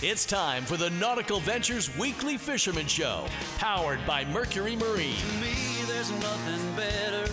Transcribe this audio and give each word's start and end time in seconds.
It's 0.00 0.24
time 0.24 0.62
for 0.62 0.76
the 0.76 0.90
Nautical 0.90 1.40
Ventures 1.40 1.90
Weekly 1.98 2.36
Fisherman 2.36 2.86
Show, 2.86 3.26
powered 3.56 3.98
by 4.06 4.24
Mercury 4.26 4.76
Marine. 4.76 5.16
To 5.16 5.32
me, 5.40 5.82
there's 5.88 6.12
nothing 6.12 6.76
better 6.76 7.26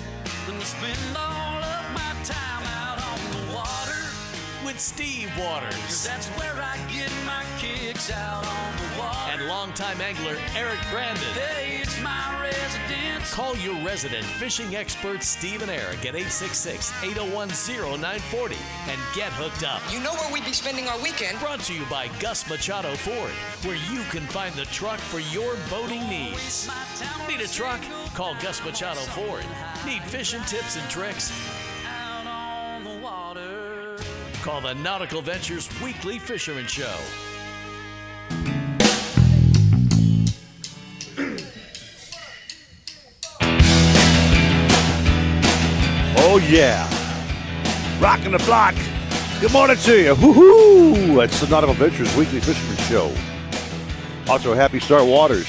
than 0.47 0.59
to 0.59 0.65
spend 0.65 0.97
all 1.15 1.61
of 1.61 1.93
my 1.93 2.15
time 2.23 2.63
out 2.65 2.97
on 3.05 3.19
the 3.49 3.53
water. 3.53 3.93
With 4.65 4.79
Steve 4.79 5.31
Waters 5.37 6.03
that's 6.03 6.25
where 6.39 6.55
I 6.55 6.77
get 6.91 7.11
my 7.23 7.45
kicks 7.59 8.09
out 8.09 8.43
on 8.47 8.75
the 8.77 8.99
water. 8.99 9.31
and 9.33 9.47
longtime 9.47 10.01
angler 10.01 10.35
Eric 10.57 10.79
Brandon. 10.89 11.23
hey, 11.35 11.81
it's 11.83 12.01
my 12.01 12.44
residence. 13.25 13.33
Call 13.33 13.55
your 13.57 13.85
resident 13.85 14.25
fishing 14.25 14.75
expert 14.75 15.23
Steve 15.23 15.61
and 15.61 15.71
Eric 15.71 15.99
at 15.99 16.15
866 16.15 16.91
801 17.03 17.49
0940 17.49 18.55
and 18.89 18.99
get 19.15 19.31
hooked 19.33 19.63
up. 19.63 19.81
You 19.91 19.99
know 20.01 20.13
where 20.13 20.31
we'd 20.31 20.45
be 20.45 20.53
spending 20.53 20.87
our 20.87 21.01
weekend. 21.01 21.39
Brought 21.39 21.61
to 21.61 21.73
you 21.73 21.85
by 21.85 22.09
Gus 22.19 22.47
Machado 22.49 22.95
Ford, 22.95 23.31
where 23.63 23.77
you 23.91 24.03
can 24.09 24.23
find 24.27 24.53
the 24.55 24.65
truck 24.65 24.99
for 24.99 25.19
your 25.19 25.55
boating 25.69 26.07
needs. 26.09 26.69
Need 27.27 27.41
a 27.41 27.47
truck? 27.47 27.81
Call 28.13 28.35
Gus 28.41 28.63
Machado 28.63 29.01
Ford. 29.01 29.45
Need 29.85 30.03
fishing 30.03 30.41
tips 30.41 30.77
and 30.77 30.89
tricks? 30.89 31.31
Out 31.87 32.27
on 32.27 32.83
the 32.83 33.03
water. 33.03 33.97
Call 34.41 34.61
the 34.61 34.73
Nautical 34.75 35.21
Ventures 35.21 35.69
Weekly 35.81 36.19
Fisherman 36.19 36.67
Show. 36.67 36.97
Oh 46.35 46.37
yeah, 46.39 46.85
rocking 48.01 48.33
the 48.33 48.39
block. 48.39 48.75
Good 49.39 49.53
morning 49.53 49.77
to 49.77 50.03
you. 50.03 50.15
Woohoo! 50.15 51.23
It's 51.23 51.39
the 51.39 51.47
Nautical 51.47 51.73
Ventures 51.75 52.13
Weekly 52.17 52.41
Fisherman 52.41 52.75
Show. 52.89 53.15
Also, 54.29 54.53
happy 54.53 54.81
start, 54.81 55.05
Waters. 55.05 55.47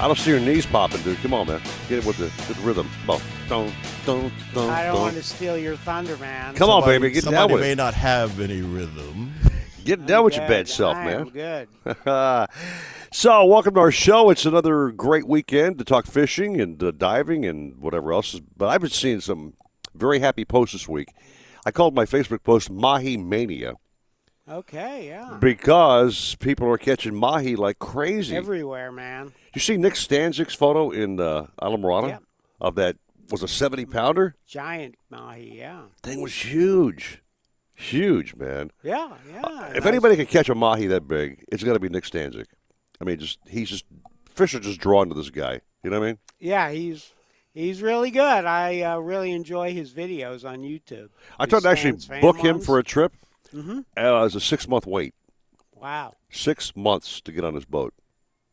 I 0.00 0.08
don't 0.08 0.18
see 0.18 0.32
your 0.32 0.40
knees 0.40 0.66
popping, 0.66 1.00
dude. 1.02 1.16
Come 1.18 1.32
on, 1.32 1.46
man. 1.46 1.60
Get 1.88 1.98
it 1.98 2.06
with 2.06 2.16
the, 2.16 2.24
with 2.24 2.56
the 2.56 2.62
rhythm. 2.62 2.90
Come 3.06 3.10
on. 3.10 3.22
Don't, 3.48 3.74
don't, 4.04 4.32
don't, 4.52 4.70
I 4.70 4.82
don't 4.82 4.94
don't. 4.96 5.02
want 5.04 5.14
to 5.14 5.22
steal 5.22 5.56
your 5.56 5.76
thunder, 5.76 6.16
man. 6.16 6.56
Come 6.56 6.70
on, 6.70 6.84
baby. 6.84 7.12
Get 7.12 7.22
down 7.22 7.32
with. 7.32 7.38
somebody 7.38 7.60
may 7.60 7.72
it. 7.72 7.76
not 7.76 7.94
have 7.94 8.40
any 8.40 8.62
rhythm. 8.62 9.32
Get 9.84 10.06
down 10.06 10.24
with 10.24 10.34
your 10.34 10.48
bad 10.48 10.66
self, 10.68 10.96
I 10.96 11.04
man. 11.04 11.20
am 11.20 11.28
good. 11.28 11.68
so, 13.12 13.44
welcome 13.44 13.74
to 13.74 13.80
our 13.80 13.92
show. 13.92 14.28
It's 14.30 14.44
another 14.44 14.90
great 14.90 15.28
weekend 15.28 15.78
to 15.78 15.84
talk 15.84 16.06
fishing 16.06 16.60
and 16.60 16.82
uh, 16.82 16.90
diving 16.90 17.46
and 17.46 17.78
whatever 17.78 18.12
else. 18.12 18.40
But 18.56 18.70
I've 18.70 18.80
been 18.80 18.90
seeing 18.90 19.20
some 19.20 19.52
very 20.00 20.18
happy 20.18 20.44
post 20.44 20.72
this 20.72 20.88
week. 20.88 21.12
I 21.66 21.70
called 21.70 21.94
my 21.94 22.06
Facebook 22.06 22.42
post 22.42 22.70
Mahi 22.70 23.16
Mania 23.18 23.74
Okay, 24.48 25.06
yeah. 25.08 25.36
because 25.40 26.34
people 26.40 26.66
are 26.68 26.78
catching 26.78 27.14
mahi 27.14 27.54
like 27.54 27.78
crazy. 27.78 28.34
Everywhere, 28.34 28.90
man. 28.90 29.32
you 29.54 29.60
see 29.60 29.76
Nick 29.76 29.94
Stanczyk's 29.94 30.54
photo 30.54 30.90
in 30.90 31.20
uh, 31.20 31.46
Islamorada 31.62 32.08
Yep. 32.08 32.22
of 32.60 32.74
that 32.76 32.96
was 33.30 33.42
a 33.44 33.48
70 33.48 33.84
pounder? 33.86 34.34
Giant 34.46 34.96
mahi, 35.10 35.56
yeah. 35.58 35.82
Thing 36.02 36.20
was 36.20 36.32
huge. 36.44 37.22
Huge, 37.74 38.34
man. 38.34 38.70
Yeah, 38.82 39.10
yeah. 39.30 39.68
If 39.68 39.84
Nice. 39.84 39.86
anybody 39.86 40.16
can 40.16 40.26
catch 40.26 40.48
a 40.48 40.54
mahi 40.54 40.86
that 40.88 41.06
big, 41.06 41.44
it's 41.52 41.62
got 41.62 41.74
to 41.74 41.78
be 41.80 41.88
Nick 41.88 42.04
Stanczyk. 42.04 42.46
I 43.00 43.04
mean, 43.04 43.18
just 43.18 43.38
he's 43.48 43.70
just 43.70 43.84
fish 44.34 44.54
are 44.54 44.60
just 44.60 44.80
drawn 44.80 45.08
to 45.08 45.14
this 45.14 45.30
guy. 45.30 45.60
You 45.84 45.90
know 45.90 45.98
what 46.00 46.06
I 46.06 46.08
mean? 46.10 46.18
Yeah, 46.40 46.70
he's 46.70 47.12
he's 47.54 47.82
really 47.82 48.10
good. 48.10 48.44
I 48.44 48.82
uh, 48.82 48.98
really 48.98 49.32
enjoy 49.32 49.72
his 49.72 49.92
videos 49.92 50.44
on 50.48 50.60
YouTube. 50.60 51.08
I 51.38 51.46
tried 51.46 51.62
to 51.62 51.68
actually 51.68 51.98
book 52.20 52.38
him 52.38 52.56
ones. 52.56 52.66
for 52.66 52.78
a 52.78 52.82
trip. 52.84 53.12
Mm-hmm. 53.54 53.78
Uh, 53.96 54.00
it 54.00 54.10
was 54.22 54.34
a 54.36 54.40
six 54.40 54.68
month 54.68 54.86
wait, 54.86 55.14
Wow. 55.74 56.14
six 56.30 56.76
months 56.76 57.20
to 57.22 57.32
get 57.32 57.44
on 57.44 57.54
his 57.54 57.64
boat. 57.64 57.94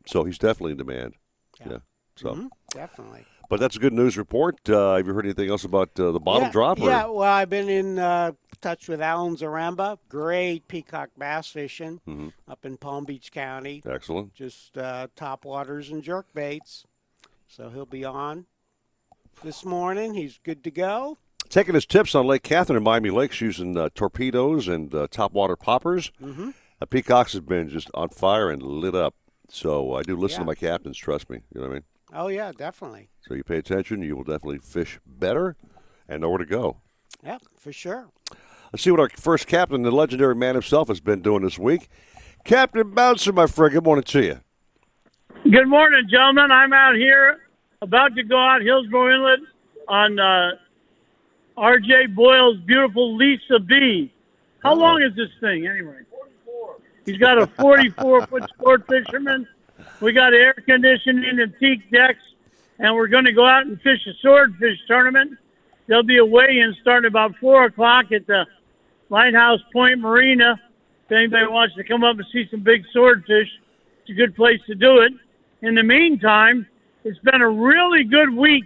So 0.05 0.23
he's 0.23 0.37
definitely 0.37 0.71
in 0.71 0.77
demand. 0.77 1.13
Yeah. 1.59 1.67
Yeah. 1.71 1.77
So, 2.15 2.33
Mhm, 2.33 2.49
Definitely. 2.73 3.25
but 3.49 3.59
that's 3.59 3.75
a 3.75 3.79
good 3.79 3.93
news 3.93 4.17
report. 4.17 4.67
Uh, 4.67 4.95
have 4.95 5.05
you 5.05 5.13
heard 5.13 5.25
anything 5.25 5.49
else 5.49 5.63
about 5.63 5.99
uh, 5.99 6.11
the 6.11 6.19
bottom 6.19 6.45
yeah, 6.45 6.51
drop? 6.51 6.79
or- 6.81 6.89
Yeah, 6.89 7.05
well, 7.05 7.21
I've 7.29 7.49
been 7.49 7.69
in 7.69 7.99
uh, 7.99 8.31
touch 8.59 8.87
with 8.87 9.01
Alan 9.01 9.35
Zaremba. 9.35 9.99
Great 10.09 10.67
peacock 10.67 11.09
bass 11.15 11.47
fishing 11.47 12.01
Mhm. 12.07 12.31
up 12.47 12.65
in 12.65 12.77
Palm 12.77 13.05
Beach 13.05 13.31
County. 13.31 13.83
Excellent. 13.85 14.33
Just 14.33 14.77
uh, 14.79 15.07
top 15.15 15.45
waters 15.45 15.91
and 15.91 16.01
jerk 16.01 16.25
baits. 16.33 16.85
So 17.47 17.69
he'll 17.69 17.85
be 17.85 18.03
on 18.03 18.47
this 19.43 19.65
morning. 19.65 20.13
He's 20.13 20.39
good 20.43 20.63
to 20.63 20.71
go. 20.71 21.17
Taking 21.49 21.75
his 21.75 21.85
tips 21.85 22.13
on 22.15 22.25
Lake 22.27 22.43
Catherine 22.43 22.75
and 22.75 22.83
Miami 22.83 23.09
Lakes 23.09 23.39
using 23.39 23.77
uh, 23.77 23.89
torpedoes 23.95 24.67
and 24.67 24.93
uh, 24.93 25.07
topwater 25.07 25.57
poppers. 25.57 26.11
Mm-hmm. 26.21 26.49
Uh, 26.81 26.85
Peacocks 26.85 27.33
have 27.33 27.45
been 27.47 27.69
just 27.69 27.89
on 27.93 28.09
fire 28.09 28.49
and 28.49 28.61
lit 28.61 28.95
up. 28.95 29.15
So 29.49 29.93
I 29.95 30.01
do 30.03 30.17
listen 30.17 30.37
Yeah. 30.41 30.43
to 30.43 30.45
my 30.47 30.55
captains. 30.55 30.97
Trust 30.97 31.29
me. 31.29 31.39
You 31.53 31.61
know 31.61 31.67
what 31.67 31.71
I 31.71 31.73
mean. 31.75 31.83
Oh 32.13 32.27
yeah, 32.27 32.51
definitely. 32.57 33.09
So 33.21 33.33
you 33.33 33.43
pay 33.43 33.57
attention, 33.57 34.01
you 34.01 34.15
will 34.15 34.23
definitely 34.23 34.59
fish 34.59 34.99
better 35.05 35.55
and 36.07 36.21
know 36.21 36.29
where 36.29 36.37
to 36.37 36.45
go. 36.45 36.77
Yep, 37.23 37.41
for 37.57 37.71
sure. 37.73 38.07
Let's 38.71 38.83
see 38.83 38.91
what 38.91 38.99
our 38.99 39.09
first 39.09 39.47
captain, 39.47 39.81
the 39.83 39.91
legendary 39.91 40.35
man 40.35 40.55
himself, 40.55 40.89
has 40.89 40.99
been 40.99 41.21
doing 41.21 41.43
this 41.43 41.57
week. 41.57 41.87
Captain 42.43 42.91
Bouncer, 42.91 43.31
my 43.33 43.47
friend. 43.47 43.73
Good 43.73 43.83
morning 43.83 44.03
to 44.03 44.21
you. 44.23 44.39
Good 45.49 45.67
morning, 45.67 46.07
gentlemen. 46.09 46.51
I'm 46.51 46.73
out 46.73 46.95
here 46.95 47.39
about 47.81 48.15
to 48.15 48.23
go 48.23 48.39
out 48.39 48.63
Hillsborough 48.63 49.15
Inlet 49.15 49.39
on 49.87 50.19
uh, 50.19 50.51
R.J. 51.57 52.07
Boyle's 52.07 52.57
beautiful 52.61 53.15
Lisa 53.15 53.59
B. 53.59 54.11
How 54.63 54.73
long 54.73 55.03
is 55.03 55.15
this 55.15 55.29
thing 55.39 55.67
anyway? 55.67 55.99
44. 56.09 56.77
He's 57.05 57.17
got 57.17 57.37
a 57.37 57.45
44 57.45 58.25
foot 58.25 58.49
sport 58.57 58.87
fisherman. 58.87 59.47
We 60.01 60.11
got 60.11 60.33
air 60.33 60.53
conditioning 60.53 61.39
and 61.39 61.53
teak 61.59 61.91
decks, 61.91 62.23
and 62.79 62.95
we're 62.95 63.07
going 63.07 63.25
to 63.25 63.31
go 63.31 63.45
out 63.45 63.67
and 63.67 63.79
fish 63.81 63.99
a 64.07 64.13
swordfish 64.21 64.79
tournament. 64.87 65.37
There'll 65.85 66.01
be 66.01 66.17
a 66.17 66.25
weigh-in 66.25 66.75
starting 66.81 67.07
about 67.07 67.35
four 67.39 67.65
o'clock 67.65 68.11
at 68.11 68.25
the 68.25 68.47
Lighthouse 69.09 69.61
Point 69.71 69.99
Marina. 69.99 70.59
If 71.05 71.11
anybody 71.11 71.45
wants 71.45 71.75
to 71.75 71.83
come 71.83 72.03
up 72.03 72.17
and 72.17 72.25
see 72.33 72.47
some 72.49 72.61
big 72.61 72.83
swordfish, 72.91 73.47
it's 74.01 74.09
a 74.09 74.13
good 74.13 74.35
place 74.35 74.59
to 74.65 74.73
do 74.73 74.97
it. 75.01 75.13
In 75.61 75.75
the 75.75 75.83
meantime, 75.83 76.65
it's 77.07 77.19
been 77.19 77.41
a 77.41 77.49
really 77.49 78.03
good 78.03 78.35
week 78.35 78.65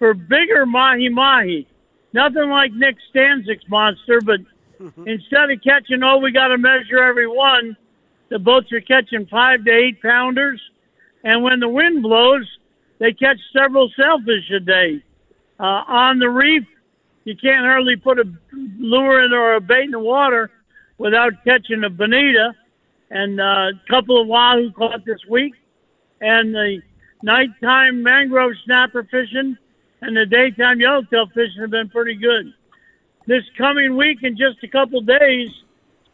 for 0.00 0.12
bigger 0.12 0.66
mahi 0.66 1.08
mahi. 1.08 1.68
Nothing 2.12 2.50
like 2.50 2.72
Nick 2.72 2.96
Stanczyk's 3.14 3.68
monster, 3.68 4.20
but 4.20 4.40
instead 5.06 5.50
of 5.50 5.62
catching, 5.62 6.02
oh, 6.02 6.18
we 6.18 6.32
got 6.32 6.48
to 6.48 6.58
measure 6.58 6.98
every 6.98 7.28
one, 7.28 7.76
the 8.28 8.40
boats 8.40 8.72
are 8.72 8.80
catching 8.80 9.26
five 9.26 9.64
to 9.64 9.70
eight 9.70 10.02
pounders. 10.02 10.60
And 11.22 11.44
when 11.44 11.60
the 11.60 11.68
wind 11.68 12.02
blows, 12.02 12.48
they 12.98 13.12
catch 13.12 13.38
several 13.52 13.88
sailfish 13.96 14.50
a 14.50 14.58
day. 14.58 15.02
Uh, 15.60 15.84
on 15.86 16.18
the 16.18 16.28
reef, 16.28 16.64
you 17.24 17.36
can't 17.36 17.64
hardly 17.64 17.94
put 17.94 18.18
a 18.18 18.24
lure 18.78 19.24
in 19.24 19.32
or 19.32 19.54
a 19.54 19.60
bait 19.60 19.84
in 19.84 19.90
the 19.92 19.98
water 20.00 20.50
without 20.98 21.32
catching 21.44 21.84
a 21.84 21.90
bonita 21.90 22.52
and 23.10 23.40
uh, 23.40 23.44
a 23.44 23.72
couple 23.88 24.20
of 24.20 24.26
wahoo 24.26 24.72
caught 24.72 25.04
this 25.04 25.20
week. 25.28 25.54
And 26.20 26.52
the 26.52 26.82
nighttime 27.22 28.02
mangrove 28.02 28.52
snapper 28.64 29.04
fishing 29.04 29.56
and 30.02 30.16
the 30.16 30.26
daytime 30.26 30.80
yellowtail 30.80 31.26
fishing 31.28 31.60
have 31.60 31.70
been 31.70 31.88
pretty 31.88 32.14
good. 32.14 32.52
This 33.26 33.44
coming 33.56 33.96
week, 33.96 34.22
in 34.22 34.36
just 34.36 34.62
a 34.62 34.68
couple 34.68 35.00
days, 35.02 35.50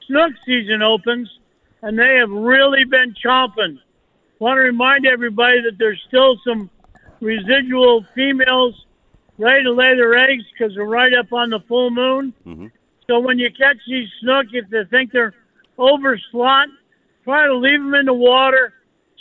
snook 0.06 0.32
season 0.44 0.82
opens, 0.82 1.30
and 1.82 1.98
they 1.98 2.16
have 2.16 2.30
really 2.30 2.84
been 2.84 3.14
chomping. 3.14 3.78
Want 4.38 4.58
to 4.58 4.62
remind 4.62 5.06
everybody 5.06 5.62
that 5.62 5.78
there's 5.78 6.02
still 6.08 6.36
some 6.46 6.68
residual 7.20 8.04
females 8.14 8.74
ready 9.38 9.64
to 9.64 9.72
lay 9.72 9.94
their 9.94 10.14
eggs 10.14 10.44
because 10.52 10.74
they're 10.74 10.84
right 10.84 11.14
up 11.14 11.32
on 11.32 11.50
the 11.50 11.60
full 11.60 11.90
moon. 11.90 12.34
Mm-hmm. 12.46 12.66
So 13.06 13.20
when 13.20 13.38
you 13.38 13.50
catch 13.50 13.76
these 13.86 14.08
snook, 14.20 14.46
if 14.52 14.68
they 14.68 14.84
think 14.90 15.12
they're 15.12 15.34
over 15.78 16.18
slot, 16.30 16.68
try 17.24 17.47
to 17.47 17.54
leave 17.54 17.80
them 17.80 17.94
in 17.94 18.06
the 18.06 18.14
water, 18.14 18.74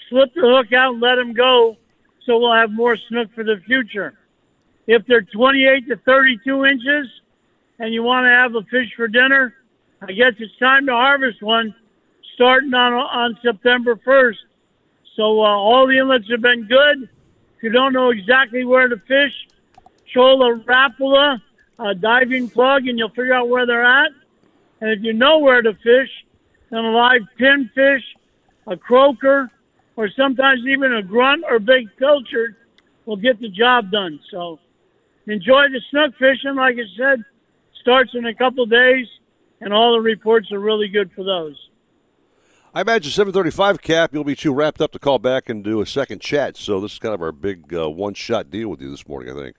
slip 0.10 0.34
the 0.34 0.42
hook 0.42 0.74
out, 0.74 0.94
and 0.94 1.02
let 1.02 1.16
them 1.16 1.34
go. 1.34 1.78
So 2.26 2.40
we'll 2.40 2.54
have 2.54 2.72
more 2.72 2.98
snook 2.98 3.34
for 3.34 3.44
the 3.44 3.62
future. 3.66 4.18
If 4.88 5.06
they're 5.06 5.22
28 5.22 5.88
to 5.88 5.96
32 5.98 6.66
inches, 6.66 7.08
and 7.80 7.94
you 7.94 8.04
want 8.04 8.26
to 8.26 8.30
have 8.30 8.56
a 8.56 8.64
fish 8.70 8.94
for 8.96 9.08
dinner, 9.08 9.54
I 10.02 10.12
guess 10.12 10.34
it's 10.40 10.58
time 10.58 10.86
to 10.88 10.92
harvest 10.92 11.42
one, 11.42 11.76
starting 12.36 12.74
on 12.74 12.94
on 12.94 13.38
September 13.42 13.96
1st. 13.96 14.38
So 15.16 15.42
uh, 15.42 15.48
all 15.48 15.88
the 15.88 15.98
inlets 15.98 16.30
have 16.30 16.42
been 16.42 16.66
good. 16.68 17.10
If 17.58 17.64
you 17.64 17.70
don't 17.70 17.94
know 17.94 18.10
exactly 18.10 18.66
where 18.66 18.88
to 18.88 18.98
fish, 18.98 19.48
Chola 20.14 20.60
Rapala, 20.60 21.42
a 21.80 21.96
diving 21.96 22.50
plug, 22.50 22.88
and 22.88 22.98
you'll 22.98 23.10
figure 23.10 23.34
out 23.34 23.50
where 23.50 23.66
they're 23.66 23.84
at. 23.84 24.12
And 24.82 24.92
if 24.92 25.04
you 25.04 25.14
know 25.14 25.40
where 25.40 25.62
to 25.62 25.74
fish, 25.74 26.10
then 26.70 26.84
a 26.84 26.92
live 26.92 27.22
pinfish, 27.40 28.04
a 28.68 28.78
croaker, 28.78 29.50
or 29.96 30.10
sometimes 30.10 30.62
even 30.68 30.94
a 30.94 31.02
grunt 31.02 31.44
or 31.50 31.60
big 31.60 31.88
pilchard 31.98 32.56
will 33.06 33.18
get 33.18 33.40
the 33.40 33.50
job 33.50 33.92
done. 33.92 34.20
So 34.32 34.60
enjoy 35.28 35.70
the 35.70 35.82
snook 35.90 36.14
fishing. 36.18 36.56
Like 36.56 36.76
I 36.76 36.88
said, 36.98 37.24
starts 37.82 38.12
in 38.14 38.26
a 38.26 38.34
couple 38.34 38.66
days, 38.66 39.08
and 39.62 39.74
all 39.74 39.94
the 39.94 40.02
reports 40.02 40.52
are 40.52 40.60
really 40.60 40.88
good 40.88 41.12
for 41.14 41.24
those. 41.24 41.56
I 42.74 42.82
imagine 42.82 43.12
7:35 43.12 43.82
cap. 43.82 44.14
You'll 44.14 44.26
be 44.26 44.36
too 44.36 44.54
wrapped 44.54 44.82
up 44.82 44.92
to 44.92 45.00
call 45.00 45.18
back 45.18 45.48
and 45.48 45.64
do 45.64 45.80
a 45.80 45.86
second 45.86 46.20
chat. 46.20 46.58
So 46.58 46.82
this 46.82 46.94
is 46.94 47.00
kind 47.00 47.14
of 47.14 47.22
our 47.22 47.32
big 47.32 47.74
uh, 47.74 47.90
one-shot 47.90 48.52
deal 48.52 48.68
with 48.68 48.82
you 48.82 48.92
this 48.92 49.08
morning, 49.08 49.32
I 49.32 49.42
think. 49.42 49.56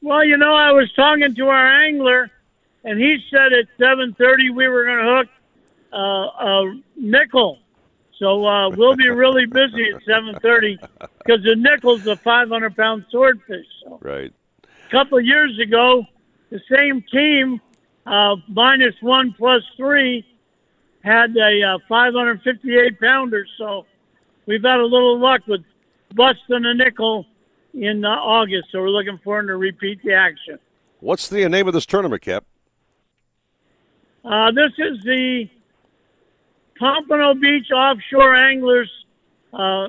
Well, 0.00 0.24
you 0.24 0.36
know, 0.36 0.52
I 0.52 0.72
was 0.72 0.92
talking 0.94 1.32
to 1.32 1.46
our 1.46 1.84
angler, 1.84 2.28
and 2.82 2.98
he 2.98 3.18
said 3.30 3.52
at 3.52 3.66
7:30 3.78 4.52
we 4.52 4.66
were 4.66 4.84
going 4.84 4.98
to 4.98 5.16
hook 5.16 5.28
uh, 5.92 5.96
a 5.96 6.80
nickel. 6.96 7.60
So 8.22 8.46
uh, 8.46 8.70
we'll 8.70 8.94
be 8.94 9.08
really 9.08 9.46
busy 9.46 9.90
at 9.90 10.00
7:30 10.06 10.78
because 11.24 11.42
the 11.42 11.56
nickel's 11.56 12.06
a 12.06 12.16
500 12.16 12.76
pound 12.76 13.04
swordfish. 13.10 13.66
So 13.82 13.98
Right. 14.00 14.32
a 14.62 14.90
couple 14.92 15.18
of 15.18 15.24
years 15.24 15.58
ago, 15.58 16.04
the 16.50 16.60
same 16.70 17.02
team, 17.12 17.60
uh, 18.06 18.36
minus 18.46 18.94
one 19.00 19.34
plus 19.36 19.62
three, 19.76 20.24
had 21.02 21.36
a 21.36 21.74
uh, 21.74 21.78
558 21.88 23.00
pounder. 23.00 23.44
So 23.58 23.86
we've 24.46 24.62
had 24.62 24.78
a 24.78 24.86
little 24.86 25.18
luck 25.18 25.40
with 25.48 25.64
busting 26.14 26.64
a 26.64 26.74
nickel 26.74 27.26
in 27.74 28.04
uh, 28.04 28.08
August. 28.08 28.68
So 28.70 28.82
we're 28.82 28.90
looking 28.90 29.18
forward 29.24 29.48
to 29.48 29.56
repeat 29.56 30.00
the 30.04 30.14
action. 30.14 30.60
What's 31.00 31.28
the 31.28 31.48
name 31.48 31.66
of 31.66 31.74
this 31.74 31.86
tournament, 31.86 32.22
Cap? 32.22 32.44
Uh, 34.24 34.52
this 34.52 34.70
is 34.78 35.02
the 35.02 35.48
Pompano 36.78 37.34
Beach 37.34 37.70
Offshore 37.74 38.34
Anglers 38.34 38.90
uh, 39.52 39.88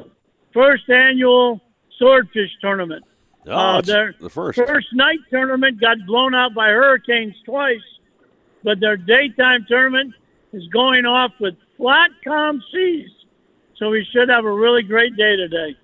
first 0.53 0.89
annual 0.89 1.61
swordfish 1.97 2.49
tournament. 2.61 3.03
Oh, 3.47 3.51
Uh, 3.51 3.81
their 3.81 4.15
the 4.19 4.29
first. 4.29 4.57
first 4.57 4.87
night 4.93 5.19
tournament 5.29 5.79
got 5.79 5.97
blown 6.05 6.33
out 6.35 6.53
by 6.53 6.69
hurricanes 6.69 7.35
twice, 7.45 7.81
but 8.63 8.79
their 8.79 8.97
daytime 8.97 9.65
tournament 9.67 10.13
is 10.53 10.67
going 10.69 11.05
off 11.05 11.31
with 11.39 11.55
flat, 11.77 12.09
calm 12.23 12.61
seas. 12.71 13.09
So 13.77 13.89
we 13.89 14.05
should 14.13 14.29
have 14.29 14.45
a 14.45 14.51
really 14.51 14.83
great 14.83 15.15
day 15.17 15.35
today. 15.35 15.75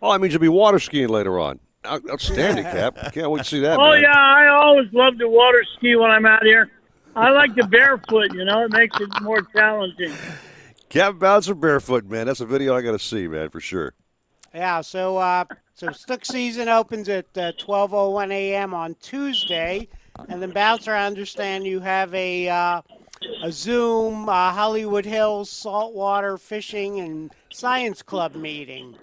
Oh, 0.00 0.12
that 0.12 0.20
means 0.20 0.32
you'll 0.32 0.40
be 0.40 0.48
water 0.48 0.78
skiing 0.78 1.08
later 1.08 1.38
on. 1.38 1.58
Out- 1.84 2.08
Outstanding, 2.10 2.64
Cap. 2.64 3.12
Can't 3.12 3.30
wait 3.30 3.38
to 3.40 3.44
see 3.44 3.60
that. 3.60 3.78
Oh 3.78 3.90
man. 3.92 4.02
yeah, 4.02 4.12
I 4.14 4.46
always 4.48 4.88
love 4.92 5.18
to 5.18 5.28
water 5.28 5.62
ski 5.76 5.96
when 5.96 6.10
I'm 6.10 6.24
out 6.26 6.44
here. 6.44 6.70
I 7.16 7.30
like 7.30 7.54
the 7.54 7.66
barefoot. 7.66 8.32
You 8.34 8.44
know, 8.44 8.64
it 8.64 8.72
makes 8.72 8.98
it 9.00 9.08
more 9.22 9.42
challenging. 9.42 10.14
Cap 10.88 11.18
Bouncer 11.18 11.54
barefoot, 11.54 12.04
man. 12.06 12.26
That's 12.26 12.40
a 12.40 12.46
video 12.46 12.74
I 12.74 12.82
got 12.82 12.92
to 12.92 12.98
see, 12.98 13.28
man, 13.28 13.50
for 13.50 13.60
sure. 13.60 13.94
Yeah, 14.54 14.80
so 14.80 15.16
uh, 15.16 15.44
so 15.74 15.92
Snook 15.92 16.24
season 16.24 16.68
opens 16.68 17.08
at 17.08 17.26
uh, 17.36 17.52
12:01 17.58 18.32
a.m. 18.32 18.74
on 18.74 18.96
Tuesday, 19.00 19.88
and 20.28 20.42
then 20.42 20.50
Bouncer, 20.50 20.92
I 20.92 21.06
understand 21.06 21.66
you 21.66 21.80
have 21.80 22.12
a 22.14 22.48
uh, 22.48 22.82
a 23.42 23.52
Zoom 23.52 24.28
uh, 24.28 24.52
Hollywood 24.52 25.04
Hills 25.04 25.50
saltwater 25.50 26.36
fishing 26.36 26.98
and 27.00 27.32
science 27.52 28.02
club 28.02 28.34
meeting. 28.34 28.96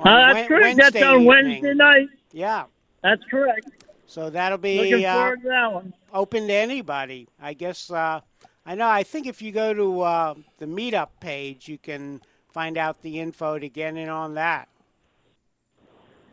on 0.00 0.08
Uh, 0.08 0.32
that's 0.32 0.34
Wed- 0.34 0.48
correct. 0.48 0.76
That's 0.78 1.02
on 1.02 1.20
evening. 1.20 1.26
Wednesday 1.26 1.74
night. 1.74 2.08
Yeah, 2.32 2.64
That's 3.02 3.22
correct. 3.30 3.68
So 4.14 4.30
that'll 4.30 4.58
be 4.58 5.04
uh, 5.04 5.34
that 5.42 5.92
open 6.12 6.46
to 6.46 6.52
anybody. 6.52 7.26
I 7.42 7.52
guess 7.52 7.90
uh, 7.90 8.20
I 8.64 8.76
know. 8.76 8.88
I 8.88 9.02
think 9.02 9.26
if 9.26 9.42
you 9.42 9.50
go 9.50 9.74
to 9.74 10.00
uh, 10.02 10.34
the 10.58 10.66
meetup 10.66 11.08
page, 11.18 11.66
you 11.66 11.78
can 11.78 12.20
find 12.52 12.78
out 12.78 13.02
the 13.02 13.18
info 13.18 13.58
to 13.58 13.68
get 13.68 13.96
in 13.96 14.08
on 14.08 14.34
that. 14.34 14.68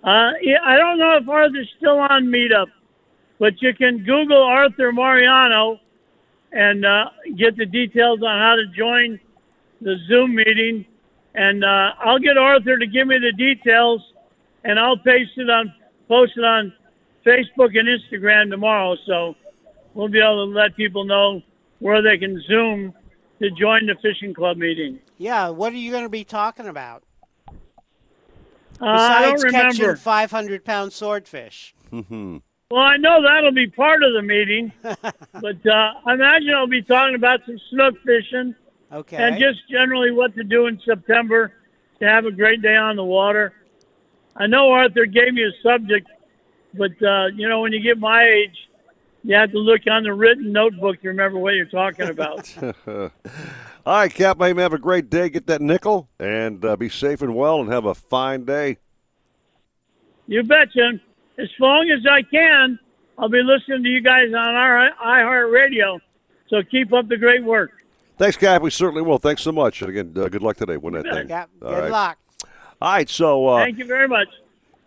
Uh, 0.04 0.34
yeah, 0.44 0.58
I 0.64 0.78
don't 0.78 1.00
know 1.00 1.18
if 1.18 1.28
Arthur's 1.28 1.74
still 1.78 1.98
on 1.98 2.26
Meetup, 2.26 2.68
but 3.40 3.60
you 3.64 3.74
can 3.74 4.04
Google 4.04 4.44
Arthur 4.44 4.92
Mariano 4.92 5.80
and 6.52 6.86
uh, 6.86 7.06
get 7.36 7.58
the 7.58 7.66
details 7.66 8.22
on 8.22 8.40
how 8.40 8.58
to 8.58 8.68
join 8.78 9.20
the 9.82 9.96
Zoom 10.08 10.36
meeting. 10.36 10.86
And 11.34 11.64
uh, 11.64 11.94
I'll 12.00 12.20
get 12.20 12.38
Arthur 12.38 12.78
to 12.78 12.86
give 12.86 13.08
me 13.08 13.18
the 13.18 13.32
details, 13.32 14.02
and 14.64 14.78
I'll 14.78 14.98
paste 14.98 15.32
it 15.38 15.50
on, 15.50 15.74
post 16.08 16.34
it 16.38 16.44
on 16.44 16.74
Facebook 17.26 17.78
and 17.78 17.88
Instagram 17.88 18.50
tomorrow. 18.50 18.96
So 19.06 19.36
we'll 19.94 20.08
be 20.10 20.20
able 20.20 20.48
to 20.48 20.54
let 20.54 20.76
people 20.76 21.04
know 21.06 21.42
where 21.80 22.02
they 22.02 22.18
can 22.18 22.42
Zoom 22.48 22.94
to 23.42 23.50
join 23.52 23.88
the 23.88 23.96
fishing 24.02 24.34
club 24.34 24.58
meeting. 24.58 25.00
Yeah, 25.18 25.50
what 25.50 25.74
are 25.74 25.78
you 25.78 25.92
going 25.92 26.04
to 26.04 26.10
be 26.10 26.24
talking 26.24 26.68
about? 26.68 27.04
Uh, 28.80 28.86
I 28.86 29.22
Besides 29.32 29.42
don't 29.44 29.52
catching 29.52 29.96
500 29.96 30.66
pound 30.66 30.94
swordfish. 30.94 31.76
Well, 31.92 32.80
I 32.80 32.98
know 32.98 33.22
that'll 33.22 33.52
be 33.52 33.68
part 33.68 34.02
of 34.02 34.14
the 34.14 34.22
meeting, 34.22 34.72
but 34.84 35.66
uh, 35.66 35.94
I 36.06 36.14
imagine 36.14 36.52
I'll 36.56 36.68
be 36.68 36.82
talking 36.82 37.16
about 37.16 37.42
some 37.46 37.60
snook 37.70 37.96
fishing 38.04 38.56
Okay. 38.92 39.18
and 39.18 39.38
just 39.38 39.60
generally 39.70 40.12
what 40.12 40.34
to 40.36 40.44
do 40.44 40.68
in 40.68 40.80
September 40.86 41.52
to 42.00 42.08
have 42.08 42.26
a 42.26 42.32
great 42.32 42.62
day 42.62 42.76
on 42.76 42.96
the 42.96 43.04
water. 43.04 43.54
I 44.36 44.48
know 44.48 44.72
Arthur 44.72 45.06
gave 45.06 45.34
me 45.34 45.44
a 45.44 45.52
subject, 45.62 46.08
but 46.74 46.92
uh, 47.06 47.28
you 47.36 47.48
know 47.48 47.62
when 47.62 47.72
you 47.74 47.82
get 47.82 47.98
my 48.00 48.24
age, 48.24 48.58
you 49.24 49.36
have 49.36 49.52
to 49.52 49.58
look 49.58 49.82
on 49.90 50.04
the 50.04 50.14
written 50.14 50.52
notebook 50.52 51.02
to 51.02 51.10
remember 51.10 51.38
what 51.40 51.54
you're 51.56 51.66
talking 51.66 52.10
about. 52.10 52.54
All 52.88 53.12
right, 53.86 54.14
Cap, 54.14 54.38
may 54.38 54.54
have 54.62 54.74
a 54.74 54.78
great 54.78 55.10
day. 55.10 55.30
Get 55.30 55.48
that 55.48 55.62
nickel 55.62 56.08
and 56.20 56.64
uh, 56.64 56.76
be 56.76 56.90
safe 56.90 57.22
and 57.22 57.36
well 57.36 57.60
and 57.62 57.72
have 57.72 57.86
a 57.86 57.96
fine 57.96 58.46
day. 58.46 58.78
you 60.28 60.44
betcha. 60.44 61.00
As 61.40 61.50
long 61.60 61.90
as 61.90 62.06
I 62.10 62.22
can, 62.22 62.78
I'll 63.18 63.30
be 63.30 63.42
listening 63.42 63.84
to 63.84 63.90
you 63.90 64.02
guys 64.02 64.28
on 64.28 64.36
our 64.56 64.92
iHeartRadio. 65.04 66.00
So 66.50 66.62
keep 66.70 66.94
up 66.94 67.08
the 67.08 67.18
great 67.18 67.44
work. 67.44 67.72
Thanks, 68.18 68.38
Cap. 68.38 68.62
We 68.62 68.70
certainly 68.70 69.02
will. 69.02 69.18
Thanks 69.18 69.42
so 69.42 69.52
much. 69.52 69.82
And 69.82 69.90
again, 69.90 70.14
uh, 70.16 70.28
good 70.28 70.44
luck 70.44 70.58
today. 70.58 70.78
Win 70.78 70.94
that 70.94 71.06
thing. 71.12 71.30
Yeah, 71.30 71.46
All 71.64 71.70
good 71.72 71.80
right. 71.84 71.92
luck. 71.92 72.18
All 72.80 72.92
right, 72.94 73.10
so 73.10 73.48
uh, 73.48 73.64
Thank 73.64 73.80
you 73.80 73.86
very 73.86 74.08
much. 74.08 74.28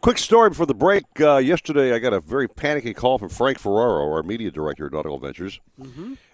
Quick 0.04 0.18
story 0.18 0.50
before 0.50 0.66
the 0.66 0.74
break. 0.74 1.04
Uh, 1.18 1.38
yesterday, 1.38 1.94
I 1.94 1.98
got 1.98 2.12
a 2.12 2.20
very 2.20 2.46
panicky 2.46 2.92
call 2.92 3.16
from 3.16 3.30
Frank 3.30 3.58
Ferraro, 3.58 4.12
our 4.12 4.22
media 4.22 4.50
director 4.50 4.84
at 4.84 4.92
Nautical 4.92 5.18
Ventures. 5.18 5.60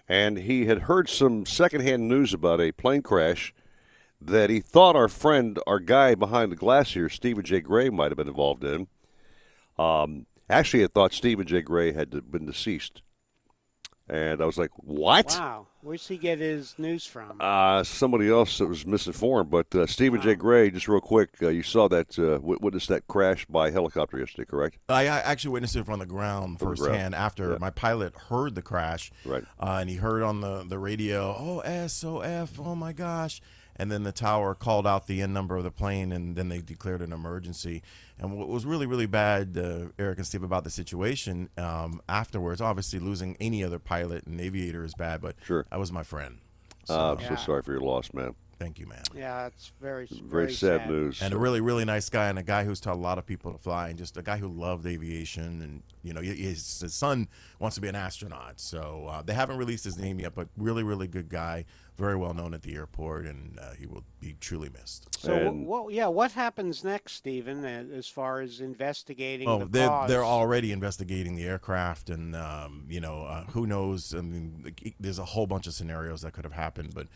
And 0.09 0.39
he 0.39 0.65
had 0.65 0.79
heard 0.79 1.07
some 1.07 1.45
secondhand 1.45 2.09
news 2.09 2.33
about 2.33 2.59
a 2.59 2.73
plane 2.73 3.01
crash 3.01 3.53
that 4.19 4.49
he 4.49 4.59
thought 4.59 4.97
our 4.97 5.07
friend, 5.07 5.57
our 5.65 5.79
guy 5.79 6.15
behind 6.15 6.51
the 6.51 6.57
glass 6.57 6.95
here, 6.95 7.07
Stephen 7.07 7.45
J. 7.45 7.61
Gray, 7.61 7.89
might 7.89 8.11
have 8.11 8.17
been 8.17 8.27
involved 8.27 8.65
in. 8.65 8.87
Um, 9.79 10.25
actually, 10.49 10.83
I 10.83 10.87
thought 10.87 11.13
Stephen 11.13 11.47
J. 11.47 11.61
Gray 11.61 11.93
had 11.93 12.29
been 12.29 12.45
deceased. 12.45 13.01
And 14.11 14.41
I 14.41 14.45
was 14.45 14.57
like, 14.57 14.71
what? 14.75 15.27
Wow. 15.39 15.67
Where's 15.83 16.05
he 16.05 16.17
get 16.17 16.39
his 16.39 16.75
news 16.77 17.05
from? 17.05 17.37
Uh, 17.39 17.81
somebody 17.85 18.29
else 18.29 18.57
that 18.57 18.67
was 18.67 18.85
misinformed, 18.85 19.49
but 19.49 19.73
uh, 19.73 19.87
Stephen 19.87 20.19
J. 20.21 20.35
Gray, 20.35 20.69
just 20.69 20.89
real 20.89 20.99
quick, 20.99 21.29
uh, 21.41 21.47
you 21.47 21.63
saw 21.63 21.87
that, 21.87 22.19
uh, 22.19 22.37
witnessed 22.41 22.89
that 22.89 23.07
crash 23.07 23.45
by 23.45 23.71
helicopter 23.71 24.19
yesterday, 24.19 24.45
correct? 24.45 24.77
I, 24.89 25.03
I 25.03 25.19
actually 25.21 25.51
witnessed 25.51 25.77
it 25.77 25.85
from 25.85 25.99
the 25.99 26.05
ground 26.05 26.59
From 26.59 26.71
the 26.71 26.75
ground. 26.75 26.89
firsthand 26.89 27.15
after 27.15 27.51
Yeah. 27.53 27.57
my 27.61 27.69
pilot 27.69 28.13
heard 28.29 28.53
the 28.53 28.61
crash. 28.61 29.11
Right. 29.25 29.43
Uh, 29.57 29.77
and 29.79 29.89
he 29.89 29.95
heard 29.95 30.23
on 30.23 30.41
the, 30.41 30.65
the 30.67 30.77
radio, 30.77 31.33
oh, 31.39 31.87
SOF, 31.87 32.59
oh 32.59 32.75
my 32.75 32.91
gosh. 32.91 33.39
And 33.75 33.91
then 33.91 34.03
the 34.03 34.11
tower 34.11 34.53
called 34.53 34.85
out 34.85 35.07
the 35.07 35.21
end 35.21 35.33
number 35.33 35.57
of 35.57 35.63
the 35.63 35.71
plane, 35.71 36.11
and 36.11 36.35
then 36.35 36.49
they 36.49 36.61
declared 36.61 37.01
an 37.01 37.11
emergency. 37.13 37.81
And 38.19 38.37
what 38.37 38.47
was 38.47 38.65
really, 38.65 38.85
really 38.85 39.05
bad, 39.07 39.57
uh, 39.57 39.87
Eric 39.97 40.17
and 40.19 40.27
Steve, 40.27 40.43
about 40.43 40.63
the 40.63 40.69
situation 40.69 41.49
um, 41.57 42.01
afterwards, 42.07 42.61
obviously 42.61 42.99
losing 42.99 43.35
any 43.39 43.63
other 43.63 43.79
pilot 43.79 44.25
and 44.27 44.39
aviator 44.39 44.83
is 44.83 44.93
bad, 44.93 45.21
but 45.21 45.35
Sure. 45.43 45.65
that 45.71 45.79
was 45.79 45.91
my 45.91 46.03
friend. 46.03 46.39
So 46.85 46.93
Uh, 46.93 47.13
I'm 47.13 47.19
Yeah. 47.21 47.29
so 47.29 47.35
sorry 47.35 47.63
for 47.63 47.71
your 47.71 47.81
loss, 47.81 48.13
man. 48.13 48.35
Thank 48.61 48.77
you, 48.79 48.85
man. 48.85 49.03
yeah, 49.15 49.47
it's 49.47 49.71
very, 49.81 50.05
very, 50.07 50.29
Very, 50.45 50.53
sad, 50.53 50.89
news. 50.89 51.21
and 51.21 51.33
a 51.33 51.37
really 51.37 51.61
really 51.61 51.83
nice 51.85 52.09
guy 52.09 52.29
and 52.29 52.37
a 52.37 52.43
guy 52.43 52.63
who's 52.63 52.79
taught 52.79 52.95
a 52.95 52.99
lot 52.99 53.17
of 53.17 53.25
people 53.25 53.51
to 53.51 53.57
fly 53.57 53.89
and 53.89 53.97
just 53.97 54.17
a 54.17 54.21
guy 54.21 54.37
who 54.37 54.47
loved 54.47 54.85
aviation 54.85 55.61
and 55.61 55.83
you 56.03 56.13
know 56.13 56.21
his, 56.21 56.79
his 56.81 56.93
son 56.93 57.27
wants 57.59 57.75
to 57.75 57.81
be 57.81 57.87
an 57.87 57.95
astronaut 57.95 58.59
so 58.59 59.07
uh, 59.09 59.21
they 59.21 59.33
haven't 59.33 59.57
released 59.57 59.83
his 59.83 59.97
name 59.97 60.19
yet 60.19 60.33
but 60.35 60.47
really 60.57 60.83
really 60.83 61.07
good 61.07 61.27
guy 61.29 61.65
very 61.97 62.15
well 62.15 62.33
known 62.33 62.53
at 62.53 62.61
the 62.63 62.73
airport 62.75 63.25
and 63.25 63.59
uh, 63.59 63.71
he 63.79 63.85
will 63.85 64.03
be 64.19 64.35
truly 64.39 64.69
missed 64.69 65.07
So, 65.19 65.33
And- 65.33 65.67
what, 65.67 65.93
yeah, 65.93 66.07
what 66.07 66.31
happens 66.31 66.83
next, 66.83 67.13
Stephen, 67.13 67.63
uh, 67.63 67.85
as 67.95 68.07
far 68.07 68.41
as 68.41 68.59
investigating 68.61 69.47
oh 69.47 69.59
the 69.59 69.65
they're, 69.65 69.87
cause? 69.87 70.09
they're 70.09 70.25
already 70.25 70.71
investigating 70.71 71.35
the 71.35 71.43
aircraft 71.45 72.09
and 72.09 72.35
um, 72.35 72.85
you 72.89 72.99
know 72.99 73.23
uh, 73.23 73.43
who 73.45 73.65
knows 73.67 74.13
i 74.15 74.21
mean 74.21 74.73
there's 74.99 75.19
a 75.19 75.25
whole 75.25 75.47
bunch 75.47 75.65
of 75.67 75.73
scenarios 75.73 76.21
that 76.21 76.31
could 76.33 76.43
have 76.45 76.53
happened 76.53 76.93
but 76.95 77.07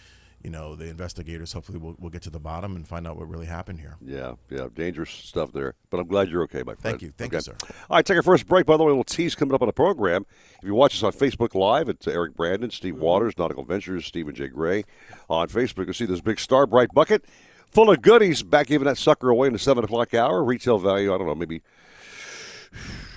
you 0.45 0.51
know 0.51 0.75
the 0.75 0.85
investigators 0.85 1.51
hopefully 1.53 1.79
will, 1.79 1.95
will 1.99 2.11
get 2.11 2.21
to 2.21 2.29
the 2.29 2.39
bottom 2.39 2.75
and 2.75 2.87
find 2.87 3.07
out 3.07 3.17
what 3.17 3.27
really 3.27 3.47
happened 3.47 3.79
here 3.79 3.97
yeah, 3.99 4.33
yeah, 4.49 4.67
dangerous 4.73 5.09
stuff 5.09 5.51
there. 5.51 5.73
But 5.89 5.99
I'm 5.99 6.07
glad 6.07 6.29
you're 6.29 6.43
okay, 6.43 6.59
my 6.59 6.75
friend. 6.75 6.81
Thank 6.81 7.01
you. 7.01 7.13
Thank 7.17 7.33
you, 7.33 7.39
sir. 7.39 7.55
All 7.89 7.97
right, 7.97 8.05
take 8.05 8.17
our 8.17 8.23
first 8.23 8.47
break. 8.47 8.65
By 8.65 8.77
the 8.77 8.83
way, 8.83 8.89
a 8.89 8.91
little 8.91 9.03
tease 9.03 9.33
coming 9.33 9.55
up 9.55 9.61
on 9.61 9.67
the 9.67 9.73
program. 9.73 10.25
If 10.59 10.63
you 10.63 10.75
watch 10.75 10.93
us 10.95 11.03
on 11.03 11.13
Facebook 11.13 11.55
Live, 11.55 11.89
it's 11.89 12.07
Eric 12.07 12.35
Brandon, 12.35 12.69
Steve 12.69 12.97
Waters, 12.97 13.33
Nautical 13.37 13.63
Ventures, 13.63 14.05
Stephen 14.05 14.35
J. 14.35 14.47
Gray. 14.47 14.83
On 15.29 15.47
Facebook, 15.47 15.85
you'll 15.85 15.93
see 15.93 16.05
this 16.05 16.21
big 16.21 16.39
Star 16.39 16.67
brite 16.67 16.93
bucket 16.93 17.25
full 17.71 17.89
of 17.89 18.01
goodies. 18.01 18.43
Back 18.43 18.67
giving 18.67 18.85
that 18.85 18.97
sucker 18.97 19.29
away 19.29 19.47
in 19.47 19.53
the 19.53 19.59
7 19.59 19.83
o'clock 19.83 20.13
hour. 20.13 20.43
Retail 20.43 20.77
value, 20.77 21.13
I 21.13 21.17
don't 21.17 21.27
know, 21.27 21.35
maybe 21.35 21.61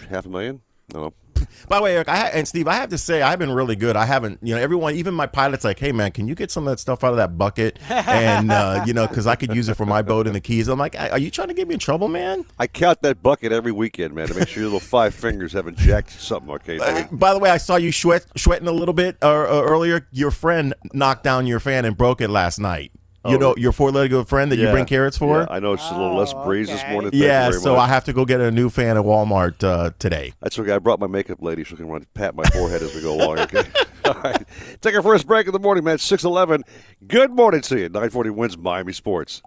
half 0.09 0.27
a 0.27 0.29
million? 0.29 0.63
I 0.91 0.95
don't 0.95 1.03
know. 1.03 1.15
By 1.69 1.77
the 1.77 1.83
way, 1.83 1.95
Eric, 1.95 2.09
I 2.09 2.17
ha- 2.17 2.31
and 2.33 2.47
Steve, 2.49 2.69
I 2.69 2.75
have 2.75 2.89
to 2.91 2.99
say 2.99 3.23
I've 3.23 3.39
been 3.39 3.53
really 3.53 3.77
good. 3.77 3.97
I 3.97 4.05
haven't, 4.07 4.39
you 4.43 4.55
know, 4.55 4.61
everyone, 4.61 4.95
even 4.95 5.15
my 5.15 5.27
pilot's 5.27 5.65
like, 5.65 5.79
"Hey, 5.79 5.93
man, 5.93 6.13
can 6.13 6.29
you 6.29 6.35
get 6.35 6.51
some 6.51 6.67
of 6.67 6.73
that 6.73 6.79
stuff 6.79 7.05
out 7.05 7.11
of 7.11 7.17
that 7.17 7.37
bucket?" 7.39 7.79
And 7.89 8.51
uh, 8.51 8.85
you 8.87 8.93
know, 8.95 9.07
because 9.07 9.27
I 9.27 9.37
could 9.37 9.55
use 9.55 9.69
it 9.69 9.75
for 9.75 9.87
my 9.87 10.03
boat 10.03 10.27
in 10.27 10.33
the 10.33 10.41
Keys. 10.41 10.69
I'm 10.69 10.79
like, 10.79 10.99
"Are 10.99 11.19
you 11.19 11.31
trying 11.31 11.49
to 11.49 11.55
get 11.55 11.69
me 11.69 11.75
in 11.75 11.81
trouble, 11.81 12.09
man?" 12.09 12.45
I 12.59 12.67
count 12.67 13.03
that 13.03 13.23
bucket 13.23 13.53
every 13.53 13.73
weekend, 13.73 14.15
man, 14.15 14.29
to 14.29 14.35
make 14.35 14.49
sure 14.49 14.63
your 14.63 14.71
little 14.73 14.81
five 14.81 15.15
fingers 15.15 15.53
haven't 15.53 15.77
jacked 15.79 16.11
something. 16.11 16.51
Okay. 16.55 16.79
Uh, 16.79 17.05
by 17.13 17.33
the 17.33 17.39
way, 17.39 17.51
I 17.51 17.59
saw 17.59 17.77
you 17.77 17.93
sweat, 17.93 18.27
sweating 18.37 18.69
a 18.69 18.73
little 18.73 18.95
bit 18.95 19.17
uh, 19.23 19.29
uh, 19.29 19.63
earlier. 19.65 20.07
Your 20.13 20.31
friend 20.31 20.75
knocked 20.93 21.25
down 21.25 21.47
your 21.47 21.61
fan 21.61 21.85
and 21.85 21.97
broke 21.97 22.21
it 22.21 22.29
last 22.29 22.59
night. 22.59 22.93
You 23.27 23.35
Oh. 23.35 23.39
know 23.39 23.55
your 23.57 23.73
four-legged 23.73 24.29
friend 24.29 24.51
that 24.53 24.59
you 24.59 24.69
bring 24.71 24.85
carrots 24.85 25.19
for. 25.19 25.41
Yeah, 25.41 25.47
I 25.51 25.59
know 25.59 25.73
it's 25.73 25.83
a 25.91 25.93
little 25.99 26.17
less 26.17 26.33
Oh, 26.35 26.45
breeze 26.45 26.69
this 26.69 26.81
morning. 26.89 27.11
Thank 27.11 27.15
you 27.23 27.27
Yeah, 27.29 27.51
very 27.51 27.61
so 27.61 27.75
much. 27.75 27.81
I 27.83 27.89
have 27.89 28.05
to 28.05 28.13
go 28.13 28.25
get 28.25 28.41
a 28.41 28.51
new 28.51 28.71
fan 28.71 28.97
at 28.97 29.03
Walmart 29.05 29.63
uh, 29.65 29.91
today. 29.99 30.33
That's 30.41 30.57
okay. 30.59 30.73
I 30.73 30.79
brought 30.79 31.01
my 31.01 31.09
makeup 31.09 31.39
lady. 31.43 31.65
So 31.65 31.71
she 31.71 31.77
can 31.77 31.89
run 31.89 32.07
pat 32.15 32.35
my 32.37 32.45
forehead 32.45 32.81
as 32.83 32.95
we 32.95 33.03
go 33.03 33.15
along. 33.15 33.41
Okay. 33.41 33.65
All 34.05 34.15
right. 34.23 34.43
Take 34.81 34.95
our 34.95 35.03
first 35.03 35.27
break 35.27 35.49
of 35.49 35.53
the 35.53 35.59
morning, 35.59 35.83
man. 35.85 35.99
Six 35.99 36.23
eleven. 36.25 36.63
Good 37.09 37.33
morning 37.33 37.61
to 37.63 37.79
you. 37.81 37.89
Nine 37.89 38.11
forty 38.11 38.31
wins 38.31 38.57
Miami 38.57 38.93
Sports. 38.93 39.43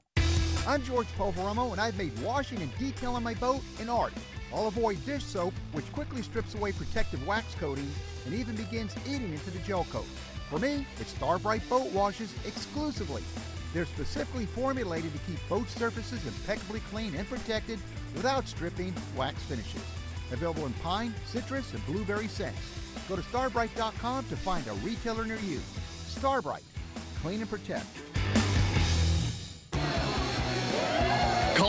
I'm 0.68 0.84
George 0.84 1.08
Poveromo, 1.18 1.72
and 1.72 1.80
I've 1.82 1.98
made 1.98 2.18
washing 2.20 2.62
and 2.62 2.70
detailing 2.78 3.24
my 3.24 3.34
boat 3.36 3.62
an 3.80 3.90
art. 3.90 4.14
I'll 4.54 4.68
avoid 4.68 5.04
dish 5.06 5.24
soap, 5.24 5.54
which 5.72 5.90
quickly 5.94 6.22
strips 6.22 6.54
away 6.56 6.74
protective 6.74 7.26
wax 7.26 7.56
coatings 7.56 7.96
and 8.26 8.34
even 8.34 8.56
begins 8.58 8.94
eating 9.08 9.32
into 9.32 9.50
the 9.50 9.60
gel 9.60 9.86
coat. 9.86 10.06
For 10.50 10.60
me, 10.60 10.86
it's 11.00 11.12
Star 11.12 11.40
brite 11.40 11.68
Boat 11.70 11.90
Washes 11.94 12.34
exclusively. 12.46 13.24
They're 13.74 13.86
specifically 13.86 14.46
formulated 14.46 15.14
to 15.14 15.20
keep 15.20 15.38
boat 15.48 15.70
surfaces 15.70 16.26
impeccably 16.26 16.82
clean 16.92 17.16
and 17.16 17.28
protected 17.28 17.80
without 18.16 18.48
stripping 18.48 18.94
wax 19.16 19.42
finishes. 19.44 19.82
Available 20.32 20.66
in 20.66 20.74
pine, 20.76 21.14
citrus, 21.26 21.74
and 21.74 21.86
blueberry 21.86 22.28
scents. 22.28 22.60
Go 23.08 23.16
to 23.16 23.22
starbrite.com 23.22 24.26
to 24.26 24.36
find 24.36 24.68
a 24.68 24.74
retailer 24.86 25.26
near 25.26 25.40
you. 25.40 25.60
Star 26.08 26.42
brite, 26.42 26.64
clean 27.22 27.42
and 27.42 27.50
protect. 27.50 27.88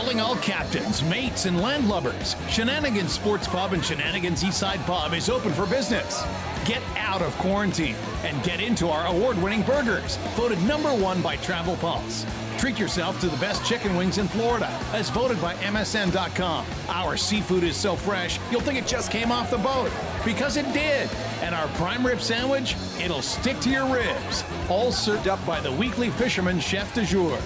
Calling 0.03 0.19
all 0.19 0.35
captains, 0.35 1.01
mates, 1.01 1.45
and 1.45 1.55
landlubbers. 1.55 2.35
Shenanigans 2.49 3.13
Sports 3.13 3.47
Pub 3.47 3.71
and 3.71 3.83
Shenanigans 3.83 4.43
Eastside 4.43 4.85
Pub 4.85 5.13
is 5.13 5.29
open 5.29 5.53
for 5.53 5.65
business. 5.65 6.21
Get 6.65 6.81
out 6.97 7.21
of 7.21 7.33
quarantine 7.37 7.95
and 8.25 8.43
get 8.43 8.59
into 8.59 8.89
our 8.89 9.07
award 9.07 9.41
winning 9.41 9.61
burgers, 9.61 10.17
voted 10.35 10.61
number 10.63 10.89
one 10.89 11.21
by 11.21 11.37
Travel 11.37 11.77
Pulse. 11.77 12.25
Treat 12.57 12.77
yourself 12.77 13.21
to 13.21 13.27
the 13.27 13.37
best 13.37 13.63
chicken 13.65 13.95
wings 13.95 14.17
in 14.17 14.27
Florida, 14.27 14.67
as 14.91 15.09
voted 15.09 15.41
by 15.41 15.55
MSN.com. 15.55 16.65
Our 16.89 17.15
seafood 17.15 17.63
is 17.63 17.77
so 17.77 17.95
fresh, 17.95 18.39
you'll 18.51 18.59
think 18.59 18.77
it 18.77 18.85
just 18.85 19.09
came 19.09 19.31
off 19.31 19.51
the 19.51 19.57
boat. 19.57 19.89
Because 20.25 20.57
it 20.57 20.65
did. 20.73 21.09
And 21.41 21.55
our 21.55 21.69
prime 21.69 22.05
rib 22.05 22.19
sandwich, 22.19 22.75
it'll 23.01 23.21
stick 23.21 23.57
to 23.61 23.69
your 23.69 23.85
ribs. 23.85 24.43
All 24.67 24.91
served 24.91 25.29
up 25.29 25.43
by 25.45 25.61
the 25.61 25.71
weekly 25.71 26.09
fisherman 26.09 26.59
chef 26.59 26.93
de 26.93 27.05
jour. 27.05 27.39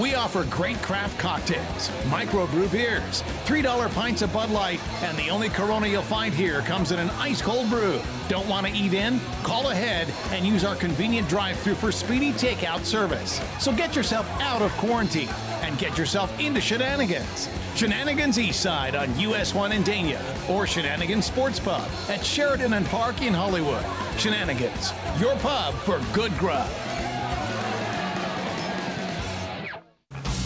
We 0.00 0.14
offer 0.14 0.44
great 0.44 0.80
craft 0.80 1.18
cocktails, 1.18 1.90
microbrew 2.04 2.72
beers, 2.72 3.22
$3 3.44 3.92
pints 3.92 4.22
of 4.22 4.32
Bud 4.32 4.48
Light, 4.48 4.80
and 5.02 5.14
the 5.18 5.28
only 5.28 5.50
Corona 5.50 5.88
you'll 5.88 6.00
find 6.00 6.32
here 6.32 6.62
comes 6.62 6.90
in 6.90 6.98
an 6.98 7.10
ice 7.18 7.42
cold 7.42 7.68
brew. 7.68 8.00
Don't 8.26 8.48
want 8.48 8.66
to 8.66 8.72
eat 8.72 8.94
in? 8.94 9.20
Call 9.42 9.68
ahead 9.68 10.10
and 10.30 10.46
use 10.46 10.64
our 10.64 10.74
convenient 10.74 11.28
drive 11.28 11.58
through 11.58 11.74
for 11.74 11.92
speedy 11.92 12.32
takeout 12.32 12.86
service. 12.86 13.42
So 13.58 13.74
get 13.74 13.94
yourself 13.94 14.26
out 14.40 14.62
of 14.62 14.72
quarantine 14.78 15.28
and 15.60 15.76
get 15.76 15.98
yourself 15.98 16.32
into 16.40 16.62
shenanigans. 16.62 17.50
Shenanigans 17.74 18.38
Eastside 18.38 18.98
on 18.98 19.20
US 19.20 19.52
1 19.52 19.70
in 19.70 19.82
Dania 19.82 20.22
or 20.48 20.66
Shenanigans 20.66 21.26
Sports 21.26 21.60
Pub 21.60 21.86
at 22.08 22.24
Sheridan 22.24 22.72
and 22.72 22.86
Park 22.86 23.20
in 23.20 23.34
Hollywood. 23.34 23.84
Shenanigans, 24.16 24.94
your 25.18 25.36
pub 25.36 25.74
for 25.74 26.00
good 26.14 26.32
grub. 26.38 26.70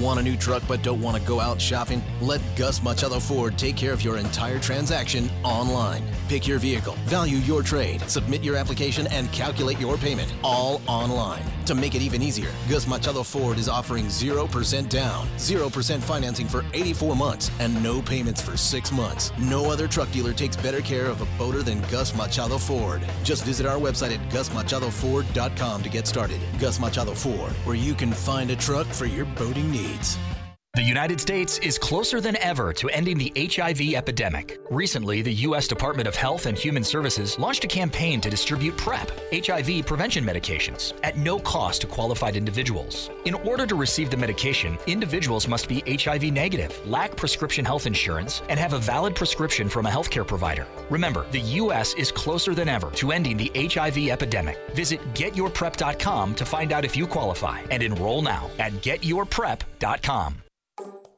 Want 0.00 0.18
a 0.18 0.22
new 0.22 0.34
truck 0.34 0.62
but 0.66 0.82
don't 0.82 1.02
want 1.02 1.18
to 1.18 1.28
go 1.28 1.40
out 1.40 1.60
shopping? 1.60 2.02
Let 2.22 2.40
Gus 2.56 2.82
Machado 2.82 3.20
Ford 3.20 3.58
take 3.58 3.76
care 3.76 3.92
of 3.92 4.00
your 4.02 4.16
entire 4.16 4.58
transaction 4.58 5.28
online. 5.44 6.02
Pick 6.26 6.46
your 6.46 6.58
vehicle, 6.58 6.94
value 7.04 7.36
your 7.38 7.62
trade, 7.62 8.00
submit 8.08 8.42
your 8.42 8.56
application, 8.56 9.06
and 9.08 9.30
calculate 9.30 9.78
your 9.78 9.98
payment 9.98 10.32
all 10.42 10.80
online. 10.86 11.42
To 11.66 11.74
make 11.74 11.94
it 11.94 12.00
even 12.00 12.22
easier, 12.22 12.48
Gus 12.68 12.86
Machado 12.86 13.22
Ford 13.22 13.58
is 13.58 13.68
offering 13.68 14.06
0% 14.06 14.88
down, 14.88 15.28
0% 15.36 16.00
financing 16.00 16.48
for 16.48 16.64
84 16.72 17.14
months, 17.14 17.50
and 17.60 17.82
no 17.82 18.00
payments 18.00 18.40
for 18.40 18.56
6 18.56 18.92
months. 18.92 19.32
No 19.38 19.70
other 19.70 19.86
truck 19.86 20.10
dealer 20.12 20.32
takes 20.32 20.56
better 20.56 20.80
care 20.80 21.06
of 21.06 21.20
a 21.20 21.26
boater 21.36 21.62
than 21.62 21.82
Gus 21.90 22.16
Machado 22.16 22.56
Ford. 22.56 23.02
Just 23.22 23.44
visit 23.44 23.66
our 23.66 23.78
website 23.78 24.14
at 24.14 24.30
gusmachadoford.com 24.30 25.82
to 25.82 25.88
get 25.90 26.06
started. 26.06 26.40
Gus 26.58 26.80
Machado 26.80 27.12
Ford, 27.12 27.52
where 27.66 27.76
you 27.76 27.94
can 27.94 28.12
find 28.12 28.50
a 28.50 28.56
truck 28.56 28.86
for 28.86 29.04
your 29.04 29.26
boating 29.26 29.70
needs. 29.90 30.39
The 30.80 30.86
United 30.86 31.20
States 31.20 31.58
is 31.58 31.78
closer 31.78 32.22
than 32.22 32.36
ever 32.36 32.72
to 32.74 32.88
ending 32.88 33.18
the 33.18 33.32
HIV 33.36 33.92
epidemic. 33.94 34.58
Recently, 34.70 35.20
the 35.20 35.34
U.S. 35.48 35.68
Department 35.68 36.08
of 36.08 36.16
Health 36.16 36.46
and 36.46 36.56
Human 36.56 36.84
Services 36.84 37.38
launched 37.38 37.64
a 37.64 37.66
campaign 37.68 38.18
to 38.22 38.30
distribute 38.30 38.78
PrEP, 38.78 39.10
HIV 39.30 39.84
prevention 39.84 40.24
medications, 40.24 40.94
at 41.02 41.18
no 41.18 41.38
cost 41.40 41.82
to 41.82 41.86
qualified 41.86 42.34
individuals. 42.34 43.10
In 43.26 43.34
order 43.34 43.66
to 43.66 43.74
receive 43.74 44.10
the 44.10 44.16
medication, 44.16 44.78
individuals 44.86 45.48
must 45.48 45.68
be 45.68 45.82
HIV 45.86 46.32
negative, 46.32 46.72
lack 46.88 47.14
prescription 47.14 47.64
health 47.64 47.86
insurance, 47.86 48.40
and 48.48 48.58
have 48.58 48.72
a 48.72 48.78
valid 48.78 49.14
prescription 49.14 49.68
from 49.68 49.84
a 49.84 49.90
healthcare 49.90 50.26
provider. 50.26 50.66
Remember, 50.88 51.26
the 51.30 51.40
U.S. 51.60 51.94
is 51.94 52.10
closer 52.10 52.54
than 52.54 52.68
ever 52.68 52.90
to 52.92 53.12
ending 53.12 53.36
the 53.36 53.50
HIV 53.54 54.08
epidemic. 54.08 54.56
Visit 54.74 55.00
getyourprep.com 55.14 56.34
to 56.36 56.44
find 56.46 56.72
out 56.72 56.84
if 56.84 56.96
you 56.96 57.06
qualify 57.06 57.60
and 57.70 57.82
enroll 57.82 58.22
now 58.22 58.48
at 58.58 58.72
getyourprep.com. 58.74 60.42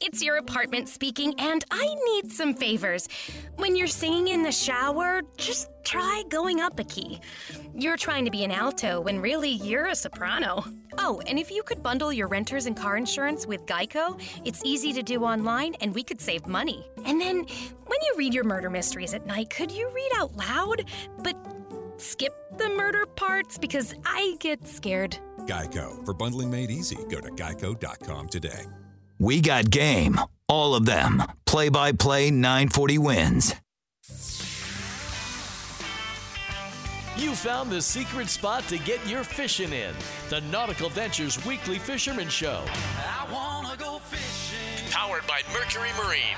It's 0.04 0.20
your 0.20 0.38
apartment 0.38 0.88
speaking, 0.88 1.32
and 1.38 1.64
I 1.70 1.94
need 2.06 2.32
some 2.32 2.54
favors. 2.54 3.08
When 3.54 3.76
you're 3.76 3.86
singing 3.86 4.28
in 4.28 4.42
the 4.42 4.50
shower, 4.50 5.22
just 5.36 5.68
try 5.84 6.24
going 6.28 6.60
up 6.60 6.80
a 6.80 6.84
key. 6.84 7.20
You're 7.72 7.96
trying 7.96 8.24
to 8.24 8.30
be 8.32 8.42
an 8.42 8.50
alto 8.50 9.00
when 9.00 9.20
really 9.20 9.50
you're 9.50 9.86
a 9.86 9.94
soprano. 9.94 10.64
Oh, 10.98 11.22
and 11.28 11.38
if 11.38 11.52
you 11.52 11.62
could 11.62 11.84
bundle 11.84 12.12
your 12.12 12.26
renters 12.26 12.66
and 12.66 12.76
car 12.76 12.96
insurance 12.96 13.46
with 13.46 13.64
Geico, 13.64 14.20
it's 14.44 14.60
easy 14.64 14.92
to 14.92 15.04
do 15.04 15.22
online 15.22 15.74
and 15.80 15.94
we 15.94 16.02
could 16.02 16.20
save 16.20 16.48
money. 16.48 16.84
And 17.04 17.20
then 17.20 17.36
when 17.36 18.00
you 18.02 18.14
read 18.16 18.34
your 18.34 18.44
murder 18.44 18.70
mysteries 18.70 19.14
at 19.14 19.24
night, 19.24 19.50
could 19.50 19.70
you 19.70 19.88
read 19.94 20.10
out 20.16 20.34
loud? 20.34 20.84
But 21.20 21.36
skip 21.98 22.34
the 22.58 22.70
murder 22.70 23.06
parts 23.06 23.56
because 23.56 23.94
I 24.04 24.34
get 24.40 24.66
scared. 24.66 25.16
Geico. 25.46 26.04
For 26.04 26.12
bundling 26.12 26.50
made 26.50 26.72
easy, 26.72 26.98
go 27.08 27.20
to 27.20 27.30
geico.com 27.30 28.28
today. 28.28 28.66
We 29.22 29.40
got 29.40 29.70
game. 29.70 30.18
All 30.48 30.74
of 30.74 30.84
them. 30.84 31.22
Play 31.46 31.68
by 31.68 31.92
play 31.92 32.32
940 32.32 32.98
wins. 32.98 33.54
You 37.16 37.36
found 37.36 37.70
the 37.70 37.80
secret 37.80 38.28
spot 38.28 38.66
to 38.66 38.78
get 38.78 38.98
your 39.06 39.22
fishing 39.22 39.72
in. 39.72 39.94
The 40.28 40.40
Nautical 40.50 40.88
Ventures 40.88 41.38
Weekly 41.46 41.78
Fisherman 41.78 42.28
Show. 42.28 42.64
I 42.66 43.32
wanna 43.32 43.76
go 43.76 44.00
fishing. 44.00 44.90
Powered 44.90 45.24
by 45.28 45.42
Mercury 45.52 45.90
Marine. 46.04 46.34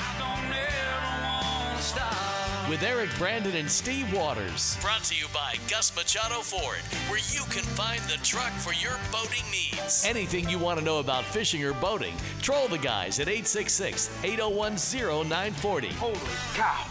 Don't 2.68 2.82
ever 2.82 2.96
wanna 2.98 3.08
stop. 3.08 3.18
with 3.18 3.18
Eric 3.18 3.18
Brandon 3.18 3.56
and 3.56 3.70
Steve 3.70 4.12
Waters. 4.12 4.76
Brought 4.80 5.04
to 5.04 5.14
you 5.14 5.26
by 5.32 5.54
Gus 5.68 5.94
Machado 5.94 6.40
Ford, 6.40 6.78
where 7.08 7.20
you 7.32 7.42
can 7.50 7.62
find 7.62 8.00
the 8.02 8.18
truck 8.24 8.52
for 8.52 8.72
your 8.74 8.98
boating 9.12 9.44
needs. 9.50 10.04
Anything 10.04 10.48
you 10.48 10.58
want 10.58 10.78
to 10.78 10.84
know 10.84 10.98
about 10.98 11.24
fishing 11.24 11.62
or 11.64 11.72
boating, 11.74 12.14
troll 12.42 12.68
the 12.68 12.78
guys 12.78 13.20
at 13.20 13.28
866 13.28 14.10
801 14.22 14.76
0940. 14.76 15.88
Holy 15.94 16.18
cow. 16.54 16.84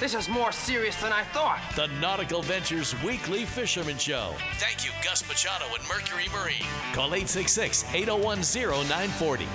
This 0.00 0.14
is 0.14 0.28
more 0.30 0.50
serious 0.50 0.96
than 0.96 1.12
I 1.12 1.24
thought. 1.24 1.60
The 1.76 1.88
Nautical 2.00 2.40
Ventures 2.42 2.94
Weekly 3.02 3.44
Fisherman 3.44 3.98
Show. 3.98 4.34
Thank 4.54 4.82
you, 4.84 4.92
Gus 5.04 5.26
Machado 5.28 5.66
and 5.78 5.86
Mercury 5.88 6.26
Marine. 6.32 6.64
Call 6.94 7.14
866 7.14 7.84
801 7.92 8.42
0940. 8.42 9.46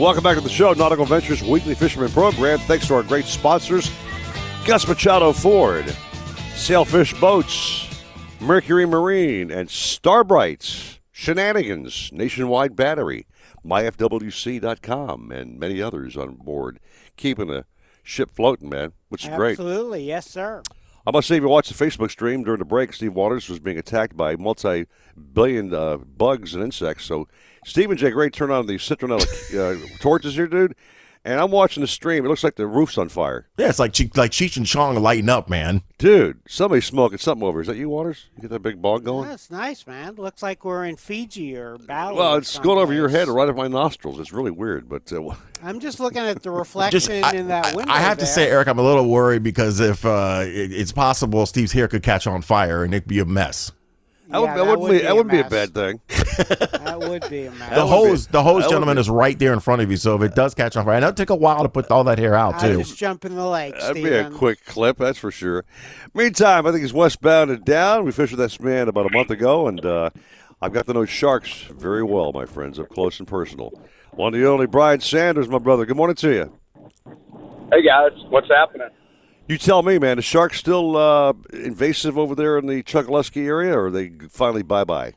Welcome 0.00 0.24
back 0.24 0.34
to 0.34 0.40
the 0.40 0.48
show, 0.48 0.72
Nautical 0.72 1.04
Ventures 1.04 1.44
Weekly 1.44 1.76
Fisherman 1.76 2.10
Program. 2.10 2.58
Thanks 2.58 2.88
to 2.88 2.94
our 2.94 3.04
great 3.04 3.24
sponsors, 3.26 3.88
Gus 4.64 4.88
Machado 4.88 5.32
Ford, 5.32 5.94
Sailfish 6.56 7.14
Boats, 7.20 7.88
Mercury 8.40 8.84
Marine, 8.84 9.52
and 9.52 9.70
Star 9.70 10.24
brite, 10.24 10.98
Shenanigans, 11.12 12.10
Nationwide 12.12 12.74
Battery, 12.74 13.28
myfwc.com, 13.64 15.30
and 15.30 15.60
many 15.60 15.80
others 15.80 16.16
on 16.16 16.34
board, 16.34 16.80
keeping 17.16 17.46
the 17.46 17.64
ship 18.02 18.32
floating, 18.34 18.68
man, 18.68 18.92
which 19.08 19.24
is 19.24 19.30
great. 19.36 19.52
Absolutely, 19.52 20.02
yes, 20.02 20.28
sir. 20.28 20.64
I 21.06 21.12
must 21.12 21.28
say, 21.28 21.36
if 21.36 21.42
you 21.42 21.48
watched 21.48 21.76
the 21.76 21.84
Facebook 21.84 22.10
stream 22.10 22.42
during 22.42 22.58
the 22.58 22.64
break, 22.64 22.92
Steve 22.92 23.14
Waters 23.14 23.48
was 23.48 23.60
being 23.60 23.78
attacked 23.78 24.16
by 24.16 24.34
multi-billion 24.34 25.72
uh, 25.72 25.98
bugs 25.98 26.52
and 26.52 26.64
insects. 26.64 27.04
So 27.04 27.28
Steve 27.66 27.90
and 27.90 27.98
Jay 27.98 28.10
Gray 28.10 28.30
turned 28.30 28.52
on 28.52 28.66
the 28.66 28.76
citronella 28.76 29.24
uh, 29.54 29.98
torches 29.98 30.34
here, 30.36 30.46
dude. 30.46 30.74
And 31.24 31.40
I'm 31.40 31.50
watching 31.50 31.80
the 31.80 31.88
stream. 31.88 32.24
It 32.24 32.28
looks 32.28 32.44
like 32.44 32.54
the 32.54 32.68
roof's 32.68 32.96
on 32.96 33.08
fire. 33.08 33.48
Yeah, 33.58 33.68
it's 33.68 33.80
like 33.80 33.92
Che- 33.92 34.12
like 34.14 34.30
Cheech 34.30 34.56
and 34.56 34.64
Chong 34.64 34.94
lighting 35.02 35.28
up, 35.28 35.50
man. 35.50 35.82
Dude, 35.98 36.38
somebody's 36.46 36.84
smoking 36.84 37.18
something 37.18 37.44
over. 37.44 37.60
Is 37.60 37.66
that 37.66 37.76
you, 37.76 37.88
Waters? 37.88 38.26
You 38.36 38.42
get 38.42 38.50
that 38.52 38.62
big 38.62 38.80
bog 38.80 39.02
going? 39.04 39.28
That's 39.28 39.50
nice, 39.50 39.84
man. 39.88 40.14
Looks 40.14 40.40
like 40.40 40.64
we're 40.64 40.84
in 40.84 40.94
Fiji 40.94 41.56
or 41.56 41.78
Bali. 41.78 42.16
well, 42.16 42.36
or 42.36 42.38
it's 42.38 42.56
going 42.60 42.78
over 42.78 42.94
your 42.94 43.08
someplace. 43.08 43.26
head 43.26 43.34
right 43.34 43.48
over 43.48 43.54
my 43.58 43.66
nostrils. 43.66 44.20
It's 44.20 44.32
really 44.32 44.52
weird, 44.52 44.88
but 44.88 45.12
uh, 45.12 45.34
I'm 45.64 45.80
just 45.80 45.98
looking 45.98 46.22
at 46.22 46.44
the 46.44 46.50
reflection 46.52 47.24
I, 47.24 47.32
in 47.32 47.48
that 47.48 47.74
window. 47.74 47.92
I 47.92 47.98
have 47.98 48.18
to 48.18 48.26
say, 48.26 48.48
Eric, 48.48 48.68
I'm 48.68 48.78
a 48.78 48.84
little 48.84 49.08
worried 49.10 49.42
because 49.42 49.80
if 49.80 50.04
uh, 50.06 50.42
it, 50.44 50.72
it's 50.72 50.92
possible 50.92 51.44
Steve's 51.44 51.72
hair 51.72 51.88
could 51.88 52.04
catch 52.04 52.28
on 52.28 52.40
fire 52.40 52.84
and 52.84 52.94
it'd 52.94 53.08
be 53.08 53.18
a 53.18 53.24
mess. 53.24 53.72
That, 54.28 54.40
would, 54.40 54.46
Yeah, 54.46 54.54
that 54.56 54.64
that 54.64 54.78
wouldn't 54.78 54.88
be, 54.90 54.96
be 54.98 55.02
that 55.02 55.10
a 55.10 55.14
wouldn't 55.14 55.30
be 55.32 55.40
a 55.40 55.48
bad 55.48 55.74
thing. 55.74 56.00
that 56.08 56.98
would 57.00 57.28
be 57.30 57.46
a 57.46 57.50
mess. 57.52 57.74
The 57.74 57.86
hose, 57.86 58.26
the 58.26 58.42
hose, 58.42 58.64
gentleman, 58.68 58.96
be- 58.96 59.00
is 59.00 59.10
right 59.10 59.38
there 59.38 59.52
in 59.52 59.60
front 59.60 59.82
of 59.82 59.90
you. 59.90 59.96
So 59.96 60.16
if 60.16 60.22
it 60.22 60.34
does 60.34 60.54
catch 60.54 60.76
on 60.76 60.84
fire, 60.84 60.94
and 60.94 61.04
it'll 61.04 61.14
take 61.14 61.30
a 61.30 61.34
while 61.36 61.62
to 61.62 61.68
put 61.68 61.90
all 61.90 62.04
that 62.04 62.18
hair 62.18 62.34
out 62.34 62.56
I 62.56 62.68
too. 62.68 62.78
just 62.78 62.96
jump 62.96 63.24
in 63.24 63.34
the 63.34 63.46
lake, 63.46 63.78
That'd 63.78 64.02
be 64.02 64.08
a 64.12 64.30
quick 64.30 64.64
clip, 64.64 64.98
that's 64.98 65.18
for 65.18 65.30
sure. 65.30 65.64
Meantime, 66.14 66.66
I 66.66 66.70
think 66.70 66.82
he's 66.82 66.92
westbound 66.92 67.50
and 67.50 67.64
down. 67.64 68.04
We 68.04 68.12
fished 68.12 68.32
with 68.32 68.40
this 68.40 68.60
man 68.60 68.88
about 68.88 69.06
a 69.06 69.16
month 69.16 69.30
ago, 69.30 69.68
and 69.68 69.84
uh, 69.84 70.10
I've 70.60 70.72
got 70.72 70.86
to 70.86 70.92
know 70.92 71.04
sharks 71.04 71.62
very 71.70 72.02
well, 72.02 72.32
my 72.32 72.46
friends, 72.46 72.78
up 72.78 72.88
close 72.88 73.18
and 73.18 73.28
personal. 73.28 73.72
One 74.12 74.34
of 74.34 74.40
the 74.40 74.48
only 74.48 74.66
Brian 74.66 75.00
Sanders, 75.00 75.48
my 75.48 75.58
brother. 75.58 75.84
Good 75.86 75.96
morning 75.96 76.16
to 76.16 76.30
you. 76.32 76.52
Hey 77.72 77.82
guys, 77.82 78.12
what's 78.30 78.48
happening? 78.48 78.88
You 79.48 79.58
tell 79.58 79.82
me, 79.82 79.98
man. 79.98 80.18
Is 80.18 80.24
sharks 80.24 80.58
still 80.58 80.96
uh, 80.96 81.32
invasive 81.52 82.18
over 82.18 82.34
there 82.34 82.58
in 82.58 82.66
the 82.66 82.82
Chokoloskee 82.82 83.46
area, 83.46 83.76
or 83.76 83.86
are 83.86 83.90
they 83.90 84.10
finally 84.28 84.62
bye 84.62 84.84
bye? 84.84 85.14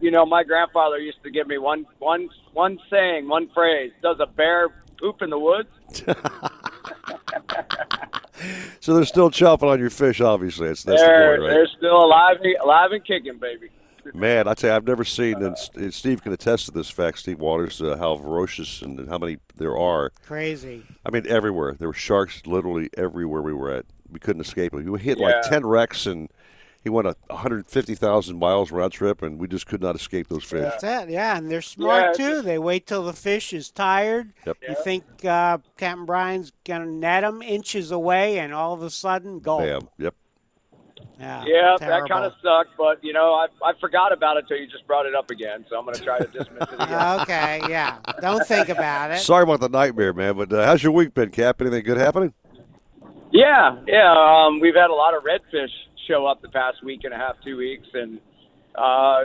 You 0.00 0.10
know, 0.10 0.26
my 0.26 0.44
grandfather 0.44 0.98
used 0.98 1.22
to 1.24 1.30
give 1.30 1.46
me 1.46 1.58
one 1.58 1.86
one 1.98 2.28
one 2.52 2.78
saying, 2.90 3.28
one 3.28 3.48
phrase. 3.54 3.92
Does 4.02 4.16
a 4.20 4.26
bear 4.26 4.68
poop 4.98 5.22
in 5.22 5.30
the 5.30 5.38
woods? 5.38 5.68
So 8.80 8.94
they're 8.94 9.04
still 9.04 9.30
chomping 9.30 9.70
on 9.70 9.78
your 9.78 9.90
fish, 9.90 10.20
obviously. 10.20 10.68
That's, 10.68 10.84
that's 10.84 11.02
they're 11.02 11.32
the 11.32 11.42
point, 11.42 11.50
they're 11.50 11.68
still 11.76 12.04
alive, 12.04 12.38
alive 12.62 12.92
and 12.92 13.04
kicking, 13.04 13.38
baby. 13.38 13.68
Man, 14.14 14.48
I 14.48 14.54
tell 14.54 14.70
you, 14.70 14.76
I've 14.76 14.86
never 14.86 15.04
seen, 15.04 15.42
and 15.42 15.56
Steve 15.92 16.22
can 16.22 16.32
attest 16.32 16.66
to 16.66 16.72
this 16.72 16.90
fact, 16.90 17.18
Steve 17.18 17.38
Waters, 17.40 17.80
uh, 17.80 17.96
how 17.96 18.16
ferocious 18.16 18.82
and 18.82 19.08
how 19.08 19.18
many 19.18 19.38
there 19.56 19.76
are. 19.76 20.10
Crazy. 20.26 20.84
I 21.04 21.10
mean, 21.10 21.26
everywhere. 21.26 21.74
There 21.78 21.88
were 21.88 21.94
sharks 21.94 22.46
literally 22.46 22.90
everywhere 22.96 23.42
we 23.42 23.52
were 23.52 23.70
at. 23.70 23.86
We 24.10 24.18
couldn't 24.18 24.42
escape 24.42 24.72
them. 24.72 24.84
We 24.84 25.00
hit 25.00 25.18
like 25.18 25.42
10 25.42 25.64
wrecks, 25.66 26.06
and 26.06 26.28
he 26.82 26.88
went 26.88 27.06
a 27.06 27.14
150,000 27.28 28.38
miles 28.38 28.70
round 28.72 28.92
trip, 28.92 29.22
and 29.22 29.38
we 29.38 29.46
just 29.46 29.66
could 29.66 29.82
not 29.82 29.94
escape 29.94 30.28
those 30.28 30.44
fish. 30.44 30.62
That's 30.62 30.82
it. 30.82 31.10
Yeah, 31.10 31.36
and 31.36 31.50
they're 31.50 31.62
smart 31.62 32.18
Yeah, 32.18 32.30
too. 32.30 32.42
They 32.42 32.58
wait 32.58 32.86
till 32.86 33.04
the 33.04 33.12
fish 33.12 33.52
is 33.52 33.70
tired. 33.70 34.32
Yep. 34.46 34.56
You 34.68 34.76
think 34.82 35.04
uh, 35.24 35.58
Captain 35.76 36.06
Brian's 36.06 36.52
gonna 36.64 36.86
net 36.86 37.22
them 37.22 37.42
inches 37.42 37.90
away, 37.90 38.38
and 38.38 38.54
all 38.54 38.72
of 38.72 38.82
a 38.82 38.90
sudden, 38.90 39.40
go. 39.40 39.58
Bam. 39.58 39.88
Yep. 39.98 40.14
Yeah, 41.18 41.44
Yeah, 41.46 41.76
that 41.80 42.08
kind 42.08 42.24
of 42.24 42.32
sucked, 42.42 42.70
but 42.78 43.02
you 43.04 43.12
know, 43.12 43.34
I 43.34 43.46
I 43.62 43.72
forgot 43.80 44.12
about 44.12 44.36
it 44.38 44.46
till 44.48 44.56
you 44.56 44.66
just 44.66 44.86
brought 44.86 45.06
it 45.06 45.14
up 45.14 45.30
again. 45.30 45.66
So 45.68 45.78
I'm 45.78 45.84
going 45.84 45.96
to 45.96 46.02
try 46.02 46.18
to 46.18 46.26
dismiss 46.26 46.62
it 46.62 46.74
again. 46.74 47.20
okay, 47.20 47.60
yeah. 47.68 47.98
Don't 48.20 48.46
think 48.46 48.68
about 48.70 49.10
it. 49.10 49.18
Sorry 49.18 49.42
about 49.42 49.60
the 49.60 49.68
nightmare, 49.68 50.12
man, 50.12 50.36
but 50.36 50.52
uh, 50.52 50.64
how's 50.64 50.82
your 50.82 50.92
week 50.92 51.12
been, 51.14 51.30
Cap? 51.30 51.60
Anything 51.60 51.84
good 51.84 51.98
happening? 51.98 52.32
Yeah, 53.32 53.76
yeah. 53.86 54.12
Um, 54.12 54.60
we've 54.60 54.74
had 54.74 54.90
a 54.90 54.94
lot 54.94 55.14
of 55.14 55.22
redfish 55.22 55.70
show 56.08 56.26
up 56.26 56.42
the 56.42 56.48
past 56.48 56.82
week 56.82 57.00
and 57.04 57.14
a 57.14 57.16
half, 57.16 57.36
two 57.44 57.56
weeks, 57.56 57.86
and 57.94 58.18
uh, 58.74 59.24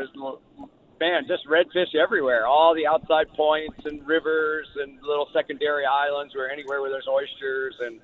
man, 0.99 1.23
just 1.27 1.47
redfish 1.47 1.95
everywhere. 1.95 2.45
All 2.45 2.75
the 2.75 2.87
outside 2.87 3.27
points 3.35 3.79
and 3.85 4.05
rivers 4.05 4.67
and 4.81 4.99
little 5.01 5.27
secondary 5.33 5.85
islands, 5.85 6.35
where 6.35 6.51
anywhere 6.51 6.81
where 6.81 6.91
there's 6.91 7.07
oysters 7.07 7.75
and 7.79 7.99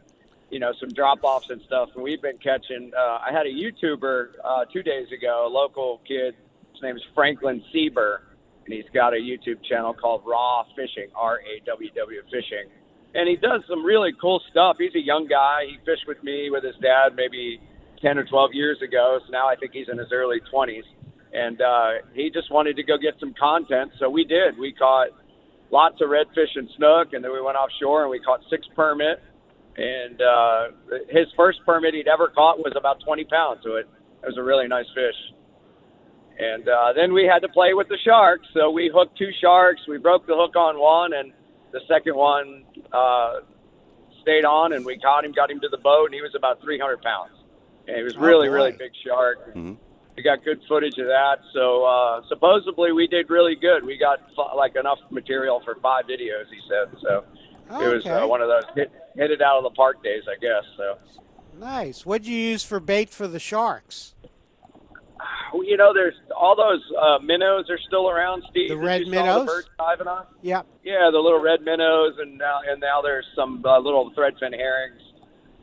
you 0.51 0.59
know 0.59 0.73
some 0.79 0.89
drop 0.89 1.23
offs 1.23 1.49
and 1.49 1.61
stuff. 1.63 1.89
And 1.95 2.03
we've 2.03 2.21
been 2.21 2.37
catching. 2.37 2.91
Uh, 2.95 3.19
I 3.27 3.31
had 3.31 3.45
a 3.47 3.51
YouTuber 3.51 4.27
uh, 4.43 4.65
two 4.71 4.83
days 4.83 5.07
ago, 5.11 5.47
a 5.47 5.51
local 5.51 6.01
kid. 6.07 6.35
His 6.73 6.81
name 6.81 6.95
is 6.95 7.03
Franklin 7.15 7.63
Sieber, 7.73 8.19
and 8.65 8.73
he's 8.73 8.89
got 8.93 9.13
a 9.13 9.17
YouTube 9.17 9.63
channel 9.63 9.93
called 9.93 10.23
Raw 10.25 10.63
Fishing, 10.75 11.07
R 11.15 11.39
A 11.39 11.65
W 11.65 11.89
W 11.95 12.21
Fishing 12.31 12.69
and 13.13 13.27
he 13.27 13.35
does 13.35 13.61
some 13.67 13.83
really 13.83 14.11
cool 14.19 14.41
stuff. 14.49 14.77
He's 14.79 14.95
a 14.95 15.01
young 15.03 15.27
guy. 15.27 15.65
He 15.67 15.77
fished 15.85 16.07
with 16.07 16.23
me 16.23 16.49
with 16.49 16.63
his 16.63 16.75
dad 16.81 17.15
maybe 17.15 17.59
10 18.01 18.17
or 18.17 18.25
12 18.25 18.51
years 18.53 18.81
ago. 18.81 19.19
So 19.25 19.31
now 19.31 19.47
I 19.47 19.55
think 19.55 19.73
he's 19.73 19.89
in 19.91 19.97
his 19.97 20.11
early 20.11 20.39
20s. 20.53 20.83
And 21.33 21.61
uh, 21.61 21.89
he 22.13 22.29
just 22.29 22.51
wanted 22.51 22.75
to 22.77 22.83
go 22.83 22.97
get 22.97 23.15
some 23.19 23.33
content. 23.33 23.91
So 23.99 24.09
we 24.09 24.23
did. 24.23 24.57
We 24.57 24.73
caught 24.73 25.09
lots 25.71 26.01
of 26.01 26.09
redfish 26.09 26.55
and 26.55 26.69
snook, 26.75 27.13
and 27.13 27.23
then 27.23 27.31
we 27.31 27.41
went 27.41 27.57
offshore 27.57 28.01
and 28.03 28.11
we 28.11 28.19
caught 28.19 28.41
six 28.49 28.67
permit. 28.75 29.21
And 29.77 30.21
uh, 30.21 30.67
his 31.09 31.27
first 31.35 31.59
permit 31.65 31.93
he'd 31.93 32.07
ever 32.07 32.27
caught 32.29 32.59
was 32.59 32.73
about 32.75 32.99
20 33.03 33.23
pounds. 33.25 33.61
So 33.63 33.75
it, 33.75 33.87
it 34.23 34.25
was 34.27 34.37
a 34.37 34.43
really 34.43 34.67
nice 34.67 34.85
fish. 34.93 35.15
And 36.39 36.67
uh, 36.67 36.93
then 36.93 37.13
we 37.13 37.25
had 37.25 37.39
to 37.39 37.49
play 37.49 37.73
with 37.73 37.87
the 37.87 37.97
sharks. 38.03 38.47
So 38.53 38.69
we 38.71 38.91
hooked 38.93 39.17
two 39.17 39.29
sharks. 39.41 39.81
We 39.87 39.97
broke 39.97 40.25
the 40.27 40.35
hook 40.35 40.55
on 40.55 40.79
one, 40.79 41.13
and 41.13 41.31
the 41.71 41.81
second 41.87 42.15
one 42.15 42.63
uh, 42.91 43.41
stayed 44.21 44.45
on, 44.45 44.73
and 44.73 44.85
we 44.85 44.97
caught 44.97 45.23
him, 45.23 45.31
got 45.33 45.51
him 45.51 45.59
to 45.61 45.69
the 45.69 45.77
boat, 45.77 46.05
and 46.05 46.13
he 46.13 46.21
was 46.21 46.33
about 46.35 46.61
300 46.61 47.01
pounds. 47.01 47.31
And 47.87 47.97
he 47.97 48.03
was 48.03 48.15
Oh, 48.17 48.21
really, 48.21 48.47
boy. 48.47 48.53
really 48.55 48.71
big 48.73 48.91
shark. 49.05 49.49
Mm-hmm. 49.49 49.73
We 50.17 50.23
got 50.23 50.43
good 50.43 50.61
footage 50.67 50.97
of 50.97 51.07
that. 51.07 51.39
So 51.53 51.83
uh, 51.85 52.21
supposedly 52.27 52.91
we 52.91 53.07
did 53.07 53.29
really 53.29 53.55
good. 53.55 53.85
We 53.85 53.97
got 53.97 54.19
like 54.55 54.75
enough 54.75 54.99
material 55.09 55.61
for 55.63 55.75
five 55.81 56.05
videos. 56.05 56.45
He 56.51 56.59
said 56.67 56.97
so. 57.01 57.23
It 57.79 57.93
was 57.95 58.05
Okay. 58.05 58.11
uh, 58.11 58.27
one 58.27 58.41
of 58.41 58.47
those 58.49 58.63
hit, 58.75 58.91
hit 59.15 59.31
it 59.31 59.41
out 59.41 59.57
of 59.57 59.63
the 59.63 59.69
park 59.71 60.03
days, 60.03 60.23
I 60.27 60.35
guess. 60.39 60.63
So. 60.77 60.97
Nice. 61.59 62.05
What'd 62.05 62.25
you 62.27 62.35
use 62.37 62.63
for 62.63 62.79
bait 62.79 63.09
for 63.09 63.27
the 63.27 63.39
sharks? 63.39 64.15
Well, 65.53 65.65
you 65.65 65.75
know, 65.75 65.93
there's 65.93 66.13
all 66.33 66.55
those 66.55 66.81
uh, 66.97 67.19
minnows 67.19 67.69
are 67.69 67.77
still 67.85 68.09
around, 68.09 68.41
Steve. 68.49 68.69
The 68.69 68.77
red 68.77 69.05
minnows? 69.07 69.41
The 69.45 69.51
birds 69.51 69.69
diving 69.77 70.07
on. 70.07 70.25
Yep. 70.41 70.65
Yeah, 70.81 71.09
the 71.11 71.17
little 71.19 71.41
red 71.41 71.61
minnows, 71.61 72.13
and 72.19 72.37
now 72.37 72.61
and 72.65 72.79
now 72.79 73.01
there's 73.01 73.25
some 73.35 73.61
uh, 73.65 73.77
little 73.79 74.11
threadfin 74.11 74.55
herrings 74.55 75.01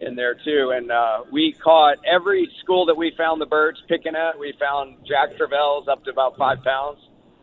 in 0.03 0.15
there 0.15 0.35
too. 0.45 0.73
And 0.77 0.93
uh, 0.93 1.25
we 1.33 1.53
caught 1.53 1.97
every 2.07 2.51
school 2.63 2.85
that 2.85 2.99
we 2.99 3.15
found 3.17 3.41
the 3.41 3.47
birds 3.47 3.79
picking 3.89 4.15
at. 4.15 4.39
We 4.39 4.53
found 4.61 4.99
jack 5.09 5.31
crevalles 5.39 5.89
up 5.89 6.05
to 6.05 6.11
about 6.11 6.37
five 6.37 6.63
pounds, 6.63 6.99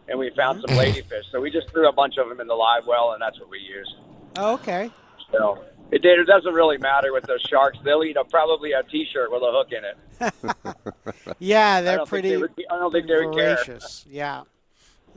and 0.07 0.19
we 0.19 0.29
found 0.37 0.61
some 0.67 0.77
ladyfish. 0.77 1.23
So 1.31 1.41
we 1.41 1.49
just 1.49 1.71
threw 1.71 1.89
a 1.89 1.93
bunch 1.93 2.17
of 2.19 2.29
them 2.29 2.39
in 2.39 2.45
the 2.45 2.53
live 2.53 2.85
well, 2.85 3.13
and 3.13 3.21
that's 3.23 3.39
what 3.39 3.49
we 3.49 3.57
used. 3.57 3.95
Oh, 4.37 4.53
okay. 4.55 4.89
So 5.31 5.63
it, 5.91 6.03
it 6.03 6.25
doesn't 6.27 6.53
really 6.53 6.77
matter 6.77 7.13
with 7.13 7.23
those 7.25 7.41
sharks. 7.49 7.77
They'll 7.83 8.03
eat 8.03 8.17
a, 8.17 8.23
probably 8.25 8.73
a 8.73 8.83
T-shirt 8.83 9.31
with 9.31 9.41
a 9.41 9.51
hook 9.51 9.69
in 9.71 9.83
it. 9.85 11.35
Yeah, 11.39 11.81
they're 11.81 12.05
pretty 12.05 12.29
they 12.29 12.37
would- 12.37 12.51
I 12.71 12.77
don't 12.77 12.91
think 12.91 13.07
they 13.07 13.15
would 13.25 13.35
care. 13.35 13.55
voracious. 13.55 14.05
Yeah. 14.09 14.43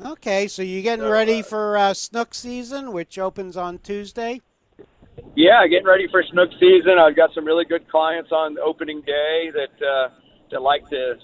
Okay, 0.04 0.46
so 0.48 0.62
you 0.62 0.82
getting 0.82 1.04
So, 1.04 1.10
ready 1.10 1.40
uh, 1.40 1.44
for 1.44 1.76
uh, 1.76 1.94
snook 1.94 2.34
season, 2.34 2.92
which 2.92 3.18
opens 3.18 3.56
on 3.56 3.78
Tuesday? 3.78 4.40
Yeah, 5.34 5.66
getting 5.66 5.86
ready 5.86 6.06
for 6.08 6.22
snook 6.22 6.50
season. 6.60 6.98
I've 6.98 7.16
got 7.16 7.34
some 7.34 7.44
really 7.44 7.64
good 7.64 7.88
clients 7.88 8.30
on 8.32 8.58
opening 8.58 9.00
day 9.02 9.50
that 9.52 9.86
uh, 9.86 10.08
that 10.50 10.62
like 10.62 10.88
to 10.90 11.16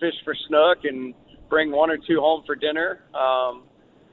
fish 0.00 0.14
for 0.24 0.34
snook 0.48 0.84
and 0.84 1.14
bring 1.48 1.70
one 1.72 1.90
or 1.90 1.96
two 1.98 2.20
home 2.20 2.42
for 2.46 2.54
dinner, 2.54 3.00
um, 3.14 3.64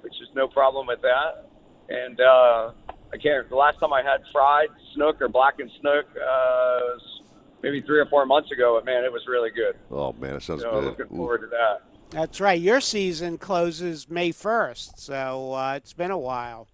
which 0.01 0.13
is 0.21 0.27
no 0.35 0.47
problem 0.47 0.87
with 0.87 1.01
that. 1.01 1.45
and 1.89 2.19
uh, 2.19 2.71
I 3.13 3.17
can't. 3.17 3.49
The 3.49 3.55
last 3.55 3.79
time 3.79 3.93
I 3.93 4.01
had 4.03 4.21
fried 4.31 4.69
snook 4.93 5.21
or 5.21 5.27
blackened 5.27 5.71
snook 5.81 6.05
uh, 6.15 6.17
was 6.17 7.21
maybe 7.63 7.81
three 7.81 7.99
or 7.99 8.05
four 8.05 8.25
months 8.25 8.51
ago. 8.51 8.77
But 8.77 8.85
man, 8.85 9.03
it 9.03 9.11
was 9.11 9.23
really 9.27 9.49
good. 9.49 9.75
Oh 9.91 10.13
man, 10.13 10.35
it 10.35 10.43
sounds 10.43 10.61
So 10.61 10.71
good. 10.71 10.83
looking 10.85 11.05
Ooh. 11.13 11.17
forward 11.17 11.41
to 11.41 11.47
that. 11.47 11.81
That's 12.11 12.39
right. 12.41 12.59
Your 12.59 12.81
season 12.81 13.37
closes 13.37 14.09
May 14.09 14.31
1st, 14.31 14.93
so 14.97 15.53
uh, 15.53 15.73
it's 15.75 15.93
been 15.93 16.09
a 16.09 16.17
while. 16.17 16.67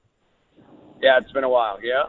Yeah, 1.02 1.18
it's 1.18 1.32
been 1.34 1.44
a 1.44 1.50
while. 1.50 1.78
Yeah, 1.84 2.04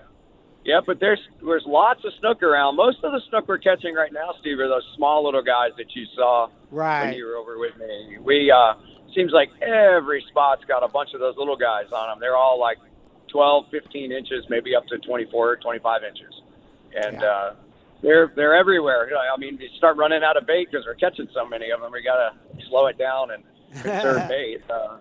yeah, 0.65 0.81
but 0.85 1.01
there's 1.01 1.21
there's 1.45 1.65
lots 1.67 2.05
of 2.05 2.13
snook 2.21 2.43
around. 2.43 2.77
Most 2.77 2.99
of 3.03 3.13
the 3.13 3.21
snook 3.29 3.49
we're 3.49 3.59
catching 3.59 3.95
right 3.95 4.13
now, 4.13 4.35
Steve, 4.41 4.59
are 4.59 4.69
those 4.69 4.87
small 4.97 5.25
little 5.25 5.43
guys 5.43 5.71
that 5.77 5.95
you 5.95 6.05
saw 6.15 6.49
right. 6.71 7.07
when 7.07 7.15
you 7.15 7.27
were 7.27 7.37
over 7.37 7.59
with 7.59 7.77
me. 7.79 8.19
We 8.21 8.51
uh, 8.51 8.75
seems 9.15 9.33
like 9.33 9.51
every 9.63 10.25
spot's 10.29 10.65
got 10.65 10.83
a 10.83 10.89
bunch 10.89 11.11
of 11.15 11.21
those 11.21 11.37
little 11.37 11.57
guys 11.57 11.87
on 11.93 12.09
them. 12.09 12.19
They're 12.21 12.37
all 12.37 12.59
like 12.61 12.79
12, 13.29 13.67
15 13.71 14.13
inches, 14.13 14.45
maybe 14.49 14.75
up 14.75 14.87
to 14.87 14.99
24, 14.99 15.57
25 15.57 16.03
inches, 16.05 16.43
and 16.95 17.23
uh, 17.23 17.51
they're 18.03 18.33
they're 18.35 18.55
everywhere. 18.55 19.09
I 19.17 19.39
mean, 19.39 19.59
you 19.61 19.69
start 19.77 19.97
running 19.97 20.23
out 20.23 20.37
of 20.37 20.47
bait 20.47 20.69
because 20.71 20.87
we're 20.87 20.95
catching 20.95 21.29
so 21.35 21.47
many 21.47 21.71
of 21.71 21.81
them. 21.81 21.93
We 21.93 22.03
got 22.03 22.17
to 22.17 22.67
slow 22.69 22.87
it 22.87 22.99
down 22.99 23.31
and 23.33 23.43
conserve 23.83 24.29
bait. 24.29 24.63
Uh, 24.71 24.99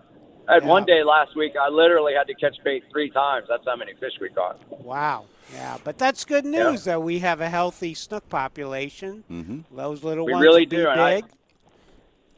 I 0.48 0.54
had 0.54 0.64
one 0.64 0.84
day 0.84 1.02
last 1.02 1.34
week. 1.36 1.54
I 1.60 1.68
literally 1.68 2.14
had 2.14 2.26
to 2.28 2.34
catch 2.34 2.56
bait 2.64 2.84
three 2.92 3.10
times. 3.10 3.46
That's 3.48 3.64
how 3.66 3.76
many 3.76 3.94
fish 3.94 4.12
we 4.20 4.28
caught. 4.28 4.60
Wow. 4.82 5.26
Yeah, 5.52 5.78
but 5.84 5.98
that's 5.98 6.24
good 6.24 6.44
news 6.44 6.84
that 6.84 7.02
we 7.02 7.20
have 7.20 7.40
a 7.40 7.48
healthy 7.48 7.94
snook 7.94 8.28
population. 8.28 9.24
Mm-hmm. 9.30 9.76
Those 9.76 10.02
little 10.02 10.26
We 10.26 10.32
ones 10.32 10.42
really 10.42 10.66
do, 10.66 10.88
and 10.88 11.00
I- 11.00 11.20
big. 11.20 11.30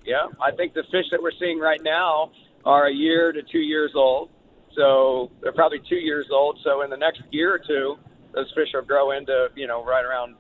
Yeah, 0.05 0.29
I 0.40 0.53
think 0.53 0.72
the 0.72 0.85
fish 0.85 1.05
that 1.11 1.22
we're 1.22 1.33
seeing 1.38 1.59
right 1.59 1.83
now 1.83 2.31
are 2.64 2.87
a 2.87 2.92
year 2.92 3.31
to 3.31 3.42
two 3.42 3.59
years 3.59 3.92
old. 3.94 4.31
So 4.78 5.30
they're 5.42 5.52
probably 5.52 5.80
two 5.88 5.96
years 5.96 6.26
old. 6.32 6.58
So 6.62 6.82
in 6.82 6.90
the 6.90 6.96
next 6.96 7.20
year 7.32 7.52
or 7.52 7.58
two, 7.58 7.96
those 8.32 8.46
fish 8.54 8.68
will 8.72 8.82
grow 8.82 9.10
into 9.10 9.48
you 9.56 9.66
know 9.66 9.84
right 9.84 10.04
around 10.04 10.36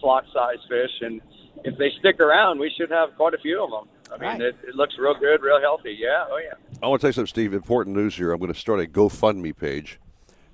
slot 0.00 0.24
size 0.34 0.58
fish, 0.68 0.90
and 1.00 1.20
if 1.64 1.78
they 1.78 1.90
stick 2.00 2.18
around, 2.20 2.58
we 2.58 2.70
should 2.76 2.90
have 2.90 3.10
quite 3.16 3.32
a 3.34 3.38
few 3.38 3.62
of 3.62 3.70
them. 3.70 3.88
I 4.12 4.18
mean, 4.18 4.30
Right. 4.30 4.40
it, 4.40 4.56
it 4.68 4.74
looks 4.74 4.94
real 4.98 5.14
good, 5.18 5.40
real 5.42 5.60
healthy. 5.60 5.96
Yeah, 5.98 6.24
oh 6.28 6.38
yeah. 6.42 6.54
I 6.82 6.88
want 6.88 7.00
to 7.00 7.04
tell 7.04 7.08
you 7.10 7.12
something, 7.14 7.26
Steve. 7.28 7.54
Important 7.54 7.96
news 7.96 8.16
here. 8.16 8.32
I'm 8.32 8.38
going 8.40 8.52
to 8.52 8.58
start 8.58 8.80
a 8.80 8.84
GoFundMe 8.84 9.56
page 9.56 9.98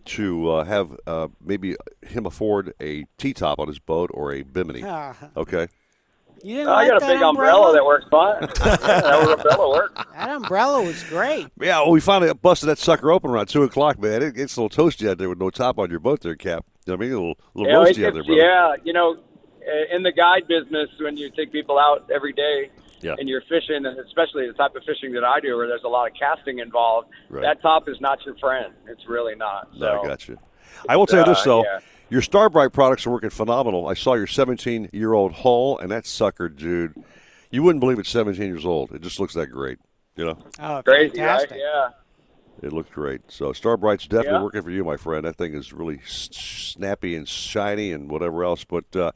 to 0.04 0.50
uh, 0.50 0.64
have 0.64 0.96
uh, 1.06 1.28
maybe 1.44 1.76
him 2.02 2.26
afford 2.26 2.74
a 2.80 3.04
T-top 3.18 3.58
on 3.58 3.68
his 3.68 3.78
boat 3.78 4.10
or 4.14 4.32
a 4.32 4.42
bimini. 4.42 4.82
Ah. 4.84 5.14
Okay. 5.36 5.68
You 6.42 6.57
didn't 6.57 6.68
I 6.70 6.72
like 6.72 6.88
got 6.88 7.02
a 7.02 7.07
big 7.07 7.22
umbrella 7.22 7.72
that 7.72 7.85
works 7.85 8.05
fine. 8.11 8.37
yeah, 8.42 8.76
that 8.76 9.28
umbrella 9.31 9.68
works. 9.70 10.02
That 10.14 10.31
umbrella 10.31 10.83
was 10.83 11.02
great. 11.05 11.46
Yeah, 11.61 11.81
well, 11.81 11.90
we 11.92 12.00
finally 12.00 12.33
busted 12.35 12.68
that 12.68 12.78
sucker 12.78 13.12
open 13.12 13.31
around 13.31 13.46
two 13.46 13.62
o'clock, 13.62 13.98
man. 14.00 14.22
It, 14.22 14.37
it's 14.38 14.57
a 14.57 14.62
little 14.62 14.85
toasty 14.85 15.09
out 15.09 15.18
there 15.18 15.28
with 15.28 15.38
no 15.38 15.50
top 15.50 15.78
on 15.78 15.90
your 15.90 16.00
boat, 16.00 16.20
there, 16.20 16.35
Cap. 16.35 16.64
You 16.87 16.92
know 16.92 16.96
what 16.98 17.05
I 17.05 17.09
mean? 17.09 17.12
A 17.12 17.20
little, 17.20 17.38
little 17.55 17.72
Yeah, 17.72 17.78
roasty 17.92 17.98
it- 18.02 18.07
out 18.07 18.12
there, 18.14 18.22
it's- 18.22 18.26
brother. 18.26 18.40
yeah, 18.40 18.74
you 18.83 18.92
know, 18.92 19.16
uh, 19.66 19.94
in 19.96 20.02
the 20.02 20.11
guide 20.12 20.48
business, 20.48 20.88
when 21.00 21.16
you 21.16 21.31
take 21.31 21.52
people 21.52 21.78
out 21.78 22.11
every 22.12 22.33
day 22.33 22.70
Yeah. 23.00 23.14
and 23.18 23.28
you're 23.28 23.42
fishing, 23.42 23.87
and 23.87 23.98
especially 24.00 24.48
the 24.48 24.55
type 24.55 24.74
of 24.74 24.83
fishing 24.85 25.12
that 25.12 25.22
I 25.22 25.38
do, 25.38 25.57
where 25.57 25.68
there's 25.68 25.85
a 25.85 25.88
lot 25.88 26.11
of 26.11 26.14
casting 26.18 26.59
involved, 26.59 27.09
Right. 27.31 27.42
that 27.42 27.62
top 27.62 27.88
is 27.88 28.00
not 28.00 28.18
your 28.26 28.37
friend. 28.38 28.74
It's 28.88 29.07
really 29.07 29.37
not. 29.37 29.68
So, 29.78 29.85
No, 29.87 30.02
I 30.02 30.07
got 30.09 30.26
you. 30.26 30.37
I 30.88 30.96
will 30.96 31.07
tell 31.07 31.20
you 31.20 31.26
this 31.26 31.42
uh, 31.42 31.44
though, 31.44 31.62
yeah. 31.64 31.78
Your 32.12 32.20
Starbright 32.20 32.75
products 32.75 33.07
are 33.07 33.11
working 33.11 33.31
phenomenal. 33.31 33.88
I 33.88 33.94
saw 33.94 34.12
your 34.12 34.27
17 34.27 34.90
year 34.92 35.14
old 35.14 35.33
hull, 35.33 35.79
and 35.79 35.90
that 35.90 36.05
sucker, 36.05 36.51
dude, 36.51 36.94
you 37.51 37.62
wouldn't 37.62 37.81
believe 37.81 37.98
it's 37.98 38.11
17 38.11 38.42
years 38.46 38.66
old. 38.66 38.92
It 38.92 39.01
just 39.01 39.18
looks 39.18 39.33
that 39.33 39.46
great. 39.46 39.79
You 40.16 40.27
know, 40.27 40.38
Oh, 40.61 40.83
Crazy, 40.85 41.16
fantastic. 41.16 41.53
right? 41.53 41.61
Yeah. 41.61 41.88
it 42.68 42.70
looks 42.70 42.90
great. 42.90 43.22
So 43.29 43.55
Star 43.55 43.79
brite's 43.79 44.07
definitely 44.07 44.33
Yeah. 44.40 44.42
working 44.42 44.62
for 44.62 44.70
you, 44.70 44.85
my 44.85 44.98
friend. 44.98 45.25
That 45.25 45.37
thing 45.37 45.55
is 45.55 45.72
really 45.72 46.01
s- 46.05 46.29
snappy 46.77 47.16
and 47.16 47.27
shiny 47.27 47.92
and 47.92 48.11
whatever 48.11 48.44
else. 48.44 48.62
But 48.64 48.94
uh, 48.94 49.12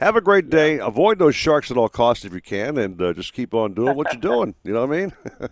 have 0.00 0.16
a 0.16 0.20
great 0.20 0.50
day. 0.50 0.80
Avoid 0.80 1.20
those 1.20 1.36
sharks 1.36 1.70
at 1.70 1.76
all 1.76 1.88
costs 1.88 2.24
if 2.24 2.34
you 2.34 2.40
can, 2.40 2.76
and 2.78 3.00
uh, 3.00 3.12
just 3.12 3.32
keep 3.32 3.54
on 3.54 3.74
doing 3.74 3.94
what 3.96 4.12
you're 4.12 4.20
doing. 4.20 4.56
You 4.64 4.72
know 4.72 4.84
what 4.86 4.96
I 4.96 5.00
mean? 5.00 5.12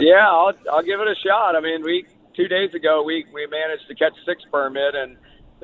Yeah, 0.00 0.28
I'll, 0.28 0.52
I'll 0.72 0.82
give 0.82 0.98
it 0.98 1.06
a 1.06 1.14
shot. 1.24 1.54
I 1.54 1.60
mean, 1.60 1.82
we 1.84 2.04
two 2.34 2.48
days 2.48 2.74
ago 2.74 3.04
we 3.04 3.24
we 3.32 3.46
managed 3.46 3.86
to 3.86 3.94
catch 3.94 4.14
six 4.26 4.42
permit, 4.50 4.96
and 4.96 5.16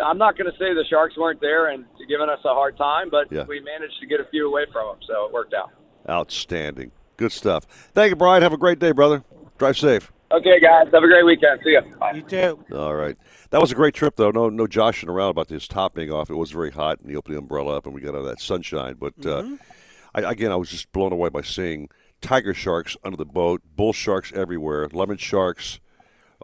I'm 0.04 0.18
not 0.18 0.36
going 0.38 0.50
to 0.50 0.56
say 0.58 0.74
the 0.74 0.84
sharks 0.88 1.16
weren't 1.16 1.40
there 1.40 1.68
and 1.68 1.84
giving 2.08 2.28
us 2.28 2.40
a 2.44 2.54
hard 2.54 2.76
time, 2.76 3.08
but 3.10 3.30
Yeah. 3.30 3.44
we 3.44 3.60
managed 3.60 4.00
to 4.00 4.06
get 4.06 4.20
a 4.20 4.24
few 4.30 4.48
away 4.48 4.64
from 4.72 4.86
them, 4.88 4.96
so 5.06 5.26
it 5.26 5.32
worked 5.32 5.54
out. 5.54 5.70
Outstanding. 6.08 6.92
Good 7.16 7.32
stuff. 7.32 7.64
Thank 7.94 8.10
you, 8.10 8.16
Brian. 8.16 8.42
Have 8.42 8.52
a 8.52 8.56
great 8.58 8.78
day, 8.78 8.92
brother. 8.92 9.24
Drive 9.58 9.76
safe. 9.76 10.12
Okay, 10.30 10.60
guys, 10.60 10.84
have 10.92 11.02
a 11.02 11.06
great 11.06 11.24
weekend. 11.24 11.58
See 11.64 11.72
ya. 11.72 11.80
Bye. 11.98 12.12
You 12.12 12.22
too. 12.22 12.64
All 12.74 12.94
right. 12.94 13.16
That 13.50 13.60
was 13.60 13.72
a 13.72 13.74
great 13.74 13.94
trip, 13.94 14.16
though. 14.16 14.30
No, 14.30 14.48
no 14.50 14.66
joshing 14.66 15.08
around 15.08 15.30
about 15.30 15.48
this 15.48 15.66
top 15.66 15.94
being 15.94 16.12
off. 16.12 16.28
It 16.30 16.34
was 16.34 16.50
very 16.50 16.70
hot, 16.70 17.00
and 17.00 17.10
he 17.10 17.16
opened 17.16 17.34
the 17.34 17.38
umbrella 17.38 17.76
up, 17.78 17.86
and 17.86 17.94
we 17.94 18.00
got 18.02 18.10
out 18.14 18.18
of 18.20 18.24
that 18.26 18.40
sunshine. 18.40 18.96
But 19.00 19.24
uh, 19.26 19.56
I, 20.14 20.30
again, 20.30 20.52
I 20.52 20.56
was 20.56 20.68
just 20.68 20.92
blown 20.92 21.12
away 21.12 21.30
by 21.30 21.40
seeing 21.40 21.88
tiger 22.20 22.52
sharks 22.52 22.96
under 23.02 23.16
the 23.16 23.24
boat, 23.24 23.62
bull 23.74 23.92
sharks 23.94 24.30
everywhere, 24.34 24.86
lemon 24.92 25.16
sharks, 25.16 25.80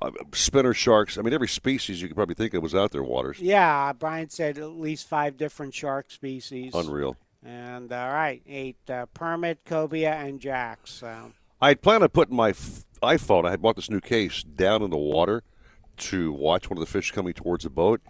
uh, 0.03 0.11
spinner 0.33 0.75
sharks. 0.75 1.19
I 1.19 1.23
mean, 1.23 1.33
every 1.35 1.49
species 1.49 2.01
you 2.03 2.09
could 2.09 2.17
probably 2.17 2.35
think 2.35 2.55
of 2.55 2.63
was 2.63 2.75
out 2.75 2.91
there 2.93 3.03
waters. 3.03 3.39
Yeah, 3.41 3.93
Brian 3.93 4.31
said 4.31 4.59
at 4.59 4.71
least 4.71 5.09
five 5.09 5.37
different 5.37 5.75
shark 5.75 6.11
species. 6.11 6.73
Unreal. 6.75 7.17
And 7.45 7.93
all 7.93 8.13
right, 8.13 8.43
eight 8.47 8.79
uh, 8.89 9.07
permit, 9.07 9.65
cobia, 9.65 10.13
and 10.25 10.41
jacks. 10.41 10.91
So. 10.91 11.33
I 11.61 11.69
had 11.69 11.83
planned 11.83 12.03
on 12.03 12.09
putting 12.09 12.37
my 12.37 12.51
f- 12.51 12.85
iPhone. 13.03 13.47
I 13.47 13.51
had 13.51 13.63
bought 13.63 13.77
this 13.77 13.91
new 13.91 14.01
case 14.01 14.43
down 14.43 14.83
in 14.83 14.91
the 14.91 14.97
water 14.97 15.43
to 15.97 16.33
watch 16.33 16.69
one 16.71 16.79
of 16.79 16.81
the 16.81 16.91
fish 16.91 17.13
coming 17.13 17.35
towards 17.35 17.65
the 17.65 17.71
boat. 17.71 18.01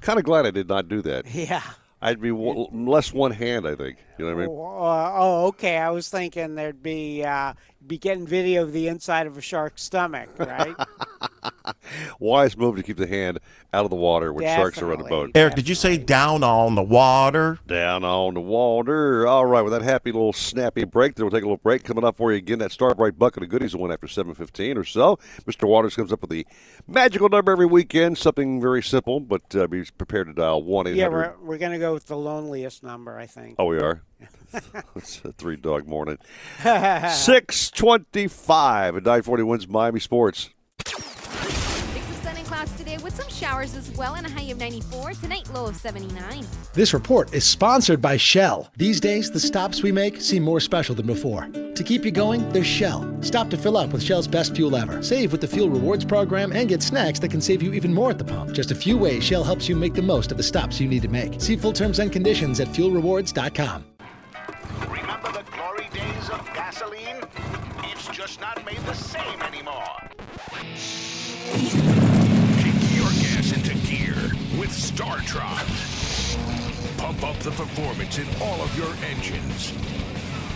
Kind 0.00 0.18
of 0.18 0.24
glad 0.24 0.46
I 0.46 0.50
did 0.50 0.68
not 0.68 0.88
do 0.88 1.02
that. 1.02 1.26
Yeah. 1.34 1.62
I'd 2.04 2.20
be 2.20 2.30
w- 2.30 2.66
less 2.72 3.12
one 3.12 3.30
hand, 3.30 3.64
I 3.64 3.76
think. 3.76 3.98
You 4.18 4.24
know 4.24 4.34
what 4.34 4.42
I 4.42 4.46
mean? 4.46 4.56
Oh, 4.58 4.84
uh, 4.84 5.12
oh, 5.14 5.46
okay. 5.46 5.76
I 5.78 5.90
was 5.90 6.08
thinking 6.08 6.56
there'd 6.56 6.82
be 6.82 7.22
uh, 7.24 7.54
be 7.86 7.98
getting 7.98 8.26
video 8.26 8.62
of 8.62 8.72
the 8.72 8.88
inside 8.88 9.26
of 9.26 9.36
a 9.36 9.40
shark's 9.40 9.82
stomach, 9.82 10.28
right? 10.38 10.74
Wise 12.20 12.56
move 12.56 12.76
to 12.76 12.82
keep 12.82 12.96
the 12.96 13.06
hand 13.06 13.38
out 13.72 13.84
of 13.84 13.90
the 13.90 13.96
water 13.96 14.32
when 14.32 14.44
sharks 14.44 14.80
are 14.80 14.92
on 14.92 14.98
the 14.98 15.04
boat. 15.08 15.30
Eric, 15.34 15.54
did 15.54 15.68
you 15.68 15.74
say 15.74 15.96
down 15.96 16.42
on 16.44 16.74
the 16.74 16.82
water? 16.82 17.58
Down 17.66 18.04
on 18.04 18.34
the 18.34 18.40
water. 18.40 19.26
All 19.26 19.46
right, 19.46 19.62
with 19.62 19.72
that 19.72 19.82
happy 19.82 20.12
little 20.12 20.32
snappy 20.32 20.84
break, 20.84 21.14
then 21.14 21.24
we'll 21.24 21.30
take 21.30 21.42
a 21.42 21.46
little 21.46 21.56
break. 21.56 21.84
Coming 21.84 22.04
up 22.04 22.16
for 22.16 22.30
you 22.32 22.38
again, 22.38 22.58
that 22.60 22.72
Star 22.72 22.94
brite 22.94 23.18
bucket 23.18 23.42
of 23.42 23.48
goodies 23.48 23.74
will 23.74 23.82
win 23.82 23.92
after 23.92 24.06
7.15 24.06 24.76
or 24.76 24.84
so. 24.84 25.18
Mr. 25.46 25.68
Waters 25.68 25.96
comes 25.96 26.12
up 26.12 26.20
with 26.20 26.30
the 26.30 26.46
magical 26.86 27.28
number 27.28 27.52
every 27.52 27.66
weekend, 27.66 28.18
something 28.18 28.60
very 28.60 28.82
simple, 28.82 29.20
but 29.20 29.54
uh, 29.54 29.66
be 29.66 29.84
prepared 29.98 30.28
to 30.28 30.32
dial 30.32 30.62
1-800. 30.62 30.96
yeah, 30.96 31.08
we're, 31.08 31.34
we're 31.42 31.58
going 31.58 31.72
to 31.72 31.78
go 31.78 31.92
with 31.92 32.06
the 32.06 32.16
loneliest 32.16 32.82
number, 32.82 33.18
I 33.18 33.26
think. 33.26 33.56
Oh, 33.58 33.66
we 33.66 33.78
are? 33.78 34.02
it's 34.96 35.20
a 35.24 35.32
three-dog 35.32 35.86
morning. 35.86 36.18
625 36.62 38.96
at 38.96 39.02
940 39.02 39.42
wins 39.42 39.68
Miami 39.68 40.00
Sports. 40.00 40.50
Mix 40.78 42.10
of 42.10 42.16
sun 42.22 42.36
and 42.36 42.46
clouds 42.46 42.72
today 42.76 42.98
with 42.98 43.14
some 43.14 43.28
showers 43.28 43.74
as 43.74 43.90
well 43.96 44.14
and 44.14 44.26
a 44.26 44.30
high 44.30 44.42
of 44.42 44.58
94. 44.58 45.12
Tonight, 45.14 45.48
low 45.52 45.66
of 45.66 45.76
79. 45.76 46.46
This 46.74 46.94
report 46.94 47.34
is 47.34 47.44
sponsored 47.44 48.00
by 48.00 48.16
Shell. 48.16 48.70
These 48.76 49.00
days, 49.00 49.30
the 49.30 49.40
stops 49.40 49.82
we 49.82 49.92
make 49.92 50.20
seem 50.20 50.42
more 50.42 50.60
special 50.60 50.94
than 50.94 51.06
before. 51.06 51.48
To 51.74 51.82
keep 51.82 52.04
you 52.04 52.10
going, 52.10 52.48
there's 52.52 52.66
Shell. 52.66 53.22
Stop 53.22 53.48
to 53.50 53.56
fill 53.56 53.76
up 53.76 53.92
with 53.92 54.02
Shell's 54.02 54.28
best 54.28 54.54
fuel 54.54 54.76
ever. 54.76 55.02
Save 55.02 55.32
with 55.32 55.40
the 55.40 55.48
Fuel 55.48 55.70
Rewards 55.70 56.04
program 56.04 56.52
and 56.52 56.68
get 56.68 56.82
snacks 56.82 57.18
that 57.20 57.30
can 57.30 57.40
save 57.40 57.62
you 57.62 57.72
even 57.72 57.94
more 57.94 58.10
at 58.10 58.18
the 58.18 58.24
pump. 58.24 58.52
Just 58.52 58.70
a 58.70 58.74
few 58.74 58.98
ways 58.98 59.24
Shell 59.24 59.44
helps 59.44 59.68
you 59.68 59.76
make 59.76 59.94
the 59.94 60.02
most 60.02 60.30
of 60.30 60.36
the 60.36 60.42
stops 60.42 60.80
you 60.80 60.88
need 60.88 61.02
to 61.02 61.08
make. 61.08 61.40
See 61.40 61.56
full 61.56 61.72
terms 61.72 61.98
and 61.98 62.12
conditions 62.12 62.60
at 62.60 62.68
fuelrewards.com. 62.68 63.84
Remember 64.88 65.32
the 65.32 65.44
glory 65.52 65.88
days 65.92 66.30
of 66.30 66.44
gasoline? 66.54 67.16
It's 67.84 68.08
just 68.08 68.40
not 68.40 68.64
made 68.64 68.78
the 68.86 68.94
same 68.94 69.40
anymore. 69.42 69.98
Kick 72.58 72.78
your 72.96 73.10
gas 73.22 73.52
into 73.52 73.74
gear 73.86 74.14
with 74.58 74.70
StarTron. 74.70 75.66
Pump 76.98 77.22
up 77.24 77.38
the 77.40 77.50
performance 77.50 78.18
in 78.18 78.26
all 78.40 78.60
of 78.60 78.76
your 78.76 78.94
engines. 79.04 79.72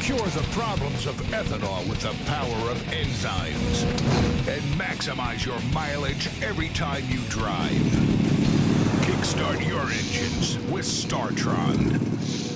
Cure 0.01 0.19
the 0.19 0.47
problems 0.53 1.07
of 1.07 1.17
ethanol 1.33 1.89
with 1.89 2.01
the 2.01 2.15
power 2.27 2.71
of 2.71 2.79
enzymes. 2.93 3.83
And 4.47 4.63
maximize 4.81 5.45
your 5.45 5.59
mileage 5.73 6.29
every 6.43 6.69
time 6.71 7.05
you 7.09 7.21
drive. 7.29 7.71
Kickstart 9.03 9.67
your 9.67 9.83
engines 9.83 10.59
with 10.71 10.85
StarTron. 10.85 12.56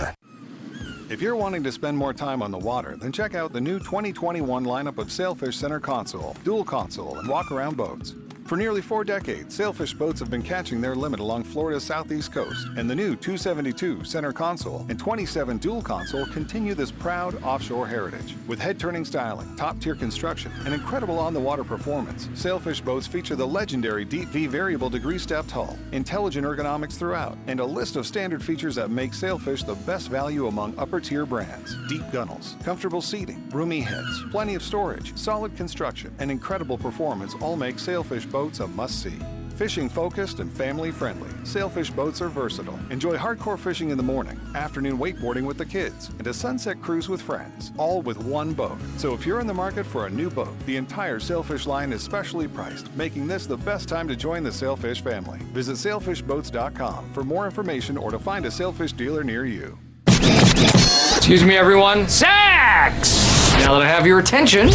If 1.11 1.21
you're 1.21 1.35
wanting 1.35 1.61
to 1.63 1.73
spend 1.73 1.97
more 1.97 2.13
time 2.13 2.41
on 2.41 2.51
the 2.51 2.57
water, 2.57 2.95
then 2.95 3.11
check 3.11 3.35
out 3.35 3.51
the 3.51 3.59
new 3.59 3.79
2021 3.79 4.63
lineup 4.63 4.97
of 4.97 5.11
Sailfish 5.11 5.57
Center 5.57 5.77
Console, 5.77 6.37
Dual 6.45 6.63
Console, 6.63 7.19
and 7.19 7.27
Walk 7.27 7.51
Around 7.51 7.75
boats. 7.75 8.15
For 8.51 8.57
nearly 8.57 8.81
four 8.81 9.05
decades, 9.05 9.55
sailfish 9.55 9.93
boats 9.93 10.19
have 10.19 10.29
been 10.29 10.41
catching 10.41 10.81
their 10.81 10.93
limit 10.93 11.21
along 11.21 11.45
Florida's 11.45 11.85
southeast 11.85 12.33
coast, 12.33 12.67
and 12.75 12.89
the 12.89 12.93
new 12.93 13.15
272 13.15 14.03
center 14.03 14.33
console 14.33 14.85
and 14.89 14.99
27 14.99 15.57
dual 15.57 15.81
console 15.81 16.25
continue 16.25 16.73
this 16.73 16.91
proud 16.91 17.41
offshore 17.43 17.87
heritage. 17.87 18.35
With 18.49 18.59
head-turning 18.59 19.05
styling, 19.05 19.55
top-tier 19.55 19.95
construction, 19.95 20.51
and 20.65 20.73
incredible 20.73 21.17
on-the-water 21.17 21.63
performance, 21.63 22.27
sailfish 22.33 22.81
boats 22.81 23.07
feature 23.07 23.37
the 23.37 23.47
legendary 23.47 24.03
Deep 24.03 24.27
V 24.27 24.47
variable 24.47 24.89
degree 24.89 25.17
stepped 25.17 25.51
hull, 25.51 25.77
intelligent 25.93 26.45
ergonomics 26.45 26.97
throughout, 26.97 27.37
and 27.47 27.61
a 27.61 27.65
list 27.65 27.95
of 27.95 28.05
standard 28.05 28.43
features 28.43 28.75
that 28.75 28.91
make 28.91 29.13
sailfish 29.13 29.63
the 29.63 29.75
best 29.85 30.09
value 30.09 30.47
among 30.47 30.77
upper-tier 30.77 31.25
brands. 31.25 31.77
Deep 31.87 32.03
gunnels, 32.11 32.57
comfortable 32.65 33.01
seating, 33.01 33.47
roomy 33.51 33.79
heads, 33.79 34.25
plenty 34.29 34.55
of 34.55 34.61
storage, 34.61 35.17
solid 35.17 35.55
construction, 35.55 36.13
and 36.19 36.29
incredible 36.29 36.77
performance 36.77 37.33
all 37.39 37.55
make 37.55 37.79
sailfish 37.79 38.25
boats 38.25 38.40
a 38.41 38.67
must 38.67 39.03
see. 39.03 39.19
Fishing 39.55 39.87
focused 39.87 40.39
and 40.39 40.51
family 40.51 40.91
friendly, 40.91 41.29
Sailfish 41.43 41.91
boats 41.91 42.19
are 42.21 42.29
versatile. 42.29 42.79
Enjoy 42.89 43.15
hardcore 43.15 43.59
fishing 43.59 43.91
in 43.91 43.97
the 43.97 44.03
morning, 44.03 44.39
afternoon 44.55 44.97
wakeboarding 44.97 45.45
with 45.45 45.59
the 45.59 45.65
kids, 45.65 46.09
and 46.17 46.25
a 46.25 46.33
sunset 46.33 46.81
cruise 46.81 47.07
with 47.07 47.21
friends, 47.21 47.71
all 47.77 48.01
with 48.01 48.17
one 48.17 48.53
boat. 48.53 48.79
So 48.97 49.13
if 49.13 49.23
you're 49.23 49.39
in 49.39 49.45
the 49.45 49.53
market 49.53 49.85
for 49.85 50.07
a 50.07 50.09
new 50.09 50.31
boat, 50.31 50.53
the 50.65 50.77
entire 50.77 51.19
Sailfish 51.19 51.67
line 51.67 51.93
is 51.93 52.01
specially 52.01 52.47
priced, 52.47 52.91
making 52.95 53.27
this 53.27 53.45
the 53.45 53.57
best 53.57 53.87
time 53.87 54.07
to 54.07 54.15
join 54.15 54.43
the 54.43 54.51
Sailfish 54.51 55.01
family. 55.01 55.37
Visit 55.53 55.75
sailfishboats.com 55.75 57.13
for 57.13 57.23
more 57.23 57.45
information 57.45 57.97
or 57.97 58.09
to 58.09 58.17
find 58.17 58.45
a 58.47 58.51
Sailfish 58.51 58.93
dealer 58.93 59.23
near 59.23 59.45
you. 59.45 59.77
Excuse 60.07 61.43
me, 61.43 61.55
everyone. 61.55 62.07
Sex! 62.07 63.31
Now 63.59 63.73
that 63.73 63.83
I 63.83 63.87
have 63.87 64.07
your 64.07 64.17
attention. 64.17 64.69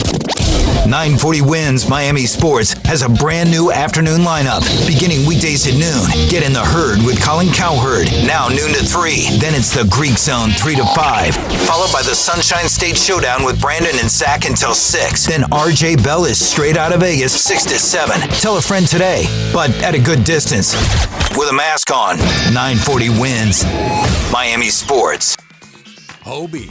940 0.87 1.43
Wins 1.43 1.89
Miami 1.89 2.27
Sports 2.27 2.73
has 2.87 3.03
a 3.03 3.09
brand 3.09 3.51
new 3.51 3.73
afternoon 3.73 4.21
lineup 4.21 4.63
beginning 4.87 5.27
weekdays 5.27 5.67
at 5.67 5.75
noon. 5.75 6.07
Get 6.31 6.47
in 6.47 6.53
the 6.53 6.63
herd 6.65 7.05
with 7.05 7.21
Colin 7.21 7.49
Cowherd, 7.49 8.07
now 8.25 8.47
noon 8.47 8.71
to 8.71 8.85
3. 8.87 9.39
Then 9.39 9.55
it's 9.55 9.75
the 9.75 9.85
Greek 9.91 10.17
Zone 10.17 10.51
3 10.51 10.77
to 10.77 10.85
5, 10.95 11.35
followed 11.67 11.93
by 11.93 12.03
the 12.03 12.15
Sunshine 12.15 12.69
State 12.69 12.97
Showdown 12.97 13.45
with 13.45 13.61
Brandon 13.61 13.99
and 13.99 14.09
Zach 14.09 14.45
until 14.47 14.75
6. 14.75 15.27
Then 15.27 15.43
RJ 15.51 16.05
Bell 16.05 16.25
is 16.25 16.39
straight 16.39 16.77
out 16.77 16.93
of 16.93 17.01
Vegas 17.01 17.35
6 17.43 17.65
to 17.65 17.79
7. 17.79 18.21
Tell 18.39 18.57
a 18.57 18.63
friend 18.63 18.87
today, 18.87 19.27
but 19.53 19.71
at 19.83 19.95
a 19.97 20.01
good 20.01 20.23
distance. 20.23 20.75
With 21.37 21.51
a 21.51 21.53
mask 21.53 21.91
on, 21.91 22.17
940 22.55 23.11
Wins 23.19 23.65
Miami 24.33 24.71
Sports. 24.71 25.37
Hobie, 26.23 26.71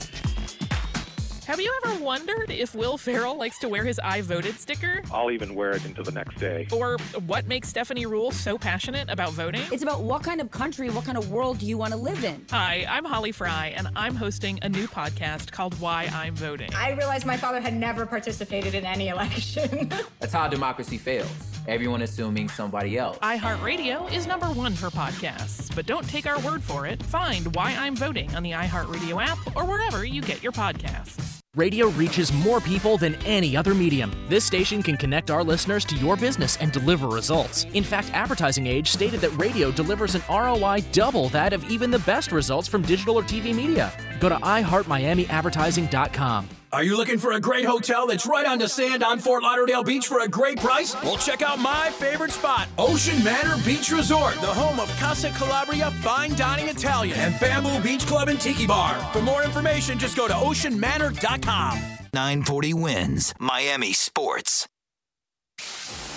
Have 1.47 1.59
you 1.59 1.73
ever 1.83 2.03
wondered 2.03 2.51
if 2.51 2.75
Will 2.75 2.97
Ferrell 2.99 3.35
likes 3.35 3.57
to 3.59 3.67
wear 3.67 3.83
his 3.83 3.99
I 3.99 4.21
voted 4.21 4.59
sticker? 4.59 5.01
I'll 5.11 5.31
even 5.31 5.55
wear 5.55 5.71
it 5.71 5.83
until 5.85 6.03
the 6.03 6.11
next 6.11 6.37
day. 6.39 6.67
Or 6.71 6.97
what 7.25 7.47
makes 7.47 7.67
Stephanie 7.67 8.05
Ruhle 8.05 8.31
so 8.31 8.59
passionate 8.59 9.09
about 9.09 9.31
voting? 9.33 9.63
It's 9.71 9.81
about 9.81 10.03
what 10.03 10.21
kind 10.21 10.39
of 10.39 10.51
country, 10.51 10.91
what 10.91 11.03
kind 11.03 11.17
of 11.17 11.31
world 11.31 11.57
do 11.57 11.65
you 11.65 11.79
want 11.79 11.93
to 11.93 11.97
live 11.97 12.23
in? 12.23 12.45
Hi, 12.51 12.85
I'm 12.87 13.03
Holly 13.03 13.31
Fry, 13.31 13.73
and 13.75 13.87
I'm 13.95 14.13
hosting 14.13 14.59
a 14.61 14.69
new 14.69 14.87
podcast 14.87 15.51
called 15.51 15.73
Why 15.79 16.09
I'm 16.13 16.35
Voting. 16.35 16.69
I 16.75 16.91
realized 16.91 17.25
my 17.25 17.37
father 17.37 17.59
had 17.59 17.73
never 17.73 18.05
participated 18.05 18.75
in 18.75 18.85
any 18.85 19.07
election. 19.07 19.91
That's 20.19 20.33
how 20.33 20.47
democracy 20.47 20.99
fails. 20.99 21.31
Everyone 21.67 22.03
assuming 22.03 22.49
somebody 22.49 22.97
else. 22.97 23.17
iHeartRadio 23.19 24.11
is 24.13 24.25
number 24.27 24.47
one 24.47 24.73
for 24.73 24.89
podcasts, 24.89 25.73
but 25.75 25.85
don't 25.85 26.07
take 26.07 26.27
our 26.27 26.39
word 26.39 26.63
for 26.63 26.85
it. 26.85 27.01
Find 27.03 27.53
Why 27.55 27.75
I'm 27.77 27.95
Voting 27.95 28.33
on 28.35 28.43
the 28.43 28.51
iHeartRadio 28.51 29.23
app 29.23 29.55
or 29.55 29.65
wherever 29.65 30.05
you 30.05 30.21
get 30.21 30.41
your 30.43 30.51
podcasts. 30.51 31.40
Radio 31.57 31.89
reaches 31.89 32.31
more 32.31 32.61
people 32.61 32.97
than 32.97 33.15
any 33.25 33.57
other 33.57 33.75
medium. 33.75 34.09
This 34.29 34.45
station 34.45 34.81
can 34.81 34.95
connect 34.95 35.29
our 35.29 35.43
listeners 35.43 35.83
to 35.83 35.97
your 35.97 36.15
business 36.15 36.55
and 36.61 36.71
deliver 36.71 37.09
results. 37.09 37.65
In 37.73 37.83
fact, 37.83 38.09
Advertising 38.13 38.67
Age 38.67 38.89
stated 38.89 39.19
that 39.19 39.37
radio 39.37 39.69
delivers 39.69 40.15
an 40.15 40.21
ROI 40.29 40.79
double 40.93 41.27
that 41.29 41.51
of 41.51 41.69
even 41.69 41.91
the 41.91 41.99
best 41.99 42.31
results 42.31 42.69
from 42.69 42.83
digital 42.83 43.19
or 43.19 43.23
TV 43.23 43.53
media. 43.53 43.91
Go 44.21 44.29
to 44.29 44.35
iHeartMiamiAdvertising.com. 44.35 46.47
Are 46.73 46.83
you 46.83 46.95
looking 46.95 47.17
for 47.17 47.33
a 47.33 47.39
great 47.39 47.65
hotel 47.65 48.07
that's 48.07 48.25
right 48.25 48.45
on 48.45 48.57
the 48.57 48.69
sand 48.69 49.03
on 49.03 49.19
Fort 49.19 49.43
Lauderdale 49.43 49.83
Beach 49.83 50.07
for 50.07 50.21
a 50.21 50.27
great 50.27 50.57
price? 50.57 50.95
Well, 51.03 51.17
check 51.17 51.41
out 51.41 51.59
my 51.59 51.89
favorite 51.89 52.31
spot, 52.31 52.69
Ocean 52.77 53.21
Manor 53.25 53.57
Beach 53.65 53.91
Resort, 53.91 54.35
the 54.35 54.47
home 54.47 54.79
of 54.79 54.89
Casa 54.97 55.31
Calabria 55.31 55.91
Fine 56.01 56.35
Dining 56.35 56.69
Italian 56.69 57.17
and 57.19 57.37
Bamboo 57.41 57.81
Beach 57.81 58.07
Club 58.07 58.29
and 58.29 58.39
Tiki 58.39 58.65
Bar. 58.65 58.97
For 59.11 59.21
more 59.21 59.43
information, 59.43 59.99
just 59.99 60.15
go 60.15 60.29
to 60.29 60.33
oceanmanor.com. 60.33 61.77
940 62.13 62.73
Wins 62.73 63.33
Miami 63.37 63.91
Sports. 63.91 64.65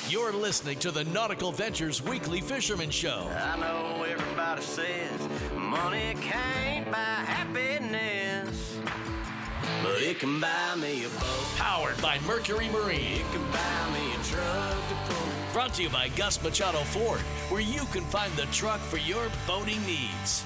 You're 0.09 0.33
listening 0.33 0.79
to 0.81 0.93
the 0.93 1.03
Nautical 1.05 1.51
Ventures 1.51 2.01
Weekly 2.01 2.41
Fisherman 2.41 2.91
Show. 2.91 3.27
I 3.31 3.59
know 3.59 4.05
everybody 4.05 4.63
says 4.63 5.29
money 5.57 6.15
can't 6.21 6.85
buy 6.93 6.99
happiness, 6.99 8.24
but 9.85 10.01
it 10.01 10.19
can 10.19 10.41
buy 10.41 10.75
me 10.77 11.05
a 11.05 11.09
boat. 11.09 11.45
Powered 11.57 12.01
by 12.01 12.19
Mercury 12.27 12.69
Marine. 12.71 13.21
It 13.21 13.33
can 13.33 13.45
buy 13.53 13.91
me 13.93 14.13
a 14.13 14.25
truck 14.25 14.89
to 14.89 14.95
pull. 15.07 15.29
Brought 15.53 15.75
to 15.75 15.83
you 15.83 15.91
by 15.91 16.09
Gus 16.17 16.43
Machado 16.43 16.79
Ford, 16.79 17.21
where 17.51 17.61
you 17.61 17.85
can 17.93 18.03
find 18.05 18.33
the 18.33 18.47
truck 18.47 18.81
for 18.81 18.97
your 18.97 19.29
boating 19.47 19.85
needs. 19.85 20.43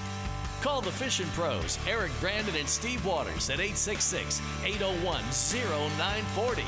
Call 0.61 0.81
the 0.81 0.91
fishing 0.91 1.27
pros, 1.27 1.79
Eric 1.87 2.11
Brandon 2.19 2.55
and 2.57 2.67
Steve 2.67 3.05
Waters 3.05 3.49
at 3.49 3.61
866 3.61 4.41
801 4.65 5.23
0940. 5.23 6.63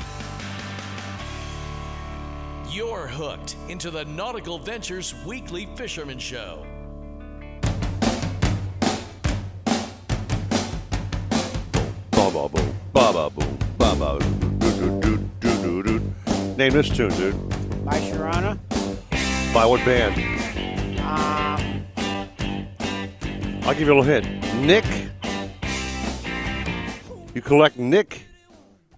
You're 2.70 3.06
hooked 3.06 3.56
into 3.68 3.90
the 3.90 4.06
Nautical 4.06 4.58
Ventures 4.58 5.14
Weekly 5.26 5.68
Fisherman 5.76 6.18
Show. 6.18 6.64
Ba 12.32 12.48
boom, 12.48 12.74
ba 12.94 13.12
ba 13.12 13.28
boom, 13.28 13.58
ba 13.76 13.94
ba 13.94 14.18
doo 14.58 15.00
doo 15.00 15.18
doo 15.38 15.62
doo 15.62 15.82
doo. 15.82 16.00
Name 16.56 16.72
this 16.72 16.88
tune, 16.88 17.10
dude. 17.10 17.36
By 17.84 18.00
Sharona. 18.00 18.58
By 19.52 19.66
what 19.66 19.84
band? 19.84 20.16
Um, 20.98 21.84
I'll 23.64 23.74
give 23.74 23.86
you 23.86 23.92
a 23.92 24.00
little 24.00 24.02
hint. 24.02 24.26
Nick. 24.56 24.84
You 27.34 27.42
collect 27.42 27.78
Nick 27.78 28.22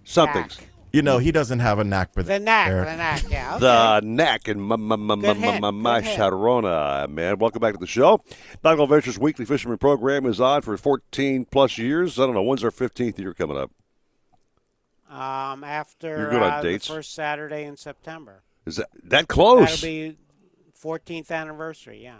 somethings. 0.05 0.59
You 0.95 1.01
know, 1.01 1.17
he 1.17 1.33
doesn't 1.33 1.59
have 1.59 1.77
a 1.77 1.83
knack 1.83 2.13
for 2.13 2.23
the 2.23 2.39
knack, 2.39 2.69
Eric. 2.69 2.87
the 2.87 2.95
knack, 2.95 3.29
yeah. 3.29 3.55
Okay. 3.55 3.59
The 3.59 4.01
knack 4.01 4.47
and 4.47 4.63
my, 4.63 4.77
my, 4.77 4.95
my, 4.95 5.15
my, 5.15 5.33
Good 5.33 5.41
my, 5.41 5.59
my, 5.59 5.71
my. 5.71 6.01
Sharona, 6.01 7.09
man. 7.09 7.37
Welcome 7.37 7.59
back 7.59 7.73
to 7.73 7.79
the 7.79 7.85
show. 7.85 8.23
Nautical 8.63 8.87
Ventures 8.87 9.19
Weekly 9.19 9.43
Fisherman 9.43 9.77
Program 9.77 10.25
is 10.25 10.39
on 10.39 10.61
for 10.61 10.77
14 10.77 11.43
plus 11.51 11.77
years. 11.77 12.17
I 12.17 12.25
don't 12.25 12.33
know, 12.33 12.43
when's 12.43 12.63
our 12.63 12.71
15th 12.71 13.19
year 13.19 13.33
coming 13.33 13.57
up? 13.57 13.71
um, 15.09 15.65
after 15.65 16.17
You're 16.17 16.29
good 16.29 16.41
on 16.41 16.51
uh, 16.53 16.61
the 16.61 16.69
dates. 16.69 16.87
first 16.87 17.13
Saturday 17.13 17.63
in 17.63 17.75
September. 17.75 18.43
Is 18.65 18.77
that 18.77 18.87
that 19.03 19.27
close? 19.27 19.81
That'll 19.81 19.89
be 19.89 20.17
14th 20.81 21.29
anniversary, 21.29 22.03
yeah. 22.03 22.19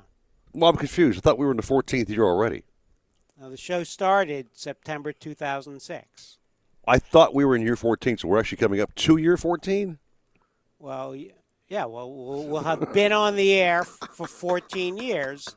well, 0.53 0.69
I'm 0.69 0.75
confused. 0.75 1.19
I 1.19 1.21
thought 1.21 1.37
we 1.37 1.45
were 1.45 1.51
in 1.51 1.57
the 1.57 1.63
14th 1.63 2.09
year 2.09 2.25
already. 2.25 2.63
Now, 3.39 3.47
the 3.47 3.55
show 3.55 3.85
started 3.85 4.47
September 4.51 5.13
2006. 5.13 6.39
I 6.87 6.99
thought 6.99 7.33
we 7.33 7.45
were 7.45 7.55
in 7.55 7.61
year 7.61 7.75
14, 7.75 8.17
so 8.17 8.27
we're 8.27 8.39
actually 8.39 8.57
coming 8.57 8.79
up 8.79 8.93
to 8.95 9.17
year 9.17 9.37
14. 9.37 9.97
Well, 10.79 11.15
yeah. 11.67 11.85
Well, 11.85 12.11
we'll, 12.13 12.47
we'll 12.47 12.63
have 12.63 12.93
been 12.93 13.11
on 13.11 13.35
the 13.35 13.53
air 13.53 13.83
for 13.83 14.27
14 14.27 14.97
years. 14.97 15.55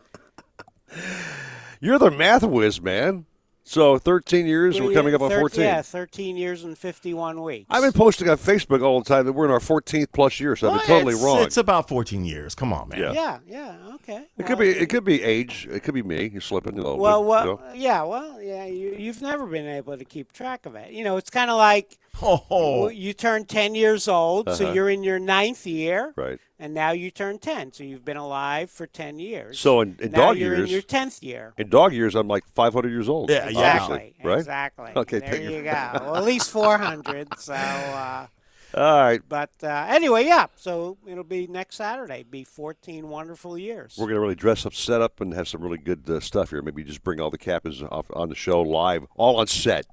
You're 1.81 1.99
the 1.99 2.11
math 2.11 2.43
whiz, 2.45 2.81
man. 2.81 3.27
So 3.69 3.99
13 3.99 4.47
years, 4.47 4.81
we're 4.81 4.95
coming 4.95 5.15
up 5.15 5.21
on 5.21 5.31
14. 5.31 5.61
Yeah, 5.63 5.83
13 5.83 6.39
years 6.39 6.65
and 6.65 6.77
51 6.77 7.43
weeks. 7.43 7.67
I've 7.69 7.83
been 7.83 7.93
posting 7.93 8.31
on 8.31 8.39
Facebook 8.39 8.83
all 8.83 9.03
the 9.03 9.05
time 9.05 9.27
that 9.27 9.35
we're 9.35 9.45
in 9.45 9.51
our 9.51 9.59
14th 9.59 10.07
plus 10.11 10.41
year, 10.41 10.57
so 10.57 10.71
I've 10.71 10.79
been 10.79 10.87
totally 10.87 11.13
it's, 11.13 11.23
wrong. 11.23 11.43
It's 11.43 11.59
about 11.59 11.87
14 11.87 12.25
years. 12.25 12.55
Come 12.55 12.73
on, 12.73 12.89
man. 12.89 12.99
Yeah. 12.99 13.13
Yeah, 13.13 13.39
yeah, 13.47 13.95
okay. 13.97 14.25
It 14.39 14.47
could 14.47 14.59
be. 14.59 14.71
It 14.71 14.89
could 14.89 15.05
be 15.05 15.23
age. 15.23 15.69
It 15.71 15.83
could 15.83 15.93
be 15.93 16.03
me. 16.03 16.31
You're 16.33 16.41
slipping 16.41 16.75
a 16.75 16.77
little 16.77 16.97
Well, 16.99 17.21
bit. 17.21 17.29
well, 17.29 17.45
you 17.45 17.47
know? 17.57 17.73
yeah, 17.75 18.03
well, 18.05 18.41
yeah. 18.41 18.65
You, 18.65 18.95
you've 18.99 19.21
never 19.21 19.47
been 19.47 19.67
able 19.67 19.99
to 19.99 20.05
keep 20.05 20.33
track 20.33 20.65
of 20.65 20.75
it. 20.75 20.93
You 20.93 21.05
know, 21.05 21.19
it's 21.19 21.29
kind 21.29 21.51
of 21.51 21.59
like 21.59 21.99
oh. 22.23 22.89
you 22.89 23.13
turn 23.13 23.45
ten 23.45 23.75
years 23.75 24.09
old, 24.09 24.47
so 24.49 24.65
Uh-huh. 24.65 24.73
you're 24.73 24.89
in 24.89 25.05
your 25.05 25.19
ninth 25.19 25.67
year, 25.67 26.15
Right. 26.17 26.39
And 26.61 26.75
now 26.75 26.91
you 26.91 27.11
turn 27.13 27.39
ten, 27.39 27.73
so 27.73 27.85
you've 27.85 28.05
been 28.05 28.17
alive 28.17 28.71
for 28.71 28.87
ten 28.87 29.19
years. 29.19 29.61
So 29.61 29.81
in, 29.81 29.97
in 30.01 30.11
now 30.11 30.29
dog 30.29 30.39
you're 30.39 30.57
years, 30.57 30.69
in 30.69 30.73
your 30.73 30.83
tenth 30.83 31.23
year. 31.23 31.55
In 31.57 31.69
dog 31.69 31.93
years, 31.93 32.17
I'm 32.17 32.27
like 32.27 32.45
500 32.55 32.89
years 32.91 33.09
old. 33.09 33.31
Yeah, 33.31 33.49
Exactly. 33.49 34.17
Right. 34.25 34.39
Exactly. 34.39 34.93
Okay. 34.97 35.21
There 35.21 35.31
thank 35.31 35.45
you 35.45 35.63
go. 35.63 35.91
Well, 35.95 36.17
at 36.17 36.25
least 36.25 36.51
four 36.51 36.79
hundred. 36.79 37.29
So. 37.39 37.55
Uh, 37.55 38.27
All 38.75 39.01
right. 39.01 39.21
But 39.27 39.51
uh, 39.63 39.87
anyway, 39.89 40.27
yeah. 40.27 40.47
So 40.57 40.99
it'll 41.07 41.25
be 41.25 41.47
next 41.47 41.77
Saturday. 41.77 42.25
Be 42.25 42.45
14 42.45 43.09
wonderful 43.09 43.57
years. 43.57 43.97
We're 43.99 44.09
gonna 44.09 44.21
really 44.21 44.35
dress 44.35 44.67
up, 44.67 44.75
set 44.75 45.01
up, 45.01 45.21
and 45.21 45.33
have 45.33 45.49
some 45.49 45.63
really 45.63 45.79
good 45.79 46.09
uh, 46.09 46.21
stuff 46.21 46.51
here. 46.51 46.61
Maybe 46.61 46.85
just 46.85 47.03
bring 47.03 47.21
all 47.21 47.31
the 47.31 47.39
captains 47.39 47.83
off 47.83 48.07
on 48.13 48.29
the 48.29 48.35
show 48.35 48.61
live, 48.61 49.07
all 49.17 49.37
on 49.37 49.47
set. 49.47 49.87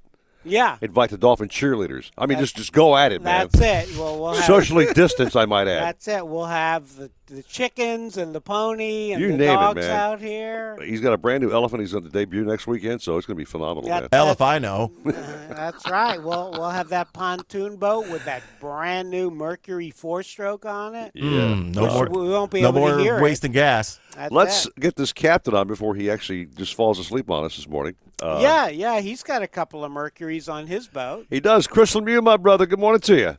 Yeah. 0.46 0.78
Invite 0.80 1.10
the 1.10 1.18
Dolphin 1.18 1.48
cheerleaders. 1.48 2.10
I 2.16 2.22
mean, 2.22 2.36
That's- 2.36 2.40
just 2.52 2.56
just 2.56 2.72
go 2.72 2.96
at 2.96 3.12
it, 3.12 3.22
man. 3.22 3.48
That's 3.52 3.90
it. 3.90 3.98
Well, 3.98 4.20
we'll 4.20 4.34
Socially 4.34 4.86
distanced, 4.94 5.36
I 5.36 5.44
might 5.46 5.68
add. 5.68 5.82
That's 5.82 6.08
it. 6.08 6.26
We'll 6.26 6.46
have 6.46 6.96
the, 6.96 7.10
the 7.26 7.42
chickens 7.42 8.16
and 8.16 8.34
the 8.34 8.40
pony 8.40 9.12
and 9.12 9.20
You 9.20 9.32
the 9.32 9.36
name 9.36 9.50
it, 9.50 9.54
dogs 9.54 9.80
man. 9.80 9.90
out 9.90 10.20
here. 10.20 10.78
He's 10.84 11.00
got 11.00 11.12
a 11.12 11.16
brand 11.18 11.42
new 11.42 11.50
elephant. 11.52 11.80
He's 11.80 11.92
going 11.92 12.04
to 12.04 12.10
debut 12.10 12.44
next 12.44 12.66
weekend, 12.66 13.02
so 13.02 13.16
it's 13.16 13.26
going 13.26 13.36
to 13.36 13.40
be 13.40 13.44
phenomenal, 13.44 13.88
Yeah, 13.88 14.06
man. 14.12 14.28
If 14.28 14.40
I 14.40 14.58
know. 14.58 14.92
That's 15.04 15.88
right. 15.88 16.22
We'll 16.22 16.52
we'll 16.52 16.70
have 16.70 16.88
that 16.90 17.12
pontoon 17.12 17.76
boat 17.76 18.08
with 18.10 18.24
that 18.26 18.42
brand 18.60 19.10
new 19.10 19.30
Mercury 19.30 19.90
four 19.90 20.22
stroke 20.22 20.64
on 20.66 20.94
it. 20.94 21.12
Mm, 21.14 21.74
no 21.74 21.82
Which 21.82 21.92
more. 21.92 22.08
We 22.08 22.28
won't 22.30 22.50
be 22.50 22.62
no 22.62 22.68
able 22.68 22.80
more 22.80 22.96
to 22.96 23.02
hear 23.02 23.20
wasting 23.20 23.52
gas. 23.52 23.98
That's 24.14 24.32
Let's 24.32 24.66
it. 24.66 24.76
get 24.80 24.96
this 24.96 25.12
captain 25.12 25.54
on 25.54 25.66
before 25.66 25.94
he 25.94 26.10
actually 26.10 26.46
just 26.46 26.74
falls 26.74 26.98
asleep 26.98 27.30
on 27.30 27.44
us 27.44 27.56
this 27.56 27.68
morning. 27.68 27.96
Uh, 28.22 28.38
yeah, 28.40 28.68
yeah. 28.68 29.00
He's 29.00 29.22
got 29.22 29.42
a 29.42 29.46
couple 29.48 29.84
of 29.84 29.90
Mercuries 29.92 30.48
on 30.48 30.66
his 30.68 30.86
boat. 30.88 31.26
He 31.28 31.40
does. 31.40 31.66
Chris 31.66 31.94
Lemieux, 31.94 32.22
my 32.22 32.36
brother. 32.36 32.64
Good 32.66 32.78
morning 32.78 33.00
to 33.02 33.16
you. 33.16 33.36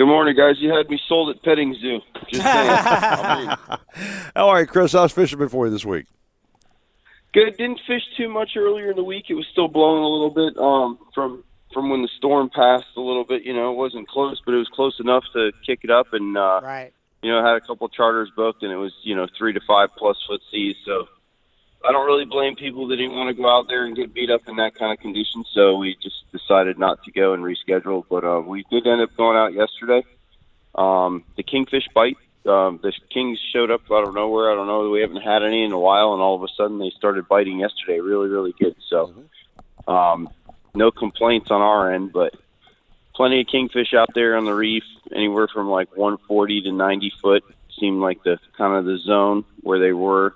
Good 0.00 0.06
morning, 0.06 0.34
guys. 0.34 0.54
You 0.58 0.70
had 0.74 0.88
me 0.88 0.98
sold 1.06 1.28
at 1.28 1.42
petting 1.42 1.74
zoo. 1.78 1.98
Just 2.30 2.42
saying. 2.42 2.70
How 4.34 4.48
are 4.48 4.60
you, 4.62 4.66
Chris? 4.66 4.92
How's 4.92 5.12
fishing 5.12 5.38
been 5.38 5.50
for 5.50 5.66
you 5.66 5.70
this 5.70 5.84
week? 5.84 6.06
Good. 7.34 7.58
Didn't 7.58 7.80
fish 7.86 8.00
too 8.16 8.30
much 8.30 8.52
earlier 8.56 8.92
in 8.92 8.96
the 8.96 9.04
week. 9.04 9.26
It 9.28 9.34
was 9.34 9.46
still 9.52 9.68
blowing 9.68 10.02
a 10.02 10.08
little 10.08 10.30
bit 10.30 10.56
um, 10.56 10.98
from 11.14 11.44
from 11.74 11.90
when 11.90 12.00
the 12.00 12.08
storm 12.16 12.48
passed 12.48 12.86
a 12.96 13.00
little 13.02 13.24
bit. 13.26 13.42
You 13.42 13.52
know, 13.52 13.72
it 13.72 13.76
wasn't 13.76 14.08
close, 14.08 14.40
but 14.42 14.54
it 14.54 14.56
was 14.56 14.68
close 14.72 14.98
enough 15.00 15.24
to 15.34 15.52
kick 15.66 15.80
it 15.82 15.90
up. 15.90 16.14
And 16.14 16.34
uh, 16.34 16.60
Right. 16.62 16.94
you 17.20 17.30
know, 17.30 17.44
had 17.44 17.56
a 17.56 17.60
couple 17.60 17.86
charters 17.90 18.30
booked, 18.34 18.62
and 18.62 18.72
it 18.72 18.76
was 18.76 18.94
you 19.02 19.14
know 19.14 19.26
three 19.36 19.52
to 19.52 19.60
five 19.68 19.90
plus 19.98 20.16
foot 20.26 20.40
seas. 20.50 20.76
So 20.86 21.08
I 21.86 21.92
don't 21.92 22.06
really 22.06 22.26
blame 22.26 22.56
people 22.56 22.88
that 22.88 22.96
didn't 22.96 23.16
want 23.16 23.34
to 23.34 23.42
go 23.42 23.48
out 23.48 23.68
there 23.68 23.86
and 23.86 23.96
get 23.96 24.12
beat 24.12 24.30
up 24.30 24.42
in 24.46 24.56
that 24.56 24.74
kind 24.74 24.92
of 24.92 25.00
condition. 25.00 25.44
So 25.52 25.76
we 25.76 25.96
just 26.02 26.30
decided 26.30 26.78
not 26.78 27.02
to 27.04 27.10
go 27.10 27.32
and 27.32 27.42
reschedule. 27.42 28.04
But 28.08 28.24
uh, 28.24 28.40
we 28.40 28.64
did 28.70 28.86
end 28.86 29.00
up 29.00 29.16
going 29.16 29.36
out 29.36 29.54
yesterday. 29.54 30.04
Um, 30.74 31.24
the 31.36 31.42
kingfish 31.42 31.88
bite. 31.94 32.18
Um, 32.46 32.80
the 32.82 32.92
kings 33.10 33.38
showed 33.52 33.70
up 33.70 33.82
out 33.90 34.08
of 34.08 34.14
nowhere. 34.14 34.50
I 34.50 34.54
don't 34.54 34.66
know. 34.66 34.88
We 34.90 35.00
haven't 35.00 35.22
had 35.22 35.42
any 35.42 35.62
in 35.62 35.72
a 35.72 35.78
while, 35.78 36.12
and 36.12 36.22
all 36.22 36.36
of 36.36 36.42
a 36.42 36.48
sudden 36.56 36.78
they 36.78 36.90
started 36.90 37.28
biting 37.28 37.60
yesterday. 37.60 38.00
Really, 38.00 38.28
really 38.28 38.54
good. 38.58 38.76
So, 38.88 39.14
um, 39.86 40.28
no 40.74 40.90
complaints 40.90 41.50
on 41.50 41.60
our 41.60 41.92
end, 41.92 42.12
but 42.12 42.34
plenty 43.14 43.40
of 43.42 43.46
kingfish 43.46 43.92
out 43.92 44.08
there 44.14 44.36
on 44.36 44.44
the 44.44 44.54
reef. 44.54 44.84
Anywhere 45.14 45.48
from 45.48 45.68
like 45.68 45.94
140 45.96 46.62
to 46.62 46.72
90 46.72 47.12
foot 47.20 47.44
seemed 47.78 48.00
like 48.00 48.22
the 48.22 48.38
kind 48.56 48.74
of 48.74 48.84
the 48.84 48.98
zone 48.98 49.44
where 49.60 49.78
they 49.78 49.92
were. 49.92 50.34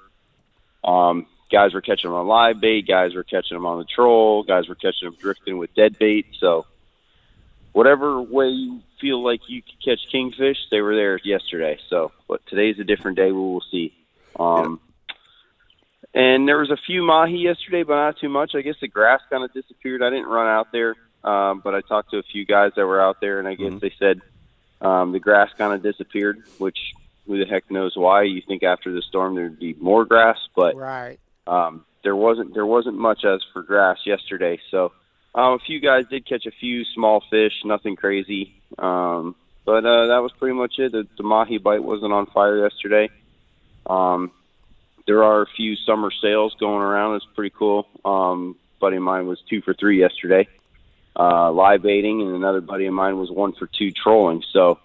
Um, 0.82 1.26
guys 1.54 1.72
were 1.72 1.80
catching 1.80 2.10
them 2.10 2.18
on 2.18 2.26
live 2.26 2.60
bait. 2.60 2.86
Guys 2.86 3.14
were 3.14 3.22
catching 3.22 3.56
them 3.56 3.64
on 3.66 3.78
the 3.78 3.84
troll. 3.84 4.42
Guys 4.42 4.68
were 4.68 4.74
catching 4.74 5.08
them 5.08 5.16
drifting 5.20 5.56
with 5.58 5.72
dead 5.74 5.96
bait. 5.98 6.26
So, 6.40 6.66
whatever 7.72 8.20
way 8.20 8.48
you 8.48 8.80
feel 9.00 9.22
like 9.22 9.40
you 9.48 9.62
could 9.62 9.80
catch 9.84 10.00
kingfish, 10.10 10.58
they 10.70 10.80
were 10.80 10.96
there 10.96 11.18
yesterday. 11.24 11.78
So, 11.88 12.10
but 12.28 12.40
today's 12.46 12.78
a 12.80 12.84
different 12.84 13.16
day. 13.16 13.30
We 13.30 13.38
will 13.38 13.64
see. 13.70 13.94
Um, 14.38 14.80
And 16.12 16.46
there 16.46 16.58
was 16.58 16.70
a 16.70 16.76
few 16.86 17.02
mahi 17.02 17.38
yesterday, 17.38 17.82
but 17.82 17.96
not 17.96 18.18
too 18.18 18.28
much. 18.28 18.54
I 18.54 18.62
guess 18.62 18.76
the 18.80 18.88
grass 18.88 19.20
kind 19.30 19.42
of 19.44 19.52
disappeared. 19.52 20.00
I 20.02 20.10
didn't 20.10 20.26
run 20.28 20.46
out 20.46 20.70
there, 20.70 20.94
um, 21.24 21.60
but 21.64 21.74
I 21.74 21.80
talked 21.80 22.10
to 22.12 22.18
a 22.18 22.22
few 22.22 22.44
guys 22.44 22.72
that 22.76 22.86
were 22.86 23.00
out 23.00 23.20
there, 23.20 23.38
and 23.40 23.48
I 23.48 23.54
guess 23.56 23.72
they 23.80 23.92
said 23.98 24.20
um, 24.80 25.10
the 25.12 25.18
grass 25.18 25.50
kind 25.58 25.72
of 25.74 25.82
disappeared. 25.82 26.42
Which 26.58 26.78
who 27.26 27.38
the 27.38 27.46
heck 27.46 27.68
knows 27.70 27.96
why? 27.96 28.22
You 28.24 28.42
think 28.46 28.62
after 28.62 28.92
the 28.92 29.02
storm 29.02 29.34
there'd 29.34 29.58
be 29.58 29.74
more 29.80 30.04
grass, 30.04 30.38
but 30.54 30.76
Right. 30.76 31.18
Um, 31.46 31.84
there 32.02 32.16
wasn't 32.16 32.54
there 32.54 32.66
wasn't 32.66 32.96
much 32.96 33.24
as 33.24 33.40
for 33.52 33.62
grass 33.62 33.98
yesterday. 34.06 34.60
So 34.70 34.92
um, 35.34 35.54
a 35.54 35.58
few 35.58 35.80
guys 35.80 36.04
did 36.08 36.26
catch 36.26 36.46
a 36.46 36.50
few 36.50 36.84
small 36.84 37.22
fish, 37.30 37.52
nothing 37.64 37.96
crazy. 37.96 38.54
Um, 38.78 39.34
but 39.64 39.84
uh, 39.84 40.06
that 40.08 40.22
was 40.22 40.32
pretty 40.38 40.54
much 40.54 40.78
it. 40.78 40.92
The, 40.92 41.06
the 41.16 41.22
mahi 41.22 41.58
bite 41.58 41.82
wasn't 41.82 42.12
on 42.12 42.26
fire 42.26 42.58
yesterday. 42.58 43.08
Um, 43.86 44.30
there 45.06 45.24
are 45.24 45.42
a 45.42 45.46
few 45.46 45.76
summer 45.76 46.10
sales 46.22 46.54
going 46.60 46.82
around. 46.82 47.16
It's 47.16 47.26
pretty 47.34 47.54
cool. 47.56 47.86
Um, 48.04 48.56
buddy 48.80 48.96
of 48.96 49.02
mine 49.02 49.26
was 49.26 49.40
two 49.48 49.62
for 49.62 49.74
three 49.74 50.00
yesterday, 50.00 50.46
uh, 51.18 51.50
live 51.52 51.82
baiting, 51.82 52.20
and 52.20 52.34
another 52.34 52.60
buddy 52.60 52.86
of 52.86 52.94
mine 52.94 53.18
was 53.18 53.30
one 53.30 53.52
for 53.52 53.66
two 53.66 53.90
trolling. 53.90 54.42
So 54.52 54.78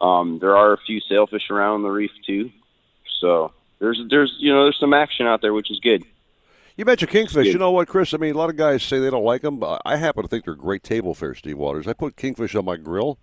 um, 0.00 0.38
there 0.40 0.56
are 0.56 0.72
a 0.72 0.78
few 0.78 1.00
sailfish 1.00 1.50
around 1.50 1.82
the 1.82 1.90
reef 1.90 2.12
too. 2.26 2.50
So 3.20 3.52
there's 3.82 4.00
there's 4.08 4.34
you 4.38 4.52
know 4.52 4.62
there's 4.62 4.78
some 4.78 4.94
action 4.94 5.26
out 5.26 5.42
there, 5.42 5.52
which 5.52 5.70
is 5.70 5.80
good. 5.80 6.04
You 6.76 6.86
mentioned 6.86 7.10
kingfish. 7.10 7.46
Yeah. 7.46 7.52
You 7.52 7.58
know 7.58 7.72
what, 7.72 7.88
Chris? 7.88 8.14
I 8.14 8.16
mean, 8.16 8.34
a 8.34 8.38
lot 8.38 8.48
of 8.48 8.56
guys 8.56 8.82
say 8.82 8.98
they 8.98 9.10
don't 9.10 9.24
like 9.24 9.42
them, 9.42 9.58
but 9.58 9.82
I 9.84 9.96
happen 9.96 10.22
to 10.22 10.28
think 10.28 10.46
they're 10.46 10.54
great 10.54 10.82
table 10.82 11.14
fare, 11.14 11.34
Steve 11.34 11.58
Waters. 11.58 11.86
I 11.86 11.92
put 11.92 12.16
kingfish 12.16 12.54
on 12.54 12.64
my 12.64 12.76
grill. 12.76 13.18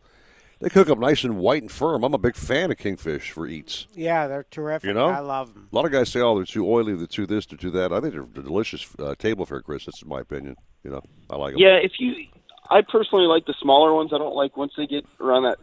They 0.59 0.69
cook 0.69 0.89
up 0.89 0.99
nice 0.99 1.23
and 1.23 1.37
white 1.37 1.61
and 1.61 1.71
firm. 1.71 2.03
I'm 2.03 2.13
a 2.13 2.19
big 2.19 2.35
fan 2.35 2.69
of 2.69 2.77
kingfish 2.77 3.31
for 3.31 3.47
eats. 3.47 3.87
Yeah, 3.95 4.27
they're 4.27 4.45
terrific. 4.51 4.89
You 4.89 4.93
know, 4.93 5.07
I 5.07 5.19
love 5.19 5.53
them. 5.53 5.69
A 5.71 5.75
lot 5.75 5.85
of 5.85 5.93
guys 5.93 6.09
say, 6.11 6.19
"Oh, 6.19 6.35
they're 6.35 6.45
too 6.45 6.69
oily, 6.69 6.93
they're 6.95 7.07
too 7.07 7.25
this, 7.25 7.45
they're 7.45 7.57
too 7.57 7.71
that." 7.71 7.93
I 7.93 8.01
think 8.01 8.13
they're 8.13 8.27
they're 8.33 8.43
delicious 8.43 8.85
uh, 8.99 9.15
table 9.17 9.45
fare, 9.45 9.61
Chris. 9.61 9.85
That's 9.85 10.05
my 10.05 10.19
opinion. 10.19 10.57
You 10.83 10.91
know, 10.91 11.01
I 11.29 11.37
like 11.37 11.53
them. 11.53 11.61
Yeah, 11.61 11.77
if 11.77 11.93
you, 11.99 12.27
I 12.69 12.81
personally 12.81 13.25
like 13.25 13.45
the 13.45 13.55
smaller 13.61 13.93
ones. 13.93 14.11
I 14.13 14.17
don't 14.17 14.35
like 14.35 14.57
once 14.57 14.73
they 14.75 14.85
get 14.85 15.05
around 15.21 15.43
that, 15.43 15.59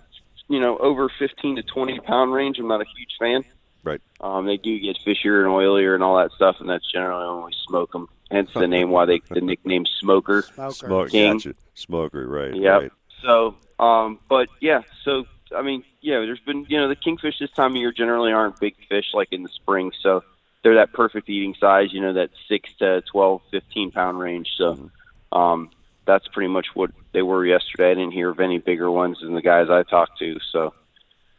you 0.49 0.59
know, 0.59 0.79
over 0.79 1.11
15 1.19 1.57
to 1.57 1.63
20 1.63 2.01
pound 2.01 2.33
range. 2.33 2.59
I'm 2.59 2.67
not 2.67 2.81
a 2.81 2.87
huge 2.97 3.17
fan. 3.21 3.45
Right. 3.87 4.01
Um, 4.21 4.47
they 4.47 4.57
do 4.57 4.81
get 4.81 4.99
fishier 5.07 5.45
and 5.45 5.53
oilier 5.53 5.95
and 5.95 6.03
all 6.03 6.17
that 6.17 6.33
stuff, 6.33 6.57
and 6.59 6.69
that's 6.69 6.91
generally 6.91 7.33
when 7.37 7.47
we 7.47 7.55
smoke 7.69 7.93
them. 7.93 8.09
Hence 8.33 8.51
the 8.53 8.67
name 8.67 8.91
why 8.91 9.05
they 9.05 9.21
the 9.31 9.41
nickname 9.41 9.87
Smoker. 10.01 10.43
Smoke, 10.73 11.11
King. 11.11 11.35
gotcha. 11.35 11.55
Smoker, 11.75 12.27
right? 12.27 12.53
Yep. 12.53 12.83
Right. 12.83 12.93
So, 13.23 13.55
um, 13.79 14.19
but 14.29 14.49
yeah, 14.61 14.83
so 15.05 15.27
I 15.57 15.63
mean, 15.63 15.85
yeah, 16.01 16.19
there's 16.19 16.41
been 16.41 16.67
you 16.69 16.79
know 16.79 16.89
the 16.89 16.97
kingfish 16.97 17.39
this 17.39 17.53
time 17.53 17.71
of 17.73 17.77
year 17.77 17.93
generally 17.93 18.33
aren't 18.33 18.59
big 18.59 18.75
fish 18.89 19.15
like 19.15 19.29
in 19.31 19.45
the 19.45 19.49
spring, 19.51 19.93
so 20.03 20.25
they're 20.65 20.75
that 20.75 20.93
perfect 20.93 21.29
eating 21.29 21.55
size, 21.61 21.93
you 21.93 22.01
know, 22.01 22.15
that 22.15 22.31
six 22.49 22.69
to 22.81 23.01
12, 23.13 23.41
15 23.53 23.93
pound 23.93 24.19
range. 24.19 24.49
So, 24.59 24.91
um, 25.31 25.71
that's 26.07 26.27
pretty 26.27 26.49
much 26.49 26.67
what 26.75 26.91
they 27.13 27.23
were 27.23 27.47
yesterday. 27.47 27.93
I 27.93 27.95
didn't 27.95 28.11
hear 28.11 28.31
of 28.31 28.41
any 28.41 28.59
bigger 28.59 28.91
ones 28.91 29.19
than 29.21 29.35
the 29.35 29.43
guys 29.43 29.71
I 29.71 29.85
talked 29.85 30.19
to. 30.19 30.41
So, 30.51 30.75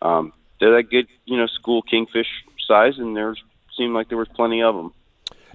um, 0.02 0.32
they're 0.60 0.76
that 0.76 0.90
good, 0.90 1.08
you 1.26 1.38
know, 1.38 1.48
school 1.48 1.82
kingfish 1.82 2.28
size, 2.68 2.98
and 2.98 3.16
there 3.16 3.36
seemed 3.78 3.94
like 3.94 4.10
there 4.10 4.18
was 4.18 4.28
plenty 4.30 4.62
of 4.62 4.76
them. 4.76 4.94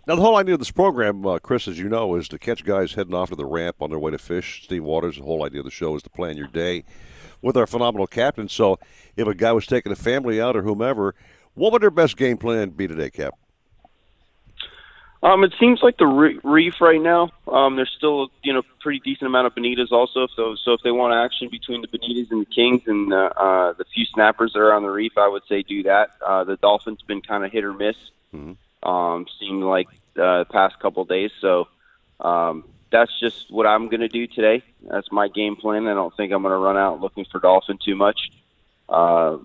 Now, 0.06 0.16
the 0.16 0.22
whole 0.22 0.36
idea 0.36 0.54
of 0.54 0.60
this 0.60 0.72
program, 0.72 1.24
uh, 1.24 1.38
Chris, 1.38 1.68
as 1.68 1.78
you 1.78 1.88
know, 1.88 2.16
is 2.16 2.26
to 2.28 2.38
catch 2.38 2.64
guys 2.64 2.94
heading 2.94 3.14
off 3.14 3.30
to 3.30 3.36
the 3.36 3.44
ramp 3.44 3.76
on 3.80 3.90
their 3.90 4.00
way 4.00 4.10
to 4.10 4.18
fish. 4.18 4.62
Steve 4.64 4.82
Waters, 4.82 5.16
the 5.16 5.22
whole 5.22 5.44
idea 5.44 5.60
of 5.60 5.64
the 5.64 5.70
show 5.70 5.94
is 5.94 6.02
to 6.02 6.10
plan 6.10 6.36
your 6.36 6.48
day 6.48 6.84
with 7.40 7.56
our 7.56 7.68
phenomenal 7.68 8.08
captain. 8.08 8.48
So, 8.48 8.80
if 9.16 9.28
a 9.28 9.34
guy 9.34 9.52
was 9.52 9.66
taking 9.66 9.92
a 9.92 9.96
family 9.96 10.40
out 10.40 10.56
or 10.56 10.62
whomever, 10.62 11.14
what 11.54 11.72
would 11.72 11.82
their 11.82 11.90
best 11.90 12.16
game 12.16 12.36
plan 12.36 12.70
be 12.70 12.88
today, 12.88 13.10
Cap? 13.10 13.34
Um, 15.22 15.44
it 15.44 15.54
seems 15.60 15.80
like 15.82 15.98
the 15.98 16.06
re- 16.06 16.40
reef 16.42 16.80
right 16.80 17.00
now. 17.00 17.30
Um, 17.46 17.76
there's 17.76 17.92
still 17.96 18.28
you 18.42 18.52
know 18.52 18.62
pretty 18.80 19.00
decent 19.00 19.28
amount 19.28 19.46
of 19.46 19.54
bonitas 19.54 19.92
also. 19.92 20.26
So 20.34 20.56
so 20.62 20.72
if 20.72 20.80
they 20.82 20.90
want 20.90 21.14
action 21.14 21.48
between 21.48 21.80
the 21.80 21.86
bonitas 21.86 22.30
and 22.32 22.40
the 22.40 22.50
kings 22.52 22.82
and 22.86 23.12
uh, 23.12 23.30
uh, 23.36 23.72
the 23.74 23.84
few 23.94 24.04
snappers 24.06 24.52
that 24.54 24.58
are 24.58 24.72
on 24.72 24.82
the 24.82 24.88
reef, 24.88 25.12
I 25.16 25.28
would 25.28 25.42
say 25.48 25.62
do 25.62 25.84
that. 25.84 26.16
Uh, 26.24 26.42
the 26.44 26.56
dolphins 26.56 27.02
been 27.02 27.22
kind 27.22 27.44
of 27.44 27.52
hit 27.52 27.64
or 27.64 27.72
miss. 27.72 27.96
Um, 28.82 29.26
seemed 29.38 29.62
like 29.62 29.86
uh, 30.16 30.40
the 30.40 30.46
past 30.50 30.80
couple 30.80 31.04
days. 31.04 31.30
So 31.40 31.68
um, 32.18 32.64
that's 32.90 33.12
just 33.20 33.50
what 33.50 33.66
I'm 33.66 33.88
going 33.88 34.00
to 34.00 34.08
do 34.08 34.26
today. 34.26 34.64
That's 34.82 35.10
my 35.12 35.28
game 35.28 35.54
plan. 35.54 35.86
I 35.86 35.94
don't 35.94 36.14
think 36.16 36.32
I'm 36.32 36.42
going 36.42 36.52
to 36.52 36.58
run 36.58 36.76
out 36.76 37.00
looking 37.00 37.26
for 37.30 37.38
dolphin 37.38 37.78
too 37.84 37.94
much. 37.94 38.30
Uh, 38.88 39.38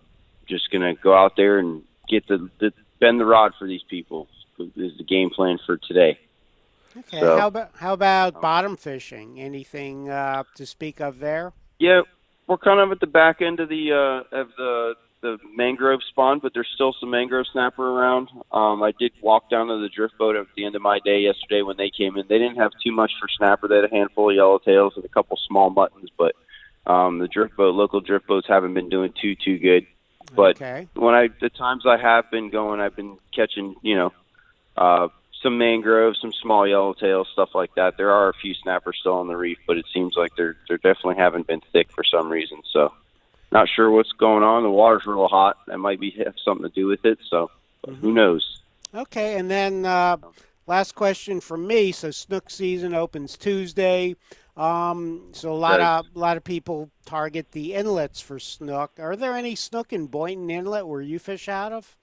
just 0.47 0.71
going 0.71 0.81
to 0.81 0.99
go 0.99 1.13
out 1.13 1.35
there 1.37 1.59
and 1.59 1.83
get 2.09 2.27
the, 2.27 2.49
the 2.59 2.73
bend 2.99 3.19
the 3.19 3.25
rod 3.25 3.53
for 3.59 3.67
these 3.67 3.83
people. 3.83 4.27
Is 4.59 4.97
the 4.97 5.03
game 5.03 5.29
plan 5.29 5.59
for 5.65 5.77
today. 5.77 6.19
Okay. 6.97 7.19
So- 7.19 7.37
how 7.37 7.47
about 7.47 7.71
how 7.75 7.93
about 7.93 8.41
bottom 8.41 8.75
fishing? 8.75 9.39
Anything 9.39 10.09
uh, 10.09 10.43
to 10.55 10.65
speak 10.65 10.99
of 10.99 11.19
there? 11.19 11.53
Yeah, 11.79 12.01
we're 12.47 12.57
kind 12.57 12.79
of 12.79 12.91
at 12.91 12.99
the 12.99 13.07
back 13.07 13.41
end 13.41 13.59
of 13.59 13.69
the 13.69 13.91
uh, 13.93 14.35
of 14.35 14.49
the 14.57 14.95
the 15.21 15.37
mangrove 15.55 16.01
spawn, 16.09 16.39
but 16.39 16.53
there's 16.53 16.69
still 16.73 16.93
some 16.99 17.09
mangrove 17.09 17.45
snapper 17.51 17.87
around. 17.87 18.29
Um, 18.51 18.83
I 18.83 18.93
did 18.99 19.11
walk 19.21 19.49
down 19.49 19.67
to 19.67 19.77
the 19.79 19.89
drift 19.89 20.17
boat 20.17 20.35
at 20.35 20.45
the 20.55 20.63
end 20.65 20.75
of 20.75 20.81
my 20.81 20.99
day 21.03 21.21
yesterday 21.21 21.63
when 21.63 21.75
they 21.77 21.89
came 21.89 22.17
in. 22.17 22.25
They 22.27 22.37
didn't 22.37 22.57
have 22.57 22.71
too 22.83 22.91
much 22.91 23.11
for 23.19 23.27
snapper. 23.27 23.67
They 23.67 23.75
had 23.77 23.85
a 23.85 23.89
handful 23.95 24.29
of 24.29 24.35
yellowtails 24.35 24.95
and 24.95 25.03
a 25.05 25.09
couple 25.09 25.37
small 25.37 25.69
muttons, 25.71 26.09
but 26.17 26.35
um, 26.85 27.17
the 27.19 27.27
drift 27.27 27.55
boat, 27.57 27.73
local 27.75 27.99
drift 27.99 28.27
boats, 28.27 28.47
haven't 28.47 28.73
been 28.75 28.89
doing 28.89 29.11
too 29.19 29.35
too 29.35 29.57
good. 29.59 29.85
But 30.35 30.57
Okay. 30.61 30.87
when 30.95 31.13
I 31.15 31.29
the 31.41 31.49
times 31.49 31.85
I 31.85 31.97
have 31.97 32.29
been 32.31 32.49
going, 32.49 32.79
I've 32.79 32.95
been 32.95 33.17
catching 33.35 33.75
you 33.81 33.95
know 33.95 34.13
uh, 34.77 35.07
some 35.43 35.57
mangroves, 35.57 36.19
some 36.21 36.33
small 36.33 36.63
yellowtails, 36.63 37.25
stuff 37.33 37.49
like 37.53 37.73
that. 37.75 37.97
There 37.97 38.11
are 38.11 38.29
a 38.29 38.33
few 38.33 38.53
snappers 38.55 38.97
still 38.99 39.13
on 39.13 39.27
the 39.27 39.37
reef, 39.37 39.57
but 39.67 39.77
it 39.77 39.85
seems 39.93 40.15
like 40.15 40.35
they're 40.35 40.55
they 40.69 40.75
definitely 40.75 41.15
haven't 41.17 41.47
been 41.47 41.61
thick 41.71 41.87
for 41.93 42.03
some 42.03 42.29
reason. 42.29 42.61
So 42.73 42.93
not 43.51 43.69
sure 43.69 43.89
what's 43.91 44.11
going 44.13 44.43
on. 44.43 44.63
The 44.63 44.69
water's 44.69 45.05
real 45.05 45.27
hot. 45.27 45.57
That 45.67 45.77
might 45.79 45.99
be 45.99 46.11
have 46.25 46.35
something 46.43 46.67
to 46.67 46.73
do 46.73 46.87
with 46.87 47.05
it. 47.05 47.19
So 47.29 47.51
but 47.83 47.95
who 47.95 48.11
knows? 48.13 48.61
Okay, 48.95 49.37
and 49.37 49.49
then 49.51 49.85
uh, 49.85 50.17
last 50.65 50.95
question 50.95 51.39
from 51.41 51.67
me. 51.67 51.91
So 51.91 52.11
snook 52.11 52.49
season 52.49 52.93
opens 52.93 53.37
Tuesday. 53.37 54.15
Um, 54.55 55.29
so 55.33 55.51
a 55.51 55.55
lot 55.55 55.79
Right. 55.79 55.99
of 55.99 56.05
a 56.15 56.19
lot 56.19 56.37
of 56.37 56.43
people 56.43 56.89
target 57.05 57.51
the 57.51 57.73
inlets 57.75 58.21
for 58.21 58.39
snook. 58.39 58.91
Are 58.99 59.15
there 59.15 59.35
any 59.35 59.55
snook 59.55 59.93
in 59.93 60.07
Boynton 60.07 60.49
Inlet 60.49 60.87
where 60.87 61.01
you 61.01 61.19
fish 61.19 61.47
out 61.47 61.71
of? 61.73 61.95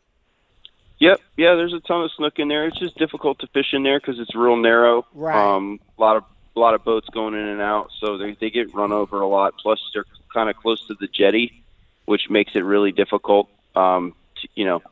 Yep, 0.99 1.21
yeah. 1.37 1.55
There's 1.55 1.73
a 1.73 1.81
ton 1.81 2.03
of 2.03 2.11
snook 2.17 2.39
in 2.39 2.49
there. 2.49 2.67
It's 2.67 2.79
just 2.79 2.97
difficult 2.97 3.41
to 3.41 3.47
fish 3.49 3.73
in 3.73 3.83
there 3.83 3.99
because 3.99 4.19
it's 4.19 4.35
real 4.35 4.57
narrow. 4.57 5.07
Right. 5.13 5.37
Um, 5.37 5.81
a 5.99 6.01
lot 6.01 6.17
of 6.17 6.25
a 6.57 6.61
lot 6.61 6.75
of 6.75 6.85
boats 6.85 7.09
going 7.13 7.35
in 7.35 7.47
and 7.47 7.61
out, 7.61 7.91
so 8.01 8.17
they 8.17 8.37
they 8.41 8.51
get 8.51 8.73
run 8.75 8.93
over 8.93 9.21
a 9.21 9.27
lot. 9.27 9.55
Plus, 9.61 9.81
they're 9.93 10.05
kind 10.33 10.49
of 10.49 10.57
close 10.57 10.87
to 10.87 10.95
the 10.95 11.09
jetty, 11.09 11.65
which 12.05 12.31
makes 12.31 12.53
it 12.55 12.65
really 12.65 12.93
difficult. 12.93 13.49
Um, 13.75 14.15
to, 14.41 14.49
you 14.55 14.65
know, 14.65 14.83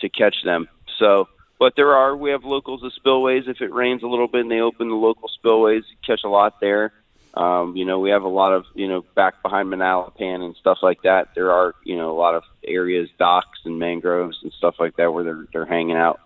to 0.00 0.08
catch 0.08 0.36
them. 0.42 0.68
So, 0.98 1.28
but 1.58 1.74
there 1.76 1.92
are 1.92 2.16
we 2.16 2.30
have 2.30 2.44
locals 2.44 2.82
of 2.82 2.92
spillways. 2.94 3.44
If 3.46 3.60
it 3.60 3.72
rains 3.72 4.02
a 4.02 4.06
little 4.06 4.28
bit 4.28 4.42
and 4.42 4.50
they 4.50 4.60
open 4.60 4.88
the 4.88 4.94
local 4.94 5.28
spillways, 5.28 5.84
you 5.90 5.96
catch 6.06 6.20
a 6.24 6.28
lot 6.28 6.60
there. 6.60 6.92
Um, 7.36 7.76
you 7.76 7.84
know, 7.84 7.98
we 7.98 8.10
have 8.10 8.22
a 8.22 8.28
lot 8.28 8.52
of 8.52 8.64
you 8.74 8.88
know 8.88 9.04
back 9.14 9.42
behind 9.42 9.68
Manalapan 9.68 10.42
and 10.42 10.56
stuff 10.56 10.78
like 10.82 11.02
that. 11.02 11.34
There 11.34 11.52
are 11.52 11.74
you 11.84 11.96
know 11.96 12.10
a 12.10 12.18
lot 12.18 12.34
of 12.34 12.44
areas, 12.64 13.10
docks 13.18 13.60
and 13.64 13.78
mangroves 13.78 14.38
and 14.42 14.52
stuff 14.52 14.76
like 14.78 14.96
that 14.96 15.12
where 15.12 15.24
they're 15.24 15.46
they're 15.52 15.66
hanging 15.66 15.96
out. 15.96 16.20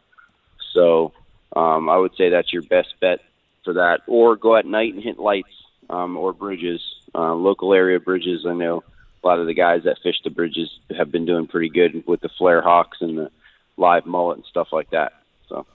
So 0.73 1.13
um, 1.55 1.89
I 1.89 1.97
would 1.97 2.15
say 2.17 2.29
that's 2.29 2.53
your 2.53 2.63
best 2.63 2.95
bet 3.01 3.21
for 3.65 3.75
that. 3.75 4.03
Or 4.07 4.37
go 4.37 4.57
at 4.57 4.67
night 4.67 4.95
and 4.95 5.03
hit 5.03 5.19
lights 5.19 5.49
um, 5.89 6.17
or 6.17 6.33
bridges, 6.33 6.81
uh, 7.15 7.35
local 7.35 7.75
area 7.75 7.99
bridges. 7.99 8.47
I 8.47 8.55
know 8.55 8.85
a 9.23 9.27
lot 9.27 9.41
of 9.41 9.47
the 9.47 9.55
guys 9.55 9.83
that 9.85 9.99
fish 10.03 10.21
the 10.23 10.31
bridges 10.31 10.71
have 10.97 11.11
been 11.11 11.27
doing 11.27 11.47
pretty 11.47 11.69
good 11.69 12.07
with 12.07 12.21
the 12.21 12.31
flare 12.39 12.63
hawks 12.63 12.99
and 13.01 13.19
the 13.19 13.31
live 13.77 14.07
mullet 14.07 14.39
and 14.39 14.47
stuff 14.47 14.69
like 14.73 14.91
that. 14.91 15.13
So 15.49 15.67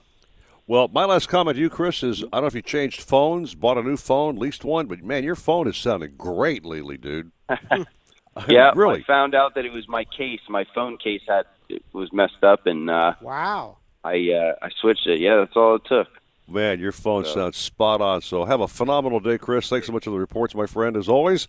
Well, 0.68 0.88
my 0.88 1.04
last 1.04 1.28
comment 1.28 1.54
to 1.56 1.60
you, 1.60 1.70
Chris, 1.70 2.02
is 2.02 2.24
I 2.24 2.26
don't 2.36 2.40
know 2.42 2.46
if 2.48 2.54
you 2.54 2.62
changed 2.62 3.02
phones, 3.02 3.54
bought 3.54 3.78
a 3.78 3.82
new 3.82 3.96
phone, 3.96 4.36
leased 4.36 4.64
one, 4.64 4.86
but 4.86 5.02
man, 5.02 5.22
your 5.22 5.36
phone 5.36 5.68
is 5.68 5.76
sounding 5.76 6.14
great 6.16 6.64
lately, 6.64 6.96
dude. 6.96 7.30
yeah, 8.48 8.72
really. 8.74 9.00
I 9.00 9.04
found 9.04 9.34
out 9.34 9.54
that 9.54 9.64
it 9.64 9.72
was 9.72 9.86
my 9.88 10.04
case. 10.04 10.40
My 10.48 10.66
phone 10.74 10.98
case 10.98 11.22
had 11.28 11.46
it 11.68 11.82
was 11.92 12.12
messed 12.12 12.42
up, 12.42 12.66
and 12.66 12.90
uh, 12.90 13.14
Wow. 13.20 13.78
I 14.04 14.30
uh, 14.32 14.54
I 14.62 14.70
switched 14.80 15.06
it. 15.06 15.20
Yeah, 15.20 15.36
that's 15.36 15.56
all 15.56 15.76
it 15.76 15.82
took. 15.86 16.08
Man, 16.48 16.78
your 16.78 16.92
phone 16.92 17.24
So- 17.24 17.34
sounds 17.34 17.56
spot 17.56 18.00
on. 18.00 18.22
So 18.22 18.44
have 18.44 18.60
a 18.60 18.68
phenomenal 18.68 19.20
day, 19.20 19.38
Chris. 19.38 19.68
Thanks 19.68 19.86
so 19.86 19.92
much 19.92 20.04
for 20.04 20.10
the 20.10 20.18
reports, 20.18 20.54
my 20.54 20.66
friend, 20.66 20.96
as 20.96 21.08
always. 21.08 21.48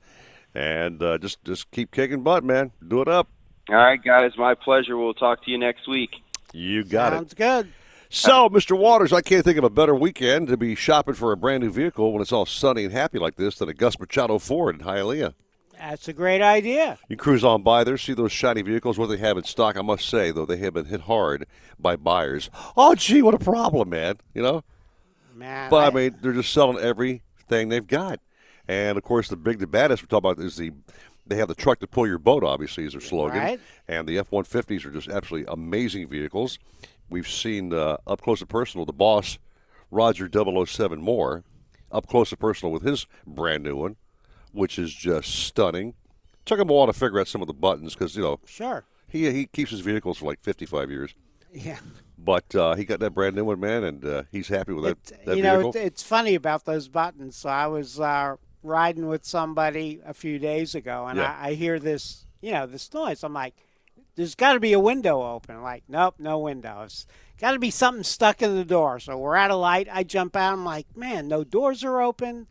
And 0.55 1.01
uh, 1.03 1.18
just 1.18 1.43
just 1.43 1.70
keep 1.72 1.91
kicking 1.91 2.24
butt, 2.24 2.43
man. 2.43 2.72
Do 2.88 3.01
it 3.01 3.07
up. 3.07 3.28
All 3.70 3.76
right, 3.76 4.01
guys, 4.01 4.32
my 4.38 4.53
pleasure. 4.55 4.95
We'll 4.97 5.13
talk 5.13 5.43
to 5.45 5.51
you 5.51 5.57
next 5.57 5.88
week. 5.88 6.11
You 6.53 6.84
got 6.84 7.11
Sounds 7.13 7.34
it. 7.34 7.38
Sounds 7.39 7.63
good. 7.65 7.74
So, 8.10 8.49
Mr. 8.49 8.78
Waters, 8.78 9.12
I 9.12 9.22
can't 9.22 9.43
think 9.43 9.58
of 9.58 9.64
a 9.66 9.70
better 9.70 9.93
weekend 9.93 10.47
to 10.47 10.58
be 10.58 10.76
shopping 10.76 11.14
for 11.14 11.32
a 11.34 11.38
brand 11.38 11.64
new 11.64 11.70
vehicle 11.70 12.14
when 12.14 12.22
it's 12.22 12.32
all 12.32 12.45
sunny 12.45 12.86
and 12.86 12.93
happy 12.93 13.20
like 13.20 13.36
this 13.36 13.58
than 13.58 13.68
a 13.68 13.74
Gus 13.74 13.99
Machado 13.99 14.39
Ford 14.39 14.80
in 14.80 14.86
Hialeah. 14.86 15.34
That's 15.78 16.08
a 16.08 16.14
great 16.14 16.41
idea. 16.41 16.97
You 17.08 17.18
cruise 17.18 17.43
on 17.43 17.64
by 17.64 17.84
there, 17.84 17.97
see 17.97 18.14
those 18.14 18.32
shiny 18.32 18.62
vehicles, 18.62 18.97
what 18.97 19.08
they 19.08 19.18
have 19.18 19.38
in 19.38 19.43
stock. 19.43 19.78
I 19.78 19.82
must 19.82 20.08
say, 20.08 20.32
though, 20.32 20.45
they 20.45 20.58
have 20.58 20.74
been 20.74 20.86
hit 20.86 21.01
hard 21.01 21.45
by 21.78 21.95
buyers. 21.97 22.49
Oh, 22.76 22.95
gee, 22.95 23.22
what 23.22 23.36
a 23.36 23.39
problem, 23.39 23.89
man. 23.89 24.18
You 24.34 24.41
know? 24.41 24.64
Man, 25.36 25.70
But 25.70 25.91
I 25.91 25.95
mean, 25.95 26.16
they're 26.22 26.34
just 26.34 26.51
selling 26.51 26.80
everything 26.80 27.70
they've 27.70 27.86
got. 27.86 28.20
And 28.68 28.97
of 28.97 29.03
course, 29.03 29.28
the 29.28 29.36
big, 29.36 29.60
the 29.60 29.68
baddest 29.68 30.01
we're 30.01 30.08
talking 30.08 30.32
about 30.32 30.43
is 30.43 30.55
the. 30.58 30.72
They 31.30 31.36
have 31.36 31.49
the 31.49 31.55
truck 31.55 31.80
to 31.82 31.88
pull 31.88 32.08
your 32.08 32.20
boat. 32.20 32.45
Obviously, 32.45 32.86
is 32.86 32.93
their 32.93 33.01
slogan. 33.01 33.39
Right. 33.39 33.60
And 33.86 34.08
the 34.08 34.18
F 34.18 34.32
one 34.32 34.45
fifties 34.45 34.86
are 34.86 34.91
just 34.91 35.10
absolutely 35.10 35.51
amazing 35.51 36.08
vehicles. 36.08 36.58
We've 37.10 37.28
seen 37.28 37.74
uh, 37.74 37.97
up 38.05 38.22
close 38.22 38.41
and 38.41 38.49
personal 38.49 38.86
the 38.86 38.93
boss, 38.93 39.38
Roger 39.91 40.30
007 40.66 41.01
Moore, 41.01 41.43
up 41.91 42.08
close 42.08 42.32
and 42.32 42.39
personal 42.39 42.72
with 42.72 42.84
his 42.84 43.05
brand 43.26 43.64
new 43.64 43.76
one, 43.76 43.95
which 44.51 44.78
is 44.78 44.93
just 44.93 45.30
stunning. 45.34 45.93
Took 46.45 46.60
him 46.60 46.70
a 46.70 46.74
while 46.74 46.88
to 46.88 46.93
figure 46.93 47.20
out 47.20 47.28
some 47.28 47.41
of 47.41 47.47
the 47.47 47.53
buttons 47.53 47.93
because 47.93 48.16
you 48.16 48.24
know 48.24 48.39
Sure. 48.45 48.86
he 49.08 49.32
he 49.32 49.45
keeps 49.47 49.72
his 49.72 49.82
vehicles 49.82 50.18
for 50.18 50.26
like 50.26 50.41
fifty 50.41 50.66
five 50.66 50.89
years. 50.89 51.14
Yeah. 51.53 51.80
But 52.18 52.53
uh, 52.55 52.76
he 52.76 52.84
got 52.84 52.99
that 53.01 53.12
brand 53.12 53.36
new 53.36 53.45
one, 53.45 53.60
man, 53.60 53.84
and 53.84 54.03
uh, 54.03 54.24
he's 54.32 54.47
happy 54.47 54.74
with 54.74 54.84
that, 54.86 55.03
that 55.26 55.38
you 55.38 55.43
vehicle. 55.43 55.62
know, 55.62 55.70
it, 55.70 55.76
it's 55.76 56.03
funny 56.03 56.36
about 56.36 56.66
those 56.66 56.88
buttons. 56.88 57.36
So 57.38 57.47
I 57.49 57.68
was 57.68 57.99
uh, 57.99 58.36
riding 58.64 59.08
with 59.08 59.24
somebody 59.24 60.01
a 60.05 60.14
few 60.14 60.39
days 60.39 60.74
ago, 60.74 61.05
and 61.05 61.18
Yeah. 61.20 61.38
I, 61.39 61.49
I 61.49 61.53
hear 61.53 61.80
this, 61.80 62.26
you 62.41 62.51
know, 62.53 62.66
this 62.66 62.91
noise. 62.93 63.24
I'm 63.24 63.34
like, 63.34 63.53
"There's 64.18 64.36
got 64.36 64.53
to 64.53 64.59
be 64.59 64.74
a 64.74 64.80
window 64.80 65.22
open." 65.24 65.61
Like, 65.61 65.84
nope, 65.88 66.15
no 66.20 66.38
windows. 66.39 67.05
Got 67.39 67.51
to 67.51 67.59
be 67.59 67.72
something 67.72 68.03
stuck 68.03 68.41
in 68.41 68.55
the 68.55 68.65
door. 68.65 68.99
So 68.99 69.18
we're 69.18 69.36
out 69.38 69.51
of 69.51 69.59
light. 69.61 69.88
I 69.89 70.03
jump 70.03 70.36
out. 70.36 70.51
I'm 70.53 70.65
like, 70.65 70.88
man, 70.97 71.28
no 71.30 71.43
doors 71.45 71.84
are 71.86 72.01
open. 72.01 72.47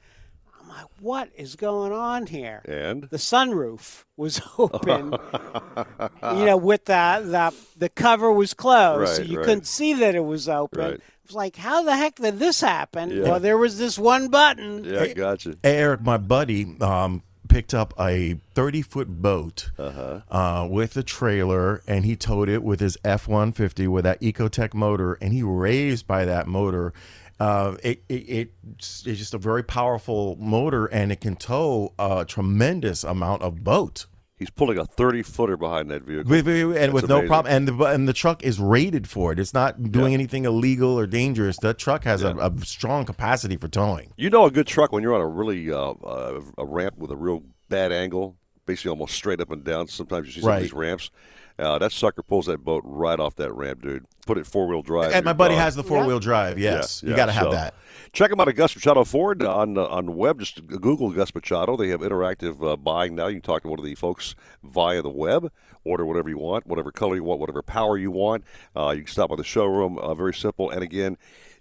I'm 0.61 0.69
like, 0.69 0.87
what 1.01 1.29
is 1.37 1.57
going 1.57 1.93
on 1.93 2.27
here? 2.27 2.63
And 2.67 3.03
The 3.05 3.17
sunroof 3.19 4.05
was 4.17 4.41
open. 4.59 5.13
you 5.13 6.45
know, 6.45 6.57
with 6.71 6.85
the 6.87 7.21
the 7.25 7.55
the 7.77 7.89
cover 7.89 8.31
was 8.33 8.55
closed, 8.55 9.15
so 9.17 9.23
Right, 9.23 9.29
you 9.31 9.39
right. 9.39 9.45
couldn't 9.45 9.67
see 9.67 9.95
that 9.95 10.15
it 10.15 10.25
was 10.25 10.49
open. 10.49 10.79
Right. 10.81 10.93
It 10.95 11.03
was 11.27 11.35
like, 11.35 11.57
how 11.57 11.83
the 11.83 11.97
heck 11.97 12.17
did 12.17 12.39
this 12.39 12.61
happen? 12.61 13.11
Yeah. 13.11 13.23
Well, 13.23 13.41
there 13.41 13.59
was 13.59 13.79
this 13.79 13.99
one 13.99 14.29
button. 14.29 14.85
Yeah, 14.85 15.13
gotcha. 15.13 15.57
Hey, 15.65 15.79
Eric, 15.79 16.03
my 16.03 16.17
buddy, 16.19 16.77
um, 16.81 17.23
picked 17.47 17.73
up 17.75 17.95
a 17.99 18.39
30 18.55 18.83
foot 18.83 19.09
boat 19.23 19.71
Uh-huh. 19.79 20.21
uh, 20.31 20.67
with 20.69 20.97
a 20.97 21.03
trailer 21.03 21.83
and 21.87 22.05
he 22.05 22.17
towed 22.17 22.49
it 22.49 22.63
with 22.63 22.81
his 22.81 22.97
F 23.05 23.27
150 23.29 23.87
with 23.89 24.05
that 24.05 24.21
Ecotech 24.21 24.75
motor 24.75 25.15
and 25.15 25.33
he 25.33 25.43
raised 25.43 26.07
by 26.07 26.25
that 26.25 26.47
motor. 26.47 26.93
Uh, 27.39 27.77
it, 27.83 28.03
it, 28.09 28.51
it's, 28.73 29.07
it's 29.07 29.19
just 29.19 29.35
a 29.35 29.39
very 29.39 29.63
powerful 29.63 30.37
motor 30.41 30.87
and 30.87 31.13
it 31.13 31.21
can 31.21 31.37
tow 31.37 31.93
a 31.99 32.25
tremendous 32.27 33.05
amount 33.05 33.43
of 33.43 33.63
boat. 33.63 34.07
He's 34.39 34.51
pulling 34.51 34.77
a 34.77 34.85
30 34.85 35.23
footer 35.23 35.57
behind 35.57 35.91
that 35.91 36.03
vehicle. 36.03 36.31
With, 36.31 36.47
with- 36.47 36.77
and 36.77 36.77
That's 36.77 36.93
with 36.93 37.09
no 37.09 37.17
amazing. 37.17 37.29
problem, 37.29 37.55
and 37.55 37.69
the 37.69 37.85
and 37.87 38.07
the 38.07 38.13
truck 38.13 38.43
is 38.45 38.61
rated 38.61 39.09
for 39.09 39.33
it. 39.33 39.39
It's 39.39 39.55
not 39.55 39.91
doing 39.91 40.13
anything 40.13 40.45
illegal 40.45 40.99
or 40.99 41.07
dangerous. 41.07 41.57
The 41.59 41.73
truck 41.73 42.05
has 42.05 42.23
a, 42.23 42.35
a 42.37 42.53
strong 42.65 43.07
capacity 43.07 43.57
for 43.57 43.69
towing. 43.69 44.13
You 44.19 44.29
know 44.29 44.45
a 44.45 44.51
good 44.51 44.67
truck 44.67 44.93
when 44.93 45.03
you're 45.03 45.15
on 45.15 45.23
a 45.23 45.27
really 45.27 45.73
uh, 45.73 45.93
uh, 46.05 46.41
a 46.59 46.67
ramp 46.67 46.99
with 46.99 47.11
a 47.11 47.17
real 47.17 47.45
bad 47.71 47.93
angle, 47.93 48.37
basically 48.67 48.91
almost 48.91 49.15
straight 49.15 49.41
up 49.41 49.51
and 49.51 49.65
down. 49.65 49.89
Sometimes 49.89 50.27
you 50.27 50.33
see 50.35 50.41
some 50.41 50.49
Right. 50.51 50.57
of 50.57 50.63
these 50.65 50.73
ramps. 50.75 51.11
Uh, 51.59 51.79
that 51.79 51.91
sucker 51.91 52.23
pulls 52.23 52.45
that 52.45 52.63
boat 52.63 52.83
right 52.85 53.19
off 53.19 53.37
that 53.37 53.51
ramp, 53.55 53.81
dude. 53.81 54.05
Put 54.27 54.39
it 54.39 54.47
four 54.47 54.67
wheel 54.67 54.83
drive. 54.83 55.13
And 55.13 55.25
my 55.25 55.33
buddy 55.33 55.55
gone. 55.55 55.63
has 55.63 55.75
the 55.77 55.85
four 55.85 56.05
wheel 56.05 56.19
drive. 56.21 56.59
Yes, 56.59 57.01
Yeah, 57.03 57.07
you 57.07 57.13
yeah, 57.13 57.17
got 57.17 57.27
to 57.27 57.33
have 57.33 57.45
so- 57.45 57.51
that. 57.53 57.75
Check 58.13 58.31
them 58.31 58.41
out 58.41 58.49
at 58.49 58.55
Gus 58.55 58.75
Machado 58.75 59.05
Ford 59.05 59.43
on 59.43 59.77
uh, 59.77 59.85
on 59.87 60.07
the 60.07 60.13
web. 60.13 60.39
Just 60.41 60.67
Google 60.67 61.11
Gus 61.11 61.35
Machado. 61.35 61.77
They 61.77 61.89
have 61.89 62.01
interactive 62.01 62.67
uh, 62.67 62.77
buying 62.77 63.15
now. 63.15 63.27
You 63.27 63.35
can 63.35 63.43
talk 63.43 63.63
to 63.63 63.69
one 63.69 63.79
of 63.79 63.85
the 63.85 63.95
folks 63.95 64.35
via 64.63 65.03
the 65.03 65.11
web. 65.11 65.51
Order 65.85 66.07
whatever 66.07 66.29
you 66.31 66.39
want, 66.39 66.67
whatever 66.67 66.91
color 66.93 67.15
you 67.17 67.25
want, 67.25 67.41
whatever 67.41 67.63
power 67.63 67.99
you 67.99 68.11
want. 68.11 68.45
Uh, 68.75 68.91
you 68.97 69.03
can 69.03 69.13
stop 69.13 69.29
by 69.31 69.37
the 69.37 69.45
showroom. 69.45 69.99
Uh, 69.99 70.15
very 70.15 70.33
simple. 70.35 70.71
And 70.71 70.83
again, 70.83 71.19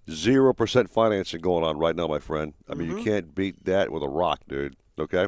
zero 0.09 0.53
percent 0.53 0.89
financing 0.89 1.41
going 1.41 1.63
on 1.65 1.77
right 1.77 1.95
now, 1.95 2.07
my 2.07 2.19
friend. 2.19 2.53
I 2.69 2.73
mean, 2.73 2.89
you 2.89 3.03
can't 3.03 3.35
beat 3.35 3.65
that 3.65 3.91
with 3.91 4.01
a 4.01 4.09
rock, 4.09 4.41
dude. 4.47 4.77
Okay, 4.97 5.27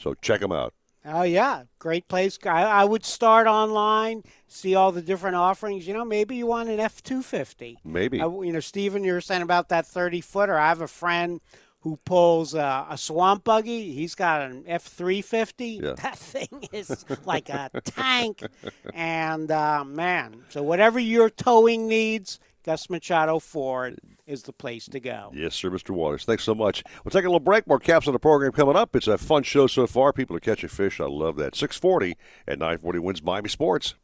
so 0.00 0.14
check 0.14 0.40
them 0.40 0.52
out. 0.52 0.72
Oh 1.04 1.22
yeah, 1.22 1.64
great 1.78 2.06
place. 2.08 2.38
I, 2.44 2.62
I 2.62 2.84
would 2.84 3.04
start 3.04 3.46
online, 3.46 4.22
see 4.46 4.74
all 4.74 4.92
the 4.92 5.02
different 5.02 5.36
offerings. 5.36 5.86
You 5.86 5.94
know, 5.94 6.04
maybe 6.04 6.36
you 6.36 6.46
want 6.46 6.68
an 6.68 6.78
F 6.78 7.02
two 7.02 7.22
fifty. 7.22 7.78
Maybe. 7.84 8.20
Uh, 8.20 8.40
you 8.40 8.52
know, 8.52 8.60
Stephen, 8.60 9.02
you 9.02 9.12
were 9.12 9.20
saying 9.20 9.42
about 9.42 9.68
that 9.70 9.86
thirty 9.86 10.20
footer. 10.20 10.56
I 10.56 10.68
have 10.68 10.80
a 10.80 10.88
friend 10.88 11.40
who 11.80 11.96
pulls 12.04 12.54
uh, 12.54 12.86
a 12.88 12.96
swamp 12.96 13.42
buggy. 13.42 13.92
He's 13.92 14.14
got 14.14 14.42
an 14.42 14.64
F 14.68 14.84
three 14.84 15.22
fifty. 15.22 15.80
That 16.02 16.16
thing 16.18 16.68
is 16.72 17.04
like 17.24 17.48
a 17.48 17.70
tank, 17.84 18.42
and 18.94 19.50
uh, 19.50 19.84
man. 19.84 20.44
So 20.50 20.62
whatever 20.62 21.00
your 21.00 21.30
towing 21.30 21.88
needs, 21.88 22.38
Gus 22.64 22.88
Machado 22.88 23.38
Ford 23.38 23.98
is 24.26 24.44
the 24.44 24.52
place 24.52 24.86
to 24.86 25.00
go. 25.00 25.32
Yes, 25.34 25.54
sir, 25.54 25.68
Mr. 25.70 25.90
Waters. 25.90 26.24
Thanks 26.24 26.44
so 26.44 26.54
much. 26.54 26.84
We'll 27.04 27.10
take 27.10 27.24
a 27.24 27.28
little 27.28 27.40
break. 27.40 27.66
More 27.66 27.80
caps 27.80 28.06
on 28.06 28.12
the 28.12 28.20
program 28.20 28.52
coming 28.52 28.76
up. 28.76 28.94
It's 28.94 29.08
a 29.08 29.18
fun 29.18 29.42
show 29.42 29.66
so 29.66 29.86
far. 29.86 30.12
People 30.12 30.36
are 30.36 30.40
catching 30.40 30.68
fish. 30.68 31.00
I 31.00 31.06
love 31.06 31.36
that. 31.36 31.56
640 31.56 32.16
at 32.46 32.58
940 32.58 32.98
wins 33.00 33.22
Miami 33.22 33.48
Sports. 33.48 33.94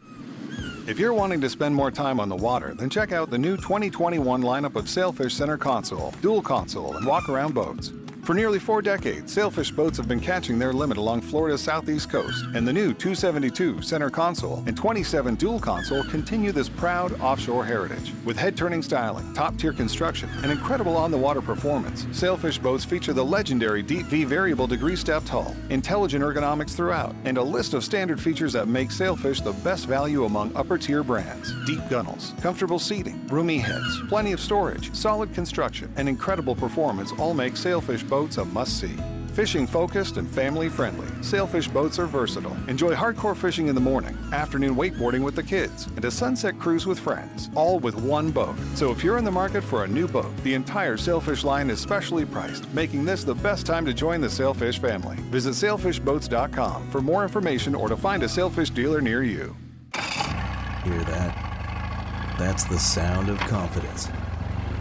If 0.89 0.99
you're 0.99 1.13
wanting 1.13 1.41
to 1.43 1.51
spend 1.51 1.75
more 1.75 1.91
time 1.91 2.19
on 2.19 2.29
the 2.29 2.37
water, 2.37 2.75
then 2.75 2.91
check 2.91 3.13
out 3.13 3.31
the 3.31 3.39
new 3.39 3.57
2021 3.57 4.43
lineup 4.43 4.75
of 4.75 4.89
Sailfish 4.89 5.35
Center 5.35 5.59
Console, 5.59 6.13
Dual 6.23 6.43
Console, 6.43 6.97
and 6.97 7.07
Walk 7.07 7.29
Around 7.29 7.55
boats. 7.55 7.93
For 8.29 8.35
nearly 8.35 8.59
four 8.59 8.83
decades, 8.83 9.33
Sailfish 9.33 9.71
boats 9.71 9.97
have 9.97 10.07
been 10.07 10.21
catching 10.21 10.59
their 10.59 10.75
limit 10.75 10.99
along 10.99 11.23
Florida's 11.23 11.63
southeast 11.63 12.11
coast, 12.11 12.45
and 12.55 12.69
the 12.69 12.73
new 12.75 12.93
272 12.93 13.81
Center 13.81 14.11
Console 14.11 14.63
and 14.67 14.77
27 14.77 15.35
Dual 15.37 15.59
Console 15.59 16.05
continue 16.05 16.53
this 16.53 16.69
proud 16.69 17.19
offshore 17.23 17.65
heritage. 17.65 18.13
With 18.27 18.37
head-turning 18.37 18.83
styling, 18.83 19.33
top-tier 19.33 19.73
construction, 19.73 20.29
and 20.43 20.53
incredible 20.53 20.95
on-the-water 20.95 21.41
performance, 21.41 22.07
Sailfish 22.13 22.59
boats 22.59 22.85
feature 22.85 23.15
the 23.15 23.25
legendary 23.25 23.83
Deep 23.83 24.05
V 24.09 24.25
variable 24.25 24.67
degree 24.67 24.95
stepped 24.95 25.31
hull, 25.31 25.57
intelligent 25.71 26.23
ergonomics 26.23 26.77
throughout, 26.77 27.15
and 27.25 27.39
a 27.39 27.43
list 27.43 27.73
of 27.73 27.83
standard 27.83 28.21
features 28.21 28.53
that 28.53 28.69
make 28.69 28.91
Sailfish 28.91 29.41
the 29.41 29.55
best 29.65 29.87
value 29.87 30.27
among 30.27 30.55
upper-tier 30.55 31.03
brands. 31.03 31.55
Deep 31.65 31.81
gunnels, 31.89 32.35
comfortable 32.43 32.79
seating, 32.79 33.27
roomy 33.29 33.57
heads, 33.57 34.03
plenty 34.07 34.33
of 34.33 34.41
storage, 34.41 34.95
solid 34.95 35.33
construction, 35.33 35.91
and 35.97 36.11
incredible 36.11 36.55
performance 36.55 37.11
all 37.13 37.33
make 37.33 37.57
Sailfish 37.57 38.03
boats 38.03 38.18
a 38.19 38.45
must-see. 38.45 38.97
Fishing 39.39 39.69
focused 39.69 40.17
and 40.17 40.29
family 40.29 40.69
friendly, 40.69 41.07
Sailfish 41.23 41.69
boats 41.69 42.01
are 42.01 42.07
versatile. 42.07 42.57
Enjoy 42.67 42.93
hardcore 42.93 43.37
fishing 43.37 43.69
in 43.69 43.75
the 43.77 43.81
morning, 43.81 44.19
afternoon 44.33 44.75
wakeboarding 44.75 45.23
with 45.23 45.37
the 45.37 45.43
kids, 45.45 45.87
and 45.95 46.05
a 46.05 46.11
sunset 46.11 46.59
cruise 46.59 46.89
with 46.89 46.99
friends, 46.99 47.49
all 47.55 47.79
with 47.79 47.95
one 47.95 48.33
boat. 48.33 48.57
So 48.75 48.91
if 48.91 49.05
you're 49.05 49.17
in 49.17 49.25
the 49.25 49.31
market 49.31 49.63
for 49.63 49.85
a 49.85 49.87
new 49.87 50.09
boat, 50.09 50.37
the 50.43 50.55
entire 50.55 50.97
Sailfish 50.97 51.45
line 51.45 51.71
is 51.71 51.79
specially 51.81 52.25
priced, 52.25 52.69
making 52.75 53.05
this 53.05 53.23
the 53.23 53.37
best 53.37 53.65
time 53.65 53.87
to 53.87 53.95
join 53.95 54.21
the 54.21 54.29
Sailfish 54.29 54.81
family. 54.81 55.15
Visit 55.31 55.53
sailfishboats.com 55.53 56.91
for 56.91 57.01
more 57.01 57.23
information 57.23 57.77
or 57.77 57.89
to 57.89 57.97
find 57.97 58.25
a 58.25 58.29
Sailfish 58.29 58.71
dealer 58.71 59.01
near 59.01 59.23
you. 59.23 59.57
Hear 59.95 61.05
that? 61.05 62.37
That's 62.41 62.65
the 62.65 62.79
sound 62.81 63.29
of 63.29 63.39
confidence. 63.39 64.09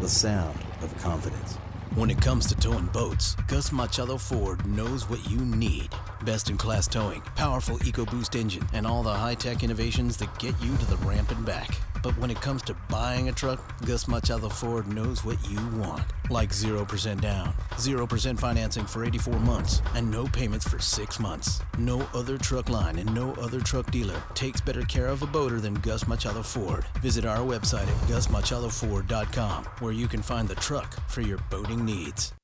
the 0.00 0.08
sound 0.08 0.58
of 0.82 0.96
confidence. 0.98 1.54
When 1.94 2.10
it 2.10 2.20
comes 2.20 2.46
to 2.46 2.54
towing 2.54 2.86
boats, 2.86 3.36
Gus 3.46 3.72
Machado 3.72 4.18
Ford 4.18 4.66
knows 4.66 5.08
what 5.08 5.30
you 5.30 5.38
need. 5.38 5.88
Best 6.24 6.48
in 6.48 6.56
class 6.56 6.88
towing, 6.88 7.20
powerful 7.36 7.76
EcoBoost 7.78 8.34
engine, 8.34 8.66
and 8.72 8.86
all 8.86 9.02
the 9.02 9.12
high 9.12 9.34
tech 9.34 9.62
innovations 9.62 10.16
that 10.16 10.38
get 10.38 10.54
you 10.62 10.74
to 10.76 10.86
the 10.86 10.96
ramp 10.98 11.30
and 11.30 11.44
back. 11.44 11.76
But 12.02 12.16
when 12.18 12.30
it 12.30 12.40
comes 12.40 12.62
to 12.62 12.76
buying 12.88 13.28
a 13.28 13.32
truck, 13.32 13.60
Gus 13.84 14.08
Machado 14.08 14.48
Ford 14.48 14.88
knows 14.88 15.22
what 15.22 15.36
you 15.50 15.58
want. 15.78 16.02
Like 16.30 16.50
0% 16.50 17.20
down, 17.20 17.52
0% 17.72 18.38
financing 18.38 18.86
for 18.86 19.04
84 19.04 19.38
months, 19.40 19.82
and 19.94 20.10
no 20.10 20.26
payments 20.26 20.66
for 20.66 20.78
6 20.78 21.20
months. 21.20 21.60
No 21.76 22.08
other 22.14 22.38
truck 22.38 22.70
line 22.70 22.98
and 22.98 23.14
no 23.14 23.32
other 23.34 23.60
truck 23.60 23.90
dealer 23.90 24.22
takes 24.32 24.62
better 24.62 24.82
care 24.82 25.08
of 25.08 25.22
a 25.22 25.26
boater 25.26 25.60
than 25.60 25.74
Gus 25.74 26.08
Machado 26.08 26.42
Ford. 26.42 26.86
Visit 27.02 27.26
our 27.26 27.38
website 27.38 27.88
at 27.88 28.08
gusmachadoford.com 28.08 29.64
where 29.80 29.92
you 29.92 30.08
can 30.08 30.22
find 30.22 30.48
the 30.48 30.54
truck 30.54 30.98
for 31.10 31.20
your 31.20 31.38
boating 31.50 31.84
needs. 31.84 32.32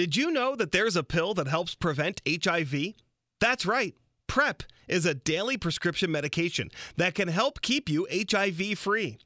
Did 0.00 0.16
you 0.16 0.30
know 0.30 0.56
that 0.56 0.72
there's 0.72 0.96
a 0.96 1.02
pill 1.02 1.34
that 1.34 1.46
helps 1.46 1.74
prevent 1.74 2.22
HIV? 2.26 2.94
That's 3.38 3.66
right. 3.66 3.94
PrEP 4.28 4.62
is 4.88 5.04
a 5.04 5.12
daily 5.12 5.58
prescription 5.58 6.10
medication 6.10 6.70
that 6.96 7.14
can 7.14 7.28
help 7.28 7.60
keep 7.60 7.90
you 7.90 8.08
HIV 8.10 8.78
free. 8.78 9.18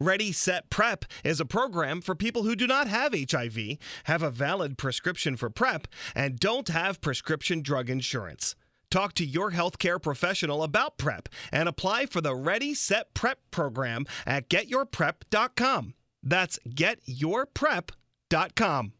Ready, 0.00 0.32
Set, 0.32 0.70
PrEP 0.70 1.04
is 1.22 1.38
a 1.38 1.44
program 1.44 2.00
for 2.00 2.14
people 2.14 2.44
who 2.44 2.56
do 2.56 2.66
not 2.66 2.88
have 2.88 3.12
HIV, 3.12 3.76
have 4.04 4.22
a 4.22 4.30
valid 4.30 4.78
prescription 4.78 5.36
for 5.36 5.50
PrEP, 5.50 5.86
and 6.14 6.40
don't 6.40 6.68
have 6.68 7.02
prescription 7.02 7.60
drug 7.60 7.90
insurance. 7.90 8.54
Talk 8.90 9.12
to 9.16 9.26
your 9.26 9.50
healthcare 9.50 10.02
professional 10.02 10.62
about 10.62 10.96
PrEP 10.96 11.28
and 11.52 11.68
apply 11.68 12.06
for 12.06 12.22
the 12.22 12.34
Ready, 12.34 12.72
Set, 12.72 13.12
PrEP 13.12 13.38
program 13.50 14.06
at 14.26 14.48
getyourprep.com. 14.48 15.92
That's 16.22 16.58
getyourprep.com. 16.66 18.92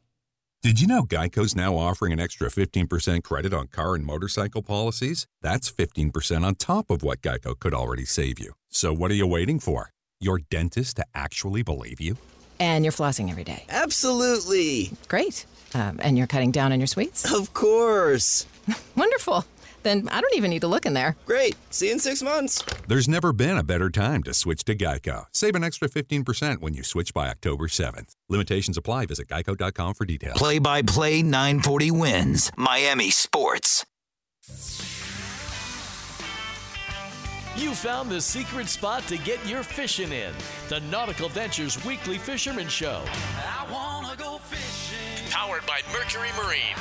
Did 0.63 0.81
you 0.81 0.87
know 0.87 1.03
Geico's 1.03 1.57
now 1.57 1.77
offering 1.77 2.13
an 2.13 2.21
extra 2.21 2.49
15% 2.49 3.25
credit 3.25 3.53
on 3.53 3.67
car 3.67 3.97
and 3.97 4.07
motorcycle 4.07 4.63
policies? 4.63 5.27
That's 5.41 5.73
15% 5.73 6.45
on 6.45 6.55
top 6.55 6.89
of 6.89 7.03
what 7.03 7.21
Geico 7.21 7.59
could 7.59 7.75
already 7.75 8.05
save 8.05 8.39
you. 8.39 8.53
So 8.69 8.93
what 8.93 9.11
are 9.11 9.15
you 9.15 9.27
waiting 9.27 9.59
for? 9.59 9.91
Your 10.21 10.39
dentist 10.39 10.99
to 10.99 11.07
actually 11.17 11.65
believe 11.65 12.01
you? 12.01 12.17
And 12.61 12.85
you're 12.85 12.93
flossing 12.93 13.29
every 13.29 13.43
day. 13.43 13.65
Absolutely. 13.69 14.93
Great. 15.09 15.47
Um, 15.75 15.99
and 16.01 16.17
you're 16.17 16.29
cutting 16.29 16.53
down 16.53 16.71
on 16.71 16.79
your 16.79 16.87
sweets? 16.87 17.25
Of 17.33 17.53
course. 17.55 18.47
Wonderful. 18.97 19.45
Then 19.83 20.09
I 20.11 20.21
don't 20.21 20.35
even 20.35 20.51
need 20.51 20.61
to 20.61 20.69
look 20.69 20.87
in 20.87 20.95
there. 20.95 21.17
Great. 21.27 21.57
See 21.71 21.87
you 21.87 21.93
in 21.93 21.99
six 21.99 22.23
months. 22.23 22.65
There's 22.89 23.09
never 23.09 23.33
been 23.33 23.57
a 23.59 23.63
better 23.63 23.91
time 23.91 24.23
to 24.25 24.35
switch 24.35 24.65
to 24.65 24.75
Geico. 24.75 25.27
Save 25.33 25.55
an 25.55 25.65
extra 25.65 25.89
15% 25.89 26.61
when 26.61 26.75
you 26.75 26.83
switch 26.83 27.13
by 27.15 27.29
October 27.29 27.69
7th. 27.69 28.15
Limitations 28.29 28.77
apply. 28.77 29.07
Visit 29.07 29.29
geico.com 29.29 29.95
for 29.95 30.05
details. 30.05 30.39
Play 30.39 30.59
by 30.59 30.83
play 30.83 31.23
940 31.23 31.91
wins 31.91 32.51
Miami 32.57 33.11
Sports. 33.11 33.85
You 37.55 37.75
found 37.75 38.11
the 38.11 38.21
secret 38.21 38.69
spot 38.69 39.07
to 39.09 39.19
get 39.19 39.45
your 39.47 39.63
fishing 39.63 40.11
in. 40.11 40.33
The 40.69 40.81
Nautical 40.91 41.29
Ventures 41.29 41.83
Weekly 41.85 42.17
Fisherman 42.19 42.67
Show. 42.69 43.05
I 43.07 43.67
wanna 43.71 44.17
go 44.17 44.39
fishing. 44.39 45.31
Powered 45.31 45.65
by 45.67 45.81
Mercury 45.93 46.31
Marine. 46.37 46.77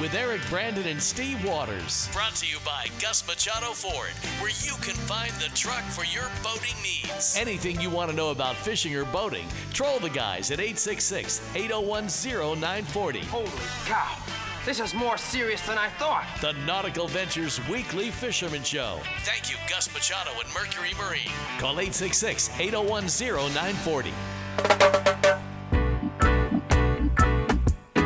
With 0.00 0.14
Eric 0.14 0.42
Brandon 0.50 0.86
and 0.88 1.02
Steve 1.02 1.42
Waters. 1.42 2.10
Brought 2.12 2.34
to 2.36 2.46
you 2.46 2.58
by 2.66 2.88
Gus 3.00 3.26
Machado 3.26 3.72
Ford, 3.72 4.10
where 4.40 4.50
you 4.62 4.74
can 4.82 4.94
find 4.94 5.32
the 5.34 5.48
truck 5.54 5.82
for 5.84 6.04
your 6.04 6.30
boating 6.42 6.74
needs. 6.82 7.34
Anything 7.34 7.80
you 7.80 7.88
want 7.88 8.10
to 8.10 8.16
know 8.16 8.30
about 8.30 8.56
fishing 8.56 8.94
or 8.94 9.06
boating, 9.06 9.46
troll 9.72 9.98
the 9.98 10.10
guys 10.10 10.50
at 10.50 10.60
866 10.60 11.40
801 11.54 12.08
0940. 12.08 13.20
Holy 13.20 13.48
cow. 13.86 14.18
This 14.66 14.80
is 14.80 14.92
more 14.92 15.16
serious 15.16 15.64
than 15.66 15.78
I 15.78 15.88
thought. 15.90 16.26
The 16.42 16.52
Nautical 16.66 17.08
Ventures 17.08 17.58
Weekly 17.66 18.10
Fisherman 18.10 18.64
Show. 18.64 19.00
Thank 19.20 19.50
you, 19.50 19.56
Gus 19.66 19.90
Machado 19.94 20.32
and 20.44 20.52
Mercury 20.52 20.92
Marine. 20.98 21.32
Call 21.58 21.80
866 21.80 22.50
801 22.60 23.04
0940. 23.06 24.12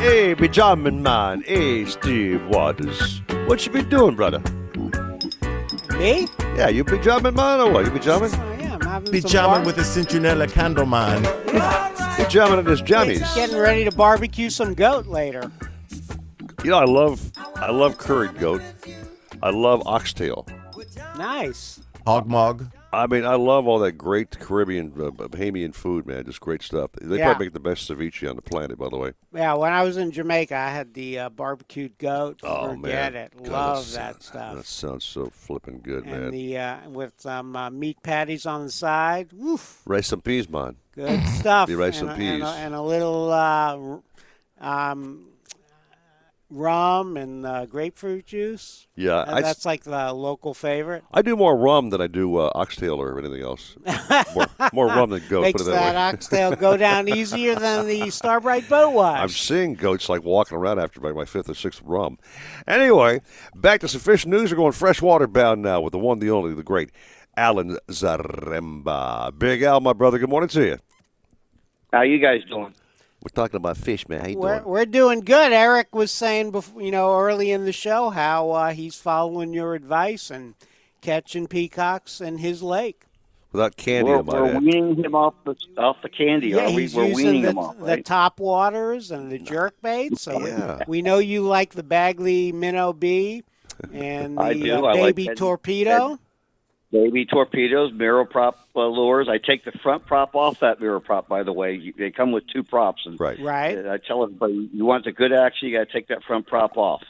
Hey, 0.00 0.32
Benjamin 0.32 1.02
man. 1.02 1.42
Hey, 1.42 1.84
Steve 1.84 2.42
Waters. 2.46 3.20
What 3.46 3.66
you 3.66 3.72
been 3.72 3.88
doing, 3.90 4.16
brother? 4.16 4.40
Me? 5.98 6.26
Yeah, 6.56 6.68
you 6.68 6.84
Benjamin 6.84 7.34
man 7.34 7.60
or 7.60 7.70
what? 7.70 7.84
You 7.84 7.90
Benjamin? 7.90 8.32
I 8.32 8.62
am 8.62 8.80
having 8.80 9.12
Be 9.12 9.20
some 9.20 9.30
jamming 9.30 9.52
bar- 9.56 9.66
with 9.66 9.76
a 9.76 9.82
Centinela 9.82 10.50
candle 10.50 10.86
man. 10.86 11.22
Hey, 12.14 12.26
gentlemen, 12.30 12.66
it 12.66 12.70
is 12.72 12.80
Johnny's. 12.80 13.34
Getting 13.34 13.58
ready 13.58 13.84
to 13.84 13.90
barbecue 13.94 14.48
some 14.48 14.72
goat 14.72 15.06
later. 15.06 15.52
You 16.64 16.70
know, 16.70 16.78
I 16.78 16.84
love, 16.86 17.30
I 17.56 17.70
love 17.70 17.98
curried 17.98 18.38
goat. 18.38 18.62
I 19.42 19.50
love 19.50 19.82
oxtail. 19.86 20.46
Nice. 21.18 21.80
Hog 22.06 22.26
mog. 22.26 22.66
I 22.92 23.06
mean, 23.06 23.24
I 23.24 23.34
love 23.36 23.68
all 23.68 23.78
that 23.80 23.92
great 23.92 24.38
Caribbean, 24.40 24.92
uh, 24.96 25.10
Bahamian 25.10 25.72
food, 25.74 26.06
man. 26.06 26.24
Just 26.24 26.40
great 26.40 26.60
stuff. 26.62 26.90
They 27.00 27.18
Yeah. 27.18 27.26
probably 27.26 27.46
make 27.46 27.52
the 27.54 27.60
best 27.60 27.88
ceviche 27.88 28.28
on 28.28 28.34
the 28.34 28.42
planet, 28.42 28.78
by 28.78 28.88
the 28.88 28.96
way. 28.96 29.12
Yeah, 29.32 29.54
when 29.54 29.72
I 29.72 29.82
was 29.84 29.96
in 29.96 30.10
Jamaica, 30.10 30.56
I 30.56 30.70
had 30.70 30.94
the 30.94 31.18
uh, 31.20 31.28
barbecued 31.28 31.98
goat. 31.98 32.40
Oh 32.42 32.70
Forget 32.74 33.12
man, 33.12 33.14
it. 33.14 33.32
God, 33.44 33.48
Love 33.52 33.92
that 33.92 33.92
that 33.92 34.22
sounds- 34.22 34.26
stuff. 34.26 34.56
That 34.56 34.66
sounds 34.66 35.04
so 35.04 35.30
flipping 35.30 35.80
good, 35.82 36.04
man. 36.04 36.14
and 36.14 36.22
man. 36.24 36.30
the 36.32 36.58
uh, 36.58 36.90
with 36.90 37.12
some 37.18 37.54
uh, 37.54 37.70
meat 37.70 38.02
patties 38.02 38.44
on 38.44 38.64
the 38.64 38.70
side. 38.72 39.28
Woof, 39.32 39.82
Rice 39.86 40.10
and 40.12 40.24
peas, 40.24 40.48
man. 40.48 40.76
good 40.92 41.22
stuff. 41.28 41.68
The 41.68 41.76
rice 41.76 42.00
and, 42.00 42.10
and 42.10 42.20
a, 42.20 42.24
and, 42.24 42.40
peas. 42.42 42.48
a, 42.48 42.52
and 42.54 42.74
a 42.74 42.82
little 42.82 43.30
uh, 43.32 43.76
um, 44.60 45.26
rum 46.50 47.16
and 47.16 47.46
uh, 47.46 47.64
grapefruit 47.66 48.26
juice. 48.26 48.88
Yeah, 48.96 49.22
And 49.22 49.30
I 49.30 49.38
s- 49.38 49.42
that's 49.44 49.64
like 49.64 49.84
the 49.84 50.12
local 50.12 50.52
favorite. 50.52 51.04
I 51.12 51.22
do 51.22 51.36
more 51.36 51.56
rum 51.56 51.90
than 51.90 52.00
I 52.00 52.06
do 52.08 52.36
uh, 52.36 52.50
oxtail 52.54 53.00
or 53.00 53.18
anything 53.18 53.40
else. 53.42 53.76
more, 54.34 54.46
more 54.72 54.86
rum 54.88 55.10
than 55.10 55.22
goat. 55.28 55.42
Makes 55.42 55.62
put 55.62 55.68
it 55.68 55.74
that, 55.74 55.92
that, 55.92 55.94
way. 55.94 56.00
oxtail 56.18 56.56
go 56.56 56.76
down 56.76 57.08
easier 57.08 57.54
than 57.54 57.86
the 57.86 58.10
Star 58.10 58.40
brite 58.40 58.68
boat 58.68 58.90
wash. 58.92 59.20
I'm 59.20 59.28
seeing 59.28 59.74
goats 59.74 60.08
like 60.08 60.24
walking 60.24 60.58
around 60.58 60.80
after 60.80 61.00
my, 61.00 61.12
my 61.12 61.24
fifth 61.24 61.48
or 61.48 61.54
sixth 61.54 61.80
rum. 61.84 62.18
Anyway, 62.66 63.20
back 63.54 63.80
to 63.80 63.88
some 63.88 64.00
fish 64.00 64.26
news. 64.26 64.50
We're 64.50 64.56
going 64.56 64.72
freshwater 64.72 65.26
bound 65.28 65.62
now 65.62 65.80
with 65.80 65.92
the 65.92 65.98
one, 65.98 66.18
the 66.18 66.30
only, 66.30 66.52
the 66.54 66.62
great 66.64 66.90
Alan 67.36 67.78
Zaremba. 67.88 69.38
Big 69.38 69.62
Al, 69.62 69.80
my 69.80 69.92
brother. 69.92 70.18
Good 70.18 70.28
morning 70.28 70.48
to 70.48 70.64
you. 70.64 70.78
How 71.92 72.02
you 72.02 72.18
guys 72.18 72.42
doing? 72.48 72.74
We're 73.22 73.28
talking 73.34 73.56
about 73.56 73.76
fish, 73.76 74.08
man. 74.08 74.20
How 74.22 74.28
you 74.28 74.38
We're, 74.38 74.58
doing? 74.60 74.68
we're 74.70 74.86
doing 74.86 75.20
good. 75.20 75.52
Eric 75.52 75.94
was 75.94 76.10
saying, 76.10 76.52
before, 76.52 76.80
you 76.80 76.90
know, 76.90 77.14
early 77.18 77.50
in 77.50 77.66
the 77.66 77.72
show 77.72 78.08
how 78.10 78.50
uh, 78.50 78.72
he's 78.72 78.94
following 78.94 79.52
your 79.52 79.74
advice 79.74 80.30
and 80.30 80.54
catching 81.02 81.46
peacocks 81.46 82.20
in 82.22 82.38
his 82.38 82.62
lake. 82.62 83.04
Without 83.52 83.76
candy, 83.76 84.10
we're 84.12 84.22
we're 84.22 84.58
weaning 84.60 85.02
him 85.04 85.14
off 85.14 85.34
the 85.44 85.56
off 85.76 85.96
the 86.02 86.08
candy. 86.08 86.50
Yeah, 86.50 86.66
are 86.66 86.70
we? 86.72 86.82
he's 86.82 86.94
We're 86.94 87.06
using 87.06 87.26
weaning 87.26 87.42
the, 87.42 87.50
him 87.50 87.58
off, 87.58 87.76
the 87.78 87.84
right? 87.84 88.04
top 88.04 88.38
waters 88.38 89.10
and 89.10 89.30
the 89.30 89.40
jerk 89.40 89.74
baits. 89.82 90.22
So 90.22 90.38
Yeah. 90.46 90.84
we 90.86 91.02
know 91.02 91.18
you 91.18 91.42
like 91.42 91.74
the 91.74 91.82
Bagley 91.82 92.52
Minnow 92.52 92.92
B 92.92 93.42
and 93.92 94.38
the 94.38 94.42
I 94.42 94.54
do. 94.54 94.72
uh, 94.72 94.88
I 94.88 94.92
like 94.92 95.16
baby 95.16 95.26
that- 95.26 95.36
torpedo. 95.36 96.18
Baby 96.92 97.24
torpedoes, 97.24 97.92
mirror 97.92 98.24
prop 98.24 98.58
uh, 98.74 98.80
lures. 98.86 99.28
I 99.30 99.38
take 99.38 99.64
the 99.64 99.70
front 99.82 100.06
prop 100.06 100.34
off 100.34 100.58
that 100.60 100.80
mirror 100.80 100.98
prop. 100.98 101.28
By 101.28 101.44
the 101.44 101.52
way, 101.52 101.74
you, 101.74 101.92
they 101.96 102.10
come 102.10 102.32
with 102.32 102.44
two 102.52 102.64
props. 102.64 103.02
And 103.06 103.18
right. 103.20 103.38
Right. 103.40 103.78
I 103.86 103.98
tell 103.98 104.24
everybody, 104.24 104.68
you 104.72 104.84
want 104.84 105.04
the 105.04 105.12
good 105.12 105.32
action, 105.32 105.68
you 105.68 105.78
got 105.78 105.86
to 105.86 105.92
take 105.92 106.08
that 106.08 106.24
front 106.24 106.48
prop 106.48 106.76
off. 106.76 107.02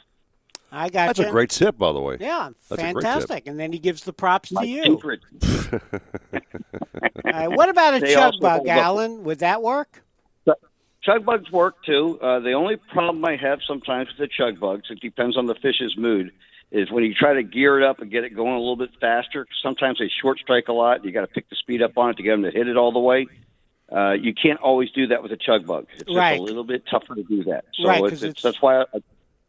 I 0.71 0.89
got 0.89 1.07
That's 1.07 1.27
a 1.27 1.31
great 1.31 1.49
tip, 1.49 1.77
by 1.79 1.91
the 1.91 1.99
way. 1.99 2.17
Yeah, 2.19 2.49
That's 2.69 2.79
a 2.79 2.83
great 2.83 2.93
tip. 2.93 3.01
fantastic. 3.03 3.47
And 3.47 3.59
then 3.59 3.73
he 3.73 3.79
gives 3.79 4.03
the 4.03 4.13
props 4.13 4.51
My 4.51 4.61
to 4.61 4.67
you. 4.69 4.83
secret. 4.83 5.19
All 5.73 7.31
right, 7.31 7.47
what 7.49 7.67
about 7.69 7.95
a 7.95 7.99
They 7.99 8.13
chug 8.13 8.35
bug, 8.39 8.57
hold 8.59 8.69
up- 8.69 8.77
Alan? 8.77 9.23
Would 9.23 9.39
that 9.39 9.61
work? 9.61 10.03
Chug 11.03 11.25
bugs 11.25 11.51
work 11.51 11.83
too. 11.83 12.19
Uh, 12.21 12.39
the 12.41 12.51
only 12.53 12.75
problem 12.75 13.25
I 13.25 13.35
have 13.35 13.57
sometimes 13.67 14.09
with 14.09 14.17
the 14.19 14.27
chug 14.27 14.59
bugs, 14.59 14.83
it 14.91 14.99
depends 14.99 15.35
on 15.35 15.47
the 15.47 15.55
fish's 15.55 15.97
mood, 15.97 16.31
is 16.71 16.89
when 16.89 17.03
you 17.03 17.13
try 17.13 17.33
to 17.33 17.43
gear 17.43 17.79
it 17.79 17.85
up 17.85 17.99
and 17.99 18.09
get 18.09 18.23
it 18.23 18.35
going 18.35 18.53
a 18.53 18.59
little 18.59 18.77
bit 18.77 18.91
faster. 18.99 19.45
Sometimes 19.61 19.99
they 19.99 20.09
short 20.21 20.39
strike 20.39 20.67
a 20.69 20.73
lot. 20.73 21.03
You 21.03 21.11
got 21.11 21.21
to 21.21 21.27
pick 21.27 21.49
the 21.49 21.55
speed 21.57 21.81
up 21.81 21.97
on 21.97 22.11
it 22.11 22.17
to 22.17 22.23
get 22.23 22.31
them 22.31 22.43
to 22.43 22.51
hit 22.51 22.67
it 22.67 22.77
all 22.77 22.91
the 22.91 22.99
way. 22.99 23.27
Uh, 23.91 24.11
you 24.13 24.33
can't 24.33 24.59
always 24.61 24.89
do 24.91 25.07
that 25.07 25.21
with 25.21 25.33
a 25.33 25.37
chug 25.37 25.67
bug. 25.67 25.85
It's 25.95 26.03
just 26.05 26.15
Right. 26.17 26.39
a 26.39 26.41
little 26.41 26.63
bit 26.63 26.83
tougher 26.89 27.13
to 27.15 27.23
do 27.23 27.43
that. 27.45 27.65
So 27.73 27.89
Right, 27.89 28.01
it's, 28.05 28.23
it's, 28.23 28.41
that's 28.41 28.61
why. 28.61 28.81
I, 28.83 28.85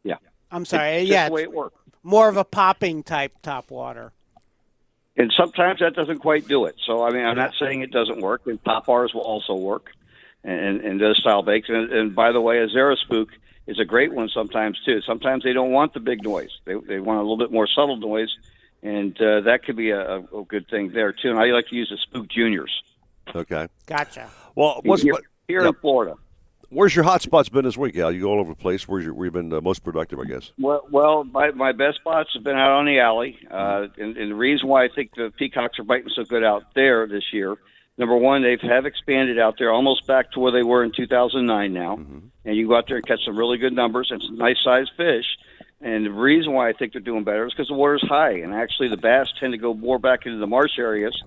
yeah. 0.03 0.17
I'm 0.51 0.65
sorry. 0.65 0.97
It's 0.97 1.11
yeah, 1.11 1.29
the 1.29 1.35
way 1.35 1.43
it 1.43 1.53
works. 1.53 1.77
more 2.03 2.29
of 2.29 2.37
a 2.37 2.45
popping 2.45 3.05
type 3.05 3.33
top 3.43 3.71
water. 3.71 4.13
And 5.17 5.33
sometimes 5.37 5.79
that 5.81 5.95
doesn't 5.95 6.19
quite 6.19 6.49
do 6.49 6.65
it. 6.65 6.75
So 6.87 7.05
I 7.05 7.11
mean, 7.11 7.25
I'm 7.25 7.37
not 7.37 7.53
saying 7.59 7.83
it 7.83 7.93
doesn't 7.93 8.21
work. 8.21 8.43
And 8.47 8.61
pop 8.65 8.87
bars 8.87 9.13
will 9.15 9.21
also 9.21 9.55
work, 9.55 9.91
and 10.43 10.81
and 10.81 11.01
those 11.01 11.19
style 11.19 11.43
bakes. 11.43 11.69
And, 11.69 11.93
and 11.93 12.15
by 12.15 12.33
the 12.33 12.41
way, 12.41 12.59
a 12.59 12.69
Zara 12.69 12.97
spook 12.97 13.29
is 13.67 13.79
a 13.79 13.85
great 13.85 14.13
one 14.13 14.29
sometimes 14.29 14.79
too. 14.85 15.01
Sometimes 15.03 15.45
they 15.45 15.53
don't 15.53 15.71
want 15.73 15.95
the 15.95 16.01
big 16.01 16.23
noise. 16.23 16.51
They 16.65 16.75
they 16.75 17.01
want 17.01 17.19
a 17.19 17.23
little 17.23 17.37
bit 17.39 17.53
more 17.53 17.67
subtle 17.67 17.97
noise, 17.97 18.31
and 18.83 19.15
uh, 19.21 19.43
that 19.43 19.65
could 19.65 19.77
be 19.77 19.91
a, 19.91 20.01
a, 20.01 20.41
a 20.41 20.45
good 20.45 20.69
thing 20.69 20.93
there 20.93 21.13
too. 21.13 21.31
And 21.31 21.39
I 21.39 21.47
like 21.47 21.69
to 21.69 21.77
use 21.77 21.89
the 21.91 21.99
spook 21.99 22.29
juniors 22.29 22.73
Okay. 23.35 23.69
Gotcha. 23.87 24.31
Well, 24.55 24.81
what's 24.85 25.03
here, 25.03 25.15
what- 25.15 25.25
here 25.49 25.63
yeah. 25.63 25.69
in 25.69 25.75
Florida. 25.75 26.15
Where's 26.71 26.95
your 26.95 27.05
hot 27.05 27.21
spots 27.21 27.51
been 27.51 27.67
this 27.67 27.77
week, 27.77 27.99
Al? 27.99 28.11
You 28.13 28.23
go 28.23 28.31
all 28.31 28.41
over 28.41 28.53
the 28.53 28.59
place. 28.59 28.89
Where's 28.89 29.05
your, 29.05 29.13
where 29.13 29.27
you 29.27 29.31
been 29.31 29.53
uh, 29.53 29.61
most 29.61 29.85
productive, 29.85 30.19
I 30.19 30.25
guess? 30.25 30.53
Well, 30.59 30.87
well, 30.91 31.23
my 31.23 31.51
my 31.51 31.73
best 31.73 31.99
spots 31.99 32.31
have 32.33 32.43
been 32.45 32.57
out 32.57 32.71
on 32.71 32.87
the 32.87 32.99
alley, 32.99 33.39
uh, 33.51 33.89
and, 33.99 34.17
and 34.17 34.31
the 34.31 34.35
reason 34.35 34.69
why 34.69 34.85
I 34.85 34.89
think 34.89 35.15
the 35.15 35.31
peacocks 35.37 35.79
are 35.79 35.85
biting 35.85 36.09
so 36.15 36.25
good 36.25 36.43
out 36.43 36.63
there 36.75 37.07
this 37.07 37.25
year, 37.31 37.57
number 37.99 38.17
one, 38.17 38.43
they 38.43 38.53
have 38.53 38.61
have 38.61 38.87
expanded 38.87 39.39
out 39.39 39.57
there 39.59 39.71
almost 39.71 40.07
back 40.07 40.33
to 40.33 40.41
where 40.41 40.53
they 40.53 40.63
were 40.63 40.85
in 40.85 40.93
2009 40.93 41.73
now, 41.73 41.95
and 42.45 42.57
you 42.57 42.69
go 42.69 42.77
out 42.77 42.87
there 42.89 42.97
and 42.97 43.07
catch 43.07 43.25
some 43.25 43.37
really 43.37 43.59
good 43.59 43.73
numbers 43.73 44.11
and 44.11 44.23
some 44.23 44.37
nice 44.37 44.59
sized 44.63 44.93
fish. 44.97 45.27
And 45.81 46.07
the 46.07 46.13
reason 46.13 46.53
why 46.53 46.69
I 46.69 46.73
think 46.73 46.93
they're 46.93 47.01
doing 47.01 47.25
better 47.25 47.47
is 47.47 47.53
because 47.53 47.69
the 47.69 47.75
water's 47.75 48.07
high, 48.07 48.35
and 48.35 48.55
actually 48.55 48.89
the 48.89 48.97
bass 48.97 49.33
tend 49.39 49.53
to 49.53 49.59
go 49.59 49.75
more 49.75 49.99
back 49.99 50.27
into 50.27 50.39
the 50.39 50.47
marsh 50.47 50.79
areas, 50.79 51.21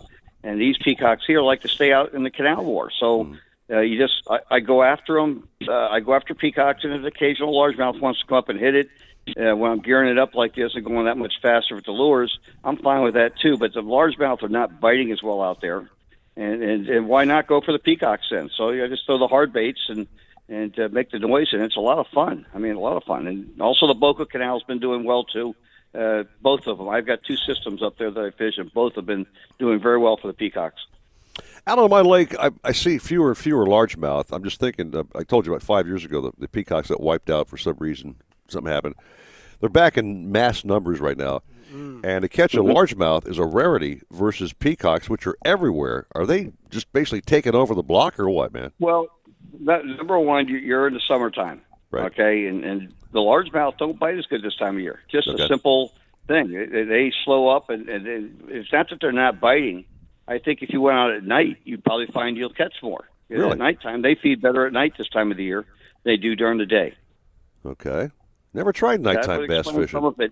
and 0.44 0.60
these 0.60 0.78
peacocks 0.78 1.24
here 1.28 1.42
like 1.42 1.62
to 1.62 1.68
stay 1.68 1.92
out 1.92 2.14
in 2.14 2.24
the 2.24 2.32
canal 2.32 2.64
water. 2.64 2.92
So. 3.00 3.36
Uh, 3.68 3.80
you 3.80 3.98
just, 3.98 4.22
I, 4.30 4.42
I 4.52 4.60
go 4.60 4.84
after 4.84 5.16
them. 5.16 5.48
Uh, 5.68 5.74
I 5.74 6.00
go 6.00 6.14
after 6.14 6.36
peacocks, 6.36 6.84
and 6.84 6.94
an 6.94 7.04
occasional 7.04 7.52
largemouth 7.52 8.00
wants 8.00 8.20
to 8.20 8.28
come 8.28 8.38
up 8.38 8.50
and 8.50 8.60
hit 8.60 8.76
it. 8.76 8.90
Uh, 9.28 9.56
when 9.56 9.72
I'm 9.72 9.80
gearing 9.80 10.12
it 10.12 10.20
up 10.20 10.36
like 10.36 10.54
this 10.54 10.76
and 10.76 10.86
going 10.86 11.06
that 11.06 11.18
much 11.18 11.34
faster 11.42 11.74
with 11.74 11.86
the 11.86 11.92
lures, 11.92 12.38
I'm 12.64 12.78
fine 12.78 13.02
with 13.02 13.16
that 13.16 13.40
too. 13.40 13.58
But 13.58 13.74
the 13.74 13.82
largemouth 13.82 14.44
are 14.44 14.50
not 14.50 14.80
biting 14.80 15.12
as 15.12 15.24
well 15.24 15.42
out 15.42 15.62
there, 15.62 15.90
and 16.36 16.64
and, 16.64 16.90
and 16.90 17.08
why 17.08 17.26
not 17.26 17.48
go 17.48 17.62
for 17.62 17.72
the 17.72 17.80
peacocks 17.80 18.28
then? 18.32 18.50
So 18.56 18.72
you 18.72 18.88
just 18.88 19.06
throw 19.06 19.18
the 19.18 19.28
hard 19.28 19.54
baits 19.54 19.82
and 19.90 20.08
and 20.48 20.78
uh, 20.80 20.90
make 20.92 21.12
the 21.12 21.20
noise, 21.20 21.50
and 21.54 21.62
it's 21.64 21.76
a 21.76 21.82
lot 21.82 21.98
of 21.98 22.08
fun. 22.08 22.46
I 22.54 22.60
mean, 22.60 22.76
a 22.76 22.80
lot 22.80 22.98
of 22.98 23.04
fun. 23.04 23.28
And 23.28 23.60
also 23.60 23.88
the 23.88 23.96
Boca 23.96 24.26
Canal's 24.26 24.64
been 24.64 24.80
doing 24.80 25.04
well 25.04 25.24
too. 25.24 25.56
Uh, 25.94 26.24
both 26.42 26.68
of 26.68 26.78
them. 26.78 26.90
I've 26.90 27.06
got 27.06 27.24
two 27.24 27.38
systems 27.38 27.82
up 27.82 27.98
there 27.98 28.12
that 28.12 28.22
I 28.22 28.30
fish, 28.32 28.58
and 28.58 28.72
both 28.74 28.96
have 28.96 29.06
been 29.06 29.26
doing 29.60 29.80
very 29.80 29.98
well 29.98 30.18
for 30.18 30.28
the 30.28 30.34
peacocks. 30.34 30.86
Out 31.68 31.80
on 31.80 31.90
my 31.90 32.02
lake, 32.02 32.38
I, 32.38 32.52
I 32.64 32.74
see 32.74 32.98
fewer 32.98 33.30
and 33.30 33.38
fewer 33.38 33.66
largemouth. 33.66 34.26
I'm 34.32 34.44
just 34.44 34.60
thinking. 34.60 34.96
Uh, 34.96 35.04
I 35.16 35.24
told 35.24 35.46
you 35.46 35.54
about 35.54 35.64
five 35.64 35.88
years 35.88 36.06
ago 36.06 36.22
the, 36.22 36.32
the 36.38 36.48
peacocks 36.48 36.90
that 36.90 37.00
wiped 37.00 37.30
out 37.30 37.48
for 37.48 37.58
some 37.58 37.78
reason. 37.80 38.16
Something 38.50 38.72
happened. 38.72 38.96
They're 39.60 39.70
back 39.70 39.98
in 39.98 40.32
mass 40.32 40.66
numbers 40.66 41.00
right 41.00 41.18
now, 41.18 41.42
Mm. 41.74 42.06
and 42.06 42.22
to 42.22 42.30
catch 42.30 42.54
a 42.54 42.60
largemouth 42.62 43.28
is 43.28 43.38
a 43.40 43.46
rarity 43.46 44.02
versus 44.12 44.54
peacocks, 44.54 45.10
which 45.10 45.26
are 45.26 45.36
everywhere. 45.44 46.06
Are 46.14 46.26
they 46.26 46.52
just 46.70 46.92
basically 46.94 47.22
taking 47.22 47.56
over 47.56 47.74
the 47.74 47.82
block, 47.84 48.20
or 48.20 48.30
what, 48.30 48.54
man? 48.54 48.72
Well, 48.80 49.08
that, 49.62 49.86
number 49.86 50.20
one, 50.20 50.48
you- 50.48 50.58
you're 50.58 50.88
in 50.88 50.94
the 50.94 51.02
summertime, 51.08 51.62
Right. 51.92 52.06
okay, 52.12 52.46
and 52.48 52.64
and 52.64 52.94
the 53.12 53.20
largemouth 53.20 53.78
don't 53.78 53.98
bite 54.00 54.18
as 54.18 54.26
good 54.28 54.42
this 54.44 54.56
time 54.58 54.76
of 54.76 54.82
year. 54.82 55.00
Just 55.10 55.28
Okay. 55.28 55.44
a 55.44 55.48
simple 55.48 55.92
thing. 56.28 56.52
They, 56.52 56.84
they 56.84 57.12
slow 57.24 57.48
up, 57.48 57.70
and, 57.70 57.88
and, 57.90 58.06
and 58.08 58.42
it's 58.50 58.72
not 58.74 58.90
that 58.90 59.00
they're 59.02 59.12
not 59.12 59.40
biting. 59.40 59.86
I 60.28 60.38
think 60.40 60.62
if 60.62 60.70
you 60.72 60.82
went 60.82 60.98
out 60.98 61.12
at 61.12 61.24
night, 61.24 61.58
you'd 61.64 61.84
probably 61.84 62.08
find 62.08 62.36
you'll 62.38 62.50
catch 62.50 62.74
more. 62.84 63.06
Really? 63.30 63.52
At 63.52 63.58
nighttime, 63.58 64.02
they 64.02 64.16
feed 64.16 64.42
better 64.42 64.66
at 64.68 64.74
night 64.74 64.94
this 64.98 65.08
time 65.10 65.32
of 65.32 65.38
the 65.38 65.44
year. 65.44 65.62
than 66.04 66.14
They 66.14 66.18
do 66.18 66.36
during 66.36 66.58
the 66.60 66.66
day. 66.66 66.94
Okay, 67.66 68.10
never 68.54 68.72
tried 68.72 69.02
nighttime 69.02 69.48
bass 69.48 69.66
fishing. 69.68 69.88
Some 69.88 70.06
of 70.06 70.20
it. 70.20 70.32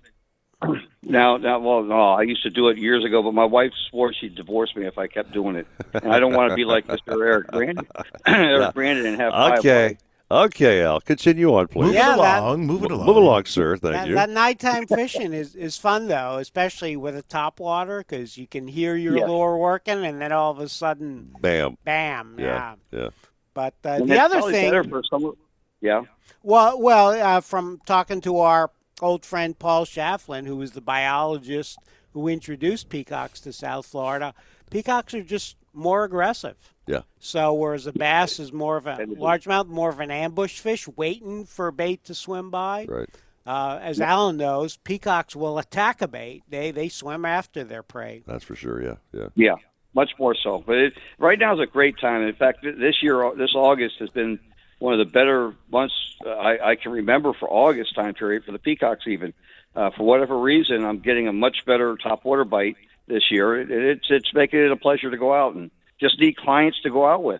Now, 1.01 1.37
now, 1.37 1.59
well, 1.59 1.83
no, 1.83 2.11
I 2.11 2.21
used 2.21 2.43
to 2.43 2.49
do 2.49 2.69
it 2.69 2.77
years 2.77 3.03
ago, 3.03 3.21
but 3.21 3.33
my 3.33 3.43
wife 3.45 3.71
swore 3.89 4.13
she'd 4.13 4.35
divorce 4.35 4.73
me 4.75 4.85
if 4.87 4.97
I 4.97 5.07
kept 5.07 5.31
doing 5.33 5.55
it, 5.57 5.67
and 5.93 6.13
I 6.13 6.19
don't 6.19 6.33
want 6.33 6.49
to 6.49 6.55
be 6.55 6.63
like 6.65 6.87
Mr. 6.87 7.21
Eric 7.25 7.47
Brandon, 7.51 7.85
Eric 8.25 8.59
Yeah. 8.61 8.71
Brandon, 8.71 9.05
and 9.07 9.19
have 9.19 9.33
five 9.33 9.59
Okay, 9.59 9.97
okay, 10.31 10.81
Al, 10.83 11.01
continue 11.01 11.53
on, 11.53 11.67
please. 11.67 11.81
Move 11.87 11.91
it 11.91 11.95
Yeah, 11.97 12.15
that- 12.15 12.39
along, 12.41 12.65
move 12.65 12.83
it 12.85 12.91
along. 12.91 13.05
Move 13.05 13.17
along, 13.17 13.45
sir. 13.45 13.75
Thank 13.75 13.93
That, 13.95 14.07
you. 14.07 14.15
that 14.15 14.29
nighttime 14.29 14.87
fishing 14.87 15.33
is, 15.33 15.55
is 15.55 15.77
fun 15.77 16.07
though, 16.07 16.37
especially 16.37 16.95
with 16.95 17.17
a 17.17 17.21
top 17.23 17.59
water 17.59 17.99
because 17.99 18.37
you 18.37 18.47
can 18.47 18.67
hear 18.67 18.95
your 18.95 19.17
Yes. 19.17 19.27
lure 19.27 19.57
working, 19.57 20.05
and 20.05 20.21
then 20.21 20.31
all 20.31 20.51
of 20.51 20.59
a 20.59 20.69
sudden, 20.69 21.33
Bam. 21.41 21.77
bam, 21.83 22.37
yeah. 22.39 22.75
Yeah. 22.91 22.99
Yeah. 23.01 23.09
But 23.53 23.73
uh, 23.83 23.99
the 23.99 24.19
other 24.19 24.41
thing, 24.41 24.67
better 24.71 24.83
for 24.85 25.03
some, 25.03 25.33
yeah. 25.81 26.03
well, 26.41 26.79
well, 26.81 27.09
uh, 27.09 27.41
from 27.41 27.79
talking 27.85 28.21
to 28.21 28.37
our 28.39 28.71
old 29.01 29.25
friend 29.25 29.57
Paul 29.57 29.85
Shafland, 29.85 30.47
who 30.47 30.57
was 30.57 30.71
the 30.71 30.81
biologist 30.81 31.79
who 32.11 32.27
introduced 32.27 32.89
peacocks 32.89 33.39
to 33.41 33.51
South 33.51 33.85
Florida, 33.85 34.33
peacocks 34.69 35.13
are 35.13 35.23
just 35.23 35.55
more 35.73 36.03
aggressive. 36.03 36.55
Yeah. 36.85 37.01
So 37.17 37.53
whereas 37.53 37.87
a 37.87 37.93
bass 37.93 38.39
is 38.39 38.53
more 38.53 38.77
of 38.77 38.85
a 38.87 38.97
largemouth, 38.97 39.67
more 39.67 39.89
of 39.89 39.99
an 39.99 40.11
ambush 40.11 40.59
fish, 40.59 40.87
waiting 40.87 41.45
for 41.45 41.71
bait 41.71 42.03
to 42.05 42.13
swim 42.13 42.51
by. 42.51 42.85
Right. 42.87 43.09
Uh, 43.45 43.79
as 43.81 43.99
Alan 43.99 44.37
knows, 44.37 44.77
peacocks 44.77 45.35
will 45.35 45.57
attack 45.57 46.01
a 46.01 46.07
bait. 46.07 46.43
They 46.49 46.71
they 46.71 46.89
swim 46.89 47.25
after 47.25 47.63
their 47.63 47.83
prey. 47.83 48.23
That's 48.27 48.43
for 48.43 48.55
sure. 48.55 48.81
Yeah. 48.83 48.95
Yeah. 49.11 49.27
Yeah. 49.35 49.55
much 49.93 50.11
more 50.19 50.35
so. 50.35 50.63
But 50.65 50.77
it, 50.77 50.93
right 51.19 51.39
now 51.39 51.53
is 51.53 51.59
a 51.59 51.65
great 51.65 51.97
time. 51.99 52.21
In 52.21 52.35
fact, 52.35 52.59
this 52.63 53.01
year, 53.01 53.31
this 53.37 53.53
August 53.55 53.95
has 53.99 54.09
been 54.09 54.39
one 54.83 54.99
of 54.99 54.99
the 54.99 55.11
better 55.11 55.55
months 55.71 55.95
uh, 56.25 56.29
I, 56.29 56.71
I 56.71 56.75
can 56.75 56.91
remember 56.91 57.31
for 57.33 57.49
August 57.49 57.95
time 57.95 58.13
period 58.13 58.43
for 58.43 58.51
the 58.51 58.59
peacocks. 58.59 59.07
Even 59.07 59.33
uh, 59.75 59.91
for 59.91 60.03
whatever 60.03 60.37
reason, 60.37 60.83
I'm 60.83 60.99
getting 60.99 61.29
a 61.29 61.33
much 61.33 61.65
better 61.65 61.95
top 61.95 62.25
water 62.25 62.43
bite 62.43 62.75
this 63.07 63.31
year. 63.31 63.59
It, 63.61 63.71
it's 63.71 64.07
it's 64.09 64.33
making 64.33 64.59
it 64.59 64.71
a 64.71 64.75
pleasure 64.75 65.09
to 65.09 65.17
go 65.17 65.33
out 65.33 65.55
and 65.55 65.71
just 66.01 66.19
need 66.19 66.35
clients 66.35 66.81
to 66.81 66.89
go 66.89 67.07
out 67.07 67.23
with. 67.23 67.39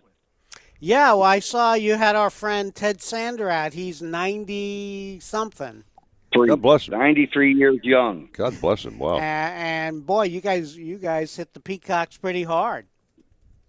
Yeah, 0.80 1.12
well, 1.12 1.22
I 1.22 1.38
saw 1.38 1.74
you 1.74 1.96
had 1.96 2.16
our 2.16 2.30
friend 2.30 2.74
Ted 2.74 3.00
Sander 3.00 3.48
out. 3.48 3.74
He's 3.74 4.02
90 4.02 5.20
something. 5.20 5.84
Three, 6.32 6.48
God 6.48 6.62
bless 6.62 6.88
him. 6.88 6.98
93 6.98 7.54
years 7.54 7.78
young. 7.82 8.28
God 8.32 8.58
bless 8.60 8.84
him. 8.84 8.98
Wow. 8.98 9.16
A- 9.16 9.20
and 9.20 10.04
boy, 10.04 10.24
you 10.24 10.40
guys 10.40 10.76
you 10.76 10.96
guys 10.96 11.36
hit 11.36 11.52
the 11.52 11.60
peacocks 11.60 12.16
pretty 12.16 12.42
hard. 12.42 12.86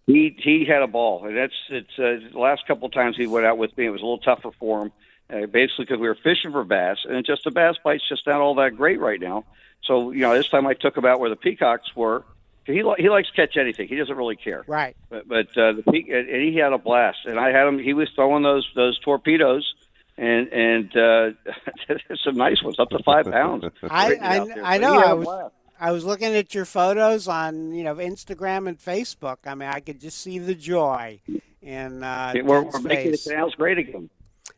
He 0.08 0.36
he 0.38 0.66
had 0.66 0.84
a 0.84 0.88
ball, 0.88 1.26
and 1.26 1.36
that's 1.36 1.53
it's 1.70 1.97
uh, 1.97 2.30
the 2.32 2.39
last 2.39 2.68
couple 2.68 2.86
of 2.86 2.93
times 2.93 3.18
he 3.18 3.26
went 3.26 3.45
out 3.45 3.58
with 3.58 3.76
me. 3.76 3.88
It 3.88 3.89
was 3.89 4.01
a 4.01 4.06
little 4.06 4.20
tougher 4.20 4.51
for 4.60 4.84
him, 4.84 4.91
uh, 5.32 5.47
basically 5.47 5.86
because 5.86 5.99
we 5.99 6.08
were 6.08 6.18
fishing 6.24 6.51
for 6.51 6.64
bass, 6.64 6.97
and 7.10 7.26
just 7.26 7.43
the 7.43 7.51
bass 7.51 7.76
bite's 7.84 8.08
just 8.08 8.28
not 8.28 8.39
all 8.39 8.56
that 8.56 8.76
great 8.76 8.99
right 8.99 9.20
now. 9.20 9.45
So 9.84 10.12
you 10.12 10.22
know, 10.22 10.36
this 10.36 10.47
time 10.47 10.68
I 10.68 10.76
took 10.76 10.95
him 10.95 11.06
out 11.06 11.20
where 11.20 11.30
the 11.30 11.36
peacocks 11.36 11.95
were. 11.95 12.24
He 12.66 12.84
li- 12.84 12.95
he 12.97 13.10
likes 13.10 13.30
to 13.30 13.36
catch 13.36 13.58
anything. 13.58 13.88
He 13.88 13.95
doesn't 13.95 14.16
really 14.16 14.36
care. 14.36 14.64
Right. 14.68 14.95
But 15.10 15.28
but 15.28 15.47
uh, 15.58 15.74
the 15.74 15.84
peak, 15.91 16.08
and 16.10 16.28
he 16.30 16.56
had 16.56 16.72
a 16.72 16.78
blast, 16.78 17.20
and 17.26 17.39
I 17.39 17.49
had 17.49 17.68
him. 17.68 17.80
He 17.80 17.93
was 17.93 18.10
throwing 18.16 18.43
those 18.43 18.68
those 18.76 18.99
torpedoes, 18.99 19.74
and 20.18 20.47
and 20.49 20.97
uh, 20.97 21.30
some 22.24 22.36
nice 22.36 22.62
ones, 22.62 22.80
up 22.80 22.89
to 22.89 22.99
five 23.03 23.26
pounds. 23.26 23.66
I 23.84 24.10
Right 24.10 24.22
out 24.22 24.47
there. 24.47 24.66
I, 24.66 24.76
I 24.76 24.78
know. 24.78 24.99
I 24.99 25.14
was. 25.14 25.51
I 25.80 25.91
was 25.91 26.05
looking 26.05 26.36
at 26.36 26.53
your 26.53 26.65
photos 26.65 27.28
on 27.28 27.73
you 27.73 27.84
know 27.84 27.95
Instagram 27.95 28.67
and 28.67 28.78
Facebook. 28.80 29.38
I 29.45 29.55
mean, 29.55 29.69
I 29.69 29.80
could 29.80 29.99
just 29.99 30.19
see 30.19 30.39
the 30.39 30.55
joy 30.55 31.21
in 31.61 32.03
uh, 32.03 32.34
Yeah, 32.36 32.41
we're, 32.43 32.63
we're 32.63 32.80
making 32.80 33.11
the 33.11 33.17
canals 33.17 33.55
great 33.55 33.78
again. 33.78 34.09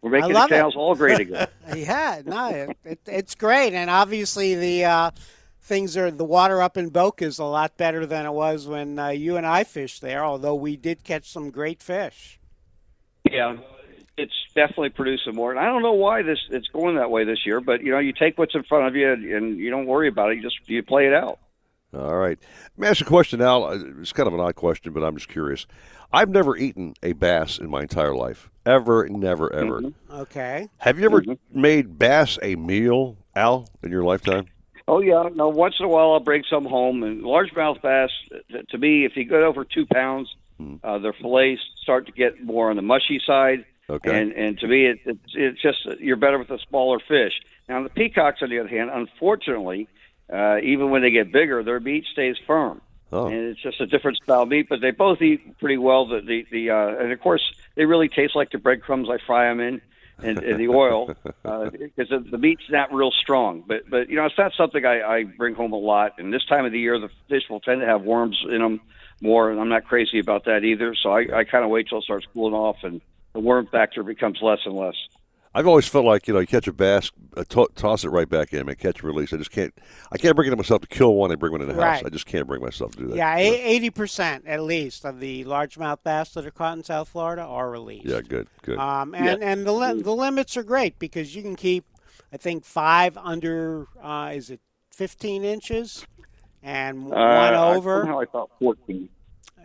We're 0.01 0.11
making 0.11 0.29
the 0.29 0.35
love 0.35 0.51
it. 0.51 0.75
all 0.75 0.95
great 0.95 1.19
again. 1.21 1.47
yeah, 1.75 2.21
no, 2.25 2.49
it, 2.49 2.77
it, 2.83 2.99
it's 3.05 3.35
great, 3.35 3.73
and 3.73 3.89
obviously 3.89 4.55
the 4.55 4.85
uh, 4.85 5.11
things 5.61 5.97
are 5.97 6.11
the 6.11 6.25
water 6.25 6.61
up 6.61 6.77
in 6.77 6.89
Boca 6.89 7.25
is 7.25 7.39
a 7.39 7.45
lot 7.45 7.77
better 7.77 8.05
than 8.05 8.25
it 8.25 8.33
was 8.33 8.67
when 8.67 8.99
uh, 8.99 9.09
you 9.09 9.37
and 9.37 9.45
I 9.45 9.63
fished 9.63 10.01
there. 10.01 10.23
Although 10.23 10.55
we 10.55 10.77
did 10.77 11.03
catch 11.03 11.31
some 11.31 11.49
great 11.49 11.81
fish. 11.81 12.39
Yeah, 13.29 13.57
it's 14.17 14.33
definitely 14.55 14.89
producing 14.89 15.35
more, 15.35 15.51
and 15.51 15.59
I 15.59 15.65
don't 15.65 15.81
know 15.81 15.93
why 15.93 16.21
this 16.23 16.39
it's 16.49 16.67
going 16.67 16.95
that 16.95 17.11
way 17.11 17.23
this 17.23 17.45
year. 17.45 17.61
But 17.61 17.83
you 17.83 17.91
know, 17.91 17.99
you 17.99 18.13
take 18.13 18.37
what's 18.37 18.55
in 18.55 18.63
front 18.63 18.87
of 18.87 18.95
you, 18.95 19.11
and, 19.11 19.23
and 19.23 19.57
you 19.57 19.69
don't 19.69 19.85
worry 19.85 20.07
about 20.07 20.31
it. 20.31 20.37
You 20.37 20.41
just 20.41 20.57
you 20.65 20.81
play 20.83 21.07
it 21.07 21.13
out. 21.13 21.39
All 21.93 22.17
right. 22.17 22.37
Let 22.75 22.79
me 22.79 22.87
ask 22.87 23.01
a 23.01 23.05
question, 23.05 23.41
Al. 23.41 23.63
Uh, 23.63 23.77
It's 24.01 24.11
kind 24.11 24.27
of 24.27 24.33
an 24.33 24.41
odd 24.41 24.55
question, 24.55 24.91
but 24.91 25.03
I'm 25.03 25.15
just 25.15 25.29
curious. 25.29 25.65
I've 26.11 26.29
never 26.29 26.57
eaten 26.57 26.93
a 27.01 27.13
bass 27.13 27.57
in 27.59 27.69
my 27.69 27.81
entire 27.81 28.13
life. 28.13 28.49
Ever, 28.65 29.07
never, 29.09 29.51
ever. 29.53 29.81
Okay. 30.11 30.67
Have 30.79 30.99
you 30.99 31.05
ever 31.05 31.23
made 31.53 31.97
bass 31.97 32.37
a 32.41 32.55
meal, 32.55 33.17
Al, 33.35 33.69
in 33.83 33.91
your 33.91 34.03
lifetime? 34.03 34.47
Oh 34.89 34.99
yeah, 34.99 35.29
no. 35.33 35.49
Once 35.49 35.75
in 35.79 35.85
a 35.85 35.89
while, 35.89 36.11
I'll 36.11 36.19
bring 36.19 36.43
some 36.49 36.65
home. 36.65 37.03
And 37.03 37.23
largemouth 37.23 37.81
bass, 37.81 38.09
to 38.69 38.77
me, 38.77 39.05
if 39.05 39.15
you 39.15 39.25
go 39.25 39.45
over 39.45 39.65
two 39.65 39.85
pounds, 39.85 40.33
uh, 40.83 40.97
their 40.97 41.13
fillets 41.13 41.61
start 41.81 42.05
to 42.07 42.11
get 42.11 42.43
more 42.43 42.69
on 42.69 42.75
the 42.75 42.81
mushy 42.81 43.21
side. 43.25 43.65
Okay. 43.89 44.21
And 44.21 44.33
and 44.33 44.59
to 44.59 44.67
me, 44.67 44.85
it, 44.85 44.99
it's 45.05 45.33
it's 45.33 45.61
just 45.61 45.85
you're 45.99 46.17
better 46.17 46.37
with 46.37 46.49
a 46.49 46.59
smaller 46.67 46.99
fish. 46.99 47.33
Now 47.69 47.83
the 47.83 47.89
peacocks, 47.89 48.41
on 48.41 48.49
the 48.49 48.59
other 48.59 48.69
hand, 48.69 48.89
unfortunately, 48.93 49.87
uh, 50.31 50.57
even 50.61 50.89
when 50.89 51.01
they 51.01 51.11
get 51.11 51.31
bigger, 51.31 51.63
their 51.63 51.79
meat 51.79 52.05
stays 52.11 52.35
firm. 52.45 52.81
Oh. 53.11 53.27
And 53.27 53.35
it's 53.35 53.61
just 53.61 53.79
a 53.79 53.85
different 53.85 54.17
style 54.17 54.41
of 54.41 54.49
meat, 54.49 54.67
but 54.69 54.81
they 54.81 54.91
both 54.91 55.21
eat 55.21 55.57
pretty 55.59 55.77
well. 55.77 56.05
The 56.05 56.19
the, 56.19 56.45
the 56.51 56.71
uh, 56.71 56.87
and 56.99 57.13
of 57.13 57.21
course 57.21 57.53
they 57.75 57.85
really 57.85 58.09
taste 58.09 58.35
like 58.35 58.51
the 58.51 58.57
breadcrumbs 58.57 59.09
I 59.09 59.17
fry 59.25 59.47
them 59.47 59.61
in, 59.61 59.81
and, 60.21 60.39
and 60.39 60.59
the 60.59 60.67
oil 60.67 61.07
because 61.43 62.09
the, 62.09 62.25
the 62.29 62.37
meat's 62.37 62.69
not 62.69 62.93
real 62.93 63.11
strong. 63.11 63.63
But 63.65 63.89
but 63.89 64.09
you 64.09 64.17
know 64.17 64.25
it's 64.25 64.37
not 64.37 64.51
something 64.57 64.85
I, 64.85 65.01
I 65.01 65.23
bring 65.23 65.55
home 65.55 65.71
a 65.71 65.77
lot. 65.77 66.15
And 66.17 66.33
this 66.33 66.43
time 66.45 66.65
of 66.65 66.73
the 66.73 66.79
year, 66.79 66.99
the 66.99 67.09
fish 67.29 67.43
will 67.49 67.61
tend 67.61 67.79
to 67.79 67.87
have 67.87 68.01
worms 68.01 68.43
in 68.43 68.59
them 68.59 68.81
more, 69.21 69.49
and 69.49 69.61
I'm 69.61 69.69
not 69.69 69.85
crazy 69.85 70.19
about 70.19 70.43
that 70.43 70.65
either. 70.65 70.93
So 70.93 71.11
I, 71.11 71.39
I 71.39 71.43
kind 71.45 71.63
of 71.63 71.69
wait 71.69 71.87
till 71.87 71.99
it 71.99 72.03
starts 72.03 72.27
cooling 72.33 72.53
off, 72.53 72.83
and 72.83 72.99
the 73.37 73.41
worm 73.41 73.67
factor 73.67 74.01
becomes 74.01 74.39
less 74.41 74.57
and 74.65 74.73
less. 74.75 74.95
I've 75.53 75.67
always 75.67 75.87
felt 75.87 76.05
like 76.05 76.27
you 76.27 76.33
know 76.33 76.39
you 76.39 76.47
catch 76.47 76.67
a 76.67 76.73
bass, 76.73 77.11
uh, 77.35 77.43
to- 77.49 77.69
toss 77.75 78.03
it 78.03 78.09
right 78.09 78.27
back 78.27 78.51
in, 78.51 78.65
man, 78.65 78.75
catch 78.75 78.95
and 79.01 79.03
release. 79.03 79.31
I 79.31 79.37
just 79.37 79.51
can't. 79.51 79.71
I 80.11 80.17
can't 80.17 80.35
bring 80.35 80.47
it 80.47 80.51
to 80.51 80.55
myself 80.57 80.81
to 80.81 80.87
kill 80.87 81.13
one 81.13 81.29
and 81.31 81.39
bring 81.39 81.51
one 81.51 81.61
in 81.61 81.67
the 81.67 81.73
house. 81.75 81.81
Right. 82.01 82.05
I 82.05 82.09
just 82.09 82.25
can't 82.25 82.47
bring 82.47 82.61
myself 82.63 82.93
to 82.93 82.97
do 82.97 83.07
that. 83.09 83.15
Yeah, 83.15 83.37
eighty 83.37 83.91
percent 83.91 84.45
at 84.47 84.61
least 84.63 85.05
of 85.05 85.19
the 85.19 85.45
largemouth 85.45 85.99
bass 86.03 86.33
that 86.33 86.45
are 86.47 86.51
caught 86.51 86.77
in 86.79 86.83
South 86.83 87.09
Florida 87.09 87.43
are 87.43 87.69
released. 87.69 88.05
Yeah, 88.07 88.21
good, 88.21 88.47
good. 88.63 88.77
Um, 88.79 89.13
and 89.13 89.41
and 89.43 89.65
the 89.67 89.71
li- 89.71 90.01
the 90.01 90.15
limits 90.15 90.57
are 90.57 90.63
great 90.63 90.97
because 90.99 91.35
you 91.35 91.43
can 91.43 91.55
keep, 91.55 91.85
I 92.33 92.37
think 92.37 92.65
five 92.65 93.17
under. 93.17 93.85
Uh, 94.01 94.31
is 94.35 94.49
it 94.49 94.59
fifteen 94.91 95.43
inches, 95.43 96.05
and 96.63 97.05
one 97.05 97.17
Uh, 97.53 97.73
over? 97.75 98.01
Somehow 98.01 98.19
I 98.19 98.25
thought 98.25 98.49
14. 98.59 99.09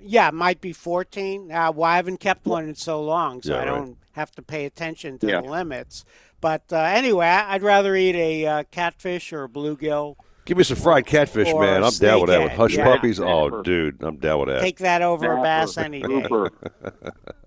Yeah, 0.01 0.29
it 0.29 0.35
might 0.35 0.61
be 0.61 0.73
fourteen. 0.73 1.51
Uh, 1.53 1.73
well, 1.73 1.91
I 1.91 1.97
haven't 1.97 2.19
kept 2.21 2.45
one 2.47 2.69
in 2.69 2.75
so 2.75 3.03
long, 3.03 3.41
so 3.43 3.55
Yeah, 3.55 3.63
I 3.63 3.65
don't 3.65 3.97
have 4.13 4.31
to 4.33 4.43
pay 4.43 4.65
attention 4.65 5.19
to 5.21 5.29
Yeah. 5.29 5.41
the 5.41 5.49
limits. 5.49 6.05
But 6.41 6.63
uh, 6.73 6.77
anyway, 6.79 7.27
I- 7.27 7.55
I'd 7.55 7.63
rather 7.63 7.95
eat 7.95 8.17
a 8.17 8.47
uh, 8.47 8.63
catfish 8.73 9.33
or 9.33 9.45
a 9.45 9.49
bluegill. 9.49 10.17
Give 10.45 10.59
me 10.59 10.65
some 10.65 10.77
fried 10.77 11.07
catfish, 11.07 11.47
man. 11.55 11.85
I'm 11.85 11.93
down 11.93 12.21
with 12.21 12.31
that. 12.31 12.43
With 12.43 12.53
hush 12.53 12.75
yeah. 12.77 12.85
puppies, 12.85 13.21
oh, 13.21 13.63
dude, 13.63 14.03
I'm 14.03 14.17
down 14.17 14.41
with 14.41 14.49
that. 14.49 14.61
Take 14.61 14.79
that 14.79 15.01
over 15.01 15.35
a 15.39 15.41
bass 15.41 15.79
any 15.79 16.03
day. 16.03 16.27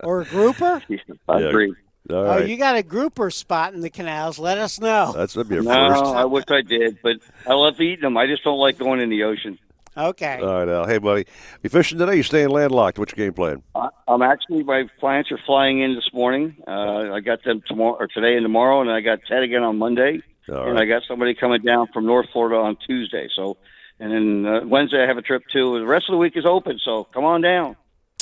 Or 0.04 0.22
a 0.22 0.26
grouper? 0.26 0.82
I 1.28 1.40
Yeah. 1.40 1.48
agree. 1.50 1.74
All 2.10 2.16
Oh, 2.18 2.38
you 2.38 2.56
got 2.58 2.76
a 2.78 2.84
grouper 2.84 3.32
spot 3.32 3.74
in 3.74 3.82
the 3.82 3.90
canals? 3.90 4.38
Let 4.40 4.60
us 4.60 4.80
know. 4.80 5.12
That's 5.16 5.34
that'd 5.34 5.50
be 5.50 5.58
a 5.58 5.62
No, 5.64 5.90
first. 5.90 6.06
I 6.06 6.24
wish 6.26 6.46
I 6.50 6.62
did, 6.62 7.00
but 7.02 7.18
I 7.48 7.54
love 7.54 7.82
eating 7.82 8.02
them. 8.04 8.16
I 8.16 8.28
just 8.28 8.44
don't 8.44 8.60
like 8.60 8.78
going 8.78 9.02
in 9.02 9.10
the 9.10 9.24
ocean. 9.24 9.58
Okay. 9.98 10.40
All 10.42 10.60
right, 10.60 10.68
Al. 10.68 10.86
Hey, 10.88 10.98
buddy. 10.98 11.26
You 11.64 11.70
fishing 11.70 11.98
today? 11.98 12.16
You 12.18 12.24
staying 12.24 12.50
landlocked? 12.50 13.00
What's 13.00 13.16
your 13.16 13.26
game 13.28 13.34
plan? 13.34 13.64
I- 13.76 13.90
I'm 14.08 14.22
actually 14.22 14.64
my 14.64 14.88
clients 15.00 15.32
are 15.32 15.40
flying 15.46 15.80
in 15.82 15.96
this 15.96 16.10
morning. 16.14 16.56
Uh, 16.68 17.14
I 17.14 17.22
got 17.22 17.44
them 17.44 17.64
tomorrow 17.68 17.96
or 18.00 18.08
today 18.08 18.36
and 18.36 18.44
tomorrow, 18.44 18.82
and 18.82 18.92
I 18.92 19.02
got 19.02 19.20
Ted 19.28 19.42
again 19.44 19.64
on 19.64 19.78
Monday, 19.78 20.22
All 20.50 20.70
and. 20.70 20.78
I 20.78 20.86
got 20.86 21.04
somebody 21.08 21.34
coming 21.34 21.62
down 21.62 21.88
from 21.94 22.06
North 22.06 22.28
Florida 22.32 22.58
on 22.58 22.78
Tuesday. 22.86 23.28
So, 23.36 23.58
and 24.00 24.12
then 24.12 24.46
uh, 24.54 24.66
Wednesday 24.68 25.02
I 25.04 25.08
have 25.08 25.18
a 25.18 25.22
trip 25.24 25.44
too. 25.52 25.80
The 25.80 25.86
rest 25.88 26.06
of 26.10 26.14
the 26.14 26.18
week 26.18 26.34
is 26.36 26.46
open, 26.46 26.78
so 26.84 27.06
come 27.14 27.24
on 27.24 27.42
down. 27.42 27.76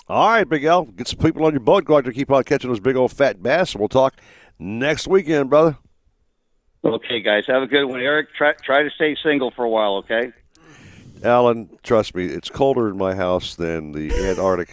All 0.07 0.29
right, 0.29 0.47
Big 0.47 0.63
Al. 0.65 0.83
Get 0.85 1.07
some 1.07 1.19
people 1.19 1.45
on 1.45 1.53
your 1.53 1.59
boat. 1.61 1.85
Go 1.85 1.97
out 1.97 2.03
there, 2.03 2.13
keep 2.13 2.29
on 2.31 2.43
catching 2.43 2.69
those 2.69 2.79
big 2.79 2.95
old 2.95 3.11
fat 3.11 3.41
bass, 3.41 3.73
and 3.73 3.79
we'll 3.79 3.89
talk 3.89 4.15
next 4.59 5.07
weekend, 5.07 5.49
brother. 5.49 5.77
Okay, 6.85 7.21
guys, 7.21 7.45
have 7.47 7.63
a 7.63 7.67
good 7.67 7.85
one. 7.85 7.99
Eric, 8.01 8.27
try 8.37 8.53
try 8.63 8.83
to 8.83 8.89
stay 8.89 9.15
single 9.23 9.51
for 9.51 9.65
a 9.65 9.69
while, 9.69 9.95
okay? 9.97 10.31
Alan, 11.23 11.69
trust 11.83 12.15
me, 12.15 12.25
it's 12.25 12.49
colder 12.49 12.89
in 12.89 12.97
my 12.97 13.15
house 13.15 13.55
than 13.55 13.91
the 13.91 14.11
Antarctic 14.29 14.69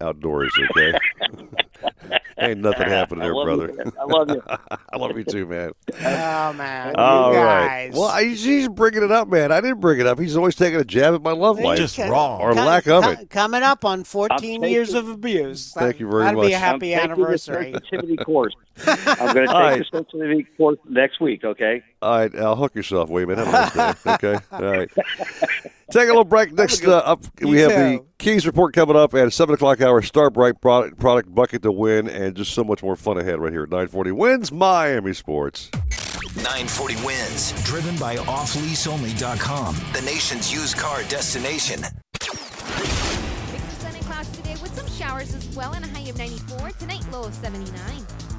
outdoors. 0.00 0.52
Okay, 0.70 0.92
ain't 2.38 2.60
nothing 2.60 2.88
happening 2.88 3.22
I 3.22 3.26
there, 3.26 3.34
love 3.34 3.48
you, 3.48 3.66
brother. 3.66 3.74
man. 3.84 3.92
I 3.98 4.04
love 4.04 4.28
you. 4.28 4.42
I 4.92 4.96
love 4.96 5.16
you 5.16 5.24
too, 5.24 5.46
man. 5.46 5.72
Oh 6.00 6.52
man, 6.54 6.96
All 6.96 7.32
you 7.32 7.38
right. 7.38 7.90
Well, 7.92 8.04
I, 8.04 8.24
he's 8.24 8.68
bringing 8.68 9.02
it 9.04 9.12
up, 9.12 9.28
man. 9.28 9.52
I 9.52 9.60
didn't 9.60 9.80
bring 9.80 10.00
it 10.00 10.06
up. 10.06 10.18
He's 10.18 10.36
always 10.36 10.56
taking 10.56 10.80
a 10.80 10.84
jab 10.84 11.14
at 11.14 11.22
my 11.22 11.32
love 11.32 11.60
life, 11.60 11.78
Just 11.78 11.96
wrong 11.98 12.40
or 12.40 12.52
Co- 12.54 12.64
lack 12.64 12.86
of 12.88 13.04
co- 13.04 13.10
it. 13.10 13.30
Coming 13.30 13.62
up 13.62 13.84
on 13.84 14.02
14 14.04 14.62
years 14.64 14.94
of 14.94 15.08
abuse. 15.08 15.72
Thank 15.72 16.00
you 16.00 16.10
very 16.10 16.24
That'd 16.24 16.38
much. 16.38 16.48
be 16.48 16.52
a 16.54 16.58
happy 16.58 16.94
I'm 16.96 17.10
anniversary. 17.10 17.72
The 17.72 17.80
sensitivity 17.90 18.16
course. 18.16 18.54
I'm 18.86 19.34
going 19.34 19.46
to 19.46 19.46
take 19.46 19.48
All 19.54 19.60
right. 19.60 19.78
the 19.78 19.84
sensitivity 19.98 20.46
course 20.56 20.78
next 20.88 21.20
week. 21.20 21.44
Okay. 21.44 21.82
All 22.02 22.18
right, 22.18 22.34
I'll 22.36 22.56
hook 22.56 22.74
yourself, 22.74 23.08
Wayman. 23.10 23.38
Have 23.38 23.48
a 23.48 23.52
nice 23.76 24.02
day. 24.02 24.12
Okay. 24.14 24.38
All 24.52 24.60
right. 24.62 24.90
Take 25.90 26.04
a 26.04 26.06
little 26.06 26.24
break. 26.24 26.52
Next 26.52 26.84
uh, 26.84 26.98
up, 26.98 27.24
You 27.40 27.48
we 27.48 27.60
have 27.60 27.70
the. 27.70 28.04
Keys 28.18 28.46
report 28.46 28.74
coming 28.74 28.96
up 28.96 29.14
at 29.14 29.32
seven 29.32 29.54
o'clock 29.54 29.80
hour. 29.80 30.00
Star 30.02 30.30
brite 30.30 30.60
product 30.60 30.98
product 30.98 31.34
bucket 31.34 31.62
to 31.62 31.70
win, 31.72 32.08
and 32.08 32.34
just 32.34 32.52
so 32.52 32.64
much 32.64 32.82
more 32.82 32.96
fun 32.96 33.18
ahead 33.18 33.38
right 33.38 33.52
here 33.52 33.64
at 33.64 33.70
nine 33.70 33.88
forty. 33.88 34.10
Wins 34.10 34.50
Miami 34.50 35.12
Sports. 35.12 35.70
940 36.36 36.96
wins. 37.06 37.52
Driven 37.64 37.96
by 37.96 38.16
offleaseonly.com, 38.16 39.76
the 39.94 40.02
nation's 40.02 40.52
used 40.52 40.76
car 40.76 41.02
destination. 41.04 41.80
60% 42.18 43.96
in 43.96 44.02
class 44.02 44.28
today 44.36 44.56
with 44.60 44.74
some 44.74 44.88
showers 44.88 45.32
as 45.32 45.46
well 45.54 45.74
and 45.74 45.84
a 45.84 45.88
high 45.88 46.08
of 46.08 46.18
94. 46.18 46.70
Tonight, 46.80 47.06
low 47.12 47.24
of 47.24 47.34
79. 47.34 47.72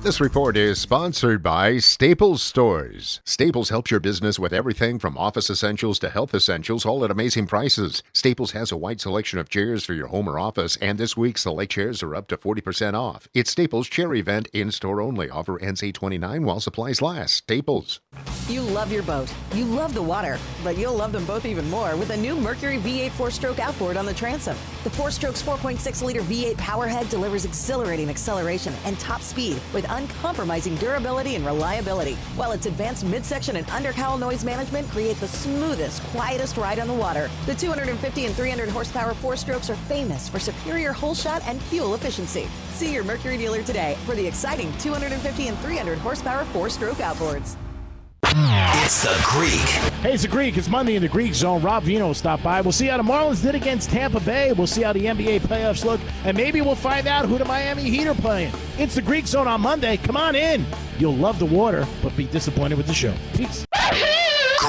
This 0.05 0.21
report 0.21 0.55
is 0.55 0.77
sponsored 0.77 1.41
by 1.41 1.79
Staples 1.79 2.43
Stores. 2.43 3.21
Staples 3.25 3.69
helps 3.69 3.89
your 3.89 3.99
business 3.99 4.37
with 4.37 4.53
everything 4.53 4.99
from 4.99 5.17
office 5.17 5.49
essentials 5.49 5.97
to 5.97 6.11
health 6.11 6.35
essentials, 6.35 6.85
all 6.85 7.03
at 7.03 7.09
amazing 7.09 7.47
prices. 7.47 8.03
Staples 8.13 8.51
has 8.51 8.71
a 8.71 8.77
wide 8.77 9.01
selection 9.01 9.39
of 9.39 9.49
chairs 9.49 9.83
for 9.83 9.95
your 9.95 10.05
home 10.09 10.29
or 10.29 10.37
office, 10.37 10.75
and 10.75 10.99
this 10.99 11.17
week 11.17 11.39
select 11.39 11.71
chairs 11.71 12.03
are 12.03 12.13
up 12.13 12.27
to 12.27 12.37
40% 12.37 12.93
off. 12.93 13.27
It's 13.33 13.49
Staples 13.49 13.89
Chair 13.89 14.13
Event 14.13 14.47
in 14.53 14.69
store 14.69 15.01
only. 15.01 15.27
Offer 15.27 15.57
ends 15.57 15.81
829 15.81 16.45
while 16.45 16.59
supplies 16.59 17.01
last. 17.01 17.33
Staples. 17.33 17.99
You 18.47 18.61
love 18.61 18.91
your 18.91 19.01
boat. 19.01 19.33
You 19.55 19.65
love 19.65 19.95
the 19.95 20.03
water, 20.03 20.37
but 20.63 20.77
you'll 20.77 20.93
love 20.93 21.13
them 21.13 21.25
both 21.25 21.47
even 21.47 21.67
more 21.71 21.95
with 21.97 22.11
a 22.11 22.17
new 22.17 22.35
Mercury 22.35 22.77
V8 22.77 23.09
four-stroke 23.09 23.57
outboard 23.57 23.97
on 23.97 24.05
the 24.05 24.13
transom. 24.13 24.55
The 24.83 24.91
four-stroke's 24.91 25.41
4.6-liter 25.41 26.21
V8 26.21 26.55
powerhead 26.57 27.09
delivers 27.09 27.43
exhilarating 27.45 28.07
acceleration 28.07 28.75
and 28.85 28.99
top 28.99 29.21
speed 29.21 29.59
with 29.73 29.89
uncompromising 29.95 30.75
durability 30.75 31.35
and 31.35 31.45
reliability, 31.45 32.13
while 32.35 32.51
its 32.51 32.65
advanced 32.65 33.03
midsection 33.05 33.55
and 33.55 33.67
undercowl 33.67 34.19
noise 34.19 34.43
management 34.43 34.87
create 34.89 35.17
the 35.17 35.27
smoothest, 35.27 36.03
quietest 36.03 36.57
ride 36.57 36.79
on 36.79 36.87
the 36.87 36.93
water. 36.93 37.29
The 37.45 37.55
250 37.55 38.25
and 38.25 38.35
300 38.35 38.69
horsepower 38.69 39.13
four-strokes 39.15 39.69
are 39.69 39.75
famous 39.75 40.29
for 40.29 40.39
superior 40.39 40.91
hole 40.91 41.15
shot 41.15 41.41
and 41.45 41.61
fuel 41.63 41.95
efficiency. 41.95 42.47
See 42.73 42.93
your 42.93 43.03
Mercury 43.03 43.37
dealer 43.37 43.63
today 43.63 43.97
for 44.05 44.15
the 44.15 44.25
exciting 44.25 44.71
250 44.77 45.47
and 45.47 45.57
300 45.59 45.97
horsepower 45.97 46.45
four-stroke 46.45 46.97
outboards. 46.97 47.55
It's 48.27 49.03
the 49.03 49.19
Greek. 49.23 49.51
Hey, 50.01 50.13
it's 50.13 50.23
the 50.23 50.29
Greek. 50.29 50.57
It's 50.57 50.67
Monday 50.67 50.95
in 50.95 51.01
the 51.01 51.07
Greek 51.07 51.33
Zone. 51.33 51.61
Rob 51.61 51.83
Vino 51.83 52.07
will 52.07 52.13
stop 52.13 52.41
by. 52.41 52.61
We'll 52.61 52.71
see 52.71 52.87
how 52.87 52.97
the 52.97 53.03
Marlins 53.03 53.41
did 53.41 53.55
against 53.55 53.89
Tampa 53.89 54.19
Bay. 54.19 54.51
We'll 54.51 54.67
see 54.67 54.81
how 54.81 54.93
the 54.93 55.05
NBA 55.05 55.41
playoffs 55.41 55.85
look, 55.85 55.99
and 56.23 56.35
maybe 56.35 56.61
we'll 56.61 56.75
find 56.75 57.07
out 57.07 57.25
who 57.25 57.37
the 57.37 57.45
Miami 57.45 57.83
Heat 57.83 58.07
are 58.07 58.15
playing. 58.15 58.53
It's 58.77 58.95
the 58.95 59.01
Greek 59.01 59.27
Zone 59.27 59.47
on 59.47 59.61
Monday. 59.61 59.97
Come 59.97 60.17
on 60.17 60.35
in. 60.35 60.65
You'll 60.97 61.15
love 61.15 61.39
the 61.39 61.45
water, 61.45 61.85
but 62.01 62.15
be 62.17 62.25
disappointed 62.25 62.77
with 62.77 62.87
the 62.87 62.93
show. 62.93 63.13
Peace. 63.33 63.65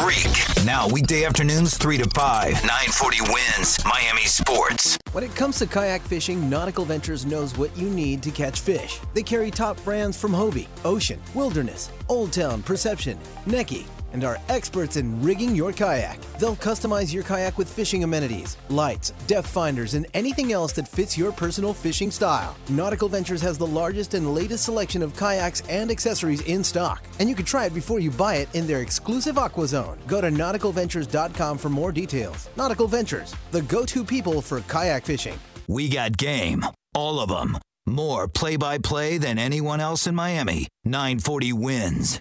Greek. 0.01 0.67
Now, 0.67 0.89
weekday 0.89 1.25
afternoons, 1.25 1.77
3 1.79 1.99
to 1.99 2.11
5. 2.11 2.53
940 2.53 3.21
wins. 3.33 3.79
Miami 3.85 4.23
Sports. 4.23 4.99
When 5.13 5.25
it 5.25 5.35
comes 5.35 5.59
to 5.61 5.67
kayak 5.67 6.03
fishing, 6.03 6.51
Nautical 6.51 6.85
Ventures 6.85 7.25
knows 7.25 7.57
what 7.57 7.75
you 7.77 7.89
need 7.89 8.23
to 8.25 8.31
catch 8.31 8.61
fish. 8.61 9.01
They 9.15 9.23
carry 9.23 9.51
top 9.51 9.83
brands 9.85 10.21
from 10.21 10.33
Hobie, 10.33 10.67
Ocean, 10.85 11.21
Wilderness, 11.35 11.91
Old 12.09 12.33
Town, 12.33 12.63
Perception, 12.63 13.19
Necky, 13.47 13.87
and 14.17 14.25
are 14.25 14.39
experts 14.49 14.97
in 14.97 15.23
rigging 15.23 15.55
your 15.55 15.73
kayak. 15.73 16.19
They'll 16.41 16.57
customize 16.57 17.13
your 17.13 17.23
kayak 17.23 17.59
with 17.59 17.69
fishing 17.69 18.03
amenities, 18.03 18.57
lights, 18.71 19.11
depth 19.27 19.47
finders, 19.47 19.93
and 19.93 20.07
anything 20.15 20.53
else 20.53 20.73
that 20.73 20.89
fits 20.89 21.19
your 21.19 21.33
personal 21.33 21.75
fishing 21.75 22.11
style. 22.11 22.57
Nautical 22.71 23.11
Ventures 23.11 23.43
has 23.43 23.59
the 23.59 23.67
largest 23.67 24.15
and 24.15 24.35
latest 24.35 24.65
selection 24.65 25.03
of 25.03 25.15
kayaks 25.17 25.63
and 25.69 25.91
accessories 25.91 26.41
in 26.47 26.65
stock, 26.65 27.05
and 27.21 27.29
you 27.29 27.35
can 27.35 27.45
try 27.45 27.67
it 27.67 27.75
before 27.75 28.01
you 28.01 28.11
buy 28.11 28.37
it 28.37 28.49
in 28.55 28.67
their 28.67 28.81
exclusive 28.81 29.37
Aqua 29.37 29.67
Zone. 29.67 29.99
Go 30.07 30.23
to 30.23 30.31
nauticalventures.com 30.31 31.59
for 31.59 31.69
more 31.69 31.93
details. 31.93 32.49
Nautical 32.57 32.89
Ventures, 32.89 33.35
the 33.51 33.63
go-to 33.63 34.03
people 34.03 34.41
for 34.41 34.63
kayak 34.63 35.05
fishing. 35.05 35.39
We 35.69 35.91
got 35.91 36.17
game. 36.17 36.65
All 36.95 37.21
of 37.21 37.29
them. 37.29 37.59
More 37.87 38.27
play 38.27 38.57
by 38.57 38.79
play 38.79 39.19
than 39.19 39.39
anyone 39.39 39.81
else 39.81 40.07
in 40.07 40.15
Miami. 40.15 40.67
940 40.85 41.53
wins. 41.53 42.21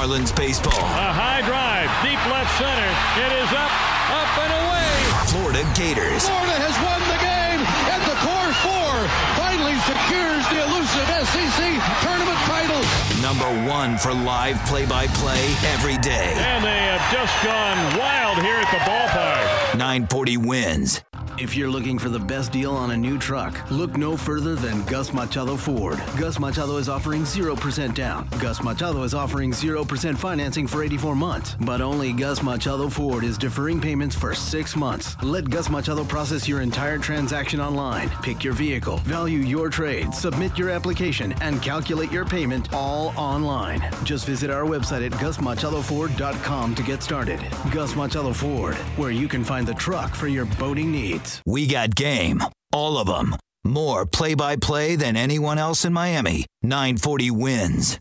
Marlins 0.00 0.34
baseball. 0.34 0.72
A 0.72 1.12
high 1.12 1.44
drive, 1.44 1.92
deep 2.00 2.16
left 2.32 2.48
center. 2.56 2.88
It 3.20 3.32
is 3.36 3.50
up, 3.52 3.68
up 4.16 4.32
and 4.40 4.52
away. 4.64 4.96
Florida 5.28 5.60
Gators. 5.76 6.24
Florida 6.24 6.56
has 6.56 6.72
won 6.80 7.00
the 7.04 7.20
game, 7.20 7.60
and 7.60 8.00
the 8.08 8.16
core 8.24 8.52
four 8.64 8.96
finally 9.36 9.76
secures 9.84 10.40
the 10.48 10.64
elusive 10.72 11.04
SEC 11.04 11.60
tournament 12.00 12.40
title. 12.48 12.80
Number 13.20 13.44
one 13.68 14.00
for 14.00 14.16
live 14.16 14.56
play-by-play 14.64 15.52
every 15.76 16.00
day. 16.00 16.32
And 16.32 16.64
they 16.64 16.80
have 16.88 17.04
just 17.12 17.36
gone 17.44 17.76
wild 18.00 18.40
here 18.40 18.56
at 18.56 18.72
the 18.72 18.80
ballpark. 18.88 19.69
940 19.74 20.36
wins. 20.36 21.00
If 21.40 21.56
you're 21.56 21.70
looking 21.70 21.98
for 21.98 22.10
the 22.10 22.18
best 22.18 22.52
deal 22.52 22.72
on 22.72 22.90
a 22.90 22.96
new 22.96 23.16
truck, 23.16 23.70
look 23.70 23.96
no 23.96 24.14
further 24.14 24.56
than 24.56 24.84
Gus 24.84 25.14
Machado 25.14 25.56
Ford. 25.56 25.98
Gus 26.18 26.38
Machado 26.38 26.76
is 26.76 26.90
offering 26.90 27.22
0% 27.22 27.94
down. 27.94 28.28
Gus 28.38 28.62
Machado 28.62 29.02
is 29.04 29.14
offering 29.14 29.50
0% 29.50 30.18
financing 30.18 30.66
for 30.66 30.84
84 30.84 31.16
months. 31.16 31.56
But 31.60 31.80
only 31.80 32.12
Gus 32.12 32.42
Machado 32.42 32.90
Ford 32.90 33.24
is 33.24 33.38
deferring 33.38 33.80
payments 33.80 34.14
for 34.14 34.34
six 34.34 34.76
months. 34.76 35.16
Let 35.22 35.48
Gus 35.48 35.70
Machado 35.70 36.04
process 36.04 36.46
your 36.46 36.60
entire 36.60 36.98
transaction 36.98 37.58
online. 37.58 38.10
Pick 38.22 38.44
your 38.44 38.52
vehicle, 38.52 38.98
value 38.98 39.38
your 39.38 39.70
trade, 39.70 40.12
submit 40.12 40.58
your 40.58 40.68
application, 40.68 41.32
and 41.40 41.62
calculate 41.62 42.12
your 42.12 42.26
payment 42.26 42.70
all 42.74 43.14
online. 43.16 43.82
Just 44.04 44.26
visit 44.26 44.50
our 44.50 44.64
website 44.64 45.06
at 45.06 45.12
gusmachadoford.com 45.12 46.74
to 46.74 46.82
get 46.82 47.02
started. 47.02 47.40
Gus 47.70 47.96
Machado 47.96 48.34
Ford, 48.34 48.74
where 48.98 49.10
you 49.10 49.26
can 49.26 49.42
find 49.42 49.59
the 49.66 49.74
truck 49.74 50.14
for 50.14 50.28
your 50.28 50.44
boating 50.44 50.92
needs. 50.92 51.42
We 51.46 51.66
got 51.66 51.94
game. 51.94 52.42
All 52.72 52.98
of 52.98 53.06
them. 53.06 53.36
More 53.64 54.06
play-by-play 54.06 54.96
than 54.96 55.16
anyone 55.16 55.58
else 55.58 55.84
in 55.84 55.92
Miami. 55.92 56.46
940 56.62 57.30
wins. 57.30 57.98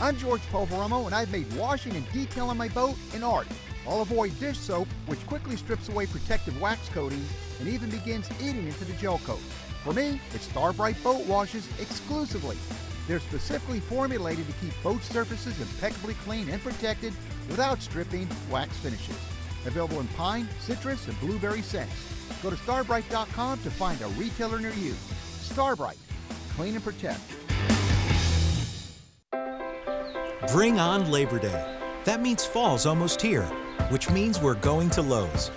I'm 0.00 0.16
George 0.16 0.40
Poveromo, 0.50 1.06
and 1.06 1.14
I've 1.14 1.30
made 1.30 1.52
washing 1.54 1.94
and 1.94 2.10
detailing 2.12 2.56
my 2.56 2.68
boat 2.68 2.96
an 3.14 3.22
art. 3.22 3.46
I'll 3.86 4.02
avoid 4.02 4.38
dish 4.40 4.58
soap, 4.58 4.88
which 5.06 5.24
quickly 5.26 5.56
strips 5.56 5.88
away 5.88 6.06
protective 6.06 6.60
wax 6.60 6.88
coatings 6.88 7.30
and 7.58 7.68
even 7.68 7.90
begins 7.90 8.28
eating 8.40 8.66
into 8.66 8.84
the 8.84 8.92
gel 8.94 9.18
coat. 9.18 9.40
For 9.84 9.92
me, 9.92 10.20
it's 10.34 10.44
Star 10.44 10.72
brite 10.72 11.02
Boat 11.02 11.26
Washes 11.26 11.68
exclusively. 11.80 12.56
They're 13.06 13.20
specifically 13.20 13.80
formulated 13.80 14.46
to 14.46 14.52
keep 14.54 14.82
boat 14.82 15.02
surfaces 15.02 15.60
impeccably 15.60 16.14
clean 16.24 16.48
and 16.48 16.62
protected 16.62 17.12
without 17.48 17.80
stripping 17.82 18.28
wax 18.50 18.76
finishes. 18.78 19.16
Available 19.66 20.00
in 20.00 20.08
pine, 20.08 20.48
citrus, 20.60 21.08
and 21.08 21.18
blueberry 21.20 21.62
scents. 21.62 21.92
Go 22.42 22.50
to 22.50 22.56
starbrite.com 22.56 23.62
to 23.62 23.70
find 23.70 24.00
a 24.02 24.06
retailer 24.08 24.58
near 24.58 24.72
you. 24.72 24.92
Star 25.40 25.76
brite, 25.76 25.98
clean 26.56 26.74
and 26.74 26.84
protect. 26.84 27.20
Bring 30.52 30.80
on 30.80 31.10
Labor 31.10 31.38
Day. 31.38 31.76
That 32.04 32.22
means 32.22 32.44
fall's 32.44 32.86
almost 32.86 33.20
here, 33.20 33.44
which 33.90 34.10
means 34.10 34.40
we're 34.40 34.54
going 34.54 34.90
to 34.90 35.02
Lowe's. 35.02 35.50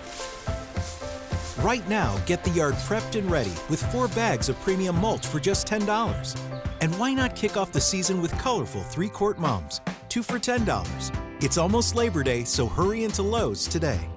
Right 1.58 1.88
now, 1.88 2.18
get 2.26 2.44
the 2.44 2.50
yard 2.50 2.74
prepped 2.74 3.18
and 3.18 3.30
ready 3.30 3.52
with 3.70 3.82
four 3.90 4.08
bags 4.08 4.48
of 4.48 4.60
premium 4.60 5.00
mulch 5.00 5.26
for 5.26 5.40
just 5.40 5.66
$10. 5.66 6.38
And 6.80 6.94
why 6.98 7.14
not 7.14 7.34
kick 7.34 7.56
off 7.56 7.72
the 7.72 7.80
season 7.80 8.20
with 8.20 8.36
colorful 8.38 8.82
three 8.82 9.08
quart 9.08 9.38
mums, 9.38 9.80
two 10.08 10.22
for 10.22 10.38
$10? 10.38 11.23
It's 11.44 11.58
almost 11.58 11.94
Labor 11.94 12.22
Day, 12.22 12.44
so 12.44 12.66
hurry 12.66 13.04
into 13.04 13.20
Lowe's 13.20 13.68
today. 13.68 14.08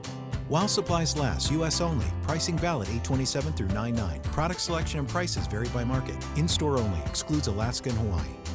While 0.48 0.70
supplies 0.70 1.18
last, 1.18 1.52
U.S. 1.52 1.82
only. 1.82 2.06
Pricing 2.24 2.58
valid 2.58 2.88
827 2.88 3.52
through 3.52 3.68
99. 3.68 4.22
Product 4.22 4.62
selection 4.62 5.02
and 5.02 5.10
prices 5.10 5.46
vary 5.46 5.68
by 5.68 5.84
market. 5.84 6.16
In 6.38 6.48
store 6.48 6.78
only. 6.78 7.02
Excludes 7.02 7.48
Alaska 7.48 7.90
and 7.90 7.98
Hawaii. 7.98 8.47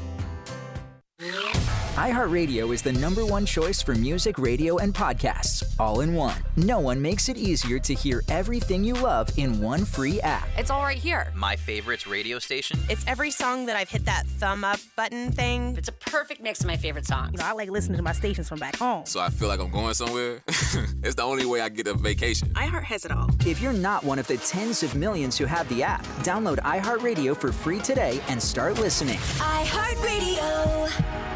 iHeartRadio 1.97 2.73
is 2.73 2.81
the 2.81 2.95
number 2.95 3.27
one 3.27 3.45
choice 3.45 3.83
for 3.83 3.95
music, 3.95 4.39
radio, 4.39 4.79
and 4.79 4.95
podcasts, 4.95 5.63
all 5.79 6.01
in 6.01 6.15
one. 6.15 6.43
No 6.57 6.81
one 6.81 7.03
makes 7.03 7.29
it 7.29 7.37
easier 7.37 7.79
to 7.81 7.93
hear 7.93 8.23
everything 8.29 8.83
you 8.83 8.95
love 8.95 9.29
in 9.37 9.61
one 9.61 9.85
free 9.85 10.19
app. 10.23 10.49
It's 10.57 10.71
all 10.71 10.81
right 10.81 10.97
here. 10.97 11.31
My 11.37 11.55
favorites 11.55 12.07
radio 12.07 12.39
station. 12.39 12.81
It's 12.89 13.07
every 13.07 13.31
song 13.31 13.67
that 13.67 13.77
I've 13.77 13.91
hit 13.91 14.07
that 14.07 14.27
thumb 14.27 14.65
up 14.65 14.81
button 14.97 15.33
thing. 15.33 15.77
It's 15.77 15.91
a 15.91 15.93
perfect 15.93 16.41
mix 16.41 16.61
of 16.61 16.67
my 16.67 16.79
favorite 16.79 17.05
songs. 17.05 17.33
You 17.35 17.41
know, 17.41 17.45
I 17.45 17.53
like 17.53 17.69
listening 17.69 17.99
to 17.99 18.03
my 18.03 18.13
stations 18.13 18.49
from 18.49 18.59
back 18.59 18.77
home. 18.77 19.05
So 19.05 19.21
I 19.21 19.29
feel 19.29 19.49
like 19.49 19.61
I'm 19.61 19.71
going 19.71 19.93
somewhere. 19.93 20.43
it's 20.47 21.17
the 21.17 21.25
only 21.25 21.45
way 21.45 21.61
I 21.61 21.69
get 21.69 21.89
a 21.89 21.95
vacation. 21.95 22.49
iHeart 22.55 22.85
has 22.85 23.05
it 23.05 23.11
all. 23.11 23.29
If 23.45 23.61
you're 23.61 23.75
not 23.75 24.03
one 24.03 24.19
of 24.19 24.27
the 24.27 24.39
tens 24.39 24.83
of 24.83 24.95
millions 24.95 25.37
who 25.37 25.45
have 25.45 25.69
the 25.69 25.83
app, 25.83 26.07
download 26.23 26.57
iHeartRadio 26.61 27.37
for 27.37 27.53
free 27.53 27.81
today 27.81 28.19
and 28.29 28.43
start 28.43 28.81
listening. 28.81 29.19
iHeartRadio. 29.19 31.32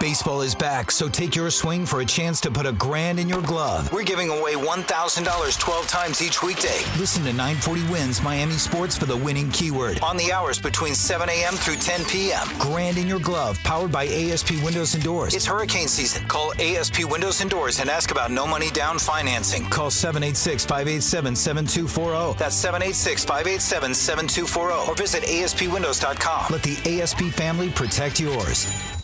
Baseball 0.00 0.42
is 0.42 0.54
back, 0.54 0.90
so 0.90 1.08
take 1.08 1.34
your 1.34 1.50
swing 1.50 1.86
for 1.86 2.00
a 2.00 2.04
chance 2.04 2.40
to 2.42 2.50
put 2.50 2.66
a 2.66 2.72
grand 2.72 3.18
in 3.18 3.28
your 3.28 3.40
glove. 3.42 3.90
We're 3.92 4.02
giving 4.02 4.28
away 4.28 4.54
$1,000 4.54 5.58
12 5.58 5.88
times 5.88 6.22
each 6.22 6.42
weekday. 6.42 6.80
Listen 6.98 7.22
to 7.24 7.32
940 7.32 7.82
Wins 7.90 8.22
Miami 8.22 8.54
Sports 8.54 8.96
for 8.98 9.06
the 9.06 9.16
winning 9.16 9.50
keyword 9.50 10.00
on 10.00 10.16
the 10.16 10.32
hours 10.32 10.58
between 10.58 10.94
7 10.94 11.28
a.m. 11.28 11.54
through 11.54 11.76
10 11.76 12.04
p.m. 12.04 12.46
Grand 12.58 12.98
in 12.98 13.06
your 13.06 13.20
glove, 13.20 13.58
powered 13.64 13.92
by 13.92 14.06
ASP 14.06 14.62
Windows 14.62 14.94
and 14.94 15.02
Doors. 15.02 15.34
It's 15.34 15.46
hurricane 15.46 15.88
season. 15.88 16.26
Call 16.28 16.52
ASP 16.60 17.10
Windows 17.10 17.40
and 17.40 17.50
Doors 17.50 17.80
and 17.80 17.88
ask 17.88 18.10
about 18.10 18.30
no 18.30 18.46
money 18.46 18.70
down 18.70 18.98
financing. 18.98 19.64
Call 19.70 19.90
786 19.90 20.64
587 20.64 21.36
7240. 21.36 22.38
That's 22.38 22.56
786 22.56 23.24
587 23.24 23.94
7240. 23.94 24.90
Or 24.90 24.94
visit 24.94 25.22
ASPWindows.com. 25.24 26.46
Let 26.50 26.62
the 26.62 27.00
ASP 27.00 27.34
family 27.34 27.70
protect 27.70 28.20
yours. 28.20 29.03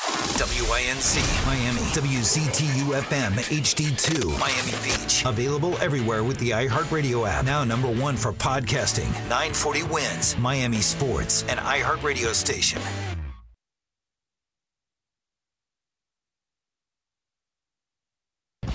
WINZ 0.00 1.46
Miami, 1.46 1.80
WZTU 1.92 2.98
FM 3.02 3.32
HD2 3.32 4.40
Miami 4.40 4.72
Beach. 4.82 5.24
Available 5.26 5.76
everywhere 5.78 6.24
with 6.24 6.38
the 6.38 6.50
iHeartRadio 6.50 7.28
app. 7.28 7.44
Now 7.44 7.64
number 7.64 7.88
one 7.88 8.16
for 8.16 8.32
podcasting. 8.32 9.12
940 9.28 9.82
wins 9.84 10.38
Miami 10.38 10.78
Sports, 10.80 11.44
and 11.50 11.60
iHeartRadio 11.60 12.32
station. 12.32 12.80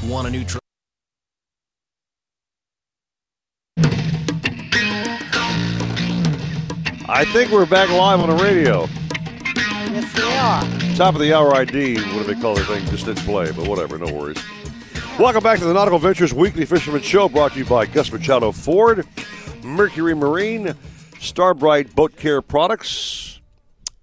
Want 0.07 0.27
a 0.27 0.29
new 0.29 0.43
truck? 0.43 0.61
I 7.07 7.25
think 7.33 7.51
we're 7.51 7.65
back 7.65 7.89
live 7.89 8.19
on 8.19 8.29
the 8.29 8.43
radio. 8.43 8.87
Yes, 9.55 10.13
they 10.13 10.37
are. 10.37 10.84
Top 10.95 11.13
of 11.13 11.19
the 11.19 11.33
hour 11.33 11.53
ID, 11.53 11.95
what 12.15 12.25
do 12.25 12.33
they 12.33 12.39
call 12.39 12.55
their 12.55 12.63
thing? 12.63 12.85
Just 12.85 13.05
didn't 13.05 13.25
play, 13.25 13.51
but 13.51 13.67
whatever, 13.67 13.97
no 13.97 14.13
worries. 14.13 14.41
Welcome 15.19 15.43
back 15.43 15.59
to 15.59 15.65
the 15.65 15.73
Nautical 15.73 15.99
Ventures 15.99 16.33
Weekly 16.33 16.63
Fisherman 16.63 17.01
Show, 17.01 17.27
brought 17.27 17.51
to 17.51 17.59
you 17.59 17.65
by 17.65 17.85
Gus 17.85 18.09
Machado 18.13 18.53
Ford, 18.53 19.05
Mercury 19.61 20.15
Marine, 20.15 20.73
Star 21.19 21.53
brite 21.53 21.93
Boat 21.93 22.15
Care 22.15 22.41
Products, 22.41 23.41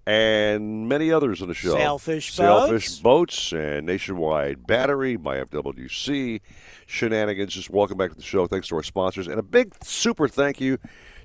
and 0.07 0.87
many 0.87 1.11
others 1.11 1.41
in 1.41 1.49
the 1.49 1.55
show. 1.55 1.75
Sailfish 1.75 2.35
Sailfish 2.35 2.99
Boats. 2.99 3.01
Boats 3.01 3.53
and 3.53 3.87
Nationwide 3.87 4.67
Battery, 4.67 5.17
by 5.17 5.43
FWC, 5.43 6.43
Shenanigans. 6.85 7.55
Just 7.55 7.71
welcome 7.71 7.97
back 7.97 8.11
to 8.11 8.17
the 8.17 8.23
show. 8.23 8.47
Thanks 8.47 8.69
to 8.69 8.77
our 8.77 8.83
sponsors. 8.83 9.29
And 9.29 9.39
a 9.39 9.43
big 9.43 9.73
super 9.83 10.29
thank 10.29 10.61
you 10.61 10.77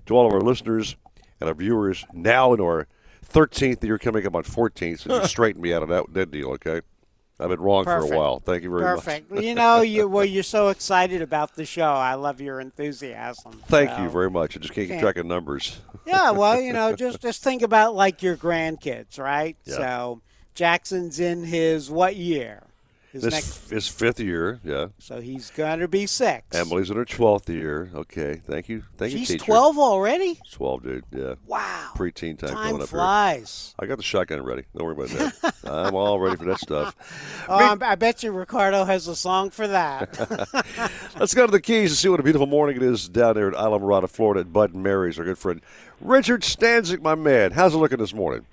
to 0.05 0.15
all 0.15 0.27
of 0.27 0.33
our 0.33 0.39
listeners 0.39 0.95
and 1.41 1.49
our 1.49 1.55
viewers 1.55 2.05
now 2.13 2.53
in 2.53 2.61
our 2.61 2.87
13th 3.27 3.83
year 3.83 3.97
coming 3.97 4.25
up 4.25 4.35
on 4.35 4.43
14th. 4.43 4.99
So 5.01 5.09
just 5.19 5.29
straighten 5.31 5.61
me 5.61 5.73
out 5.73 5.83
of 5.83 5.89
that, 5.89 6.05
that 6.13 6.31
deal, 6.31 6.49
okay? 6.51 6.81
I've 7.39 7.49
been 7.49 7.61
wrong 7.61 7.83
for 7.83 7.97
a 7.97 8.07
while. 8.17 8.39
Thank 8.39 8.63
you 8.63 8.69
very 8.71 8.81
much. 8.81 8.95
Perfect. 9.05 9.43
you 9.43 9.53
know, 9.53 9.81
you 9.81 10.07
well, 10.07 10.25
you're 10.25 10.41
so 10.41 10.69
excited 10.69 11.21
about 11.21 11.53
the 11.53 11.65
show. 11.65 11.83
I 11.91 12.15
love 12.15 12.41
your 12.41 12.59
enthusiasm. 12.59 13.61
Thank 13.67 13.91
So- 13.91 14.01
you 14.03 14.09
very 14.09 14.31
much. 14.31 14.57
I 14.57 14.59
just 14.59 14.73
can't 14.73 14.89
keep 14.89 14.99
track 14.99 15.17
of 15.17 15.27
numbers. 15.27 15.79
Yeah, 16.07 16.31
well, 16.31 16.59
you 16.59 16.73
know, 16.73 16.95
just 16.95 17.21
just 17.21 17.43
think 17.43 17.61
about 17.61 17.93
like 17.93 18.23
your 18.23 18.35
grandkids, 18.37 19.19
right? 19.19 19.55
Yeah. 19.65 19.75
So 19.75 20.21
Jackson's 20.55 21.19
in 21.19 21.43
his 21.43 21.91
what 21.91 22.15
year? 22.15 22.63
His 23.17 23.23
This 23.23 23.33
next, 23.33 23.71
is 23.71 23.87
fifth 23.87 24.19
year, 24.19 24.59
yeah. 24.63 24.87
so 24.99 25.19
he's 25.19 25.49
going 25.51 25.79
to 25.79 25.87
be 25.87 26.05
six. 26.05 26.43
Emily's 26.55 26.89
in 26.91 26.97
her 26.97 27.05
12th 27.05 27.49
year. 27.49 27.89
Okay, 27.95 28.35
thank 28.45 28.69
you. 28.69 28.83
Thank 28.97 29.13
you, 29.13 29.19
She's 29.19 29.27
teacher. 29.29 29.45
12 29.45 29.77
already? 29.79 30.39
12, 30.51 30.83
dude, 30.83 31.03
yeah. 31.11 31.33
Wow. 31.47 31.91
Preteen 31.95 32.37
time, 32.37 32.49
Time 32.51 32.67
coming 32.67 32.81
up 32.83 32.89
flies. 32.89 33.73
here. 33.79 33.85
I 33.85 33.87
got 33.89 33.97
the 33.97 34.03
shotgun 34.03 34.43
ready. 34.43 34.63
Don't 34.77 34.85
worry 34.85 35.05
about 35.09 35.33
that. 35.33 35.53
I'm 35.65 35.95
all 35.95 36.19
ready 36.19 36.35
for 36.37 36.45
that 36.45 36.59
stuff. 36.59 36.95
Oh, 37.49 37.55
I'm- 37.55 37.81
I 37.81 37.95
bet 37.95 38.23
you 38.23 38.31
Ricardo 38.31 38.83
has 38.83 39.07
a 39.07 39.15
song 39.15 39.49
for 39.51 39.67
that. 39.69 40.19
Let's 41.17 41.33
go 41.33 41.45
to 41.45 41.51
the 41.51 41.61
Keys 41.61 41.91
and 41.91 41.97
see 41.97 42.09
what 42.09 42.19
a 42.19 42.23
beautiful 42.23 42.45
morning 42.47 42.75
it 42.75 42.83
is 42.83 43.07
down 43.07 43.35
there 43.35 43.47
at 43.47 43.53
Islamorada, 43.53 44.09
Florida 44.09 44.41
at 44.41 44.51
Bud 44.51 44.73
and 44.73 44.83
Mary's, 44.83 45.17
our 45.17 45.23
good 45.25 45.37
friend 45.37 45.61
Richard 46.01 46.41
Stanczyk, 46.41 47.01
my 47.01 47.15
man. 47.15 47.51
How's 47.51 47.73
it 47.73 47.77
looking 47.77 47.97
this 47.99 48.13
morning? 48.13 48.45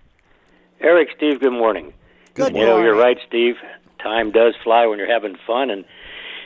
Eric, 0.80 1.08
Steve, 1.16 1.40
good 1.40 1.52
morning. 1.52 1.92
Good 2.34 2.52
You 2.54 2.60
know, 2.60 2.66
morning. 2.68 2.84
you're 2.86 2.96
right, 2.96 3.18
Steve. 3.26 3.56
Time 4.04 4.30
does 4.30 4.54
fly 4.62 4.86
when 4.86 4.98
you're 4.98 5.10
having 5.10 5.36
fun, 5.46 5.70
and 5.70 5.84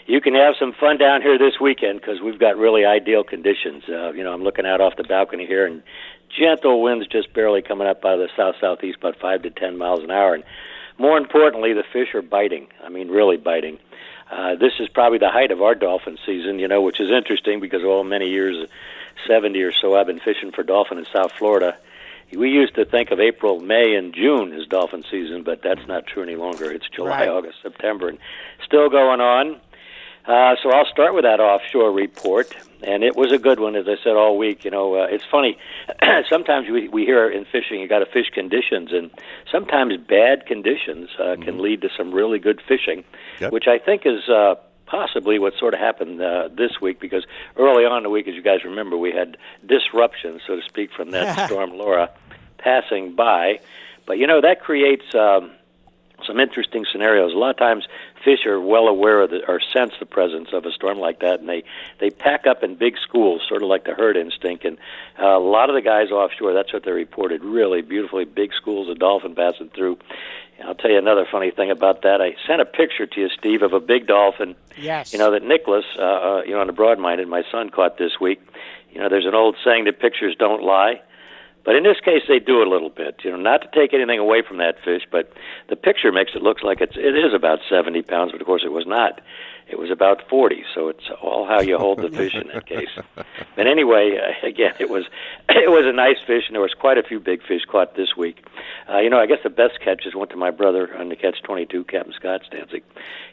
you 0.07 0.21
can 0.21 0.35
have 0.35 0.55
some 0.59 0.73
fun 0.73 0.97
down 0.97 1.23
here 1.23 1.37
this 1.37 1.61
weekend 1.61 2.01
because 2.01 2.21
we've 2.21 2.39
got 2.39 2.57
really 2.57 2.85
ideal 2.85 3.25
conditions. 3.25 3.83
Uh, 3.89 4.13
you 4.13 4.23
know, 4.23 4.33
I'm 4.33 4.45
looking 4.45 4.65
out 4.65 4.81
off 4.81 4.97
the 4.97 5.03
balcony 5.03 5.45
here, 5.45 5.67
and 5.67 5.83
gentle 6.31 6.81
winds 6.81 7.09
just 7.09 7.33
barely 7.35 7.61
coming 7.61 7.89
up 7.89 8.05
out 8.05 8.15
of 8.15 8.21
the 8.21 8.29
south 8.37 8.55
southeast, 8.61 8.99
about 8.99 9.19
five 9.19 9.43
to 9.43 9.51
ten 9.51 9.77
miles 9.77 10.05
an 10.05 10.13
hour. 10.13 10.35
And 10.35 10.45
more 10.99 11.19
importantly, 11.19 11.73
the 11.73 11.83
fish 11.83 12.15
are 12.15 12.23
biting. 12.23 12.69
I 12.83 12.91
mean, 12.91 13.09
really 13.09 13.37
biting. 13.37 13.79
Uh, 14.31 14.55
this 14.55 14.75
is 14.79 14.89
probably 14.89 15.19
the 15.19 15.31
height 15.31 15.51
of 15.51 15.61
our 15.61 15.75
dolphin 15.75 16.17
season, 16.25 16.61
you 16.61 16.69
know, 16.69 16.81
which 16.81 17.01
is 17.01 17.11
interesting 17.11 17.59
because 17.59 17.83
oh, 17.85 18.05
many 18.05 18.29
years, 18.29 18.69
70 19.27 19.61
or 19.63 19.73
so, 19.73 19.97
I've 19.97 20.07
been 20.07 20.21
fishing 20.21 20.53
for 20.53 20.63
dolphin 20.63 20.99
in 20.99 21.07
South 21.07 21.33
Florida. 21.33 21.77
We 22.37 22.51
used 22.51 22.75
to 22.75 22.85
think 22.85 23.11
of 23.11 23.21
April, 23.21 23.61
May, 23.61 23.95
and 23.95 24.15
June 24.15 24.53
as 24.53 24.67
dolphin 24.67 25.03
season, 25.11 25.43
but 25.43 25.63
that's 25.63 25.87
not 25.89 26.07
true 26.07 26.23
any 26.23 26.37
longer. 26.37 26.71
It's 26.71 26.89
July, 26.89 27.21
Right. 27.21 27.29
August, 27.29 27.59
September, 27.63 28.09
and 28.09 28.19
still 28.65 28.89
going 28.91 29.21
on. 29.21 29.61
Uh, 30.27 30.57
so 30.63 30.71
I'll 30.71 30.85
start 30.85 31.15
with 31.15 31.25
that 31.25 31.41
offshore 31.41 31.91
report, 31.91 32.55
and 32.83 33.03
it 33.03 33.17
was 33.17 33.33
a 33.33 33.39
good 33.39 33.59
one, 33.61 33.75
as 33.75 33.87
I 33.89 33.97
said 34.05 34.15
all 34.15 34.37
week. 34.37 34.63
You 34.63 34.71
know, 34.71 34.95
uh, 34.97 35.07
it's 35.11 35.25
funny. 35.31 35.57
sometimes 36.29 36.69
we 36.69 36.87
we 36.89 37.07
hear 37.07 37.31
in 37.31 37.47
fishing 37.47 37.81
you 37.81 37.89
got 37.89 38.01
to 38.01 38.07
fish 38.07 38.29
conditions, 38.35 38.93
and 38.93 39.11
sometimes 39.51 39.97
bad 39.97 40.45
conditions 40.45 41.09
uh, 41.19 41.37
can 41.43 41.63
lead 41.63 41.81
to 41.81 41.89
some 41.97 42.13
really 42.13 42.39
good 42.39 42.61
fishing, 42.69 43.05
Yep. 43.41 43.53
which 43.53 43.67
I 43.69 43.79
think 43.79 44.03
is. 44.05 44.29
Uh, 44.29 44.57
Possibly 44.91 45.39
what 45.39 45.53
sort 45.59 45.75
of 45.75 45.81
happened 45.81 46.21
uh, 46.23 46.49
this 46.57 46.81
week, 46.81 46.99
because 46.99 47.27
early 47.57 47.85
on 47.85 47.99
in 47.99 48.03
the 48.05 48.11
week, 48.11 48.27
as 48.27 48.35
you 48.35 48.43
guys 48.43 48.65
remember, 48.65 48.97
we 48.97 49.13
had 49.13 49.37
disruption, 49.67 50.41
so 50.47 50.57
to 50.57 50.63
speak, 50.63 50.91
from 50.93 51.11
that 51.11 51.47
storm 51.51 51.77
Laura 51.77 52.11
passing 52.57 53.15
by. 53.15 53.61
But 54.07 54.19
you 54.19 54.27
know 54.27 54.41
that 54.41 54.63
creates 54.63 55.15
um, 55.15 55.51
some 56.27 56.41
interesting 56.41 56.85
scenarios. 56.91 57.33
A 57.33 57.37
lot 57.37 57.51
of 57.51 57.57
times, 57.57 57.87
fish 58.25 58.47
are 58.47 58.61
well 58.61 58.89
aware 58.89 59.23
of 59.23 59.31
the, 59.31 59.41
or 59.49 59.61
sense 59.61 59.93
the 59.99 60.07
presence 60.07 60.49
of 60.53 60.65
a 60.65 60.73
storm 60.73 60.99
like 60.99 61.21
that, 61.21 61.41
and 61.41 61.49
they 61.49 61.65
they 62.01 62.11
pack 62.11 62.47
up 62.47 62.63
in 62.63 62.75
big 62.75 62.95
schools, 63.03 63.43
sort 63.49 63.63
of 63.63 63.69
like 63.69 63.85
the 63.85 63.95
herd 63.95 64.17
instinct. 64.17 64.65
And 64.65 64.79
uh, 65.21 65.37
a 65.37 65.39
lot 65.39 65.71
of 65.71 65.75
the 65.75 65.83
guys 65.83 66.11
offshore, 66.11 66.53
that's 66.53 66.73
what 66.73 66.85
they 66.85 66.93
reported. 66.93 67.45
Really 67.45 67.83
beautifully 67.83 68.25
big 68.25 68.53
schools 68.55 68.89
of 68.89 68.99
dolphin 68.99 69.35
passing 69.35 69.71
through. 69.71 69.99
I'll 70.65 70.75
tell 70.75 70.91
you 70.91 70.99
another 70.99 71.27
funny 71.31 71.53
thing 71.53 71.71
about 71.71 72.03
that. 72.03 72.21
I 72.21 72.35
sent 72.47 72.61
a 72.61 72.65
picture 72.65 73.07
to 73.07 73.21
you, 73.21 73.29
Steve, 73.29 73.63
of 73.63 73.73
a 73.73 73.81
big 73.81 74.09
dolphin. 74.09 74.57
Yes. 74.77 75.13
You 75.13 75.19
know 75.19 75.31
that 75.31 75.45
Nicholas, 75.45 75.85
uh, 75.97 76.03
uh, 76.03 76.43
you 76.45 76.53
know, 76.53 76.61
on 76.61 76.67
the 76.67 76.73
broad-minded, 76.73 77.29
my 77.29 77.45
son 77.51 77.71
caught 77.71 77.97
this 77.97 78.19
week. 78.21 78.41
You 78.91 79.01
know, 79.01 79.09
there's 79.09 79.27
an 79.27 79.35
old 79.35 79.57
saying 79.65 79.85
that 79.85 80.01
pictures 80.01 80.35
don't 80.37 80.63
lie. 80.63 81.01
But 81.69 81.77
in 81.77 81.83
this 81.83 82.01
case, 82.03 82.23
they 82.27 82.39
do 82.39 82.63
a 82.63 82.65
little 82.65 82.89
bit. 82.89 83.21
You 83.25 83.31
know, 83.31 83.37
not 83.37 83.61
to 83.61 83.69
take 83.79 83.93
anything 83.93 84.19
away 84.19 84.41
from 84.41 84.57
that 84.57 84.83
fish, 84.83 85.03
but 85.11 85.31
the 85.69 85.77
picture 85.77 86.11
makes 86.11 86.33
it 86.35 86.41
look 86.41 86.63
like 86.63 86.81
it's 86.81 86.97
it 86.97 87.15
is 87.15 87.35
about 87.35 87.59
70 87.69 88.01
pounds, 88.05 88.33
but 88.33 88.41
of 88.41 88.47
course 88.47 88.63
it 88.65 88.73
was 88.73 88.87
not. 88.87 89.21
It 89.69 89.79
was 89.79 89.91
about 89.91 90.27
40. 90.31 90.65
So 90.75 90.89
it's 90.89 91.11
all 91.21 91.47
how 91.47 91.61
you 91.61 91.77
hold 91.77 91.99
the 91.99 92.09
fish 92.09 92.35
in 92.35 92.49
that 92.55 92.65
case. 92.65 92.89
But 93.55 93.67
anyway, 93.67 94.17
uh, 94.17 94.47
again, 94.47 94.73
it 94.79 94.89
was 94.89 95.05
it 95.51 95.69
was 95.69 95.85
a 95.85 95.93
nice 95.93 96.17
fish, 96.27 96.45
and 96.47 96.55
there 96.55 96.63
was 96.63 96.73
quite 96.73 96.97
a 96.97 97.03
few 97.03 97.21
big 97.21 97.43
fish 97.43 97.63
caught 97.69 97.97
this 97.97 98.17
week. 98.17 98.47
Uh, 98.89 99.01
you 99.01 99.11
know, 99.11 99.19
I 99.19 99.27
guess 99.27 99.41
the 99.43 99.51
best 99.51 99.81
catches 99.85 100.15
went 100.15 100.31
to 100.31 100.37
my 100.37 100.51
brother 100.51 100.97
on 100.97 101.11
the 101.11 101.17
catch 101.17 101.43
22, 101.43 101.85
Captain 101.85 102.15
Scott 102.15 102.43
Stanczyk. 102.51 102.83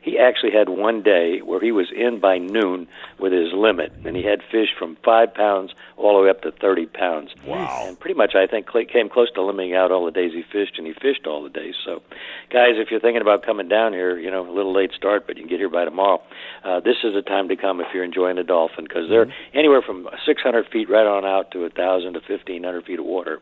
He 0.01 0.17
actually 0.17 0.51
had 0.51 0.67
one 0.67 1.03
day 1.03 1.39
where 1.39 1.61
he 1.61 1.71
was 1.71 1.88
in 1.95 2.19
by 2.19 2.39
noon 2.39 2.88
with 3.19 3.31
his 3.31 3.53
limit, 3.53 3.93
and 4.03 4.17
he 4.17 4.23
had 4.23 4.41
fish 4.51 4.69
from 4.77 4.97
five 5.05 5.33
pounds 5.33 5.71
all 5.97 6.17
the 6.17 6.23
way 6.23 6.29
up 6.29 6.41
to 6.41 6.51
30 6.51 6.85
pounds. 6.87 7.31
Wow! 7.47 7.85
And 7.87 7.99
pretty 7.99 8.15
much, 8.15 8.35
I 8.35 8.45
think, 8.45 8.67
came 8.91 9.09
close 9.09 9.31
to 9.31 9.41
limiting 9.41 9.73
out 9.73 9.91
all 9.91 10.05
the 10.05 10.11
days 10.11 10.33
he 10.33 10.43
fished, 10.43 10.77
and 10.77 10.85
he 10.85 10.93
fished 10.93 11.25
all 11.25 11.41
the 11.41 11.49
days. 11.49 11.73
So, 11.83 12.03
guys, 12.51 12.75
if 12.75 12.91
you're 12.91 12.99
thinking 12.99 13.21
about 13.21 13.43
coming 13.43 13.67
down 13.67 13.93
here, 13.93 14.19
you 14.19 14.29
know, 14.29 14.47
a 14.47 14.53
little 14.53 14.73
late 14.73 14.91
start, 14.95 15.25
but 15.25 15.37
you 15.37 15.43
can 15.43 15.49
get 15.49 15.59
here 15.59 15.69
by 15.69 15.85
tomorrow. 15.85 16.21
Uh, 16.63 16.79
this 16.79 16.97
is 17.03 17.15
a 17.15 17.21
time 17.21 17.47
to 17.47 17.55
come 17.55 17.81
if 17.81 17.87
you're 17.93 18.03
enjoying 18.03 18.35
the 18.35 18.43
dolphin 18.43 18.83
because 18.83 19.09
they're 19.09 19.31
anywhere 19.53 19.81
from 19.81 19.95
from 19.95 20.07
600 20.25 20.67
feet 20.71 20.89
right 20.89 21.05
on 21.05 21.25
out 21.25 21.51
to 21.51 21.61
1,000 21.61 22.13
to 22.13 22.19
1,500 22.19 22.85
feet 22.85 22.99
of 22.99 23.05
water. 23.05 23.39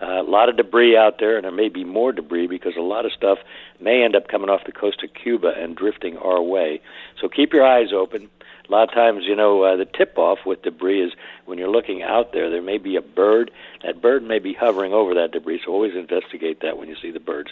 Uh, 0.00 0.20
a 0.20 0.28
lot 0.28 0.48
of 0.48 0.56
debris 0.56 0.96
out 0.96 1.16
there, 1.18 1.36
and 1.36 1.44
there 1.44 1.52
may 1.52 1.68
be 1.68 1.84
more 1.84 2.12
debris 2.12 2.46
because 2.46 2.72
a 2.76 2.82
lot 2.82 3.06
of 3.06 3.12
stuff 3.12 3.38
may 3.80 4.02
end 4.02 4.16
up 4.16 4.28
coming 4.28 4.50
off 4.50 4.62
the 4.66 4.72
coast 4.72 5.02
of 5.02 5.10
Cuba 5.14 5.52
and 5.56 5.76
drifting 5.76 6.16
our 6.18 6.42
way. 6.42 6.80
So 7.20 7.28
keep 7.28 7.52
your 7.52 7.64
eyes 7.64 7.88
open. 7.94 8.28
A 8.72 8.74
lot 8.74 8.88
of 8.88 8.94
times, 8.94 9.24
you 9.28 9.36
know, 9.36 9.62
uh, 9.62 9.76
the 9.76 9.84
tip 9.84 10.16
off 10.16 10.38
with 10.46 10.62
debris 10.62 11.02
is 11.02 11.12
when 11.44 11.58
you're 11.58 11.68
looking 11.68 12.02
out 12.02 12.32
there, 12.32 12.48
there 12.48 12.62
may 12.62 12.78
be 12.78 12.96
a 12.96 13.02
bird. 13.02 13.50
That 13.84 14.00
bird 14.00 14.22
may 14.22 14.38
be 14.38 14.54
hovering 14.54 14.94
over 14.94 15.12
that 15.16 15.30
debris, 15.30 15.60
so 15.62 15.72
always 15.72 15.94
investigate 15.94 16.60
that 16.62 16.78
when 16.78 16.88
you 16.88 16.96
see 16.96 17.10
the 17.10 17.20
birds. 17.20 17.50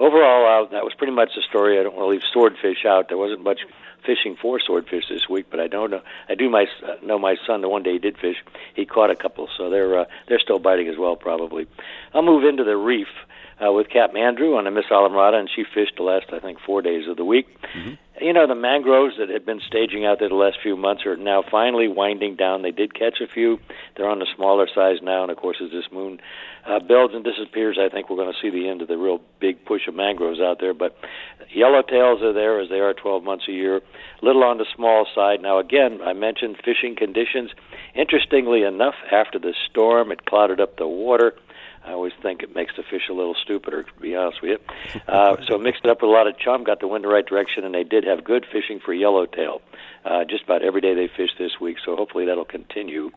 Overall, 0.00 0.64
uh, 0.64 0.68
that 0.72 0.82
was 0.82 0.94
pretty 0.94 1.12
much 1.12 1.30
the 1.36 1.42
story. 1.48 1.78
I 1.78 1.84
don't 1.84 1.94
want 1.94 2.06
to 2.06 2.10
leave 2.10 2.22
swordfish 2.32 2.84
out. 2.84 3.06
There 3.06 3.16
wasn't 3.16 3.44
much 3.44 3.60
fishing 4.04 4.34
for 4.34 4.58
swordfish 4.58 5.04
this 5.08 5.28
week, 5.28 5.46
but 5.48 5.60
I 5.60 5.68
don't 5.68 5.92
know. 5.92 6.02
I 6.28 6.34
do 6.34 6.50
my 6.50 6.66
uh, 6.84 6.94
know 7.04 7.20
my 7.20 7.36
son. 7.46 7.60
The 7.60 7.68
one 7.68 7.84
day 7.84 7.92
he 7.92 8.00
did 8.00 8.18
fish, 8.18 8.42
he 8.74 8.84
caught 8.84 9.10
a 9.10 9.16
couple, 9.16 9.48
so 9.56 9.70
they're 9.70 10.00
uh, 10.00 10.04
they're 10.26 10.40
still 10.40 10.58
biting 10.58 10.88
as 10.88 10.98
well, 10.98 11.14
probably. 11.14 11.68
I'll 12.12 12.22
move 12.22 12.42
into 12.42 12.64
the 12.64 12.76
reef 12.76 13.06
uh, 13.64 13.72
with 13.72 13.88
Captain 13.90 14.20
Andrew 14.20 14.56
on 14.56 14.64
the 14.64 14.70
Miss 14.70 14.84
Islamorada, 14.90 15.34
and 15.34 15.48
she 15.54 15.64
fished 15.64 15.94
the 15.96 16.02
last 16.02 16.26
I 16.32 16.38
think 16.38 16.58
four 16.64 16.82
days 16.82 17.08
of 17.08 17.16
the 17.16 17.24
week. 17.24 17.46
Mm-hmm. 17.76 17.94
You 18.20 18.32
know 18.32 18.46
the 18.48 18.54
mangroves 18.54 19.14
that 19.18 19.28
had 19.28 19.46
been 19.46 19.60
staging 19.64 20.04
out 20.04 20.18
there 20.18 20.28
the 20.28 20.34
last 20.34 20.58
few 20.60 20.76
months 20.76 21.06
are 21.06 21.16
now 21.16 21.42
finally 21.48 21.86
winding 21.86 22.34
down. 22.34 22.62
They 22.62 22.72
did 22.72 22.94
catch 22.94 23.20
a 23.20 23.32
few. 23.32 23.58
They're 23.96 24.08
on 24.08 24.18
the 24.18 24.26
smaller 24.34 24.66
size 24.74 24.96
now, 25.02 25.22
and 25.22 25.30
of 25.30 25.36
course, 25.36 25.58
as 25.62 25.70
this 25.70 25.84
moon 25.92 26.20
uh, 26.66 26.80
builds 26.80 27.14
and 27.14 27.24
disappears, 27.24 27.78
I 27.80 27.88
think 27.88 28.10
we're 28.10 28.16
going 28.16 28.32
to 28.32 28.40
see 28.40 28.50
the 28.50 28.68
end 28.68 28.82
of 28.82 28.88
the 28.88 28.98
real 28.98 29.20
big 29.40 29.64
push 29.64 29.86
of 29.86 29.94
mangroves 29.94 30.40
out 30.40 30.58
there. 30.60 30.74
But 30.74 30.96
yellowtails 31.56 32.22
are 32.22 32.32
there 32.32 32.60
as 32.60 32.68
they 32.68 32.80
are 32.80 32.92
12 32.92 33.22
months 33.22 33.44
a 33.48 33.52
year. 33.52 33.80
Little 34.20 34.42
on 34.42 34.58
the 34.58 34.66
small 34.74 35.06
side. 35.14 35.40
Now, 35.40 35.58
again, 35.58 36.00
I 36.04 36.12
mentioned 36.12 36.56
fishing 36.64 36.96
conditions. 36.96 37.50
Interestingly 37.94 38.62
enough, 38.62 38.94
after 39.12 39.38
the 39.38 39.54
storm, 39.70 40.10
it 40.10 40.26
clouded 40.26 40.60
up 40.60 40.76
the 40.76 40.88
water. 40.88 41.34
I 41.88 41.92
always 41.92 42.12
think 42.22 42.42
it 42.42 42.54
makes 42.54 42.76
the 42.76 42.82
fish 42.82 43.08
a 43.08 43.14
little 43.14 43.34
stupider, 43.34 43.82
to 43.84 44.00
be 44.00 44.14
honest 44.14 44.42
with 44.42 44.50
you. 44.50 45.00
Uh, 45.08 45.36
so 45.46 45.56
mixed 45.56 45.84
it 45.84 45.90
up 45.90 46.02
with 46.02 46.10
a 46.10 46.12
lot 46.12 46.26
of 46.26 46.38
chum, 46.38 46.62
got 46.62 46.80
the 46.80 46.86
wind 46.86 47.02
the 47.02 47.08
right 47.08 47.24
direction, 47.24 47.64
and 47.64 47.74
they 47.74 47.84
did 47.84 48.04
have 48.04 48.22
good 48.22 48.44
fishing 48.52 48.78
for 48.78 48.92
yellowtail. 48.92 49.62
Uh, 50.04 50.24
just 50.24 50.44
about 50.44 50.62
every 50.62 50.82
day 50.82 50.94
they 50.94 51.08
fished 51.08 51.36
this 51.38 51.52
week, 51.58 51.78
so 51.82 51.96
hopefully 51.96 52.26
that'll 52.26 52.44
continue. 52.44 53.10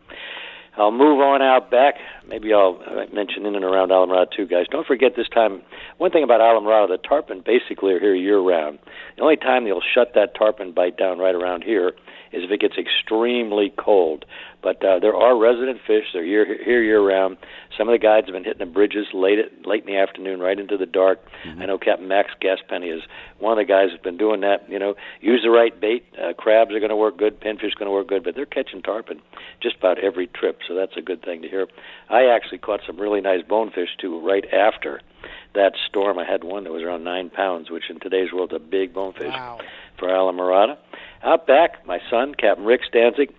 I'll 0.78 0.92
move 0.92 1.20
on 1.20 1.42
out 1.42 1.70
back. 1.70 1.96
Maybe 2.26 2.54
I'll 2.54 2.80
mention 3.12 3.46
in 3.46 3.56
and 3.56 3.66
around 3.66 3.90
Islamorada 3.90 4.32
too, 4.32 4.48
guys. 4.48 4.68
Don't 4.72 4.88
forget 4.88 5.18
this 5.18 5.28
time. 5.28 5.64
One 5.98 6.12
thing 6.12 6.24
about 6.24 6.40
Islamorada, 6.40 6.88
the 6.88 6.98
tarpon 6.98 7.44
basically 7.46 7.92
are 7.94 8.00
here 8.00 8.16
year 8.16 8.40
round. 8.40 8.80
The 9.18 9.22
only 9.22 9.36
time 9.36 9.66
they'll 9.66 9.82
shut 9.82 10.14
that 10.16 10.34
tarpon 10.34 10.72
bite 10.72 10.98
down 10.98 11.20
right 11.20 11.36
around 11.36 11.66
here 11.66 11.90
is 12.32 12.44
if 12.46 12.52
it 12.52 12.62
gets 12.62 12.78
extremely 12.78 13.74
cold. 13.78 14.24
But 14.62 14.84
uh, 14.84 15.00
there 15.00 15.16
are 15.16 15.38
resident 15.38 15.80
fish. 15.88 16.06
They're 16.14 16.24
year, 16.24 16.46
here 16.64 16.84
year 16.84 17.02
round. 17.02 17.38
Some 17.78 17.90
of 17.90 17.94
the 17.94 18.00
guides 18.00 18.28
have 18.28 18.34
been 18.34 18.44
hitting 18.44 18.60
the 18.60 18.72
bridges 18.72 19.08
late 19.14 19.40
at, 19.40 19.66
late 19.66 19.82
in 19.82 19.88
the 19.88 19.98
afternoon, 19.98 20.40
right 20.40 20.60
into 20.60 20.78
the 20.78 20.86
dark. 20.86 21.20
Mm-hmm. 21.44 21.62
I 21.62 21.66
know 21.66 21.78
Captain 21.78 22.08
Max 22.08 22.32
Gaspenny 22.42 22.96
is 22.96 23.02
one 23.40 23.54
of 23.54 23.58
the 23.58 23.72
guys 23.72 23.90
who's 23.92 24.00
been 24.02 24.18
doing 24.18 24.42
that. 24.42 24.70
You 24.70 24.78
know, 24.78 24.96
use 25.20 25.42
the 25.44 25.50
right 25.50 25.78
bait. 25.80 26.06
Uh, 26.22 26.34
crabs 26.34 26.74
are 26.74 26.80
going 26.80 26.90
to 26.90 26.96
work 26.96 27.18
good. 27.18 27.40
Pinfish 27.40 27.74
going 27.76 27.88
to 27.88 27.92
work 27.92 28.08
good. 28.08 28.24
But 28.24 28.36
they're 28.36 28.46
catching 28.46 28.82
tarpon 28.82 29.22
just 29.62 29.78
about 29.78 29.98
every 30.00 30.28
trip, 30.28 30.60
so 30.68 30.76
that's 30.76 30.96
a 30.96 31.02
good 31.02 31.24
thing 31.24 31.42
to 31.42 31.50
hear. 31.50 31.68
I 32.10 32.26
actually 32.26 32.60
caught 32.60 32.82
some 32.86 33.00
really 33.00 33.22
nice 33.22 33.42
bonefish 33.48 33.90
too 34.00 34.20
right 34.20 34.46
after 34.54 35.02
that 35.54 35.74
storm. 35.88 36.18
I 36.18 36.26
had 36.26 36.44
one 36.44 36.64
that 36.64 36.72
was 36.72 36.84
around 36.84 37.04
nine 37.04 37.30
pounds, 37.30 37.70
which 37.70 37.90
in 37.90 38.00
today's 38.00 38.32
world 38.32 38.52
is 38.52 38.58
a 38.58 38.60
big 38.60 38.94
bonefish 38.94 39.34
wow. 39.34 39.60
for 39.98 40.08
Islamorada. 40.08 40.78
Out 41.24 41.46
back, 41.46 41.86
my 41.86 42.00
son, 42.10 42.34
Captain 42.34 42.66
Rick 42.66 42.82
Stanczyk, 42.92 43.30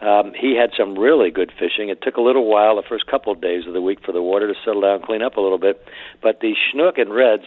um, 0.00 0.32
he 0.34 0.56
had 0.56 0.70
some 0.76 0.98
really 0.98 1.30
good 1.30 1.52
fishing. 1.58 1.88
It 1.88 2.02
took 2.02 2.16
a 2.16 2.20
little 2.20 2.46
while, 2.46 2.76
the 2.76 2.82
first 2.88 3.06
couple 3.06 3.32
of 3.32 3.40
days 3.40 3.66
of 3.66 3.74
the 3.74 3.80
week, 3.80 4.00
for 4.04 4.12
the 4.12 4.22
water 4.22 4.48
to 4.48 4.54
settle 4.64 4.82
down, 4.82 5.02
clean 5.02 5.22
up 5.22 5.36
a 5.36 5.40
little 5.40 5.58
bit. 5.58 5.84
But 6.22 6.40
the 6.40 6.54
snook 6.72 6.98
and 6.98 7.14
reds, 7.14 7.44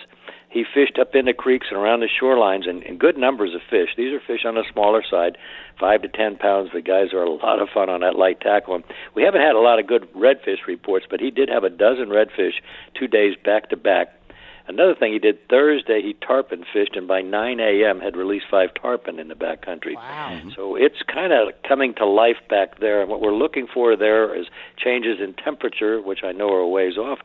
he 0.49 0.63
fished 0.63 0.99
up 0.99 1.15
in 1.15 1.25
the 1.25 1.33
creeks 1.33 1.67
and 1.69 1.79
around 1.79 2.01
the 2.01 2.09
shorelines 2.09 2.69
and, 2.69 2.83
and 2.83 2.99
good 2.99 3.17
numbers 3.17 3.53
of 3.55 3.61
fish. 3.69 3.89
These 3.95 4.13
are 4.13 4.19
fish 4.19 4.45
on 4.45 4.55
the 4.55 4.65
smaller 4.71 5.01
side, 5.09 5.37
five 5.79 6.01
to 6.01 6.09
ten 6.09 6.37
pounds. 6.37 6.71
The 6.73 6.81
guys 6.81 7.13
are 7.13 7.23
a 7.23 7.29
lot 7.29 7.61
of 7.61 7.69
fun 7.73 7.89
on 7.89 8.01
that 8.01 8.15
light 8.15 8.41
tackle. 8.41 8.75
And 8.75 8.83
we 9.15 9.23
haven't 9.23 9.41
had 9.41 9.55
a 9.55 9.59
lot 9.59 9.79
of 9.79 9.87
good 9.87 10.11
redfish 10.13 10.67
reports, 10.67 11.05
but 11.09 11.21
he 11.21 11.31
did 11.31 11.49
have 11.49 11.63
a 11.63 11.69
dozen 11.69 12.09
redfish 12.09 12.59
two 12.99 13.07
days 13.07 13.35
back 13.43 13.69
to 13.69 13.77
back 13.77 14.20
Another 14.67 14.95
thing 14.95 15.13
he 15.13 15.19
did 15.19 15.47
Thursday, 15.49 16.01
he 16.01 16.13
tarpon 16.13 16.65
fished, 16.71 16.95
and 16.95 17.07
by 17.07 17.21
9 17.21 17.59
a.m. 17.59 17.99
had 17.99 18.15
released 18.15 18.45
five 18.49 18.69
tarpon 18.73 19.19
in 19.19 19.27
the 19.27 19.35
backcountry. 19.35 19.95
Wow! 19.95 20.29
Mm-hmm. 20.33 20.49
So 20.55 20.75
it's 20.75 21.01
kind 21.13 21.33
of 21.33 21.53
coming 21.67 21.93
to 21.95 22.05
life 22.05 22.37
back 22.49 22.79
there. 22.79 23.01
And 23.01 23.09
what 23.09 23.21
we're 23.21 23.33
looking 23.33 23.67
for 23.67 23.95
there 23.95 24.35
is 24.35 24.47
changes 24.77 25.19
in 25.19 25.33
temperature, 25.33 26.01
which 26.01 26.23
I 26.23 26.31
know 26.31 26.53
are 26.53 26.59
a 26.59 26.67
ways 26.67 26.97
off, 26.97 27.19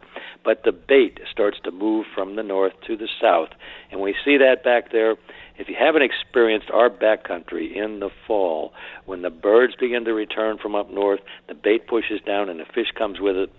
but 0.44 0.64
the 0.64 0.72
bait 0.72 1.20
starts 1.30 1.58
to 1.64 1.70
move 1.70 2.06
from 2.14 2.36
the 2.36 2.42
north 2.42 2.72
to 2.86 2.96
the 2.96 3.08
south, 3.20 3.50
and 3.90 4.00
we 4.00 4.14
see 4.24 4.36
that 4.38 4.64
back 4.64 4.92
there. 4.92 5.16
If 5.58 5.70
you 5.70 5.74
haven't 5.78 6.02
experienced 6.02 6.70
our 6.70 6.90
backcountry 6.90 7.74
in 7.74 8.00
the 8.00 8.10
fall, 8.26 8.74
when 9.06 9.22
the 9.22 9.30
birds 9.30 9.74
begin 9.74 10.04
to 10.04 10.12
return 10.12 10.58
from 10.58 10.74
up 10.74 10.90
north, 10.90 11.20
the 11.48 11.54
bait 11.54 11.86
pushes 11.86 12.20
down 12.20 12.50
and 12.50 12.60
the 12.60 12.66
fish 12.66 12.92
comes 12.94 13.20
with 13.20 13.36
it 13.36 13.50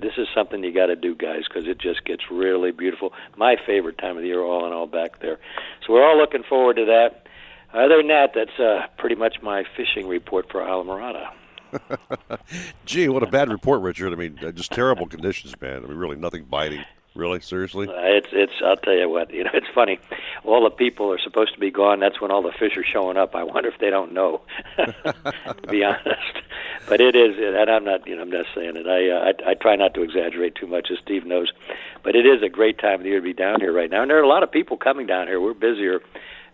this 0.00 0.12
is 0.16 0.28
something 0.34 0.62
you 0.62 0.72
got 0.72 0.86
to 0.86 0.96
do, 0.96 1.14
guys, 1.14 1.42
because 1.48 1.68
it 1.68 1.78
just 1.78 2.04
gets 2.04 2.30
really 2.30 2.70
beautiful. 2.70 3.12
My 3.36 3.56
favorite 3.66 3.98
time 3.98 4.16
of 4.16 4.22
the 4.22 4.28
year, 4.28 4.42
all 4.42 4.66
in 4.66 4.72
all, 4.72 4.86
back 4.86 5.20
there. 5.20 5.38
So 5.86 5.92
we're 5.92 6.04
all 6.04 6.18
looking 6.18 6.42
forward 6.42 6.76
to 6.76 6.84
that. 6.86 7.26
Other 7.72 7.98
than 7.98 8.08
that, 8.08 8.32
that's 8.34 8.58
uh, 8.58 8.86
pretty 8.96 9.16
much 9.16 9.36
my 9.42 9.64
fishing 9.76 10.08
report 10.08 10.50
for 10.50 10.60
Islamorada. 10.60 11.30
Gee, 12.86 13.08
what 13.08 13.22
a 13.22 13.26
bad 13.26 13.50
report, 13.50 13.82
Richard. 13.82 14.12
I 14.12 14.16
mean, 14.16 14.38
uh, 14.42 14.52
just 14.52 14.72
terrible 14.72 15.06
conditions, 15.06 15.54
man. 15.60 15.84
I 15.84 15.86
mean, 15.86 15.96
really, 15.96 16.16
nothing 16.16 16.44
biting. 16.44 16.84
Really, 17.16 17.40
seriously? 17.40 17.88
Uh, 17.88 17.94
it's 17.96 18.28
it's. 18.32 18.52
I'll 18.64 18.76
tell 18.76 18.94
you 18.94 19.08
what. 19.08 19.32
You 19.32 19.44
know, 19.44 19.50
it's 19.54 19.66
funny. 19.74 19.98
All 20.44 20.62
the 20.64 20.70
people 20.70 21.10
are 21.12 21.18
supposed 21.18 21.54
to 21.54 21.60
be 21.60 21.70
gone. 21.70 21.98
That's 21.98 22.20
when 22.20 22.30
all 22.30 22.42
the 22.42 22.52
fish 22.52 22.76
are 22.76 22.84
showing 22.84 23.16
up. 23.16 23.34
I 23.34 23.42
wonder 23.42 23.70
if 23.70 23.78
they 23.80 23.90
don't 23.90 24.12
know. 24.12 24.42
to 24.76 25.68
be 25.68 25.82
honest, 25.82 26.42
but 26.88 27.00
it 27.00 27.16
is. 27.16 27.36
And 27.38 27.70
I'm 27.70 27.84
not. 27.84 28.06
You 28.06 28.16
know, 28.16 28.22
I'm 28.22 28.30
not 28.30 28.46
saying 28.54 28.76
it. 28.76 28.86
I, 28.86 29.08
uh, 29.10 29.32
I 29.32 29.50
I 29.50 29.54
try 29.54 29.76
not 29.76 29.94
to 29.94 30.02
exaggerate 30.02 30.54
too 30.54 30.66
much, 30.66 30.88
as 30.92 30.98
Steve 31.02 31.24
knows. 31.24 31.52
But 32.02 32.14
it 32.14 32.26
is 32.26 32.42
a 32.42 32.48
great 32.48 32.78
time 32.78 33.00
of 33.00 33.02
the 33.02 33.08
year 33.08 33.20
to 33.20 33.24
be 33.24 33.32
down 33.32 33.60
here 33.60 33.72
right 33.72 33.90
now, 33.90 34.02
and 34.02 34.10
there 34.10 34.18
are 34.18 34.22
a 34.22 34.28
lot 34.28 34.42
of 34.42 34.52
people 34.52 34.76
coming 34.76 35.06
down 35.06 35.26
here. 35.26 35.40
We're 35.40 35.54
busier 35.54 36.00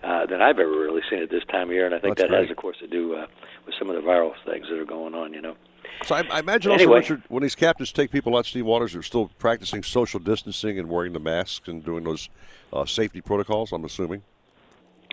uh, 0.03 0.27
than 0.27 0.41
I've 0.41 0.59
ever 0.59 0.71
really 0.71 1.03
seen 1.11 1.23
at 1.23 1.31
this 1.31 1.45
time 1.51 1.69
of 1.69 1.75
year, 1.75 1.87
and 1.87 1.95
I 1.95 1.99
think 1.99 2.17
That's 2.17 2.29
that 2.29 2.35
great. 2.35 2.43
has, 2.43 2.51
of 2.51 2.57
course, 2.57 2.79
to 2.79 2.87
do 2.87 3.15
uh, 3.15 3.27
with 3.67 3.75
some 3.79 3.91
of 3.91 3.97
the 3.97 4.03
viral 4.03 4.33
things 4.47 4.67
that 4.71 4.79
are 4.79 4.85
going 4.85 5.15
on. 5.15 5.33
You 5.33 5.43
know. 5.43 5.57
So 6.05 6.15
I, 6.17 6.23
I 6.31 6.41
imagine 6.41 6.73
Anyway. 6.73 6.97
also, 6.97 7.15
Richard, 7.15 7.23
when 7.29 7.43
these 7.43 7.55
captains 7.55 7.93
take 7.93 8.11
people 8.11 8.37
out, 8.37 8.47
Steve 8.47 8.67
Waters, 8.67 8.93
they're 8.93 9.03
still 9.03 9.31
practicing 9.39 9.83
social 9.83 10.19
distancing 10.21 10.79
and 10.79 10.89
wearing 10.89 11.13
the 11.13 11.21
masks 11.21 11.69
and 11.69 11.85
doing 11.85 12.05
those 12.05 12.29
uh, 12.73 12.85
safety 12.85 13.21
protocols. 13.21 13.73
I'm 13.73 13.85
assuming. 13.85 14.23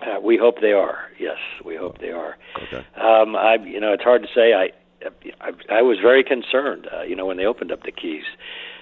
Uh, 0.01 0.19
we 0.21 0.37
hope 0.37 0.61
they 0.61 0.71
are. 0.71 1.09
Yes, 1.19 1.37
we 1.65 1.75
hope 1.75 1.99
they 1.99 2.11
are. 2.11 2.37
Okay. 2.63 2.85
Um, 2.95 3.35
I, 3.35 3.55
you 3.55 3.79
know, 3.79 3.91
it's 3.93 4.03
hard 4.03 4.21
to 4.23 4.29
say. 4.33 4.53
I, 4.53 4.71
I, 5.41 5.51
I 5.69 5.81
was 5.81 5.99
very 6.01 6.23
concerned, 6.23 6.87
uh, 6.91 7.01
you 7.03 7.15
know, 7.15 7.25
when 7.25 7.37
they 7.37 7.45
opened 7.45 7.71
up 7.71 7.83
the 7.83 7.91
keys. 7.91 8.23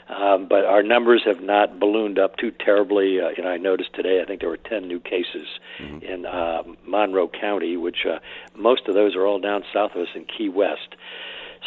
Um, 0.09 0.47
but 0.47 0.63
our 0.63 0.83
numbers 0.83 1.23
have 1.25 1.41
not 1.41 1.79
ballooned 1.81 2.17
up 2.17 2.37
too 2.37 2.51
terribly. 2.51 3.19
Uh, 3.19 3.29
you 3.35 3.43
know, 3.43 3.49
I 3.49 3.57
noticed 3.57 3.93
today. 3.93 4.21
I 4.21 4.25
think 4.25 4.39
there 4.39 4.49
were 4.49 4.55
10 4.55 4.87
new 4.87 5.01
cases 5.01 5.47
in 6.01 6.25
uh, 6.25 6.63
Monroe 6.85 7.27
County, 7.27 7.75
which 7.75 8.05
uh, 8.05 8.19
most 8.55 8.87
of 8.87 8.93
those 8.95 9.15
are 9.17 9.25
all 9.27 9.39
down 9.39 9.63
south 9.73 9.91
of 9.95 10.03
us 10.03 10.07
in 10.15 10.23
Key 10.25 10.47
West. 10.47 10.95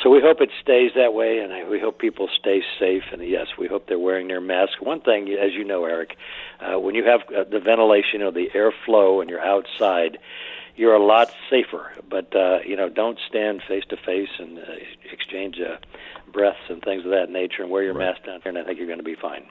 So 0.03 0.09
we 0.09 0.21
hope 0.21 0.41
it 0.41 0.51
stays 0.63 0.93
that 0.95 1.13
way, 1.15 1.39
and 1.39 1.53
I, 1.53 1.69
we 1.69 1.79
hope 1.79 1.99
people 1.99 2.29
stay 2.39 2.63
safe. 2.79 3.05
And 3.13 3.23
yes, 3.23 3.49
we 3.59 3.67
hope 3.67 3.87
they're 3.87 3.99
wearing 3.99 4.29
their 4.29 4.41
mask. 4.41 4.81
One 4.81 5.01
thing, 5.01 5.29
as 5.29 5.53
you 5.53 5.65
know, 5.65 5.85
Eric, 5.85 6.17
uh, 6.61 6.79
when 6.79 6.95
you 6.95 7.05
have 7.05 7.21
uh, 7.37 7.45
the 7.45 7.61
ventilation 7.61 8.23
or 8.23 8.31
the 8.31 8.49
airflow 8.55 9.21
and 9.21 9.29
you're 9.29 9.45
outside, 9.45 10.19
you're 10.77 10.95
a 10.95 11.05
lot 11.05 11.31
safer. 11.51 11.93
But 12.09 12.35
uh, 12.35 12.61
you 12.65 12.77
know, 12.77 12.89
don't 12.89 13.19
stand 13.29 13.63
face 13.69 13.85
to 13.91 13.97
face 13.97 14.31
and 14.39 14.59
uh, 14.59 14.63
exchange 15.13 15.61
uh, 15.61 15.77
breaths 16.33 16.59
and 16.69 16.83
things 16.83 17.05
of 17.05 17.11
that 17.11 17.31
nature, 17.31 17.63
and 17.63 17.71
wear 17.71 17.83
your 17.83 17.95
mask 17.95 18.25
down 18.25 18.41
here, 18.43 18.51
and 18.51 18.59
I 18.59 18.65
think 18.65 18.79
you're 18.79 18.87
going 18.87 18.99
to 18.99 19.05
be 19.05 19.17
fine. 19.17 19.47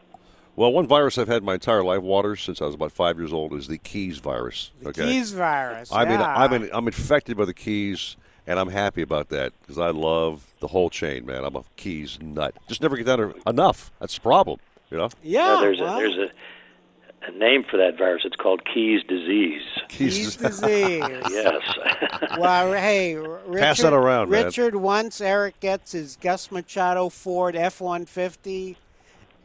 Well, 0.55 0.73
one 0.73 0.87
virus 0.87 1.17
I've 1.17 1.27
had 1.27 1.43
my 1.43 1.53
entire 1.53 1.83
life, 1.83 2.01
Waters, 2.01 2.41
since 2.41 2.61
I 2.61 2.65
was 2.65 2.75
about 2.75 2.91
five 2.91 3.17
years 3.17 3.31
old, 3.31 3.53
is 3.53 3.67
the 3.67 3.77
Keys 3.77 4.17
virus. 4.17 4.71
Okay. 4.85 5.05
Keys 5.05 5.31
virus. 5.31 5.89
I 5.91 6.05
mean. 6.05 6.19
I'm 6.19 6.51
in, 6.51 6.69
I'm 6.73 6.87
infected 6.87 7.37
by 7.37 7.45
the 7.45 7.53
Keys, 7.53 8.17
and 8.49 8.59
I'm 8.59 8.69
happy 8.69 9.03
about 9.03 9.29
that 9.29 9.53
because 9.61 9.77
I 9.77 9.91
love 9.91 10.43
the 10.59 10.67
whole 10.67 10.89
chain, 10.89 11.25
man. 11.27 11.45
I'm 11.45 11.55
a 11.55 11.63
Keys 11.77 12.17
nut. 12.19 12.55
Just 12.67 12.81
never 12.81 12.97
get 12.97 13.05
that 13.05 13.33
enough. 13.45 13.91
That's 13.99 14.15
the 14.15 14.21
problem, 14.21 14.59
you 14.89 14.97
know. 14.97 15.09
Yeah, 15.21 15.45
Now, 15.45 15.61
there's 15.61 15.79
well, 15.79 15.95
a 15.95 15.99
there's 15.99 16.17
a, 16.17 17.27
a 17.27 17.31
name 17.37 17.63
for 17.63 17.77
that 17.77 17.95
virus. 17.95 18.23
It's 18.25 18.35
called 18.35 18.65
Keys 18.65 19.03
disease. 19.07 19.61
Keys 19.87 20.35
disease. 20.35 20.63
yes. 21.29 21.61
well, 22.39 22.73
hey, 22.73 23.15
Richard, 23.15 23.59
Pass 23.59 23.81
that 23.81 23.93
around, 23.93 24.31
man. 24.31 24.45
Richard, 24.45 24.75
once 24.75 25.21
Eric 25.21 25.59
gets 25.59 25.91
his 25.91 26.17
Gus 26.19 26.51
Machado 26.51 27.09
Ford 27.09 27.55
F-150 27.55 28.77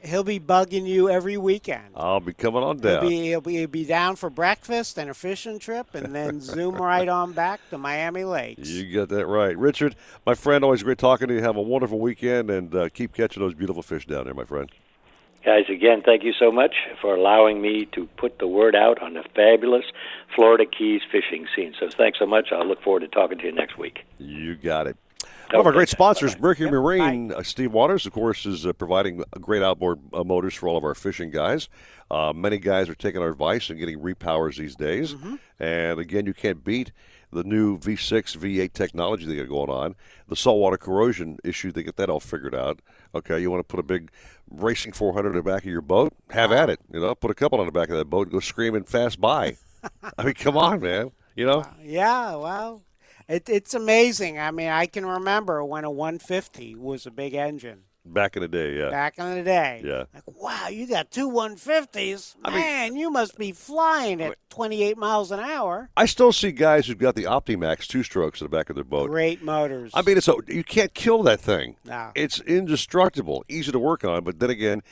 He'll 0.05 0.25
be 0.25 0.39
bugging 0.39 0.87
you 0.87 1.09
every 1.09 1.37
weekend. 1.37 1.85
I'll 1.95 2.21
be 2.21 2.35
coming 2.35 2.63
on 2.63 2.79
He'll 2.79 3.01
down. 3.01 3.09
be, 3.09 3.23
he'll, 3.23 3.41
be, 3.41 3.57
he'll 3.57 3.67
be 3.69 3.85
down 3.85 4.17
for 4.17 4.29
breakfast 4.31 4.99
and 4.99 5.09
a 5.11 5.15
fishing 5.15 5.59
trip, 5.59 5.95
and 5.95 6.15
then 6.15 6.41
zoom 6.43 6.75
right 6.77 7.09
on 7.09 7.33
back 7.33 7.61
to 7.71 7.79
Miami 7.79 8.25
Lakes. 8.25 8.69
You 8.69 8.93
got 8.93 9.09
that 9.09 9.27
right. 9.27 9.57
Richard, 9.57 9.97
my 10.27 10.35
friend, 10.35 10.63
always 10.63 10.83
great 10.83 10.99
talking 10.99 11.29
to 11.29 11.35
you. 11.35 11.41
Have 11.43 11.57
a 11.57 11.63
wonderful 11.63 11.99
weekend 11.99 12.51
and 12.51 12.75
uh, 12.75 12.89
keep 12.91 13.15
catching 13.15 13.43
those 13.43 13.55
beautiful 13.55 13.83
fish 13.83 14.07
down 14.07 14.25
there, 14.25 14.35
my 14.35 14.45
friend. 14.45 14.71
Guys, 15.45 15.65
again, 15.69 16.01
thank 16.03 16.23
you 16.23 16.33
so 16.39 16.51
much 16.51 16.75
for 17.03 17.15
allowing 17.15 17.61
me 17.61 17.87
to 17.93 18.07
put 18.17 18.39
the 18.39 18.47
word 18.47 18.75
out 18.75 19.03
on 19.03 19.13
the 19.13 19.23
fabulous 19.35 19.85
Florida 20.35 20.65
Keys 20.65 21.03
fishing 21.13 21.47
scene. 21.55 21.75
So 21.79 21.91
thanks 21.91 22.19
so 22.19 22.25
much. 22.25 22.49
I'll 22.51 22.67
look 22.67 22.83
forward 22.83 23.01
to 23.01 23.09
talking 23.09 23.37
to 23.39 23.45
you 23.45 23.53
next 23.53 23.77
week. 23.77 24.05
You 24.19 24.57
got 24.57 24.87
it. 24.87 24.97
One 25.51 25.61
of 25.61 25.67
our 25.67 25.73
great 25.73 25.89
sponsors, 25.89 26.39
Mercury 26.39 26.71
Marine, 26.71 27.33
uh, 27.33 27.43
Steve 27.43 27.73
Waters, 27.73 28.07
of 28.07 28.13
course, 28.13 28.45
is 28.45 28.67
uh, 28.67 28.73
providing 28.73 29.23
great 29.41 29.63
outboard 29.63 30.01
uh, 30.13 30.25
motors 30.25 30.55
for 30.55 30.69
all 30.69 30.77
of 30.77 30.85
our 30.85 30.95
fishing 30.95 31.31
guys. 31.31 31.69
Uh, 32.11 32.33
many 32.35 32.59
guys 32.59 32.89
are 32.89 32.95
taking 32.95 33.21
our 33.21 33.29
advice 33.29 33.71
and 33.71 33.79
getting 33.79 34.01
repowers 34.01 34.57
these 34.57 34.75
days. 34.75 35.15
And 35.61 36.01
again, 36.01 36.27
you 36.27 36.35
can't 36.35 36.65
beat 36.65 36.93
the 37.31 37.45
new 37.45 37.79
V6, 37.79 38.37
V8 38.37 38.73
technology 38.73 39.27
they 39.27 39.37
got 39.37 39.49
going 39.49 39.71
on. 39.71 39.95
The 40.29 40.37
saltwater 40.37 40.77
corrosion 40.77 41.39
issue, 41.45 41.73
they 41.73 41.83
get 41.83 41.97
that 41.97 42.11
all 42.11 42.21
figured 42.21 42.55
out. 42.55 42.81
Okay, 43.15 43.39
you 43.41 43.51
want 43.51 43.61
to 43.61 43.71
put 43.71 43.81
a 43.81 43.85
big 43.85 44.11
racing 44.51 44.93
400 44.93 45.31
in 45.31 45.37
the 45.37 45.43
back 45.43 45.63
of 45.63 45.71
your 45.71 45.81
boat? 45.83 46.15
Have 46.31 46.53
at 46.53 46.71
it. 46.71 46.81
You 46.93 47.01
know, 47.01 47.15
put 47.15 47.31
a 47.31 47.35
couple 47.35 47.61
on 47.61 47.67
the 47.67 47.73
back 47.73 47.91
of 47.91 47.97
that 47.97 48.07
boat 48.07 48.27
and 48.27 48.33
go 48.33 48.41
screaming 48.41 48.85
fast 48.85 49.21
by. 49.21 49.57
I 50.19 50.25
mean, 50.25 50.35
come 50.35 50.57
on, 50.57 50.81
man. 50.81 51.11
You 51.37 51.47
know? 51.47 51.65
Yeah, 51.83 52.37
well, 52.37 52.83
it, 53.29 53.49
it's 53.49 53.75
amazing. 53.75 54.39
I 54.39 54.51
mean, 54.51 54.69
I 54.69 54.87
can 54.87 55.07
remember 55.07 55.65
when 55.65 55.85
a 55.85 55.91
150 55.91 56.75
was 56.77 57.07
a 57.07 57.11
big 57.11 57.35
engine 57.35 57.85
Back 58.07 58.37
in 58.37 58.43
the 58.43 58.49
day, 58.49 58.77
yeah. 58.77 58.91
back 58.91 59.17
in 59.19 59.35
the 59.35 59.43
day. 59.43 59.81
Yeah. 59.83 60.05
Like, 60.13 60.25
wow, 60.27 60.69
you 60.69 60.87
got 60.87 61.11
two 61.11 61.31
150s. 61.31 62.37
Man, 62.43 62.97
you 62.97 63.11
must 63.11 63.39
be 63.39 63.51
flying 63.53 64.21
at 64.21 64.37
28 64.51 64.99
miles 64.99 65.33
an 65.33 65.41
hour. 65.41 65.89
I 65.97 66.05
still 66.05 66.31
see 66.31 66.53
guys 66.53 66.87
who've 66.87 66.99
got 66.99 67.15
the 67.15 67.25
Optimax 67.25 67.87
two 67.87 68.03
strokes 68.03 68.43
in 68.43 68.45
the 68.45 68.51
back 68.51 68.69
of 68.69 68.77
their 68.77 68.85
boat. 68.85 69.09
Great 69.09 69.43
motors. 69.43 69.91
I 69.95 70.03
mean, 70.03 70.19
it's 70.19 70.29
a, 70.29 70.35
you 70.49 70.63
can't 70.63 70.93
kill 70.93 71.23
that 71.23 71.41
thing. 71.41 71.77
No. 71.87 72.11
It's 72.15 72.41
indestructible, 72.43 73.43
easy 73.49 73.73
to 73.73 73.79
work 73.79 74.05
on. 74.05 74.23
But 74.23 74.39
then 74.39 74.51
again, 74.51 74.83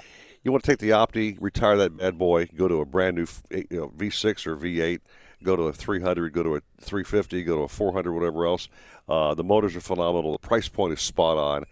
you 0.43 0.51
want 0.51 0.65
to 0.65 0.71
take 0.71 0.79
the 0.79 0.91
Opti, 0.91 1.37
retire 1.39 1.77
that 1.77 1.99
bad 1.99 2.17
boy, 2.17 2.47
go 2.57 2.67
to 2.67 2.81
a 2.81 2.87
brand 2.87 3.17
new 3.17 3.27
you 3.51 3.67
know, 3.73 3.89
V6 3.91 4.47
or 4.47 4.57
V8, 4.57 5.01
go 5.43 5.57
to 5.57 5.63
a 5.65 5.73
300, 5.73 6.33
go 6.33 6.43
to 6.43 6.57
a 6.57 6.61
350, 6.81 7.43
go 7.45 7.57
to 7.57 7.63
a 7.63 7.69
400, 7.69 8.13
whatever 8.13 8.47
else. 8.47 8.69
Uh, 9.09 9.35
the 9.35 9.45
motors 9.45 9.77
are 9.77 9.81
phenomenal. 9.81 10.33
The 10.33 10.39
price 10.47 10.69
point 10.69 10.93
is 10.93 11.01
spot 11.01 11.37
on. 11.37 11.65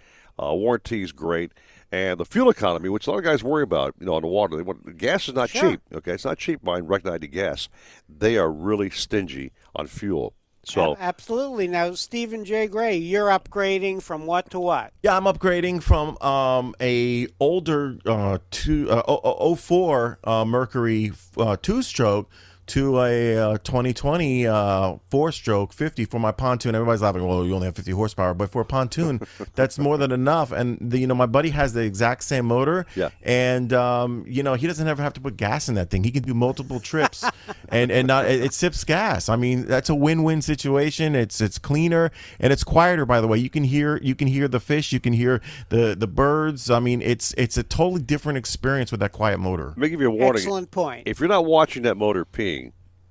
Uh, 0.43 0.55
warranty 0.55 1.03
is 1.03 1.13
great. 1.13 1.53
And 1.93 2.21
the 2.21 2.25
fuel 2.25 2.51
economy, 2.51 2.89
which 2.89 3.07
a 3.07 3.11
lot 3.11 3.19
of 3.19 3.25
guys 3.25 3.43
worry 3.43 3.65
about, 3.65 3.95
you 3.99 4.07
know, 4.07 4.15
on 4.15 4.23
the 4.23 4.29
water, 4.29 4.57
they 4.57 4.63
want, 4.63 4.97
gas 4.97 5.29
is 5.29 5.35
not 5.35 5.51
Sure. 5.51 5.71
cheap. 5.73 5.81
Okay, 5.93 6.13
it's 6.13 6.25
not 6.25 6.39
cheap 6.39 6.63
buying 6.63 6.87
Rec 6.87 7.05
90 7.05 7.27
gas. 7.29 7.69
They 8.09 8.37
are 8.39 8.51
really 8.51 8.91
stingy 8.91 9.53
on 9.75 9.87
fuel. 9.89 10.35
So 10.63 10.95
absolutely. 11.01 11.67
Now, 11.69 11.95
Stephen 11.95 12.45
J. 12.45 12.67
Gray, 12.69 12.95
you're 12.95 13.29
upgrading 13.29 14.03
from 14.03 14.27
what 14.27 14.51
to 14.51 14.61
what? 14.61 14.93
Yeah, 15.03 15.17
I'm 15.17 15.25
upgrading 15.25 15.83
from 15.83 16.19
um, 16.19 16.75
a 16.81 17.27
older 17.41 17.97
uh, 18.05 18.39
two 18.51 18.89
uh, 18.91 19.03
o- 19.09 19.21
o- 19.25 19.55
04 19.55 20.19
uh, 20.23 20.45
Mercury 20.45 21.13
uh, 21.39 21.57
two 21.61 21.81
stroke 21.83 22.29
to 22.71 23.01
a 23.01 23.37
uh, 23.37 23.59
2020 23.59 24.47
uh, 24.47 24.97
four 25.11 25.33
stroke 25.33 25.73
50 25.73 26.05
for 26.05 26.21
my 26.21 26.31
pontoon. 26.31 26.75
Everybody's 26.77 27.03
laughing. 27.03 27.27
Well, 27.27 27.45
you 27.45 27.53
only 27.53 27.67
have 27.67 27.75
50 27.75 27.91
horsepower, 27.91 28.33
but 28.33 28.51
for 28.51 28.63
a 28.63 28.65
pontoon, 28.65 29.21
that's 29.57 29.77
more 29.77 29.99
than 29.99 30.13
enough. 30.13 30.53
And 30.53 30.79
the, 30.81 30.99
you 30.99 31.09
know, 31.09 31.17
my 31.17 31.27
buddy 31.27 31.51
has 31.51 31.73
the 31.73 31.83
exact 31.83 32.23
same 32.23 32.47
motor. 32.47 32.87
Yeah. 32.95 33.11
And 33.23 33.73
um, 33.73 34.25
you 34.29 34.45
know, 34.45 34.55
he 34.55 34.69
doesn't 34.69 34.87
ever 34.87 35.03
have 35.03 35.13
to 35.15 35.21
put 35.21 35.37
gas 35.37 35.69
in 35.69 35.75
that 35.75 35.91
thing. 35.91 36.05
He 36.05 36.13
can 36.13 36.23
do 36.23 36.33
multiple 36.33 36.79
trips, 36.79 37.25
and 37.71 37.91
and 37.91 38.07
not 38.07 38.27
it, 38.27 38.41
it 38.41 38.55
sips 38.55 38.85
gas. 38.85 39.29
I 39.29 39.35
mean, 39.35 39.67
that's 39.67 39.89
a 39.89 39.95
win-win 39.95 40.41
situation. 40.41 41.17
It's 41.17 41.41
it's 41.41 41.59
cleaner 41.59 42.13
and 42.39 42.53
it's 42.53 42.63
quieter. 42.63 43.05
By 43.05 43.21
the 43.21 43.27
way, 43.27 43.39
you 43.39 43.51
can 43.51 43.65
hear 43.65 43.99
you 43.99 44.15
can 44.15 44.29
hear 44.29 44.47
the 44.47 44.61
fish, 44.61 44.93
you 44.93 45.01
can 45.01 45.13
hear 45.13 45.41
the 45.71 45.97
the 45.99 46.07
birds. 46.07 46.71
I 46.71 46.79
mean, 46.79 47.03
it's 47.03 47.35
it's 47.37 47.57
a 47.57 47.65
totally 47.65 48.03
different 48.03 48.39
experience 48.39 48.93
with 48.93 49.01
that 49.01 49.11
quiet 49.11 49.39
motor. 49.39 49.69
Let 49.71 49.79
me 49.79 49.89
give 49.89 50.01
you 50.01 50.09
a 50.09 50.15
warning. 50.15 50.41
Excellent 50.41 50.71
point. 50.71 51.09
If 51.09 51.19
you're 51.19 51.29
not 51.29 51.47
watching 51.47 51.83
that 51.83 51.97
motor 51.97 52.25
peeing, 52.25 52.60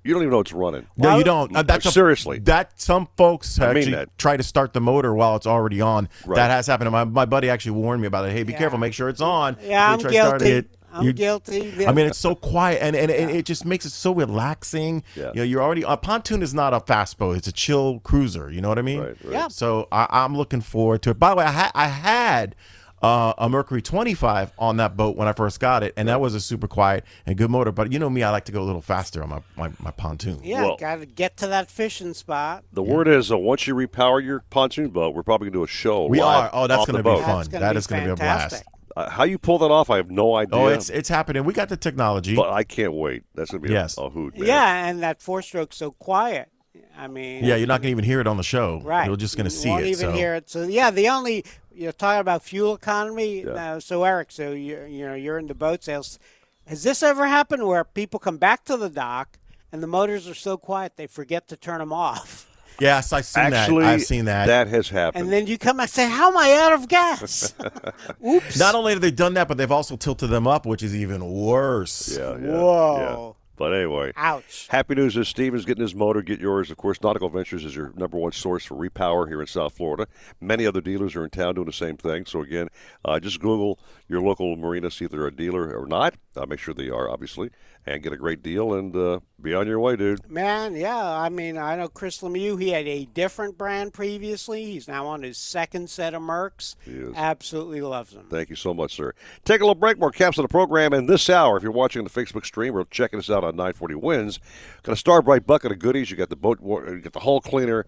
you 0.04 0.14
don't 0.14 0.24
even 0.24 0.32
know 0.32 0.40
it's 0.40 0.54
running. 0.54 0.88
No, 0.98 1.18
you 1.18 1.24
don't. 1.24 1.56
Uh, 1.56 1.64
that's 1.64 1.86
a- 1.86 1.92
seriously. 1.92 2.40
that 2.40 2.80
some 2.80 3.08
folks 3.18 3.60
I 3.60 3.68
mean 3.70 3.78
actually 3.78 3.92
that. 3.96 4.18
try 4.18 4.38
to 4.38 4.44
start 4.44 4.74
the 4.74 4.82
motor 4.82 5.14
while 5.14 5.36
it's 5.36 5.48
already 5.48 5.82
on. 5.82 6.10
Right. 6.26 6.36
That 6.38 6.50
has 6.52 6.68
happened. 6.68 6.88
And 6.88 6.94
My, 6.94 7.04
my 7.04 7.26
buddy 7.26 7.50
actually 7.50 7.74
warned 7.74 8.02
me 8.02 8.08
about 8.08 8.26
it. 8.26 8.32
Hey, 8.32 8.44
be 8.44 8.54
Yeah. 8.54 8.60
careful. 8.60 8.80
Make 8.80 8.94
sure 8.94 9.10
it's 9.10 9.22
on. 9.22 9.58
Yeah, 9.62 9.96
Before 9.98 10.10
I'm 10.10 10.14
you 10.14 10.20
try 10.22 10.30
guilty. 10.38 10.52
it. 10.52 10.76
I'm 10.92 11.04
You- 11.06 11.14
guilty. 11.14 11.86
I 11.86 11.92
mean, 11.92 12.08
it's 12.08 12.18
so 12.18 12.34
quiet, 12.34 12.80
and, 12.82 12.96
and, 12.96 13.12
and 13.12 13.30
it 13.30 13.46
just 13.46 13.64
makes 13.64 13.86
it 13.86 13.92
so 13.92 14.12
relaxing. 14.12 15.04
Yeah. 15.16 15.28
You 15.28 15.36
know, 15.36 15.44
you're 15.44 15.62
already 15.62 15.84
a 15.84 15.96
pontoon 15.98 16.42
is 16.42 16.54
not 16.54 16.74
a 16.74 16.80
fast 16.80 17.20
boat; 17.20 17.38
it's 17.38 17.48
a 17.48 17.52
chill 17.52 18.00
cruiser. 18.00 18.50
You 18.50 18.62
know 18.62 18.70
what 18.70 18.80
I 18.80 18.82
mean? 18.82 19.00
Right, 19.02 19.16
right. 19.24 19.32
Yeah. 19.34 19.48
So 19.50 19.88
I, 19.92 20.08
I'm 20.10 20.36
looking 20.36 20.62
forward 20.62 21.04
to 21.04 21.12
it. 21.12 21.20
By 21.20 21.30
the 21.30 21.36
way, 21.36 21.44
I, 21.46 21.52
ha- 21.52 21.72
I 21.76 21.88
had 21.90 22.56
uh, 23.02 23.34
a 23.38 23.48
Mercury 23.50 23.82
25 23.82 24.52
on 24.60 24.78
that 24.78 24.98
boat 24.98 25.16
when 25.16 25.28
I 25.28 25.34
first 25.34 25.60
got 25.60 25.84
it, 25.84 25.94
and 25.98 26.08
that 26.08 26.20
was 26.22 26.34
a 26.36 26.40
super 26.42 26.68
quiet 26.68 27.04
and 27.26 27.38
good 27.38 27.50
motor. 27.50 27.72
But 27.72 27.92
you 27.92 28.00
know 28.00 28.10
me, 28.10 28.24
I 28.24 28.30
like 28.32 28.46
to 28.46 28.52
go 28.52 28.62
a 28.62 28.66
little 28.66 28.82
faster 28.82 29.24
on 29.24 29.30
my 29.30 29.42
my, 29.56 29.72
my 29.80 29.92
pontoon. 29.92 30.40
yeah, 30.44 30.64
Well- 30.64 30.78
got 30.78 30.98
to 30.98 31.06
get 31.06 31.38
to 31.38 31.48
that 31.48 31.70
fishing 31.72 32.14
spot. 32.14 32.64
The 32.74 32.84
word 32.84 33.08
is 33.08 33.32
uh, 33.32 33.38
once 33.38 33.68
you 33.68 33.76
repower 33.76 34.24
your 34.24 34.42
pontoon 34.50 34.90
boat, 34.90 35.16
we're 35.16 35.24
probably 35.24 35.46
going 35.46 35.54
to 35.54 35.60
do 35.60 35.64
a 35.64 35.68
show. 35.68 36.06
We 36.08 36.20
live 36.20 36.46
are. 36.46 36.50
Oh, 36.54 36.68
that's 36.68 36.82
off 36.82 36.88
going 36.88 36.98
to 36.98 37.04
be 37.04 37.16
boat. 37.16 37.24
fun. 37.24 37.38
That's 37.38 37.48
gonna 37.48 37.66
That 37.66 37.72
be 37.74 37.78
is 37.78 37.88
going 37.88 38.02
to 38.02 38.08
be 38.08 38.12
a 38.12 38.16
blast. 38.16 38.42
fantastic. 38.52 38.68
Uh, 38.98 39.10
how 39.10 39.24
you 39.24 39.38
pull 39.38 39.60
that 39.60 39.72
off, 39.72 39.90
I 39.90 39.98
have 39.98 40.10
no 40.12 40.36
idea. 40.36 40.60
Oh, 40.60 40.68
it's 40.68 40.90
it's 40.90 41.08
happening. 41.08 41.46
We 41.46 41.54
got 41.54 41.70
the 41.70 41.78
technology. 41.78 42.36
but 42.36 42.50
I 42.50 42.64
can't 42.64 42.92
wait. 42.94 43.24
That's 43.36 43.52
going 43.52 43.62
to 43.62 43.68
be 43.68 43.74
Yes. 43.74 43.98
a, 43.98 44.02
a 44.02 44.10
hoot. 44.10 44.36
Man. 44.38 44.48
Yeah, 44.48 44.88
and 44.88 45.02
that 45.04 45.22
four 45.22 45.42
stroke's 45.42 45.78
so 45.78 45.92
quiet. 45.92 46.50
I 46.98 47.08
mean, 47.08 47.46
yeah, 47.46 47.56
you're 47.56 47.68
not 47.68 47.82
going 47.82 47.90
to 47.90 47.92
even 47.92 48.04
hear 48.04 48.20
it 48.20 48.28
on 48.28 48.36
the 48.38 48.44
show. 48.44 48.82
right. 48.84 49.06
You're 49.08 49.16
just 49.16 49.38
going 49.38 49.48
to 49.48 49.54
You 49.54 49.60
see 49.62 49.70
won't 49.70 49.84
it. 49.86 49.90
even 49.90 50.00
so. 50.00 50.12
hear 50.12 50.36
it. 50.36 50.50
So 50.50 50.64
yeah, 50.68 50.92
the 50.92 51.08
only 51.10 51.46
you're 51.80 51.92
talking 51.94 52.20
about 52.22 52.44
fuel 52.44 52.76
economy. 52.76 53.44
Yeah. 53.44 53.54
Now, 53.54 53.80
so 53.80 54.04
Eric, 54.04 54.32
so 54.32 54.52
you 54.52 54.84
you 54.90 55.06
know 55.08 55.16
you're 55.16 55.40
in 55.40 55.48
the 55.48 55.56
boat 55.56 55.84
sales. 55.84 56.20
Has 56.68 56.84
this 56.84 57.02
ever 57.02 57.26
happened 57.28 57.66
where 57.66 57.84
people 57.84 58.20
come 58.20 58.38
back 58.38 58.66
to 58.66 58.78
the 58.78 58.90
dock 58.90 59.40
and 59.72 59.82
the 59.82 59.88
motors 59.88 60.28
are 60.28 60.36
so 60.36 60.58
quiet 60.58 60.98
they 60.98 61.08
forget 61.08 61.48
to 61.48 61.58
turn 61.58 61.80
them 61.80 61.94
off? 61.94 62.46
Yes, 62.82 63.12
I've 63.12 63.26
seen 63.26 63.52
Actually, 63.52 63.84
that. 63.84 63.90
I've 63.94 64.04
seen 64.04 64.24
that. 64.26 64.46
That 64.46 64.68
has 64.70 64.88
happened. 64.88 65.26
And 65.26 65.34
then 65.34 65.48
you 65.48 65.58
come 65.58 65.82
and 65.82 65.90
say, 65.90 66.08
"How 66.10 66.30
am 66.30 66.38
I 66.38 66.54
out 66.54 66.72
of 66.72 66.88
gas?" 66.88 67.54
Oops. 68.26 68.58
Not 68.58 68.74
only 68.74 68.94
have 68.94 69.02
they 69.02 69.12
done 69.12 69.34
that, 69.34 69.50
but 69.50 69.58
they've 69.58 69.70
also 69.70 69.98
tilted 69.98 70.30
them 70.30 70.48
up, 70.48 70.66
which 70.66 70.82
is 70.82 70.96
even 70.96 71.26
worse. 71.30 72.18
yeah, 72.18 72.38
yeah, 72.38 72.52
Whoa. 72.52 73.36
But 73.60 73.74
anyway, 73.74 74.14
Ouch. 74.16 74.68
happy 74.70 74.96
news 74.96 75.18
is 75.18 75.28
Steven's 75.28 75.66
getting 75.66 75.82
his 75.82 75.94
motor. 75.94 76.22
Get 76.22 76.40
yours. 76.40 76.72
Of 76.72 76.78
course, 76.78 77.02
Nautical 77.04 77.28
Ventures 77.28 77.66
is 77.66 77.76
your 77.76 77.92
number 77.94 78.18
one 78.18 78.32
source 78.32 78.64
for 78.64 78.76
repower 78.76 79.28
here 79.28 79.42
in 79.42 79.48
South 79.48 79.76
Florida. 79.76 80.08
Many 80.40 80.66
other 80.66 80.80
dealers 80.80 81.14
are 81.18 81.26
in 81.26 81.30
town 81.30 81.56
doing 81.56 81.68
the 81.68 81.74
same 81.74 81.98
thing. 81.98 82.26
So 82.26 82.40
again, 82.42 82.70
uh, 83.04 83.20
just 83.20 83.42
Google 83.42 83.78
your 84.08 84.22
local 84.22 84.56
marina, 84.56 84.90
see 84.90 85.04
if 85.04 85.12
they're 85.12 85.28
a 85.28 85.36
dealer 85.36 85.78
or 85.78 85.86
not. 85.88 86.16
Uh, 86.38 86.46
make 86.46 86.60
sure 86.60 86.74
they 86.74 86.90
are, 86.90 87.10
obviously, 87.10 87.50
and 87.94 88.04
get 88.04 88.14
a 88.14 88.18
great 88.18 88.44
deal 88.44 88.74
and 88.74 88.96
uh, 88.96 89.20
be 89.42 89.54
on 89.54 89.68
your 89.68 89.80
way, 89.80 89.96
dude. 89.96 90.30
Man, 90.30 90.76
yeah. 90.76 90.98
I 90.98 91.30
mean, 91.30 91.58
I 91.58 91.76
know 91.76 91.88
Chris 91.88 92.22
Lemieux. 92.22 92.62
He 92.62 92.70
had 92.70 92.88
a 92.88 93.06
different 93.06 93.58
brand 93.58 93.94
previously. 93.94 94.66
He's 94.66 94.88
now 94.88 95.08
on 95.08 95.24
his 95.24 95.38
second 95.38 95.90
set 95.90 96.14
of 96.14 96.22
Mercs. 96.22 96.76
He 96.86 96.92
is. 96.92 97.14
Absolutely 97.16 97.82
loves 97.82 98.12
them. 98.14 98.28
Thank 98.30 98.50
you 98.50 98.56
so 98.56 98.74
much, 98.74 98.96
sir. 98.96 99.14
Take 99.46 99.62
a 99.62 99.64
little 99.64 99.76
break. 99.76 99.98
More 100.00 100.12
caps 100.12 100.38
on 100.38 100.44
the 100.44 100.50
program. 100.50 100.94
in 100.94 101.08
this 101.08 101.30
hour, 101.30 101.58
if 101.58 101.64
you're 101.64 101.72
watching 101.72 102.04
the 102.04 102.10
Facebook 102.10 102.46
stream 102.46 102.76
or 102.76 102.86
checking 102.86 103.20
us 103.20 103.30
out 103.30 103.44
on 103.44 103.56
940 103.56 103.96
WINZ, 103.96 104.40
got 104.84 104.94
a 104.94 104.96
Star 104.96 105.22
brite 105.22 105.48
bucket 105.48 105.72
of 105.72 105.80
goodies. 105.80 106.12
You 106.12 106.18
got 106.18 106.30
the 106.30 106.36
boat, 106.36 106.60
you 106.62 107.00
got 107.02 107.14
the 107.14 107.22
hull 107.22 107.42
cleaner. 107.42 107.86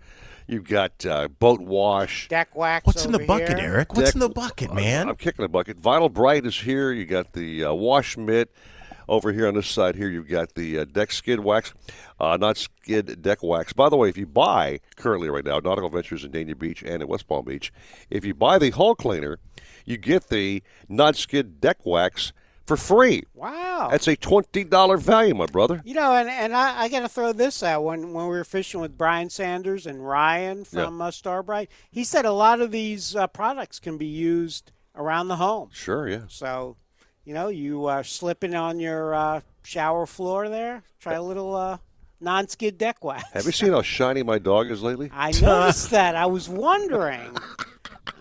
You've 0.48 0.68
got 0.68 1.06
uh, 1.06 1.28
boat 1.28 1.62
wash. 1.62 2.28
Deck 2.28 2.56
wax. 2.56 2.86
What's 2.86 3.06
in 3.06 3.12
the 3.12 3.20
bucket, 3.20 3.60
here. 3.60 3.74
Eric? 3.76 3.94
What's 3.94 4.10
Deck- 4.10 4.16
in 4.16 4.20
the 4.20 4.30
bucket, 4.30 4.74
man? 4.74 5.08
I'm 5.08 5.16
kicking 5.16 5.44
the 5.44 5.50
bucket. 5.50 5.78
Vital 5.78 6.10
Bright 6.10 6.46
is 6.46 6.60
here. 6.60 6.92
You 6.92 7.06
got 7.06 7.34
the 7.34 7.66
uh, 7.66 7.74
wash 7.74 8.18
mitt. 8.18 8.52
Over 9.08 9.32
here 9.34 9.48
on 9.48 9.56
this 9.56 9.68
side 9.68 9.96
here, 9.96 10.10
you've 10.10 10.30
got 10.30 10.56
the 10.56 10.80
uh, 10.80 10.86
deck 10.86 11.12
skid 11.12 11.40
wax, 11.40 11.74
uh, 12.20 12.38
not 12.38 12.58
skid 12.58 13.22
deck 13.22 13.44
wax. 13.44 13.74
By 13.74 13.90
the 13.90 13.98
way, 13.98 14.10
if 14.10 14.18
you 14.18 14.26
buy 14.26 14.80
currently 14.96 15.30
right 15.30 15.44
now, 15.46 15.60
Nautical 15.60 15.90
Ventures 15.90 16.24
in 16.24 16.32
Dania 16.32 16.58
Beach 16.58 16.84
and 16.84 17.02
in 17.02 17.08
West 17.08 17.28
Palm 17.28 17.46
Beach, 17.46 17.74
if 18.10 18.24
you 18.26 18.34
buy 18.34 18.58
the 18.58 18.70
hull 18.70 18.96
cleaner, 18.96 19.40
you 19.86 19.98
get 19.98 20.30
the 20.30 20.64
not 20.88 21.16
skid 21.16 21.60
deck 21.60 21.86
wax 21.86 22.34
for 22.66 22.78
free. 22.78 23.24
Wow. 23.34 23.90
That's 23.92 24.08
a 24.08 24.16
twenty 24.16 24.64
dollar 24.64 24.98
value, 24.98 25.34
my 25.34 25.48
brother. 25.48 25.82
You 25.84 25.96
know, 25.96 26.14
and, 26.14 26.30
and 26.30 26.56
I, 26.56 26.84
I 26.84 26.88
got 26.90 27.02
to 27.02 27.10
throw 27.10 27.34
this 27.34 27.64
out. 27.64 27.84
When 27.84 28.14
when 28.14 28.26
we 28.26 28.32
were 28.32 28.44
fishing 28.44 28.80
with 28.80 28.98
Brian 28.98 29.30
Sanders 29.30 29.88
and 29.88 30.08
Ryan 30.08 30.64
from 30.64 31.02
uh, 31.02 31.12
Star 31.12 31.44
brite, 31.44 31.70
he 31.90 32.04
said 32.04 32.24
a 32.24 32.32
lot 32.32 32.62
of 32.62 32.72
these 32.72 33.16
uh, 33.16 33.28
products 33.28 33.80
can 33.80 33.98
be 33.98 34.06
used 34.06 34.72
around 34.96 35.28
the 35.28 35.38
home. 35.38 35.70
Sure, 35.74 36.08
yeah. 36.08 36.24
So, 36.28 36.78
you 37.26 37.34
know, 37.34 37.50
you 37.50 37.86
are 37.86 38.04
slipping 38.04 38.56
on 38.56 38.80
your 38.80 39.14
uh, 39.14 39.42
shower 39.64 40.06
floor 40.06 40.50
there, 40.50 40.84
try 41.00 41.14
a 41.14 41.24
little 41.24 41.56
uh, 41.56 41.78
non-skid 42.20 42.78
deck 42.78 43.04
wax. 43.04 43.24
Have 43.34 43.46
you 43.46 43.52
seen 43.52 43.72
how 43.72 43.82
shiny 43.82 44.24
my 44.24 44.40
dog 44.40 44.72
is 44.72 44.82
lately? 44.82 45.10
I 45.14 45.32
noticed 45.32 45.92
that. 45.92 46.16
I 46.16 46.26
was 46.26 46.50
wondering. 46.50 47.36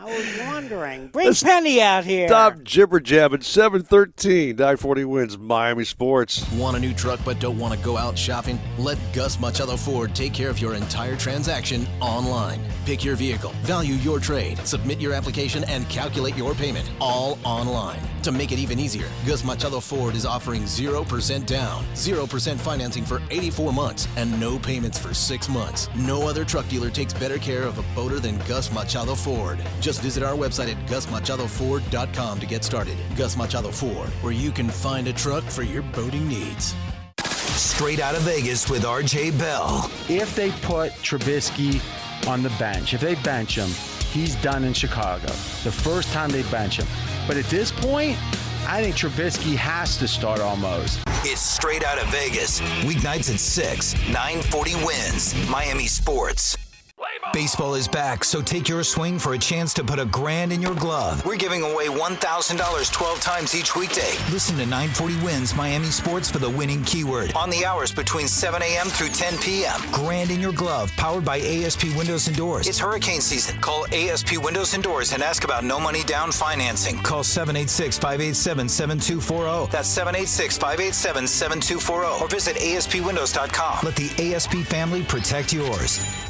I 0.01 0.05
was 0.05 0.39
wondering. 0.47 1.09
Bring 1.12 1.35
Penny 1.35 1.82
out 1.82 2.05
here. 2.05 2.27
Stop 2.27 2.62
jibber 2.62 3.01
jabbing. 3.01 3.43
713, 3.43 4.56
940 4.56 5.05
WINZ 5.05 5.39
Miami 5.39 5.85
Sports. 5.85 6.51
Want 6.52 6.74
a 6.74 6.81
new 6.81 6.94
truck 6.94 7.20
but 7.22 7.39
don't 7.39 7.59
want 7.59 7.78
to 7.78 7.85
go 7.85 7.98
out 7.98 8.16
shopping? 8.16 8.59
Let 8.78 8.97
Gus 9.12 9.39
Machado 9.39 9.77
Ford 9.77 10.14
take 10.14 10.32
care 10.32 10.48
of 10.48 10.59
your 10.59 10.72
entire 10.72 11.16
transaction 11.16 11.86
online. 12.01 12.62
Pick 12.86 13.05
your 13.05 13.14
vehicle, 13.14 13.52
value 13.62 13.94
your 13.97 14.20
trade, 14.20 14.59
submit 14.66 15.01
your 15.01 15.12
application, 15.12 15.64
and 15.64 15.86
calculate 15.90 16.35
your 16.35 16.55
payment 16.55 16.90
all 16.98 17.39
online. 17.44 18.01
To 18.22 18.32
make 18.32 18.52
it 18.52 18.59
even 18.59 18.78
easier, 18.78 19.09
Gus 19.27 19.44
Machado 19.44 19.81
Ford 19.81 20.14
is 20.14 20.24
offering 20.24 20.62
0% 20.62 21.44
down, 21.44 21.85
0% 21.94 22.59
financing 22.59 23.05
for 23.05 23.20
84 23.31 23.72
months, 23.72 24.09
and 24.16 24.39
no 24.40 24.59
payments 24.59 24.98
for 24.98 25.12
6 25.12 25.48
months. 25.51 25.89
No 25.94 26.27
other 26.27 26.44
truck 26.44 26.66
dealer 26.68 26.90
takes 26.90 27.12
better 27.12 27.39
care 27.39 27.64
of 27.64 27.78
a 27.78 27.82
boater 27.94 28.18
than 28.18 28.39
Gus 28.48 28.72
Machado 28.72 29.14
Ford. 29.14 29.59
Just 29.81 29.90
visit 29.99 30.23
our 30.23 30.35
website 30.35 30.71
at 30.71 30.87
gusmachadoford.com 30.87 32.41
to 32.41 32.47
get 32.47 32.65
started. 32.65 32.97
Gus 33.17 33.37
Machado 33.37 33.71
Ford, 33.71 34.09
where 34.23 34.33
you 34.33 34.51
can 34.51 34.69
find 34.69 35.09
a 35.09 35.12
truck 35.12 35.45
for 35.45 35.62
your 35.62 35.83
boating 35.83 36.29
needs. 36.29 36.75
Straight 37.25 38.01
out 38.01 38.15
of 38.15 38.23
Vegas 38.23 38.69
with 38.71 38.85
RJ 38.85 39.39
Bell. 39.39 39.91
If 40.09 40.35
they 40.35 40.51
put 40.62 40.93
Trubisky 41.03 41.81
on 42.29 42.43
the 42.43 42.51
bench, 42.51 42.95
if 42.95 43.01
they 43.01 43.15
bench 43.17 43.57
him, 43.57 43.69
he's 44.12 44.35
done 44.37 44.65
in 44.65 44.73
Chicago. 44.73 45.27
The 45.65 45.73
first 45.73 46.12
time 46.12 46.31
they 46.31 46.43
bench 46.45 46.79
him. 46.79 46.87
But 47.27 47.37
at 47.37 47.47
this 47.47 47.71
point, 47.73 48.17
I 48.67 48.83
think 48.83 48.97
Trubisky 48.97 49.57
has 49.57 49.97
to 49.99 50.09
start 50.09 50.41
almost. 50.41 51.01
It's 51.23 51.41
straight 51.41 51.85
out 51.85 51.99
of 51.99 52.09
Vegas. 52.09 52.61
Weeknights 52.83 53.33
at 53.33 53.41
6, 53.41 53.95
940 54.09 54.71
WINZ. 54.73 55.51
Miami 55.51 55.87
Sports. 55.87 56.57
Baseball 57.32 57.74
is 57.74 57.86
back, 57.86 58.24
so 58.24 58.43
take 58.43 58.68
your 58.68 58.82
swing 58.82 59.18
for 59.18 59.35
a 59.35 59.39
chance 59.39 59.72
to 59.74 59.85
put 59.85 59.98
a 59.98 60.05
grand 60.05 60.52
in 60.52 60.60
your 60.60 60.74
glove. 60.74 61.24
We're 61.24 61.36
giving 61.36 61.62
away 61.62 61.86
$1,000 61.86 62.93
12 62.93 63.20
times 63.20 63.55
each 63.55 63.77
weekday. 63.77 64.12
Listen 64.31 64.56
to 64.56 64.66
940 64.66 65.14
WINZ 65.16 65.56
Miami 65.56 65.86
Sports 65.86 66.31
for 66.31 66.39
the 66.39 66.51
winning 66.51 66.82
keyword 66.85 67.32
on 67.35 67.48
the 67.48 67.64
hours 67.64 67.93
between 67.93 68.27
7 68.27 68.60
a.m. 68.60 68.89
through 68.89 69.10
10 69.10 69.39
p.m. 69.39 69.81
Grand 69.93 70.31
in 70.31 70.40
your 70.40 70.52
glove, 70.52 70.90
powered 70.97 71.24
by 71.24 71.39
ASP 71.39 71.85
Windows 71.97 72.27
and 72.27 72.36
Doors. 72.36 72.66
It's 72.66 72.78
hurricane 72.78 73.20
season. 73.20 73.60
Call 73.60 73.86
ASP 73.93 74.43
Windows 74.43 74.74
and 74.74 74.82
Doors 74.82 75.12
and 75.12 75.22
ask 75.22 75.44
about 75.44 75.64
no 75.64 75.78
money 75.78 76.02
down 76.02 76.32
financing. 76.32 76.98
Call 77.02 77.22
786 77.22 77.98
587 77.98 78.68
7240. 78.68 79.70
That's 79.70 79.89
786 79.89 80.59
587 80.59 81.27
7240. 81.27 82.22
Or 82.22 82.28
visit 82.28 82.56
ASPWindows.com. 82.56 83.78
Let 83.85 83.97
the 83.97 84.35
ASP 84.35 84.66
family 84.68 85.02
protect 85.05 85.52
yours. 85.52 86.30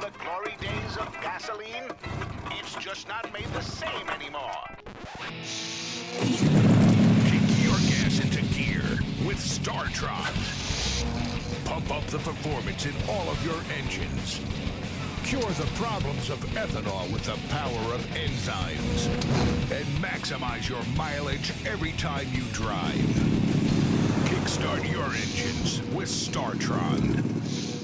The 0.00 0.10
glory 0.24 0.56
days 0.60 0.96
of 0.98 1.08
gasoline? 1.22 1.84
It's 2.50 2.74
just 2.74 3.06
not 3.08 3.32
made 3.32 3.46
the 3.54 3.62
same 3.62 4.08
anymore. 4.10 4.50
Kick 7.30 7.46
your 7.62 7.78
gas 7.88 8.18
into 8.20 8.42
gear 8.54 8.82
with 9.24 9.38
StarTron. 9.38 10.34
Pump 11.64 11.90
up 11.92 12.04
the 12.08 12.18
performance 12.18 12.86
in 12.86 12.94
all 13.08 13.30
of 13.30 13.42
your 13.44 13.56
engines. 13.78 14.40
Cure 15.22 15.40
the 15.40 15.66
problems 15.76 16.28
of 16.28 16.40
ethanol 16.54 17.10
with 17.12 17.24
the 17.24 17.38
power 17.48 17.94
of 17.94 18.04
enzymes. 18.14 19.06
And 19.70 19.86
maximize 20.02 20.68
your 20.68 20.82
mileage 20.96 21.52
every 21.64 21.92
time 21.92 22.26
you 22.32 22.42
drive. 22.52 22.92
Kickstart 24.26 24.90
your 24.90 25.06
engines 25.06 25.80
with 25.94 26.08
StarTron. 26.08 27.83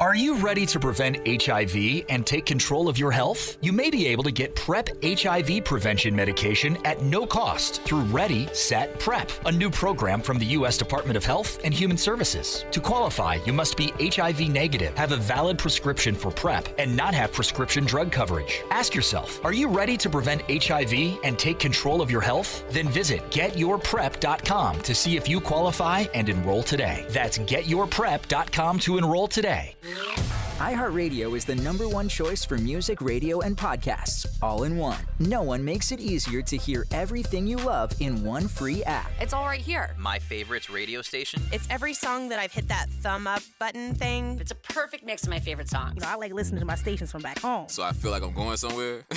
Are 0.00 0.14
you 0.14 0.38
ready 0.38 0.64
to 0.64 0.80
prevent 0.80 1.18
HIV 1.28 2.06
and 2.08 2.26
take 2.26 2.46
control 2.46 2.88
of 2.88 2.98
your 2.98 3.10
health? 3.10 3.58
You 3.60 3.70
may 3.70 3.90
be 3.90 4.06
able 4.06 4.24
to 4.24 4.30
get 4.30 4.56
PrEP 4.56 4.88
HIV 5.04 5.62
prevention 5.62 6.16
medication 6.16 6.78
at 6.86 7.02
no 7.02 7.26
cost 7.26 7.82
through 7.82 8.04
Ready, 8.04 8.48
Set, 8.54 8.98
PrEP, 8.98 9.30
a 9.44 9.52
new 9.52 9.68
program 9.68 10.22
from 10.22 10.38
the 10.38 10.46
U.S. 10.56 10.78
Department 10.78 11.18
of 11.18 11.26
Health 11.26 11.62
and 11.64 11.74
Human 11.74 11.98
Services. 11.98 12.64
To 12.70 12.80
qualify, 12.80 13.34
you 13.44 13.52
must 13.52 13.76
be 13.76 13.92
HIV 14.00 14.48
negative, 14.48 14.96
have 14.96 15.12
a 15.12 15.18
valid 15.18 15.58
prescription 15.58 16.14
for 16.14 16.30
PrEP, 16.30 16.70
and 16.78 16.96
not 16.96 17.12
have 17.12 17.30
prescription 17.30 17.84
drug 17.84 18.10
coverage. 18.10 18.62
Ask 18.70 18.94
yourself, 18.94 19.38
are 19.44 19.52
you 19.52 19.68
ready 19.68 19.98
to 19.98 20.08
prevent 20.08 20.50
HIV 20.50 21.18
and 21.24 21.38
take 21.38 21.58
control 21.58 22.00
of 22.00 22.10
your 22.10 22.22
health? 22.22 22.64
Then 22.72 22.88
visit 22.88 23.20
getyourprep.com 23.28 24.80
to 24.80 24.94
see 24.94 25.18
if 25.18 25.28
you 25.28 25.42
qualify 25.42 26.06
and 26.14 26.30
enroll 26.30 26.62
today. 26.62 27.04
That's 27.10 27.36
getyourprep.com 27.36 28.78
to 28.78 28.96
enroll 28.96 29.28
today. 29.28 29.76
Yeah 29.90 30.49
iHeartRadio 30.60 31.34
is 31.34 31.46
the 31.46 31.54
number 31.54 31.88
one 31.88 32.06
choice 32.06 32.44
for 32.44 32.58
music, 32.58 33.00
radio, 33.00 33.40
and 33.40 33.56
podcasts, 33.56 34.26
all 34.42 34.64
in 34.64 34.76
one. 34.76 34.98
No 35.18 35.40
one 35.40 35.64
makes 35.64 35.90
it 35.90 36.00
easier 36.00 36.42
to 36.42 36.56
hear 36.58 36.84
everything 36.90 37.46
you 37.46 37.56
love 37.56 37.92
in 38.00 38.22
one 38.22 38.46
free 38.46 38.84
app. 38.84 39.10
It's 39.22 39.32
all 39.32 39.46
right 39.46 39.62
here. 39.62 39.94
My 39.96 40.18
favorites 40.18 40.68
radio 40.68 41.00
station. 41.00 41.40
It's 41.50 41.66
every 41.70 41.94
song 41.94 42.28
that 42.28 42.38
I've 42.38 42.52
hit 42.52 42.68
that 42.68 42.90
thumb 43.00 43.26
up 43.26 43.40
button 43.58 43.94
thing. 43.94 44.36
It's 44.38 44.50
a 44.50 44.54
perfect 44.54 45.02
mix 45.02 45.22
of 45.22 45.30
my 45.30 45.40
favorite 45.40 45.70
songs. 45.70 45.94
You 45.94 46.02
know, 46.02 46.08
I 46.08 46.16
like 46.16 46.34
listening 46.34 46.60
to 46.60 46.66
my 46.66 46.74
stations 46.74 47.10
from 47.10 47.22
back 47.22 47.38
home. 47.38 47.66
So 47.70 47.82
I 47.82 47.92
feel 47.92 48.10
like 48.10 48.22
I'm 48.22 48.34
going 48.34 48.58
somewhere. 48.58 49.06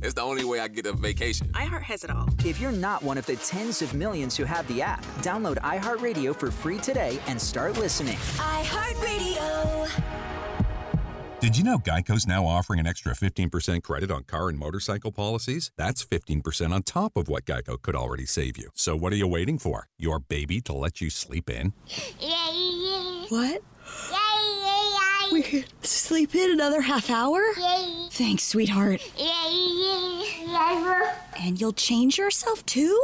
it's 0.00 0.14
the 0.14 0.22
only 0.22 0.44
way 0.44 0.60
I 0.60 0.68
get 0.68 0.86
a 0.86 0.94
vacation. 0.94 1.48
iHeart 1.48 1.82
has 1.82 2.04
it 2.04 2.10
all. 2.10 2.26
If 2.42 2.58
you're 2.58 2.72
not 2.72 3.02
one 3.02 3.18
of 3.18 3.26
the 3.26 3.36
tens 3.36 3.82
of 3.82 3.92
millions 3.92 4.34
who 4.34 4.44
have 4.44 4.66
the 4.66 4.80
app, 4.80 5.04
download 5.20 5.58
iHeartRadio 5.58 6.34
for 6.34 6.50
free 6.50 6.78
today 6.78 7.18
and 7.26 7.38
start 7.38 7.78
listening. 7.78 8.16
iHeartRadio. 8.38 10.45
Did 11.46 11.56
you 11.56 11.62
know 11.62 11.78
Geico's 11.78 12.26
now 12.26 12.44
offering 12.44 12.80
an 12.80 12.88
extra 12.88 13.12
15% 13.12 13.84
credit 13.84 14.10
on 14.10 14.24
car 14.24 14.48
and 14.48 14.58
motorcycle 14.58 15.12
policies? 15.12 15.70
That's 15.76 16.04
15% 16.04 16.72
on 16.72 16.82
top 16.82 17.16
of 17.16 17.28
what 17.28 17.44
Geico 17.44 17.80
could 17.80 17.94
already 17.94 18.26
save 18.26 18.58
you. 18.58 18.70
So 18.74 18.96
what 18.96 19.12
are 19.12 19.16
you 19.16 19.28
waiting 19.28 19.56
for? 19.56 19.86
Your 19.96 20.18
baby 20.18 20.60
to 20.62 20.72
let 20.72 21.00
you 21.00 21.08
sleep 21.08 21.48
in? 21.48 21.72
What? 23.28 23.62
We 25.36 25.42
could 25.42 25.66
sleep 25.82 26.34
in 26.34 26.50
another 26.50 26.80
half 26.80 27.10
hour? 27.10 27.42
Yay. 27.58 28.08
Thanks, 28.10 28.42
sweetheart. 28.42 29.02
Yay! 29.18 30.46
And 31.38 31.60
you'll 31.60 31.74
change 31.74 32.16
yourself 32.16 32.64
too? 32.64 32.98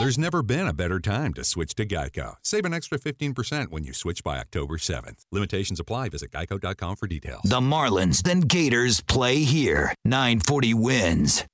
There's 0.00 0.18
never 0.18 0.42
been 0.42 0.66
a 0.66 0.72
better 0.72 0.98
time 0.98 1.32
to 1.34 1.44
switch 1.44 1.76
to 1.76 1.86
Geico. 1.86 2.34
Save 2.42 2.64
an 2.64 2.74
extra 2.74 2.98
15% 2.98 3.68
when 3.68 3.84
you 3.84 3.92
switch 3.92 4.24
by 4.24 4.38
October 4.40 4.76
7th. 4.76 5.24
Limitations 5.30 5.78
apply. 5.78 6.08
Visit 6.08 6.32
geico.com 6.32 6.96
for 6.96 7.06
details. 7.06 7.42
The 7.44 7.60
Marlins, 7.60 8.24
then 8.24 8.40
Gators 8.40 9.00
play 9.00 9.44
here. 9.44 9.94
940 10.04 10.74
WINZ. 10.74 11.44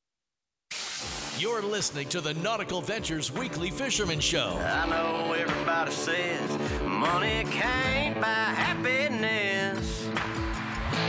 You're 1.38 1.62
listening 1.62 2.08
to 2.08 2.20
the 2.20 2.34
Nautical 2.34 2.80
Ventures 2.80 3.30
Weekly 3.30 3.70
Fisherman 3.70 4.18
Show. 4.18 4.58
I 4.60 4.88
know 4.88 5.34
everybody 5.34 5.92
says 5.92 6.58
money 6.82 7.44
can't 7.48 8.20
buy 8.20 8.26
happiness, 8.26 9.97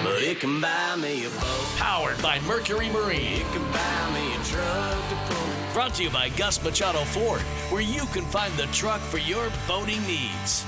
but 0.04 0.22
it 0.22 0.40
can 0.40 0.62
buy 0.62 0.96
me 0.96 1.26
a 1.26 1.30
boat. 1.30 1.66
Powered 1.78 2.22
by 2.22 2.40
Mercury 2.42 2.90
Marine. 2.90 3.42
It 3.42 3.48
can 3.52 3.64
buy 3.72 4.12
me 4.14 4.34
a 4.36 4.40
truck 4.44 5.10
to 5.10 5.16
pull. 5.34 5.74
Brought 5.74 5.96
to 5.96 6.04
you 6.04 6.10
by 6.10 6.30
Gus 6.30 6.62
Machado 6.64 7.04
Ford, 7.06 7.42
where 7.72 7.82
you 7.82 8.06
can 8.08 8.26
find 8.26 8.54
the 8.54 8.68
truck 8.68 9.02
for 9.02 9.18
your 9.18 9.52
boating 9.68 10.02
needs. 10.08 10.66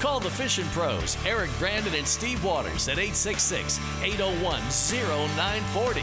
Call 0.00 0.18
the 0.18 0.30
fishing 0.30 0.66
pros, 0.66 1.16
Eric 1.24 1.50
Brandon 1.58 1.94
and 1.94 2.06
Steve 2.06 2.44
Waters 2.44 2.88
at 2.88 2.98
866 2.98 3.78
801 4.02 4.60
0940. 4.60 6.02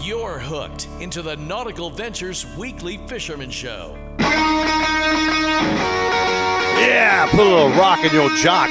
You're 0.00 0.38
hooked 0.38 0.88
into 1.00 1.20
the 1.20 1.36
Nautical 1.36 1.90
Ventures 1.90 2.46
Weekly 2.56 2.96
Fisherman 3.08 3.50
Show. 3.50 3.94
Yeah, 6.78 7.28
put 7.30 7.40
a 7.40 7.42
little 7.42 7.70
rock 7.70 8.02
in 8.04 8.12
your 8.14 8.30
jock. 8.36 8.70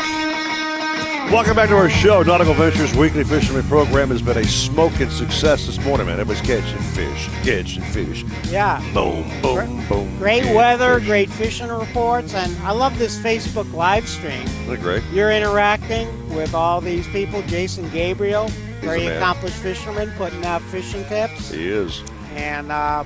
Welcome 1.31 1.57
back 1.57 1.67
to 1.69 1.75
our 1.75 1.89
show. 1.89 2.23
Nautical 2.23 2.53
Ventures 2.53 2.95
Weekly 2.95 3.25
Fisherman 3.25 3.63
Program 3.63 4.07
has 4.11 4.21
been 4.21 4.37
a 4.37 4.45
smoking 4.45 5.09
success 5.09 5.65
this 5.65 5.77
morning, 5.83 6.07
man. 6.07 6.21
Everybody's 6.21 6.41
catching 6.47 6.81
fish, 6.93 7.27
catching 7.43 7.83
fish. 7.83 8.23
Yeah. 8.49 8.79
Boom, 8.93 9.29
boom, 9.41 9.85
boom. 9.87 10.17
Great 10.19 10.45
weather, 10.55 10.99
fish. 10.99 11.07
great 11.07 11.29
fishing 11.29 11.67
reports, 11.67 12.33
and 12.33 12.55
I 12.59 12.71
love 12.71 12.97
this 12.97 13.19
Facebook 13.19 13.71
live 13.73 14.07
stream. 14.07 14.41
Isn't 14.41 14.75
it 14.75 14.79
great? 14.79 15.03
You're 15.11 15.31
interacting 15.31 16.07
with 16.33 16.53
all 16.53 16.79
these 16.79 17.05
people. 17.09 17.41
Jason 17.41 17.89
Gabriel, 17.89 18.47
very 18.79 19.07
accomplished 19.07 19.57
fisherman, 19.57 20.09
putting 20.15 20.45
out 20.45 20.61
fishing 20.61 21.03
tips. 21.05 21.51
He 21.51 21.67
is. 21.67 22.03
And 22.35 22.71
um, 22.71 23.05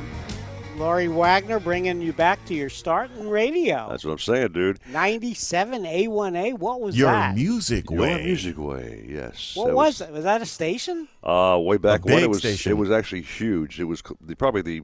Lori 0.82 1.08
Wagner 1.08 1.60
bringing 1.60 2.02
you 2.02 2.12
back 2.12 2.44
to 2.46 2.56
your 2.56 2.68
start 2.68 3.12
in 3.20 3.30
radio. 3.30 3.86
That's 3.88 4.04
what 4.04 4.14
I'm 4.14 4.18
saying, 4.18 4.54
dude. 4.54 4.80
97 4.90 5.84
A1A. 5.84 6.58
What 6.58 6.82
was 6.82 6.98
Your 6.98 7.12
that? 7.12 7.36
music 7.36 7.92
Your 7.92 8.00
way. 8.00 8.24
music 8.24 8.58
way, 8.58 9.06
yes. 9.08 9.56
What 9.56 9.68
That 9.68 9.76
was, 9.76 10.02
it? 10.02 10.12
Was 10.12 10.24
that 10.24 10.42
a 10.42 10.46
station? 10.48 11.08
Uh, 11.24 11.60
way 11.62 11.78
back 11.78 12.04
when 12.04 12.16
big 12.16 12.24
it 12.24 12.30
was, 12.30 12.40
station. 12.40 12.72
it 12.72 12.76
was 12.80 12.90
actually 12.90 13.22
huge. 13.22 13.80
It 13.80 13.84
was 13.84 14.02
the, 14.22 14.36
probably 14.36 14.64
the 14.64 14.82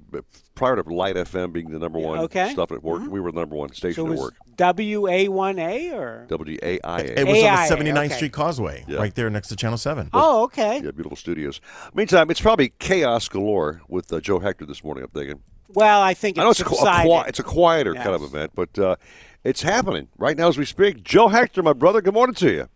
prior 0.54 0.76
to 0.76 0.84
Light 0.94 1.16
FM 1.16 1.52
being 1.52 1.72
the 1.72 1.80
number 1.80 1.98
one 1.98 2.20
okay. 2.20 2.42
Mm-hmm. 2.42 2.52
stuff 2.54 2.72
at 2.72 2.84
work. 2.84 3.02
We 3.10 3.20
were 3.20 3.32
the 3.32 3.40
number 3.40 3.56
one 3.56 3.74
station 3.74 4.06
So 4.06 4.12
it 4.12 4.14
at 4.14 4.20
work. 4.20 4.36
WA1A 4.56 5.94
or? 5.94 6.28
WAIA. 6.30 7.18
It 7.18 7.26
was 7.28 7.44
on 7.44 7.86
the 7.86 7.92
79th 7.92 8.06
okay. 8.06 8.16
Street 8.16 8.34
Causeway, 8.34 8.86
Yeah. 8.88 9.00
right 9.00 9.16
there 9.16 9.32
next 9.32 9.48
to 9.48 9.56
Channel 9.56 9.80
7. 9.80 10.12
Oh, 10.14 10.44
okay. 10.44 10.76
Yeah, 10.76 10.92
beautiful 10.92 11.18
studios. 11.18 11.60
Meantime, 11.96 12.30
it's 12.30 12.40
probably 12.42 12.70
chaos 12.78 13.28
galore 13.28 13.82
with 13.88 14.14
uh, 14.14 14.20
Joe 14.20 14.38
Hector 14.38 14.68
this 14.68 14.84
morning. 14.84 15.04
I'm 15.04 15.10
thinking. 15.10 15.42
Well, 15.70 16.02
I 16.02 16.14
think 16.14 16.38
it's 16.38 16.42
I 16.42 16.44
know 16.44 16.52
it's 16.52 16.60
a, 16.60 16.66
qu- 16.66 16.76
a, 16.76 16.78
subsided. 16.78 17.28
it's 17.28 17.40
a 17.40 17.44
quieter 17.44 17.94
kind 17.94 18.10
of 18.10 18.24
event, 18.24 18.52
but 18.56 18.78
uh, 18.80 18.96
it's 19.44 19.62
happening 19.62 20.08
right 20.18 20.38
now 20.38 20.48
as 20.48 20.58
we 20.58 20.66
speak. 20.66 21.04
Joe 21.04 21.28
Hector, 21.28 21.62
my 21.62 21.74
brother. 21.74 22.02
Good 22.02 22.14
morning 22.14 22.36
to 22.36 22.52
you. 22.52 22.70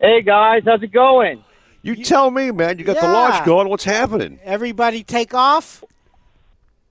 Hey 0.00 0.22
guys, 0.22 0.62
how's 0.64 0.82
it 0.82 0.92
going? 0.92 1.44
You, 1.82 1.96
tell 1.96 2.30
me, 2.30 2.50
man. 2.50 2.78
You 2.78 2.84
got 2.84 3.00
the 3.00 3.08
launch 3.08 3.44
going. 3.44 3.68
What's 3.68 3.84
happening? 3.84 4.38
Everybody 4.44 5.02
take 5.02 5.32
off? 5.34 5.82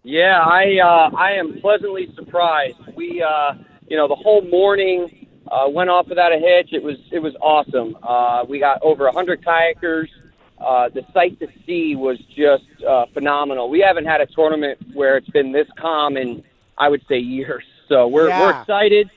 Yeah, 0.03 0.39
I 0.39 0.79
uh, 0.83 1.15
I 1.15 1.31
am 1.33 1.59
pleasantly 1.61 2.11
surprised. 2.15 2.77
We 2.95 3.21
uh, 3.21 3.53
you 3.87 3.97
know 3.97 4.07
the 4.07 4.15
whole 4.15 4.41
morning 4.41 5.27
uh, 5.51 5.67
went 5.69 5.89
off 5.89 6.07
without 6.07 6.31
a 6.31 6.39
hitch. 6.39 6.69
It 6.71 6.81
was 6.81 6.97
it 7.11 7.19
was 7.19 7.35
awesome. 7.41 7.97
Uh, 8.01 8.45
we 8.47 8.59
got 8.59 8.81
over 8.81 9.07
a 9.07 9.11
hundred 9.11 9.43
kayakers. 9.43 10.07
Uh, 10.59 10.89
the 10.89 11.05
sight 11.13 11.39
to 11.39 11.47
see 11.65 11.95
was 11.95 12.19
just 12.35 12.65
uh, 12.87 13.05
phenomenal. 13.13 13.69
We 13.69 13.79
haven't 13.79 14.05
had 14.05 14.21
a 14.21 14.25
tournament 14.25 14.77
where 14.93 15.17
it's 15.17 15.29
been 15.29 15.51
this 15.51 15.67
calm 15.77 16.17
in 16.17 16.43
I 16.79 16.87
would 16.89 17.05
say 17.07 17.19
years. 17.19 17.63
So 17.87 18.07
we're 18.07 18.29
we're 18.39 18.61
excited. 18.61 19.09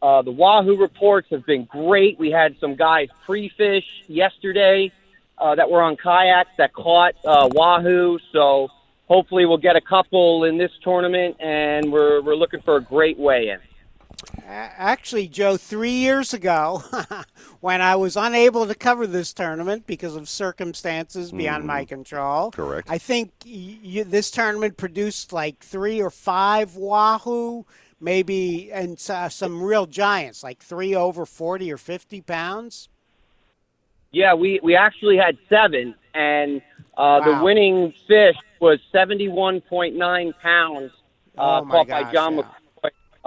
Uh, 0.00 0.22
the 0.22 0.30
Wahoo 0.30 0.76
reports 0.76 1.28
have 1.30 1.44
been 1.46 1.64
great. 1.64 2.18
We 2.18 2.30
had 2.30 2.56
some 2.60 2.76
guys 2.76 3.08
pre-fish 3.26 3.84
yesterday 4.06 4.92
uh, 5.38 5.54
that 5.56 5.70
were 5.70 5.82
on 5.82 5.96
kayaks 5.96 6.50
that 6.58 6.72
caught 6.72 7.14
uh, 7.24 7.48
Wahoo. 7.52 8.18
So 8.32 8.68
hopefully 9.06 9.46
we'll 9.46 9.58
get 9.58 9.76
a 9.76 9.80
couple 9.80 10.44
in 10.44 10.58
this 10.58 10.70
tournament, 10.82 11.36
and 11.40 11.92
we're 11.92 12.20
we're 12.22 12.36
looking 12.36 12.60
for 12.62 12.76
a 12.76 12.80
great 12.80 13.18
weigh-in. 13.18 13.58
A- 13.58 13.67
Actually, 14.46 15.28
Joe, 15.28 15.56
three 15.56 15.92
years 15.92 16.32
ago, 16.34 16.82
when 17.60 17.80
I 17.80 17.96
was 17.96 18.16
unable 18.16 18.66
to 18.66 18.74
cover 18.74 19.06
this 19.06 19.32
tournament 19.32 19.86
because 19.86 20.16
of 20.16 20.28
circumstances 20.28 21.30
beyond 21.32 21.66
my 21.66 21.84
control, 21.84 22.50
Correct. 22.50 22.88
I 22.90 22.98
think 22.98 23.30
y- 23.44 23.78
y- 23.84 24.04
this 24.06 24.30
tournament 24.30 24.76
produced 24.76 25.32
like 25.32 25.60
three 25.60 26.00
or 26.00 26.10
five 26.10 26.74
Wahoo, 26.76 27.64
maybe, 28.00 28.70
and 28.72 29.00
uh, 29.10 29.28
some 29.28 29.62
real 29.62 29.86
giants, 29.86 30.42
like 30.42 30.60
three 30.60 30.94
over 30.94 31.24
40 31.26 31.70
or 31.72 31.76
50 31.76 32.20
pounds. 32.22 32.88
Yeah, 34.10 34.32
we 34.34 34.58
we 34.62 34.74
actually 34.74 35.18
had 35.18 35.36
seven, 35.50 35.94
and 36.14 36.62
uh, 36.96 37.20
Wow. 37.20 37.20
the 37.38 37.44
winning 37.44 37.92
fish 38.06 38.36
was 38.58 38.78
seventy-one 38.90 39.60
point 39.60 39.96
nine 39.96 40.32
pounds, 40.42 40.90
uh, 41.36 41.60
Oh, 41.60 41.64
my 41.66 41.74
caught 41.74 41.88
by 41.88 42.10
John 42.12 42.36
yeah. 42.36 42.42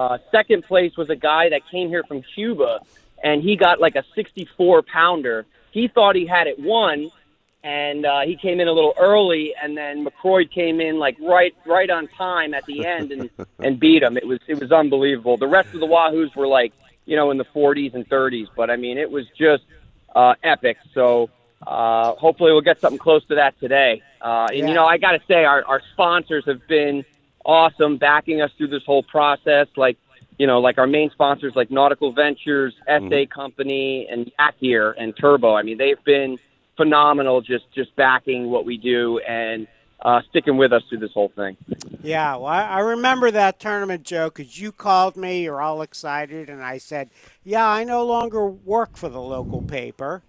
McCoy. 0.02 0.16
Uh, 0.16 0.18
second 0.32 0.64
place 0.66 0.96
was 0.98 1.10
a 1.10 1.16
guy 1.16 1.50
that 1.50 1.62
came 1.72 1.90
here 1.90 2.04
from 2.08 2.22
Cuba, 2.36 2.80
and 3.24 3.42
he 3.42 3.56
got 3.56 3.80
like 3.80 3.96
a 3.96 4.04
sixty-four 4.16 4.84
pounder. 4.84 5.46
He 5.72 5.88
thought 5.88 6.16
he 6.16 6.26
had 6.26 6.48
it 6.48 6.60
won, 6.60 7.12
and 7.64 8.06
uh, 8.06 8.22
he 8.22 8.36
came 8.36 8.60
in 8.60 8.68
a 8.68 8.72
little 8.74 8.94
early, 9.00 9.54
and 9.62 9.78
then 9.78 10.06
McCoy 10.06 10.50
came 10.52 10.82
in 10.82 11.00
like 11.00 11.18
right 11.22 11.54
right 11.66 11.90
on 11.90 12.08
time 12.18 12.54
at 12.54 12.66
the 12.66 12.86
end 12.98 13.12
and 13.12 13.30
and 13.60 13.80
beat 13.80 14.04
him. 14.04 14.18
It 14.18 14.28
was 14.28 14.40
it 14.48 14.60
was 14.60 14.72
unbelievable. 14.72 15.38
The 15.38 15.48
rest 15.48 15.74
of 15.74 15.80
the 15.80 15.88
Wahoos 15.88 16.36
were 16.36 16.48
like 16.48 16.74
you 17.06 17.16
know 17.16 17.32
in 17.32 17.38
the 17.38 17.46
40s 17.46 17.94
and 17.94 18.08
30s, 18.08 18.48
but 18.56 18.70
I 18.70 18.76
mean 18.76 18.98
it 18.98 19.10
was 19.10 19.26
just 19.38 19.64
uh, 20.16 20.36
epic. 20.44 20.78
So 20.94 21.30
uh, 21.66 22.14
hopefully 22.16 22.52
we'll 22.52 22.62
get 22.62 22.80
something 22.82 23.00
close 23.00 23.26
to 23.28 23.36
that 23.36 23.60
today. 23.60 24.02
Uh, 24.22 24.48
and 24.50 24.58
Yeah. 24.60 24.68
you 24.68 24.74
know 24.74 24.86
I 24.86 24.98
got 24.98 25.12
to 25.12 25.22
say 25.28 25.46
our 25.46 25.64
our 25.66 25.82
sponsors 25.94 26.46
have 26.46 26.68
been 26.68 27.06
awesome, 27.46 27.98
backing 27.98 28.42
us 28.42 28.52
through 28.58 28.68
this 28.70 28.84
whole 28.86 29.04
process. 29.04 29.68
Like 29.76 29.98
you 30.38 30.48
know, 30.48 30.60
like 30.60 30.78
our 30.78 30.88
main 30.88 31.10
sponsors 31.12 31.54
like 31.56 31.70
Nautical 31.70 32.14
Ventures, 32.14 32.74
SA 32.88 33.26
Company, 33.34 34.08
and 34.10 34.32
Yak 34.40 34.60
Gear 34.60 34.92
and 34.98 35.16
Turbo. 35.16 35.54
I 35.56 35.62
mean, 35.64 35.78
they've 35.78 36.04
been 36.04 36.38
phenomenal 36.78 37.42
just 37.42 37.66
just 37.76 37.96
backing 37.96 38.50
what 38.50 38.66
we 38.66 38.78
do 38.78 39.20
and 39.20 39.68
uh, 40.04 40.22
sticking 40.30 40.58
with 40.58 40.74
us 40.74 40.82
through 40.90 40.98
this 40.98 41.12
whole 41.14 41.32
thing. 41.36 41.56
Yeah, 42.02 42.36
well, 42.38 42.48
I, 42.48 42.64
I 42.64 42.80
remember 42.80 43.30
that 43.30 43.60
tournament, 43.60 44.04
Joe, 44.04 44.30
because 44.30 44.60
you 44.60 44.72
called 44.72 45.16
me. 45.16 45.44
You're 45.44 45.62
all 45.62 45.84
excited, 45.84 46.50
and 46.50 46.64
I 46.64 46.80
said, 46.80 47.10
"Yeah, 47.44 47.68
I 47.68 47.84
no 47.84 48.04
longer 48.04 48.48
work 48.48 48.98
for 48.98 49.10
the 49.10 49.22
local 49.22 49.62
paper." 49.62 50.24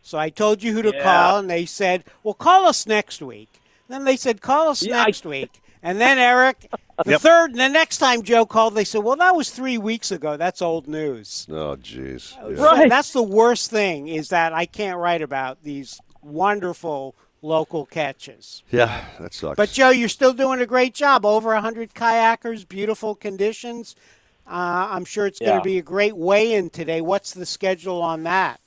So 0.00 0.16
I 0.16 0.30
told 0.30 0.62
you 0.62 0.72
who 0.72 0.80
to 0.82 0.92
Yeah. 0.94 1.02
call, 1.02 1.38
and 1.38 1.50
they 1.50 1.66
said, 1.66 2.04
"Well, 2.22 2.32
call 2.32 2.64
us 2.64 2.86
next 2.86 3.20
week." 3.20 3.60
Then 3.88 4.04
they 4.04 4.16
said, 4.16 4.40
"Call 4.40 4.68
us 4.68 4.82
Yeah, 4.82 5.02
I- 5.02 5.04
next 5.06 5.26
week." 5.26 5.60
And 5.82 6.00
then 6.00 6.18
Eric, 6.18 6.70
the 7.04 7.12
Yep. 7.12 7.20
third, 7.20 7.54
the 7.54 7.68
next 7.68 7.98
time 7.98 8.22
Joe 8.22 8.44
called, 8.46 8.74
they 8.74 8.84
said, 8.84 9.02
"Well, 9.04 9.16
that 9.16 9.36
was 9.36 9.50
three 9.50 9.78
weeks 9.78 10.10
ago. 10.10 10.36
That's 10.36 10.60
old 10.60 10.88
news." 10.88 11.46
Oh, 11.50 11.76
jeez. 11.76 12.36
Yeah. 12.50 12.56
So 12.82 12.88
That's 12.88 13.12
the 13.12 13.22
worst 13.22 13.70
thing 13.70 14.08
is 14.08 14.28
that 14.30 14.52
I 14.52 14.66
can't 14.66 14.98
write 14.98 15.22
about 15.22 15.62
these 15.62 16.00
wonderful 16.22 17.14
local 17.42 17.86
catches. 17.86 18.62
Yeah, 18.70 19.04
that 19.20 19.32
sucks. 19.32 19.56
But 19.56 19.70
Joe, 19.70 19.90
you're 19.90 20.08
still 20.08 20.32
doing 20.32 20.60
a 20.60 20.66
great 20.66 20.94
job. 20.94 21.24
Over 21.24 21.54
100 21.54 21.94
kayakers, 21.94 22.66
beautiful 22.68 23.14
conditions. 23.14 23.94
Uh, 24.46 24.88
I'm 24.90 25.04
sure 25.04 25.26
it's 25.26 25.38
going 25.38 25.58
to 25.58 25.62
be 25.64 25.78
a 25.78 25.82
great 25.82 26.16
weigh-in 26.16 26.70
today. 26.70 27.00
What's 27.00 27.32
the 27.32 27.44
schedule 27.46 28.00
on 28.02 28.22
that? 28.24 28.60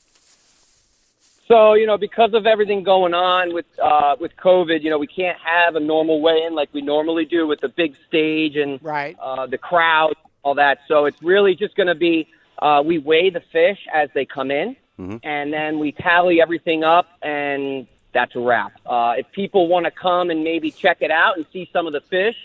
So 1.52 1.74
you 1.74 1.86
know, 1.86 1.98
because 1.98 2.34
of 2.34 2.46
everything 2.46 2.82
going 2.82 3.14
on 3.14 3.54
with 3.54 3.66
uh, 3.84 4.16
with 4.18 4.32
COVID, 4.38 4.84
you 4.84 4.90
know, 4.90 4.98
we 4.98 5.08
can't 5.08 5.38
have 5.44 5.76
a 5.76 5.82
normal 5.82 6.22
weigh-in 6.22 6.56
like 6.56 6.70
we 6.74 6.82
normally 6.82 7.26
do 7.26 7.46
with 7.46 7.60
the 7.60 7.68
big 7.68 7.94
stage 8.08 8.56
and 8.56 8.80
right. 8.82 9.18
uh, 9.22 9.48
the 9.48 9.58
crowd, 9.58 10.14
all 10.44 10.56
that. 10.56 10.78
So 10.88 11.04
it's 11.04 11.22
really 11.22 11.54
just 11.54 11.76
going 11.76 11.88
to 11.88 11.96
be 11.96 12.30
uh, 12.60 12.82
we 12.86 13.00
weigh 13.00 13.32
the 13.32 13.42
fish 13.52 13.80
as 13.94 14.10
they 14.14 14.24
come 14.24 14.50
in, 14.50 14.78
and 15.24 15.52
then 15.52 15.78
we 15.78 15.92
tally 15.92 16.42
everything 16.42 16.86
up, 16.86 17.08
and 17.22 17.86
that's 18.14 18.34
a 18.38 18.40
wrap. 18.40 18.72
Uh, 18.86 19.16
if 19.18 19.30
people 19.34 19.68
want 19.68 19.84
to 19.84 19.92
come 19.92 20.30
and 20.30 20.46
maybe 20.46 20.72
check 20.72 21.00
it 21.02 21.12
out 21.12 21.36
and 21.36 21.46
see 21.52 21.70
some 21.74 21.86
of 21.86 21.92
the 21.92 22.02
fish 22.10 22.36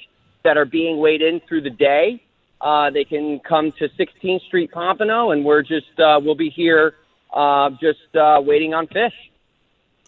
that 0.43 0.57
are 0.57 0.65
being 0.65 0.99
weighed 0.99 1.23
in 1.23 1.39
through 1.47 1.61
the 1.61 1.71
day, 1.71 2.21
uh, 2.61 2.91
they 2.91 3.05
can 3.05 3.39
come 3.39 3.71
to 3.79 3.89
16th 3.89 4.43
Street 4.49 4.73
Pompano, 4.73 5.31
and 5.31 5.45
we're 5.45 5.63
just 5.63 5.97
uh, 6.01 6.19
we'll 6.21 6.35
be 6.35 6.51
here 6.51 6.97
uh, 7.33 7.71
just 7.81 8.15
uh, 8.15 8.41
waiting 8.45 8.75
on 8.75 8.87
fish. 8.87 9.13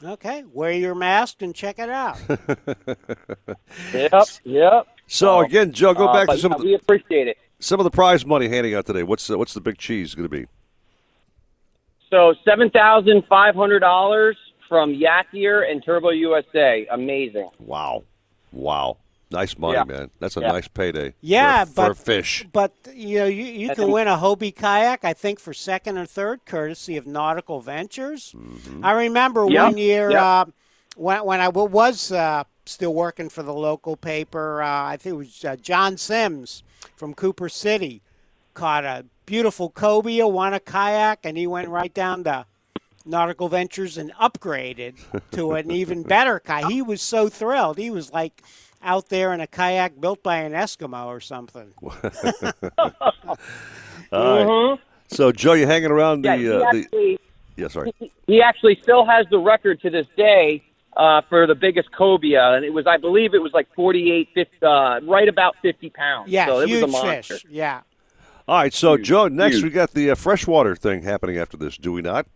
Okay, 0.03 0.45
wear 0.53 0.73
your 0.73 0.95
mask 0.95 1.43
and 1.43 1.55
check 1.55 1.79
it 1.79 1.89
out. 1.89 2.19
Yep, 3.93 4.13
yep. 4.45 4.87
So 5.07 5.41
again, 5.41 5.73
Joe, 5.73 5.95
go 5.95 6.09
Uh, 6.09 6.13
back 6.13 6.27
but, 6.29 6.35
to 6.35 6.39
some 6.41 6.53
yeah, 6.53 6.57
of 6.57 6.63
we 6.63 6.69
the 6.71 6.75
appreciate 6.77 7.29
it. 7.29 7.37
some 7.59 7.81
of 7.81 7.85
the 7.85 7.91
prize 7.91 8.25
money 8.27 8.49
handing 8.49 8.75
out 8.75 8.87
today. 8.87 9.03
What's 9.03 9.27
the, 9.27 9.37
what's 9.39 9.55
the 9.55 9.61
big 9.61 9.79
cheese 9.79 10.15
going 10.15 10.29
to 10.29 10.37
be? 10.37 10.47
So 12.11 12.35
seven 12.45 12.71
thousand 12.71 13.25
five 13.29 13.55
hundred 13.55 13.81
dollars 13.81 14.37
from 14.69 14.95
Yak 14.95 15.33
Gear 15.33 15.63
and 15.65 15.83
Turbo 15.85 16.11
USA. 16.11 16.87
Amazing. 16.91 17.49
Wow, 17.59 18.05
wow, 18.53 18.97
nice 19.31 19.59
money, 19.59 19.75
Yeah. 19.75 19.85
man. 19.85 20.11
That's 20.21 20.37
a 20.37 20.41
Yeah. 20.41 20.53
nice 20.53 20.69
payday. 20.69 21.15
Yeah, 21.21 21.65
for, 21.65 21.73
but 21.75 21.89
for 21.97 22.05
fish. 22.05 22.47
But 22.53 22.73
you 22.95 23.19
know, 23.21 23.27
you, 23.27 23.45
you 23.45 23.75
can 23.75 23.85
a- 23.85 23.93
win 23.93 24.09
a 24.09 24.17
Hobie 24.17 24.55
kayak, 24.55 25.05
I 25.05 25.13
think, 25.13 25.41
for 25.41 25.53
second 25.55 25.99
or 25.99 26.07
third, 26.07 26.41
courtesy 26.47 26.97
of 26.97 27.07
Nautical 27.07 27.61
Ventures. 27.61 28.35
I 28.83 28.93
remember 28.93 29.47
Yeah, 29.49 29.65
one 29.65 29.77
year 29.79 30.11
yeah. 30.13 30.25
uh, 30.25 30.45
when 30.97 31.25
when 31.25 31.41
I 31.41 31.47
w- 31.47 31.69
was 31.69 32.11
uh, 32.13 32.45
still 32.67 32.95
working 32.95 33.29
for 33.29 33.43
the 33.43 33.55
local 33.55 33.97
paper. 33.97 34.63
Uh, 34.63 34.85
I 34.93 34.97
think 34.97 35.15
it 35.15 35.17
was 35.17 35.45
uh, 35.45 35.57
John 35.57 35.97
Sims 35.97 36.63
from 36.97 37.15
Cooper 37.15 37.49
City 37.49 38.03
caught 38.55 38.85
a 38.85 39.05
beautiful 39.27 39.71
cobia, 39.71 40.27
won 40.27 40.53
a 40.55 40.61
kayak, 40.61 41.21
and 41.25 41.37
he 41.37 41.47
went 41.47 41.69
right 41.69 41.95
down 41.95 42.25
to 42.25 42.45
Nautical 43.05 43.49
Ventures 43.49 43.97
and 43.97 44.13
upgraded 44.21 44.95
to 45.33 45.53
an 45.53 45.71
even 45.71 46.03
better 46.03 46.41
kayak. 46.41 46.71
He 46.71 46.83
was 46.83 47.01
so 47.01 47.29
thrilled. 47.29 47.79
He 47.79 47.91
was 47.91 48.13
like 48.13 48.43
out 48.83 49.09
there 49.09 49.33
in 49.33 49.41
a 49.41 49.47
kayak 49.47 50.01
built 50.01 50.23
by 50.23 50.39
an 50.39 50.53
Eskimo 50.53 51.07
or 51.07 51.21
something. 51.21 51.73
All 54.13 54.71
right. 54.71 54.79
So, 55.09 55.33
Joe, 55.33 55.55
you're 55.55 55.67
hanging 55.67 55.91
around 55.91 56.23
the. 56.23 56.29
Yeah, 56.29 56.37
he 56.37 56.53
uh, 56.53 56.71
the 56.91 57.19
yeah, 57.57 57.69
sorry. 57.69 57.93
He 58.27 58.41
actually 58.41 58.79
still 58.83 59.05
has 59.05 59.27
the 59.31 59.39
record 59.39 59.81
to 59.81 59.91
this 59.91 60.07
day 60.17 60.63
uh, 60.97 61.23
for 61.29 61.47
the 61.47 61.57
biggest 61.57 61.91
cobia, 61.91 62.57
and 62.57 62.65
it 62.65 62.73
was, 62.73 62.87
I 62.87 62.99
believe, 62.99 63.35
it 63.35 63.43
was 63.43 63.53
like 63.53 63.67
48, 63.75 64.29
50, 64.33 64.57
uh, 64.65 65.01
right 65.03 65.29
about 65.29 65.57
50 65.61 65.91
pounds. 65.91 66.31
Yeah, 66.31 66.47
so 66.47 66.61
it 66.61 66.69
huge 66.69 66.83
was 66.83 66.91
a 66.91 66.93
monster. 66.93 67.35
fish. 67.35 67.47
Yeah. 67.51 67.81
All 68.47 68.57
right, 68.59 68.73
so, 68.73 68.97
Joe, 68.97 69.29
next 69.29 69.57
huge. 69.57 69.65
we 69.65 69.71
got 69.71 69.93
the 69.93 70.13
uh, 70.13 70.15
freshwater 70.15 70.77
thing 70.77 71.03
happening 71.03 71.37
after 71.37 71.57
this, 71.57 71.77
do 71.77 71.93
we 71.93 72.01
not? 72.01 72.27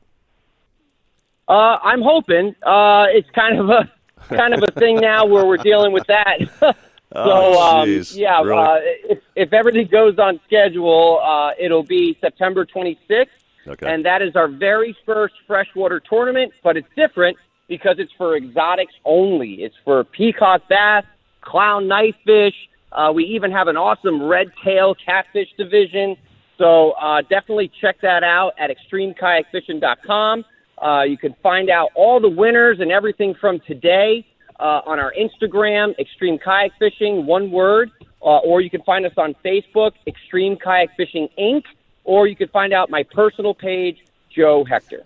Uh, 1.49 1.79
I'm 1.83 2.03
hoping. 2.03 2.55
Uh, 2.63 3.07
it's 3.11 3.31
kind 3.31 3.59
of 3.61 3.71
a 3.71 3.91
kind 4.29 4.55
of 4.55 4.63
a 4.63 4.71
thing 4.73 4.97
now 4.97 5.25
where 5.27 5.45
we're 5.47 5.57
dealing 5.59 5.93
with 5.93 6.07
that. 6.07 6.39
so 6.61 6.73
Oh, 7.15 7.61
um, 7.83 8.03
yeah, 8.13 8.41
Really? 8.43 8.59
uh, 8.59 8.77
if, 9.11 9.19
if 9.37 9.53
everything 9.53 9.87
goes 9.89 10.19
on 10.19 10.41
schedule, 10.47 11.21
uh, 11.23 11.51
it'll 11.59 11.83
be 11.83 12.17
September 12.21 12.65
26th, 12.65 13.27
Okay. 13.69 13.93
and 13.93 14.05
that 14.07 14.23
is 14.23 14.35
our 14.35 14.49
very 14.49 14.97
first 15.05 15.35
freshwater 15.47 16.01
tournament. 16.01 16.53
But 16.65 16.77
it's 16.79 16.89
different 16.97 17.37
because 17.69 17.97
it's 17.99 18.13
for 18.17 18.37
exotics 18.37 18.95
only. 19.05 19.63
It's 19.63 19.77
for 19.85 20.05
peacock 20.05 20.69
bass, 20.69 21.05
clown 21.43 21.85
knifefish. 21.85 22.55
Uh, 22.91 23.13
we 23.15 23.25
even 23.25 23.51
have 23.53 23.69
an 23.69 23.77
awesome 23.77 24.23
red 24.23 24.51
tail 24.65 24.95
catfish 24.95 25.49
division. 25.57 26.17
So 26.59 26.93
uh, 26.93 27.23
definitely 27.23 27.71
check 27.81 28.01
that 28.03 28.23
out 28.23 28.53
at 28.59 28.71
extremekayakfishing.com. 28.71 30.45
Uh, 30.83 31.03
you 31.03 31.17
can 31.17 31.35
find 31.43 31.71
out 31.71 31.91
all 31.95 32.19
the 32.21 32.29
winners 32.29 32.79
and 32.81 32.91
everything 32.91 33.35
from 33.41 33.61
today 33.67 34.27
uh, 34.59 34.81
on 34.85 34.99
our 34.99 35.13
Instagram, 35.19 35.97
Extreme 35.99 36.39
Kayak 36.41 36.73
Fishing, 36.79 37.25
one 37.25 37.51
word, 37.53 37.91
uh, 38.21 38.39
or 38.39 38.61
you 38.61 38.71
can 38.71 38.83
find 38.83 39.07
us 39.07 39.13
on 39.17 39.35
Facebook, 39.45 39.93
Extreme 40.07 40.57
Kayak 40.59 40.91
Fishing 40.97 41.29
Inc., 41.39 41.63
or 42.05 42.27
you 42.27 42.35
can 42.35 42.49
find 42.49 42.73
out 42.73 42.91
my 42.91 43.05
personal 43.05 43.55
page, 43.55 43.99
Joe 44.35 44.65
Hector. 44.65 45.05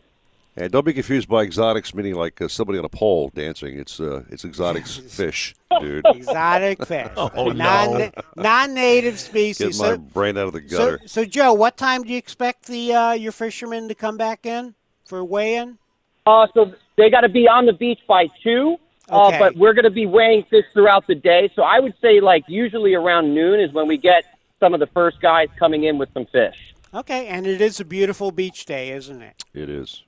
And 0.59 0.73
don't 0.73 0.87
be 0.87 0.95
confused 0.95 1.29
by 1.29 1.43
exotics, 1.43 1.95
meaning 1.95 2.15
like 2.15 2.41
uh, 2.41 2.49
somebody 2.49 2.79
on 2.79 2.87
a 2.87 2.89
pole 2.89 3.31
dancing. 3.35 3.79
It's 3.79 4.01
uh, 4.01 4.25
it's 4.31 4.43
exotics 4.47 4.97
fish, 5.09 5.55
dude. 5.81 6.07
Exotic 6.07 6.87
fish. 6.87 7.09
Oh, 7.17 7.49
non, 7.51 7.99
no. 7.99 8.11
Non-native 8.37 9.21
species. 9.21 9.79
Get 9.79 9.83
my 9.83 9.91
So, 9.97 9.99
brain 9.99 10.39
out 10.39 10.47
of 10.47 10.55
the 10.55 10.67
so, 10.67 10.79
gutter. 10.79 11.01
so, 11.05 11.27
Joe, 11.27 11.53
what 11.53 11.77
time 11.77 12.05
do 12.05 12.11
you 12.11 12.17
expect 12.17 12.67
the 12.69 12.95
uh, 12.95 13.13
your 13.13 13.33
fishermen 13.33 13.89
to 13.89 13.95
come 13.95 14.17
back 14.17 14.47
in 14.47 14.75
for 15.07 15.25
weighing? 15.25 15.79
Uh, 16.27 16.47
so 16.55 16.73
they 16.97 17.09
got 17.11 17.23
to 17.23 17.29
be 17.29 17.49
on 17.49 17.67
the 17.67 17.73
beach 17.73 18.01
by 18.07 18.27
two. 18.43 18.77
Uh, 19.09 19.39
but 19.39 19.57
we're 19.57 19.73
going 19.73 19.85
to 19.85 19.91
be 19.91 20.05
weighing 20.05 20.45
fish 20.51 20.65
throughout 20.73 21.07
the 21.07 21.15
day. 21.15 21.49
So 21.55 21.63
I 21.63 21.79
would 21.79 21.95
say, 22.03 22.21
like, 22.21 22.43
usually 22.49 22.95
around 22.95 23.33
noon 23.35 23.61
is 23.61 23.73
when 23.73 23.87
we 23.87 23.97
get 23.97 24.25
some 24.59 24.75
of 24.75 24.81
the 24.81 24.89
first 24.89 25.21
guys 25.21 25.47
coming 25.59 25.85
in 25.85 25.97
with 25.97 26.09
some 26.13 26.27
fish. 26.27 26.57
Okay, 26.93 27.29
and 27.29 27.47
it 27.47 27.61
is 27.61 27.79
a 27.79 27.85
beautiful 27.85 28.33
beach 28.33 28.67
day, 28.67 28.91
isn't 28.91 29.23
it? 29.23 29.45
It 29.55 29.71
is. 29.71 30.03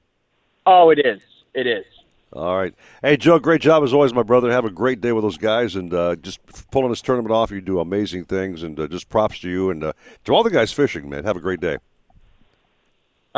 Oh, 0.66 0.90
it 0.90 0.98
is. 0.98 1.22
It 1.54 1.68
is. 1.68 1.84
All 2.32 2.56
right. 2.56 2.74
Hey, 3.00 3.16
Joe, 3.16 3.38
great 3.38 3.60
job 3.60 3.84
as 3.84 3.94
always, 3.94 4.12
my 4.12 4.22
brother. 4.22 4.50
Have 4.50 4.64
a 4.64 4.70
great 4.70 5.00
day 5.00 5.12
with 5.12 5.22
those 5.22 5.38
guys. 5.38 5.76
And 5.76 5.94
uh, 5.94 6.16
just 6.16 6.40
pulling 6.70 6.90
this 6.90 7.00
tournament 7.00 7.32
off, 7.32 7.50
you 7.50 7.60
do 7.60 7.78
amazing 7.78 8.24
things. 8.24 8.62
And 8.62 8.78
uh, 8.78 8.88
just 8.88 9.08
props 9.08 9.38
to 9.40 9.48
you 9.48 9.70
and 9.70 9.84
uh, 9.84 9.92
to 10.24 10.34
all 10.34 10.42
the 10.42 10.50
guys 10.50 10.72
fishing, 10.72 11.08
man. 11.08 11.24
Have 11.24 11.36
a 11.36 11.40
great 11.40 11.60
day. 11.60 11.78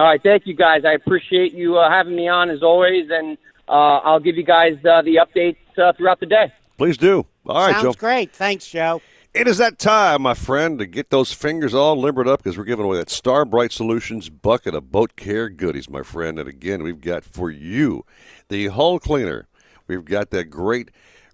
All 0.00 0.06
right, 0.06 0.22
thank 0.22 0.46
you 0.46 0.54
guys. 0.54 0.86
I 0.86 0.92
appreciate 0.92 1.52
you 1.52 1.76
uh, 1.76 1.90
having 1.90 2.16
me 2.16 2.26
on 2.26 2.48
as 2.48 2.62
always, 2.62 3.10
and 3.10 3.36
uh, 3.68 3.98
I'll 3.98 4.18
give 4.18 4.34
you 4.34 4.42
guys 4.42 4.78
uh, 4.82 5.02
the 5.02 5.16
updates 5.16 5.58
uh, 5.76 5.92
throughout 5.92 6.20
the 6.20 6.24
day. 6.24 6.50
Please 6.78 6.96
do. 6.96 7.26
All 7.44 7.66
right, 7.66 7.72
Sounds 7.72 7.96
Joe. 7.96 8.00
great. 8.00 8.32
Thanks, 8.32 8.66
Joe. 8.66 9.02
It 9.34 9.46
is 9.46 9.58
that 9.58 9.78
time, 9.78 10.22
my 10.22 10.32
friend, 10.32 10.78
to 10.78 10.86
get 10.86 11.10
those 11.10 11.34
fingers 11.34 11.74
all 11.74 12.00
limbered 12.00 12.26
up 12.26 12.42
because 12.42 12.56
we're 12.56 12.64
giving 12.64 12.86
away 12.86 12.96
that 12.96 13.10
Star 13.10 13.44
brite 13.44 13.72
Solutions 13.72 14.30
bucket 14.30 14.74
of 14.74 14.90
boat 14.90 15.16
care 15.16 15.50
goodies, 15.50 15.90
my 15.90 16.02
friend. 16.02 16.38
And 16.38 16.48
again, 16.48 16.82
we've 16.82 17.02
got 17.02 17.22
for 17.22 17.50
you 17.50 18.06
the 18.48 18.68
hull 18.68 19.00
cleaner. 19.00 19.48
We've 19.86 20.06
got 20.06 20.30
that 20.30 20.44
great 20.44 20.90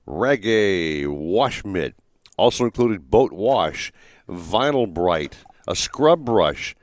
Reggae 0.08 1.06
wash 1.06 1.64
mitt, 1.64 1.94
also 2.36 2.64
included 2.64 3.12
boat 3.12 3.32
wash, 3.32 3.92
vinyl 4.28 4.92
bright, 4.92 5.36
a 5.68 5.76
scrub 5.76 6.24
brush, 6.24 6.74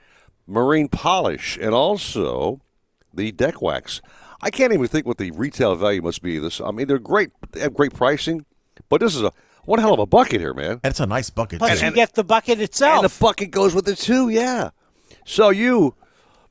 marine 0.48 0.88
polish, 0.88 1.58
and 1.62 1.74
also 1.74 2.62
the 3.14 3.32
deck 3.32 3.62
wax. 3.62 4.02
I 4.42 4.50
can't 4.50 4.74
even 4.74 4.88
think 4.88 5.06
what 5.06 5.18
the 5.18 5.32
retail 5.32 5.76
value 5.76 6.02
must 6.02 6.22
be. 6.22 6.38
of 6.38 6.44
This, 6.44 6.60
I 6.60 6.72
mean, 6.72 6.88
they're 6.88 7.00
great, 7.00 7.30
they 7.52 7.62
have 7.62 7.74
great 7.74 7.94
pricing, 7.94 8.46
but 8.90 9.00
this 9.00 9.16
is 9.16 9.22
a 9.22 9.32
one 9.66 9.80
hell 9.80 9.94
of 9.94 10.00
a 10.00 10.06
bucket 10.06 10.42
here, 10.42 10.54
man. 10.54 10.82
And 10.84 10.92
it's 10.92 11.00
a 11.00 11.06
nice 11.06 11.30
bucket. 11.30 11.60
Plus, 11.60 11.80
too. 11.80 11.86
you 11.86 11.92
get 11.94 12.14
the 12.14 12.24
bucket 12.24 12.60
itself. 12.60 13.04
And 13.04 13.10
the 13.10 13.20
bucket 13.20 13.52
goes 13.52 13.74
with 13.74 13.88
it 13.88 13.98
too, 13.98 14.28
yeah. 14.28 14.72
So 15.26 15.50
you, 15.52 15.96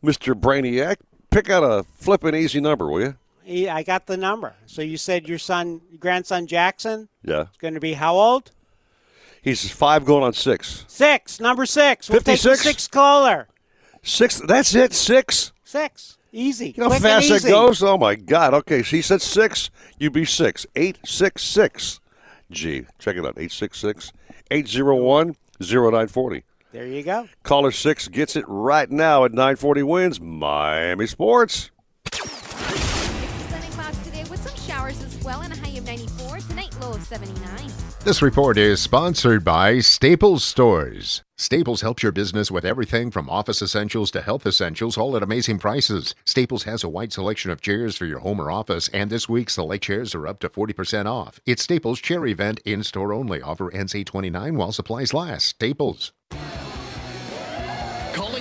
Mr. 0.02 0.35
Brainiac, 0.35 0.97
pick 1.31 1.51
out 1.51 1.62
a 1.62 1.82
flippin' 1.82 2.35
easy 2.35 2.60
number, 2.60 2.89
will 2.89 3.01
you? 3.02 3.16
Yeah, 3.44 3.74
I 3.77 3.82
got 3.82 4.06
the 4.06 4.16
number. 4.16 4.55
So 4.66 4.81
you 4.81 4.97
said 4.97 5.28
your 5.28 5.39
son, 5.39 5.82
grandson 5.98 6.47
Jackson, 6.47 7.09
Yeah. 7.23 7.43
is 7.43 7.56
going 7.59 7.74
to 7.74 7.81
be 7.81 7.93
how 7.94 8.14
old? 8.14 8.52
He's 9.43 9.69
five 9.70 10.05
going 10.05 10.23
on 10.23 10.32
six. 10.32 10.85
Six. 10.89 11.40
Number 11.40 11.66
six. 11.66 12.09
We'll 12.09 12.20
take 12.20 12.40
the 12.40 12.48
56? 12.48 12.62
six 12.62 12.89
caller. 12.89 13.48
Six, 14.02 14.40
that's 14.40 14.74
it, 14.74 14.92
six. 14.92 15.52
Six. 15.64 16.18
Easy. 16.32 16.70
You 16.70 16.82
know 16.82 16.90
how 16.90 16.98
fast 16.98 17.28
that 17.28 17.42
goes? 17.44 17.82
Oh, 17.82 17.96
my 17.96 18.14
God. 18.16 18.52
Okay, 18.54 18.82
she 18.82 19.00
said 19.00 19.22
six, 19.22 19.70
you'd 19.98 20.12
be 20.12 20.24
six. 20.24 20.66
Eight, 20.74 20.98
six, 21.04 21.42
six. 21.42 22.00
Gee, 22.50 22.86
check 22.98 23.16
it 23.16 23.20
out. 23.20 23.38
866 23.38 24.12
801 24.50 25.36
0940. 25.60 26.44
There 26.72 26.86
you 26.86 27.02
go. 27.02 27.28
Caller 27.42 27.70
six 27.70 28.08
gets 28.08 28.34
it 28.34 28.44
right 28.48 28.90
now 28.90 29.24
at 29.24 29.32
940 29.32 29.82
WINZ 29.82 30.20
Miami 30.20 31.06
Sports. 31.06 31.70
Sunny 32.12 33.66
clouds 33.68 34.02
today 34.04 34.24
with 34.28 34.46
some 34.46 34.56
showers 34.56 35.02
as 35.02 35.22
well 35.24 35.40
and 35.42 35.52
a 35.52 35.56
high 35.56 35.76
of 35.78 35.84
94. 35.84 36.38
Tonight, 36.40 36.76
low 36.80 36.92
of 36.92 37.02
79. 37.02 37.70
This 38.04 38.20
report 38.20 38.58
is 38.58 38.80
sponsored 38.80 39.44
by 39.44 39.78
Staples 39.78 40.44
Stores. 40.44 41.22
Staples 41.43 41.81
helps 41.81 42.05
your 42.05 42.12
business 42.12 42.52
with 42.52 42.64
everything 42.64 43.10
from 43.10 43.28
office 43.28 43.60
essentials 43.60 44.12
to 44.12 44.23
health 44.23 44.47
essentials, 44.47 44.97
all 44.97 45.16
at 45.16 45.24
amazing 45.24 45.59
prices. 45.59 46.14
Staples 46.24 46.62
has 46.62 46.85
a 46.85 46.89
wide 46.89 47.12
selection 47.12 47.51
of 47.51 47.60
chairs 47.60 47.97
for 47.97 48.06
your 48.06 48.20
home 48.20 48.40
or 48.40 48.48
office, 48.48 48.86
and 48.94 49.10
this 49.10 49.28
week 49.28 49.51
select 49.51 49.82
chairs 49.82 50.14
are 50.14 50.28
up 50.28 50.39
to 50.39 50.48
40% 50.48 51.06
off. 51.06 51.40
It's 51.44 51.64
Staples 51.64 52.01
Chair 52.01 52.27
Event 52.27 52.60
in 52.64 52.85
store 52.85 53.12
only. 53.12 53.43
Offer 53.43 53.73
ends 53.73 53.93
829 53.93 54.56
while 54.56 54.70
supplies 54.70 55.12
last. 55.12 55.47
Staples. 55.47 56.12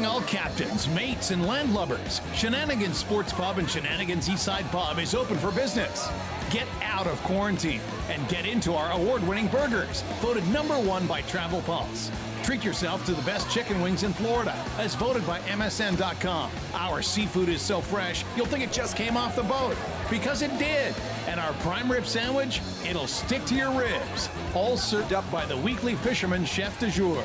All 0.06 0.22
captains, 0.22 0.88
mates, 0.90 1.32
and 1.32 1.44
landlubbers. 1.44 2.22
Shenanigans 2.36 2.98
Sports 2.98 3.32
Pub 3.34 3.60
and 3.60 3.70
Shenanigans 3.70 4.28
Eastside 4.28 4.70
Pub 4.72 4.98
is 5.00 5.14
open 5.14 5.38
for 5.38 5.52
business. 5.52 6.10
Get 6.50 6.68
out 6.82 7.08
of 7.08 7.22
quarantine 7.24 7.82
and 8.10 8.28
get 8.28 8.46
into 8.46 8.74
our 8.74 8.92
award 8.92 9.26
winning 9.28 9.48
burgers, 9.48 10.02
voted 10.20 10.48
number 10.50 10.74
one 10.80 11.06
by 11.08 11.22
Travel 11.22 11.62
Pulse. 11.62 12.10
Treat 12.44 12.64
yourself 12.64 13.06
to 13.06 13.14
the 13.14 13.22
best 13.22 13.50
chicken 13.52 13.82
wings 13.82 14.04
in 14.04 14.14
Florida, 14.14 14.56
as 14.80 14.96
voted 14.96 15.26
by 15.28 15.40
MSN.com. 15.42 16.50
Our 16.74 17.02
seafood 17.02 17.50
is 17.50 17.62
so 17.62 17.80
fresh, 17.80 18.26
you'll 18.36 18.48
think 18.48 18.64
it 18.64 18.72
just 18.72 18.98
came 18.98 19.16
off 19.16 19.36
the 19.36 19.44
boat. 19.44 19.78
Because 20.10 20.42
it 20.42 20.58
did. 20.58 20.96
And 21.28 21.40
our 21.40 21.54
prime 21.54 21.92
rib 21.92 22.06
sandwich, 22.06 22.62
it'll 22.88 23.08
stick 23.08 23.46
to 23.46 23.56
your 23.56 23.72
ribs. 23.72 24.30
All 24.56 24.78
served 24.78 25.14
up 25.14 25.30
by 25.32 25.46
the 25.46 25.58
weekly 25.58 25.96
fisherman 25.96 26.44
chef 26.44 26.80
de 26.80 26.90
jour. 26.90 27.24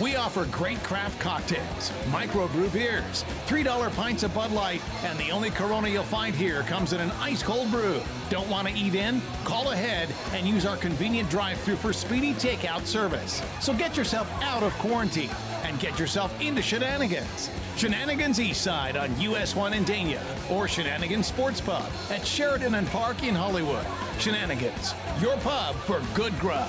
We 0.00 0.16
offer 0.16 0.44
great 0.46 0.82
craft 0.82 1.20
cocktails, 1.20 1.92
microbrew 2.06 2.72
beers, 2.72 3.24
$3 3.46 3.94
pints 3.94 4.24
of 4.24 4.34
Bud 4.34 4.50
Light, 4.50 4.82
and 5.04 5.16
the 5.20 5.30
only 5.30 5.50
Corona 5.50 5.88
you'll 5.88 6.02
find 6.02 6.34
here 6.34 6.62
comes 6.62 6.92
in 6.92 7.00
an 7.00 7.12
ice 7.20 7.44
cold 7.44 7.70
brew. 7.70 8.02
Don't 8.28 8.48
want 8.48 8.66
to 8.66 8.74
eat 8.74 8.96
in? 8.96 9.22
Call 9.44 9.70
ahead 9.70 10.08
and 10.32 10.48
use 10.48 10.66
our 10.66 10.76
convenient 10.76 11.30
drive 11.30 11.60
through 11.60 11.76
for 11.76 11.92
speedy 11.92 12.34
takeout 12.34 12.86
service. 12.86 13.40
So 13.60 13.72
get 13.72 13.96
yourself 13.96 14.28
out 14.42 14.64
of 14.64 14.72
quarantine 14.78 15.30
and 15.62 15.78
get 15.78 15.96
yourself 15.96 16.38
into 16.40 16.60
shenanigans. 16.60 17.48
Shenanigans 17.76 18.40
Eastside 18.40 19.00
on 19.00 19.20
US 19.20 19.54
1 19.54 19.74
in 19.74 19.84
Dania 19.84 20.22
or 20.50 20.66
Shenanigans 20.66 21.28
Sports 21.28 21.60
Pub 21.60 21.88
at 22.10 22.26
Sheridan 22.26 22.74
and 22.74 22.88
Park 22.88 23.22
in 23.22 23.34
Hollywood. 23.34 23.86
Shenanigans, 24.18 24.92
your 25.20 25.36
pub 25.38 25.76
for 25.76 26.02
good 26.14 26.36
grub. 26.40 26.68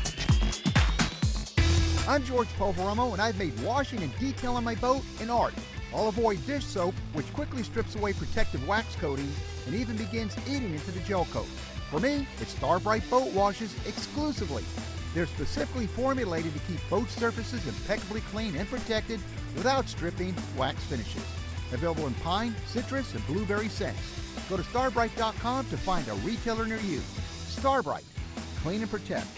I'm 2.11 2.25
George 2.25 2.49
Poveromo, 2.59 3.13
and 3.13 3.21
I've 3.21 3.39
made 3.39 3.57
washing 3.61 4.03
and 4.03 4.11
detailing 4.19 4.65
my 4.65 4.75
boat 4.75 5.01
an 5.21 5.29
art. 5.29 5.53
I'll 5.95 6.09
avoid 6.09 6.45
dish 6.45 6.65
soap, 6.65 6.93
which 7.13 7.31
quickly 7.31 7.63
strips 7.63 7.95
away 7.95 8.11
protective 8.11 8.67
wax 8.67 8.97
coatings 8.97 9.33
and 9.65 9.73
even 9.73 9.95
begins 9.95 10.35
eating 10.45 10.73
into 10.73 10.91
the 10.91 10.99
gel 10.99 11.23
coat. 11.31 11.47
For 11.89 12.01
me, 12.01 12.27
it's 12.41 12.51
Star 12.51 12.81
brite 12.81 13.09
Boat 13.09 13.31
Washes 13.31 13.73
exclusively. 13.87 14.65
They're 15.13 15.25
specifically 15.25 15.87
formulated 15.87 16.53
to 16.53 16.59
keep 16.59 16.81
boat 16.89 17.09
surfaces 17.09 17.65
impeccably 17.65 18.19
clean 18.29 18.57
and 18.57 18.67
protected 18.67 19.21
without 19.55 19.87
stripping 19.87 20.35
wax 20.57 20.83
finishes. 20.83 21.23
Available 21.71 22.07
in 22.07 22.13
pine, 22.15 22.53
citrus, 22.65 23.15
and 23.15 23.25
blueberry 23.25 23.69
scents. 23.69 24.01
Go 24.49 24.57
to 24.57 24.63
starbrite.com 24.63 25.65
to 25.67 25.77
find 25.77 26.05
a 26.09 26.13
retailer 26.15 26.65
near 26.65 26.81
you. 26.81 26.99
Star 27.47 27.81
brite, 27.81 28.03
clean 28.63 28.81
and 28.81 28.91
protect. 28.91 29.29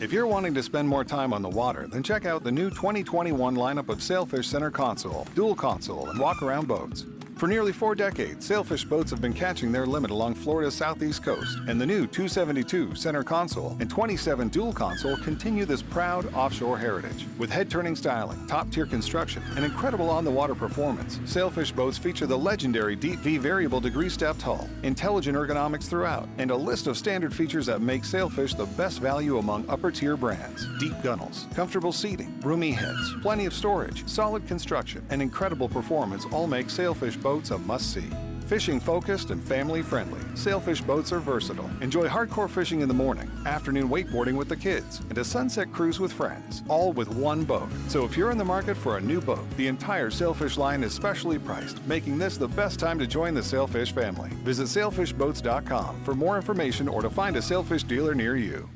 If 0.00 0.14
you're 0.14 0.26
wanting 0.26 0.54
to 0.54 0.62
spend 0.62 0.88
more 0.88 1.04
time 1.04 1.34
on 1.34 1.42
the 1.42 1.50
water, 1.50 1.86
then 1.86 2.02
check 2.02 2.24
out 2.24 2.42
the 2.42 2.50
new 2.50 2.70
2021 2.70 3.54
lineup 3.54 3.90
of 3.90 4.02
Sailfish 4.02 4.48
Center 4.48 4.70
Console, 4.70 5.26
Dual 5.34 5.54
Console, 5.54 6.08
and 6.08 6.18
Walk 6.18 6.40
Around 6.40 6.68
boats. 6.68 7.04
For 7.40 7.46
nearly 7.46 7.72
four 7.72 7.94
decades, 7.94 8.44
sailfish 8.44 8.84
boats 8.84 9.10
have 9.12 9.22
been 9.22 9.32
catching 9.32 9.72
their 9.72 9.86
limit 9.86 10.10
along 10.10 10.34
Florida's 10.34 10.74
southeast 10.74 11.22
coast, 11.22 11.56
and 11.68 11.80
the 11.80 11.86
new 11.86 12.06
272 12.06 12.94
center 12.94 13.24
console 13.24 13.78
and 13.80 13.88
27 13.88 14.50
dual 14.50 14.74
console 14.74 15.16
continue 15.16 15.64
this 15.64 15.80
proud 15.80 16.30
offshore 16.34 16.76
heritage. 16.76 17.24
With 17.38 17.48
head 17.48 17.70
turning 17.70 17.96
styling, 17.96 18.46
top 18.46 18.70
tier 18.70 18.84
construction, 18.84 19.42
and 19.56 19.64
incredible 19.64 20.10
on 20.10 20.26
the 20.26 20.30
water 20.30 20.54
performance, 20.54 21.18
sailfish 21.24 21.72
boats 21.72 21.96
feature 21.96 22.26
the 22.26 22.36
legendary 22.36 22.94
Deep 22.94 23.20
V 23.20 23.38
variable 23.38 23.80
degree 23.80 24.10
stepped 24.10 24.42
hull, 24.42 24.68
intelligent 24.82 25.34
ergonomics 25.34 25.88
throughout, 25.88 26.28
and 26.36 26.50
a 26.50 26.54
list 26.54 26.88
of 26.88 26.98
standard 26.98 27.32
features 27.32 27.64
that 27.64 27.80
make 27.80 28.04
sailfish 28.04 28.52
the 28.52 28.66
best 28.66 28.98
value 28.98 29.38
among 29.38 29.66
upper 29.70 29.90
tier 29.90 30.14
brands. 30.14 30.68
Deep 30.78 30.92
gunnels, 31.02 31.46
comfortable 31.54 31.90
seating, 31.90 32.38
roomy 32.42 32.72
heads, 32.72 33.14
plenty 33.22 33.46
of 33.46 33.54
storage, 33.54 34.06
solid 34.06 34.46
construction, 34.46 35.02
and 35.08 35.22
incredible 35.22 35.70
performance 35.70 36.26
all 36.32 36.46
make 36.46 36.68
sailfish 36.68 37.16
boats 37.16 37.29
a 37.30 37.58
must 37.58 37.94
see. 37.94 38.10
Fishing 38.46 38.80
focused 38.80 39.30
and 39.30 39.40
family 39.40 39.80
friendly, 39.80 40.20
Sailfish 40.34 40.80
boats 40.80 41.12
are 41.12 41.20
versatile. 41.20 41.70
Enjoy 41.80 42.08
hardcore 42.08 42.50
fishing 42.50 42.80
in 42.80 42.88
the 42.88 42.94
morning, 42.94 43.30
afternoon 43.46 43.88
wakeboarding 43.88 44.34
with 44.34 44.48
the 44.48 44.56
kids, 44.56 44.98
and 45.08 45.16
a 45.16 45.24
sunset 45.24 45.72
cruise 45.72 46.00
with 46.00 46.12
friends, 46.12 46.64
all 46.66 46.92
with 46.92 47.08
one 47.14 47.44
boat. 47.44 47.68
So 47.86 48.04
if 48.04 48.16
you're 48.16 48.32
in 48.32 48.38
the 48.38 48.44
market 48.44 48.76
for 48.76 48.96
a 48.96 49.00
new 49.00 49.20
boat, 49.20 49.48
the 49.56 49.68
entire 49.68 50.10
Sailfish 50.10 50.56
line 50.56 50.82
is 50.82 50.92
specially 50.92 51.38
priced, 51.38 51.80
making 51.86 52.18
this 52.18 52.36
the 52.36 52.48
best 52.48 52.80
time 52.80 52.98
to 52.98 53.06
join 53.06 53.34
the 53.34 53.42
Sailfish 53.42 53.92
family. 53.92 54.30
Visit 54.42 54.66
sailfishboats.com 54.66 56.02
for 56.02 56.16
more 56.16 56.34
information 56.34 56.88
or 56.88 57.02
to 57.02 57.10
find 57.10 57.36
a 57.36 57.42
Sailfish 57.42 57.84
dealer 57.84 58.16
near 58.16 58.36
you. 58.36 58.68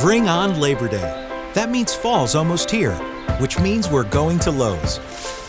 Bring 0.00 0.28
on 0.28 0.60
Labor 0.60 0.86
Day. 0.86 1.26
That 1.54 1.68
means 1.70 1.92
fall's 1.92 2.36
almost 2.36 2.70
here, 2.70 2.94
which 3.40 3.58
means 3.58 3.90
we're 3.90 4.04
going 4.04 4.38
to 4.38 4.52
Lowe's. 4.52 5.39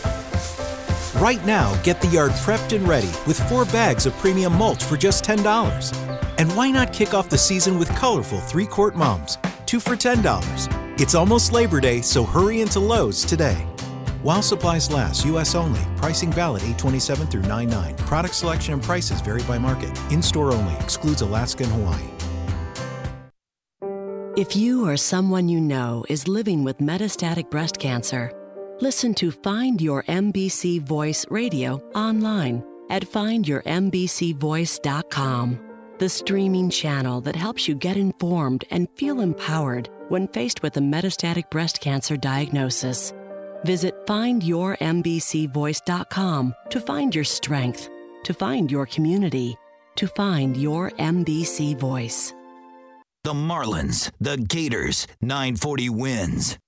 Right 1.16 1.44
now, 1.44 1.74
get 1.82 2.00
the 2.00 2.08
yard 2.08 2.32
prepped 2.32 2.74
and 2.74 2.88
ready 2.88 3.10
with 3.26 3.38
four 3.48 3.66
bags 3.66 4.06
of 4.06 4.16
premium 4.16 4.56
mulch 4.56 4.82
for 4.82 4.96
just 4.96 5.24
$10. 5.24 5.94
And 6.38 6.50
why 6.56 6.70
not 6.70 6.92
kick 6.92 7.12
off 7.12 7.28
the 7.28 7.36
season 7.36 7.78
with 7.78 7.88
colorful 7.90 8.40
three 8.40 8.64
quart 8.64 8.96
mums, 8.96 9.36
two 9.66 9.78
for 9.78 9.94
$10? 9.94 11.00
It's 11.00 11.14
almost 11.14 11.52
Labor 11.52 11.80
Day, 11.80 12.00
so 12.00 12.24
hurry 12.24 12.62
into 12.62 12.80
Lowe's 12.80 13.26
today. 13.26 13.66
While 14.22 14.40
supplies 14.40 14.90
last, 14.90 15.26
U.S. 15.26 15.54
only. 15.54 15.82
Pricing 15.96 16.32
valid 16.32 16.62
827 16.62 17.26
through 17.26 17.42
99. 17.42 17.96
Product 17.96 18.34
selection 18.34 18.72
and 18.74 18.82
prices 18.82 19.20
vary 19.20 19.42
by 19.42 19.58
market. 19.58 19.90
In 20.10 20.22
store 20.22 20.52
only. 20.52 20.74
Excludes 20.76 21.20
Alaska 21.20 21.64
and 21.64 21.72
Hawaii. 21.72 22.08
If 24.34 24.56
you 24.56 24.86
or 24.88 24.96
someone 24.96 25.50
you 25.50 25.60
know 25.60 26.06
is 26.08 26.26
living 26.26 26.64
with 26.64 26.78
metastatic 26.78 27.50
breast 27.50 27.78
cancer, 27.78 28.32
listen 28.82 29.14
to 29.14 29.30
Find 29.30 29.80
Your 29.80 30.02
MBC 30.02 30.82
Voice 30.82 31.24
radio 31.30 31.80
online 31.94 32.62
at 32.90 33.08
findyourmbcvoice.com, 33.08 35.58
the 35.98 36.08
streaming 36.08 36.68
channel 36.68 37.20
that 37.20 37.36
helps 37.36 37.68
you 37.68 37.76
get 37.76 37.96
informed 37.96 38.64
and 38.72 38.88
feel 38.96 39.20
empowered 39.20 39.88
when 40.08 40.26
faced 40.28 40.64
with 40.64 40.76
a 40.78 40.80
metastatic 40.80 41.48
breast 41.48 41.80
cancer 41.80 42.16
diagnosis. 42.16 43.12
Visit 43.64 44.04
findyourmbcvoice.com 44.06 46.54
to 46.70 46.80
find 46.80 47.14
your 47.14 47.24
strength, 47.24 47.88
to 48.24 48.34
find 48.34 48.68
your 48.68 48.86
community, 48.86 49.56
to 49.94 50.08
find 50.08 50.56
your 50.56 50.90
MBC 50.92 51.78
voice. 51.78 52.34
The 53.22 53.34
Marlins, 53.34 54.10
the 54.20 54.38
Gators, 54.38 55.06
940 55.20 55.88
WINZ. 55.90 56.58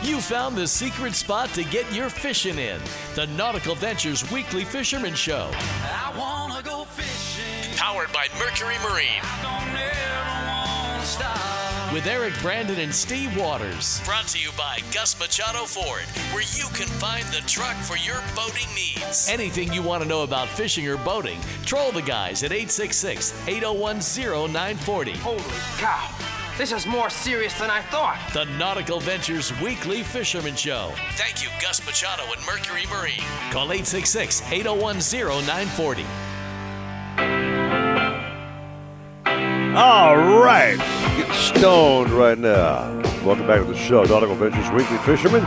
You 0.00 0.20
found 0.20 0.56
the 0.56 0.66
secret 0.66 1.14
spot 1.14 1.50
to 1.50 1.64
get 1.64 1.92
your 1.92 2.08
fishing 2.08 2.56
in. 2.56 2.80
The 3.14 3.26
Nautical 3.26 3.74
Ventures 3.74 4.28
Weekly 4.30 4.64
Fisherman 4.64 5.14
Show. 5.14 5.50
I 5.52 6.14
wanna 6.16 6.62
go 6.62 6.84
fishing. 6.84 7.76
Powered 7.76 8.10
by 8.12 8.28
Mercury 8.38 8.76
Marine. 8.88 9.20
Don't 9.42 9.76
ever 9.76 10.46
wanna 10.46 11.04
stop. 11.04 11.92
With 11.92 12.06
Eric 12.06 12.32
Brandon 12.40 12.78
and 12.78 12.94
Steve 12.94 13.36
Waters. 13.36 14.00
Brought 14.04 14.28
to 14.28 14.38
you 14.38 14.50
by 14.56 14.78
Gus 14.92 15.18
Machado 15.18 15.64
Ford, 15.64 16.04
where 16.32 16.44
you 16.56 16.68
can 16.72 16.86
find 16.86 17.24
the 17.26 17.42
truck 17.48 17.76
for 17.76 17.96
your 17.98 18.22
boating 18.36 18.68
needs. 18.74 19.28
Anything 19.28 19.72
you 19.72 19.82
want 19.82 20.02
to 20.02 20.08
know 20.08 20.22
about 20.22 20.48
fishing 20.48 20.86
or 20.86 20.96
boating, 20.96 21.40
troll 21.66 21.90
the 21.92 22.02
guys 22.02 22.44
at 22.44 22.52
866 22.52 23.34
801 23.46 24.00
0940. 24.00 25.12
Holy 25.18 25.42
cow! 25.76 26.27
This 26.58 26.72
is 26.72 26.88
more 26.88 27.08
serious 27.08 27.56
than 27.56 27.70
I 27.70 27.82
thought. 27.82 28.18
The 28.32 28.44
Nautical 28.58 28.98
Ventures 28.98 29.52
Weekly 29.60 30.02
Fisherman 30.02 30.56
Show. 30.56 30.92
Thank 31.12 31.40
you, 31.40 31.50
Gus 31.62 31.86
Machado 31.86 32.24
and 32.24 32.44
Mercury 32.44 32.84
Marine. 32.90 33.22
Call 33.52 33.70
866 33.70 34.42
801 34.50 34.96
0940. 34.98 36.02
All 39.76 40.16
right. 40.16 40.76
Get 41.16 41.32
stoned 41.32 42.10
right 42.10 42.36
now. 42.36 42.92
Welcome 43.24 43.46
back 43.46 43.60
to 43.60 43.72
the 43.72 43.76
show, 43.76 44.02
Nautical 44.02 44.34
Ventures 44.34 44.68
Weekly 44.72 44.98
Fisherman. 44.98 45.46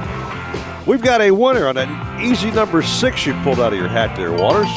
We've 0.88 1.02
got 1.02 1.20
a 1.20 1.32
winner 1.32 1.68
on 1.68 1.76
that 1.76 2.22
easy 2.22 2.52
number 2.52 2.82
six 2.82 3.26
you 3.26 3.34
pulled 3.44 3.60
out 3.60 3.74
of 3.74 3.80
your 3.80 3.90
hat 3.90 4.16
there, 4.16 4.32
Waters. 4.32 4.72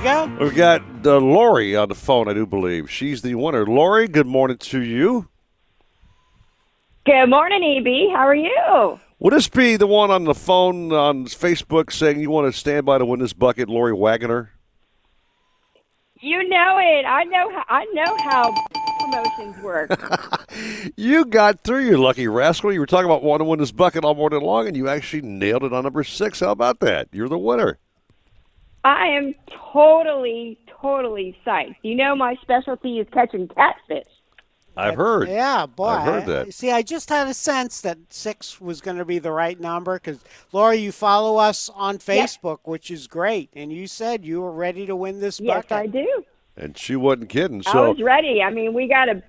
There 0.00 0.24
you 0.24 0.36
go. 0.38 0.44
We've 0.44 0.54
got 0.54 0.82
uh, 1.04 1.18
Lori 1.18 1.76
on 1.76 1.90
the 1.90 1.94
phone, 1.94 2.26
I 2.26 2.32
do 2.32 2.46
believe. 2.46 2.90
She's 2.90 3.20
the 3.20 3.34
winner. 3.34 3.66
Lori, 3.66 4.08
good 4.08 4.26
morning 4.26 4.56
to 4.56 4.80
you. 4.80 5.28
Good 7.04 7.26
morning, 7.26 7.62
EB. 7.62 8.16
How 8.16 8.26
are 8.26 8.34
you? 8.34 8.98
Would 9.18 9.34
this 9.34 9.48
be 9.48 9.76
the 9.76 9.86
one 9.86 10.10
on 10.10 10.24
the 10.24 10.32
phone 10.34 10.90
on 10.92 11.26
Facebook 11.26 11.92
saying 11.92 12.18
you 12.18 12.30
want 12.30 12.50
to 12.50 12.58
stand 12.58 12.86
by 12.86 12.96
to 12.96 13.04
win 13.04 13.20
this 13.20 13.34
bucket, 13.34 13.68
Lori 13.68 13.92
Wagner? 13.92 14.52
You 16.18 16.48
know 16.48 16.78
it. 16.78 17.04
I 17.04 17.24
know. 17.24 17.50
How, 17.50 17.64
I 17.68 17.84
know 17.92 18.16
how 18.30 18.54
promotions 19.00 19.62
work. 19.62 19.90
You 20.96 21.24
got 21.24 21.62
through, 21.62 21.86
you 21.86 21.96
lucky 21.96 22.26
rascal. 22.26 22.72
You 22.72 22.80
were 22.80 22.86
talking 22.86 23.06
about 23.06 23.22
wanting 23.22 23.46
to 23.46 23.48
win 23.50 23.60
this 23.60 23.72
bucket 23.72 24.04
all 24.04 24.14
morning 24.14 24.42
long, 24.42 24.66
and 24.66 24.76
you 24.76 24.88
actually 24.88 25.22
nailed 25.22 25.64
it 25.64 25.72
on 25.72 25.84
number 25.84 26.04
six. 26.04 26.40
How 26.40 26.50
about 26.50 26.80
that? 26.80 27.08
You're 27.12 27.28
the 27.28 27.38
winner. 27.38 27.78
I 28.84 29.08
am 29.08 29.34
totally, 29.72 30.58
totally 30.80 31.36
psyched. 31.46 31.76
You 31.82 31.96
know, 31.96 32.16
my 32.16 32.36
specialty 32.40 32.98
is 32.98 33.06
catching 33.12 33.48
catfish. 33.48 34.04
I've 34.76 34.96
heard. 34.96 35.28
Yeah, 35.28 35.66
boy. 35.66 35.84
I've 35.86 36.04
heard 36.04 36.22
I- 36.22 36.26
that. 36.26 36.54
see, 36.54 36.70
I 36.70 36.82
just 36.82 37.08
had 37.10 37.26
a 37.26 37.34
sense 37.34 37.80
that 37.82 37.98
six 38.08 38.60
was 38.60 38.80
going 38.80 38.96
to 38.96 39.04
be 39.04 39.18
the 39.18 39.32
right 39.32 39.58
number 39.60 39.94
because, 39.94 40.24
Laura, 40.52 40.74
you 40.74 40.92
follow 40.92 41.36
us 41.36 41.68
on 41.74 41.98
Facebook, 41.98 42.60
which 42.64 42.90
is 42.90 43.06
great. 43.06 43.50
And 43.54 43.72
you 43.72 43.86
said 43.86 44.24
you 44.24 44.40
were 44.40 44.52
ready 44.52 44.86
to 44.86 44.96
win 44.96 45.20
this 45.20 45.40
Yes, 45.40 45.56
bucket. 45.56 45.72
I 45.72 45.86
do. 45.86 46.24
And 46.56 46.78
she 46.78 46.96
wasn't 46.96 47.28
kidding. 47.28 47.62
So 47.62 47.86
I 47.86 47.88
was 47.88 48.00
ready. 48.00 48.42
I 48.42 48.50
mean, 48.50 48.72
we 48.72 48.88
got 48.88 49.08
a, 49.08 49.22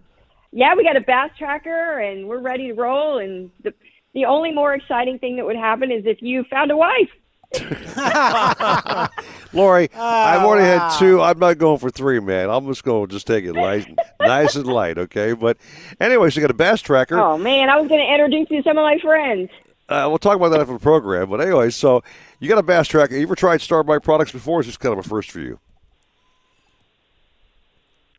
yeah, 0.52 0.76
we 0.76 0.84
got 0.84 0.96
a 0.96 1.02
bass 1.02 1.32
tracker, 1.38 2.00
and 2.00 2.28
we're 2.28 2.42
ready 2.42 2.68
to 2.68 2.74
roll. 2.74 3.18
And 3.20 3.52
the 3.64 3.74
the 4.14 4.26
only 4.26 4.52
more 4.54 4.74
exciting 4.74 5.20
thing 5.20 5.38
that 5.38 5.46
would 5.46 5.56
happen 5.56 5.92
is 5.92 6.04
if 6.06 6.22
you 6.22 6.46
found 6.50 6.72
a 6.72 6.78
wife. 6.78 7.10
Lori, 9.54 9.90
I've 9.94 10.44
already 10.44 10.64
wow. 10.64 10.90
had 10.90 11.00
two. 11.00 11.22
I'm 11.22 11.38
not 11.40 11.58
going 11.58 11.80
for 11.80 11.90
three, 11.90 12.20
man. 12.20 12.50
I'm 12.50 12.66
just 12.68 12.84
going 12.84 13.08
to 13.08 13.14
just 13.14 13.28
take 13.28 13.44
it 13.44 13.54
light, 13.54 13.88
nice 14.22 14.56
and 14.56 14.66
light, 14.66 14.98
okay? 14.98 15.34
But 15.34 15.58
anyway, 16.00 16.30
so 16.30 16.40
you 16.40 16.42
got 16.48 16.52
a 16.52 16.56
bass 16.56 16.82
tracker. 16.82 17.20
Oh 17.20 17.38
man, 17.38 17.70
I 17.70 17.80
was 17.80 17.90
going 17.90 18.00
to 18.00 18.12
introduce 18.12 18.50
you 18.50 18.62
to 18.62 18.70
some 18.70 18.78
of 18.78 18.84
my 18.84 18.98
friends. 19.00 19.50
Uh, 19.90 20.06
we'll 20.08 20.18
talk 20.18 20.38
about 20.38 20.50
that 20.50 20.62
after 20.62 20.74
the 20.74 20.80
program. 20.80 21.30
But 21.30 21.42
anyway, 21.42 21.70
so 21.70 22.02
you 22.40 22.48
got 22.48 22.58
a 22.58 22.64
bass 22.64 22.88
tracker. 22.88 23.16
You 23.16 23.24
ever 23.24 23.36
tried 23.36 23.60
Star 23.60 23.84
brite 23.84 24.04
products 24.04 24.32
before? 24.32 24.60
Or 24.60 24.62
is 24.62 24.68
this 24.68 24.78
kind 24.78 24.94
of 24.98 25.06
a 25.06 25.08
first 25.08 25.32
for 25.32 25.42
you? 25.42 25.60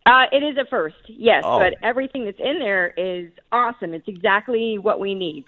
Uh, 0.04 0.26
it 0.32 0.42
is 0.42 0.56
a 0.58 0.64
first, 0.66 0.96
yes, 1.06 1.42
Oh. 1.46 1.60
but 1.60 1.74
everything 1.80 2.24
that's 2.24 2.40
in 2.40 2.58
there 2.58 2.92
is 2.96 3.30
awesome. 3.52 3.94
It's 3.94 4.08
exactly 4.08 4.76
what 4.76 4.98
we 4.98 5.14
need. 5.14 5.44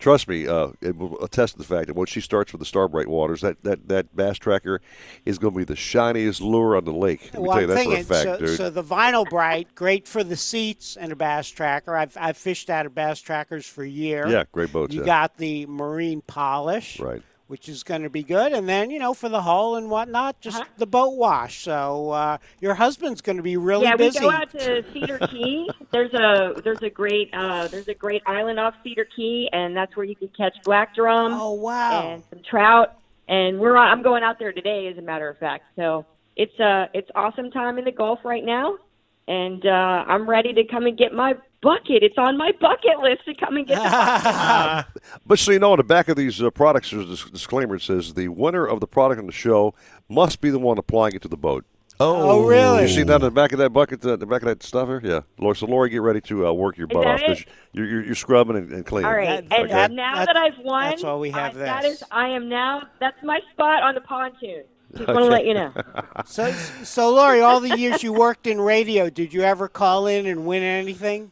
Trust 0.00 0.26
me, 0.28 0.48
uh, 0.48 0.68
it 0.80 0.96
will 0.96 1.22
attest 1.22 1.52
to 1.52 1.58
the 1.58 1.64
fact 1.64 1.86
that 1.88 1.94
when 1.94 2.06
she 2.06 2.20
starts 2.22 2.52
with 2.52 2.58
the 2.58 2.64
Star 2.64 2.88
brite 2.88 3.06
waters, 3.06 3.42
that, 3.42 3.62
that, 3.64 3.86
that 3.88 4.16
bass 4.16 4.38
tracker 4.38 4.80
is 5.26 5.38
going 5.38 5.52
to 5.54 5.58
be 5.58 5.64
the 5.64 5.76
shiniest 5.76 6.40
lure 6.40 6.74
on 6.76 6.84
the 6.86 6.92
lake. 6.92 7.30
Let 7.34 7.42
me 7.42 7.48
Well, 7.48 7.58
tell 7.58 7.62
you 7.68 7.68
I'm 7.68 7.74
that 7.74 8.06
for 8.06 8.14
a 8.14 8.16
fact, 8.16 8.22
so, 8.40 8.46
dude. 8.46 8.56
so 8.56 8.70
the 8.70 8.82
vinyl 8.82 9.28
bright, 9.28 9.74
great 9.74 10.08
for 10.08 10.24
the 10.24 10.36
seats 10.36 10.96
and 10.96 11.12
a 11.12 11.16
bass 11.16 11.48
tracker. 11.48 11.94
I've 11.94 12.16
I've 12.18 12.38
fished 12.38 12.70
out 12.70 12.86
of 12.86 12.94
bass 12.94 13.20
trackers 13.20 13.66
for 13.66 13.84
years. 13.84 14.32
Yeah, 14.32 14.44
great 14.52 14.72
boats, 14.72 14.94
You 14.94 15.00
yeah. 15.00 15.06
got 15.06 15.36
the 15.36 15.66
marine 15.66 16.22
polish, 16.22 16.98
Right. 16.98 17.22
Which 17.50 17.68
is 17.68 17.82
going 17.82 18.02
to 18.02 18.10
be 18.10 18.22
good, 18.22 18.52
and 18.52 18.68
then 18.68 18.90
you 18.90 19.00
know 19.00 19.12
for 19.12 19.28
the 19.28 19.42
hull 19.42 19.74
and 19.74 19.90
whatnot, 19.90 20.40
just 20.40 20.62
the 20.76 20.86
boat 20.86 21.16
wash. 21.16 21.64
So 21.64 22.10
uh, 22.10 22.38
your 22.60 22.74
husband's 22.74 23.20
going 23.20 23.38
to 23.38 23.42
be 23.42 23.56
really 23.56 23.90
busy. 23.90 23.90
yeah, 23.90 23.96
busy. 23.96 24.20
we 24.20 24.24
go 24.24 24.30
out 24.30 24.50
to 24.52 24.84
Cedar 24.92 25.18
Key. 25.26 25.68
There's 25.90 26.14
a 26.14 26.60
there's 26.62 26.82
a 26.82 26.90
great 26.90 27.28
uh, 27.34 27.66
there's 27.66 27.88
a 27.88 27.94
great 27.94 28.22
island 28.24 28.60
off 28.60 28.74
Cedar 28.84 29.04
Key, 29.16 29.48
and 29.52 29.76
that's 29.76 29.96
where 29.96 30.06
you 30.06 30.14
can 30.14 30.28
catch 30.28 30.62
black 30.62 30.94
drum. 30.94 31.32
Oh 31.34 31.54
wow! 31.54 32.12
And 32.12 32.22
some 32.30 32.40
trout. 32.48 32.96
And 33.26 33.58
we're 33.58 33.76
on, 33.76 33.88
I'm 33.88 34.02
going 34.02 34.22
out 34.22 34.38
there 34.38 34.52
today, 34.52 34.86
as 34.86 34.96
a 34.98 35.02
matter 35.02 35.28
of 35.28 35.36
fact. 35.38 35.64
So 35.74 36.06
it's 36.36 36.58
uh 36.60 36.86
it's 36.94 37.10
awesome 37.16 37.50
time 37.50 37.78
in 37.78 37.84
the 37.84 37.90
Gulf 37.90 38.20
right 38.24 38.44
now, 38.44 38.78
and 39.26 39.66
uh, 39.66 40.04
I'm 40.06 40.30
ready 40.30 40.52
to 40.52 40.64
come 40.64 40.86
and 40.86 40.96
get 40.96 41.12
my 41.12 41.34
bucket. 41.62 42.02
It's 42.02 42.18
on 42.18 42.36
my 42.36 42.52
bucket 42.60 42.98
list 43.00 43.24
to 43.26 43.34
come 43.34 43.56
and 43.56 43.66
get 43.66 43.76
the 43.76 43.88
bucket. 43.90 45.02
But 45.26 45.38
so 45.38 45.52
you 45.52 45.58
know, 45.58 45.72
on 45.72 45.78
the 45.78 45.84
back 45.84 46.08
of 46.08 46.16
these 46.16 46.42
uh, 46.42 46.50
products, 46.50 46.90
there's 46.90 47.24
a 47.24 47.30
disclaimer. 47.30 47.76
It 47.76 47.82
says 47.82 48.14
the 48.14 48.28
winner 48.28 48.66
of 48.66 48.80
the 48.80 48.86
product 48.86 49.20
on 49.20 49.26
the 49.26 49.32
show 49.32 49.74
must 50.08 50.40
be 50.40 50.50
the 50.50 50.58
one 50.58 50.78
applying 50.78 51.14
it 51.14 51.22
to 51.22 51.28
the 51.28 51.36
boat. 51.36 51.64
Oh, 52.02 52.46
really? 52.46 52.82
You 52.82 52.88
see 52.88 53.02
that 53.02 53.16
in 53.16 53.20
the 53.20 53.30
back 53.30 53.52
of 53.52 53.58
that 53.58 53.70
bucket, 53.70 54.02
uh, 54.06 54.16
the 54.16 54.24
back 54.24 54.40
of 54.40 54.48
that 54.48 54.62
stuffer? 54.62 55.02
Yeah. 55.04 55.20
Lori, 55.38 55.54
so 55.54 55.66
Lori, 55.66 55.90
get 55.90 56.00
ready 56.00 56.22
to 56.22 56.46
uh, 56.46 56.52
work 56.52 56.78
your 56.78 56.86
butt 56.86 57.06
off 57.06 57.20
because 57.20 57.44
you're, 57.72 57.86
you're, 57.86 58.04
you're 58.06 58.14
scrubbing 58.14 58.56
and, 58.56 58.72
and 58.72 58.86
cleaning. 58.86 59.06
All 59.10 59.14
right, 59.14 59.44
and, 59.44 59.52
Okay? 59.52 59.70
and 59.70 59.96
now 59.96 60.24
that, 60.24 60.34
I've 60.34 60.58
won, 60.64 60.88
that's 60.88 61.04
all 61.04 61.20
we 61.20 61.30
have 61.30 61.54
I, 61.56 61.58
that 61.58 61.82
this. 61.82 62.00
is 62.00 62.04
I 62.10 62.28
am 62.28 62.48
now 62.48 62.84
that's 63.00 63.22
my 63.22 63.40
spot 63.52 63.82
on 63.82 63.94
the 63.94 64.00
pontoon. 64.00 64.64
Just 64.96 65.08
want 65.08 65.20
to 65.20 65.24
let 65.26 65.44
you 65.44 65.54
know. 65.54 65.72
So, 66.24 66.50
so 66.82 67.14
Lori, 67.14 67.40
all 67.42 67.60
the 67.60 67.78
years 67.78 68.02
you 68.02 68.12
worked 68.12 68.46
in 68.46 68.60
radio, 68.60 69.08
did 69.08 69.32
you 69.32 69.42
ever 69.42 69.68
call 69.68 70.06
in 70.06 70.26
and 70.26 70.46
win 70.46 70.62
anything? 70.62 71.30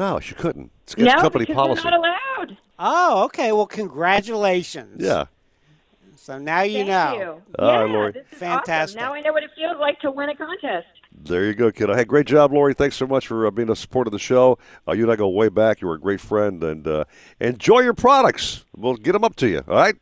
No, 0.00 0.18
she 0.18 0.34
couldn't. 0.34 0.72
It's 0.84 0.94
against 0.94 1.16
no, 1.16 1.20
company 1.20 1.44
because 1.44 1.56
policy. 1.56 1.82
we're 1.84 1.90
not 1.90 2.00
allowed. 2.00 2.56
Oh, 2.78 3.24
okay. 3.24 3.52
Well, 3.52 3.66
congratulations. 3.66 4.96
Yeah. 4.98 5.26
So 6.16 6.38
now 6.38 6.62
you 6.62 6.86
Thank 6.86 6.88
know. 6.88 7.12
you. 7.18 7.42
All 7.58 7.70
yeah, 7.70 7.80
right, 7.80 7.90
Lori. 7.90 8.12
this 8.12 8.24
is 8.32 8.38
Fantastic. 8.38 8.98
Awesome. 8.98 8.98
Now 8.98 9.12
I 9.12 9.20
know 9.20 9.34
what 9.34 9.42
it 9.42 9.50
feels 9.54 9.76
like 9.78 10.00
to 10.00 10.10
win 10.10 10.30
a 10.30 10.34
contest. 10.34 10.86
There 11.12 11.44
you 11.44 11.52
go, 11.52 11.70
kiddo. 11.70 11.94
Hey, 11.94 12.04
great 12.04 12.26
job, 12.26 12.50
Lori. 12.50 12.72
Thanks 12.72 12.96
so 12.96 13.06
much 13.06 13.26
for 13.26 13.46
uh, 13.46 13.50
being 13.50 13.68
a 13.68 13.76
support 13.76 14.06
of 14.06 14.12
the 14.12 14.18
show. 14.18 14.58
Uh, 14.88 14.92
you 14.92 15.02
and 15.02 15.12
I 15.12 15.16
go 15.16 15.28
way 15.28 15.50
back. 15.50 15.82
You 15.82 15.88
were 15.88 15.96
a 15.96 16.00
great 16.00 16.22
friend, 16.22 16.64
and 16.64 16.88
uh, 16.88 17.04
enjoy 17.38 17.80
your 17.80 17.92
products. 17.92 18.64
We'll 18.74 18.96
get 18.96 19.12
them 19.12 19.24
up 19.24 19.36
to 19.36 19.48
you. 19.48 19.62
All 19.68 19.74
right. 19.74 19.96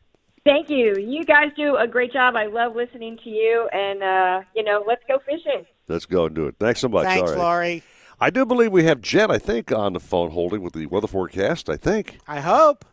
Thank 0.45 0.70
you. 0.70 0.95
You 0.97 1.25
guys 1.25 1.51
do 1.57 1.77
a 1.77 1.89
great 1.89 2.12
job. 2.12 2.37
I 2.37 2.47
love 2.47 2.77
listening 2.77 3.19
to 3.25 3.31
you, 3.31 3.69
and 3.73 4.03
uh, 4.05 4.43
you 4.55 4.62
know, 4.62 4.85
let's 4.87 5.03
go 5.09 5.19
fishing. 5.27 5.66
Let's 5.89 6.07
go 6.07 6.27
and 6.27 6.37
do 6.37 6.47
it. 6.47 6.55
Thanks 6.61 6.79
so 6.79 6.89
much. 6.89 7.07
Thanks, 7.07 7.33
All 7.33 7.37
right. 7.37 7.43
Lori. 7.43 7.83
I 8.20 8.31
do 8.31 8.45
believe 8.45 8.73
we 8.73 8.85
have 8.85 9.01
Jen, 9.01 9.31
I 9.31 9.39
think, 9.39 9.70
on 9.70 9.93
the 9.93 10.01
phone 10.01 10.32
holding 10.32 10.61
with 10.62 10.73
the 10.73 10.86
weather 10.86 11.07
forecast. 11.07 11.69
I 11.69 11.77
think. 11.77 12.19
I 12.27 12.40
hope. 12.40 12.85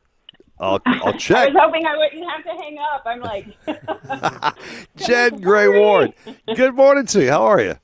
I'll, 0.60 0.80
I'll 0.86 1.14
check. 1.14 1.38
I 1.38 1.46
was 1.48 1.56
hoping 1.60 1.86
I 1.86 1.98
wouldn't 1.98 2.30
have 2.30 2.44
to 2.44 2.52
hang 2.52 2.78
up. 2.78 3.04
I'm 3.06 3.22
like, 3.22 4.56
Jen 5.08 5.42
Gray 5.42 5.68
Ward. 5.68 6.14
Good 6.56 6.76
morning 6.76 7.06
to 7.08 7.24
you. 7.24 7.32
How 7.32 7.44
are 7.44 7.62
you? 7.62 7.76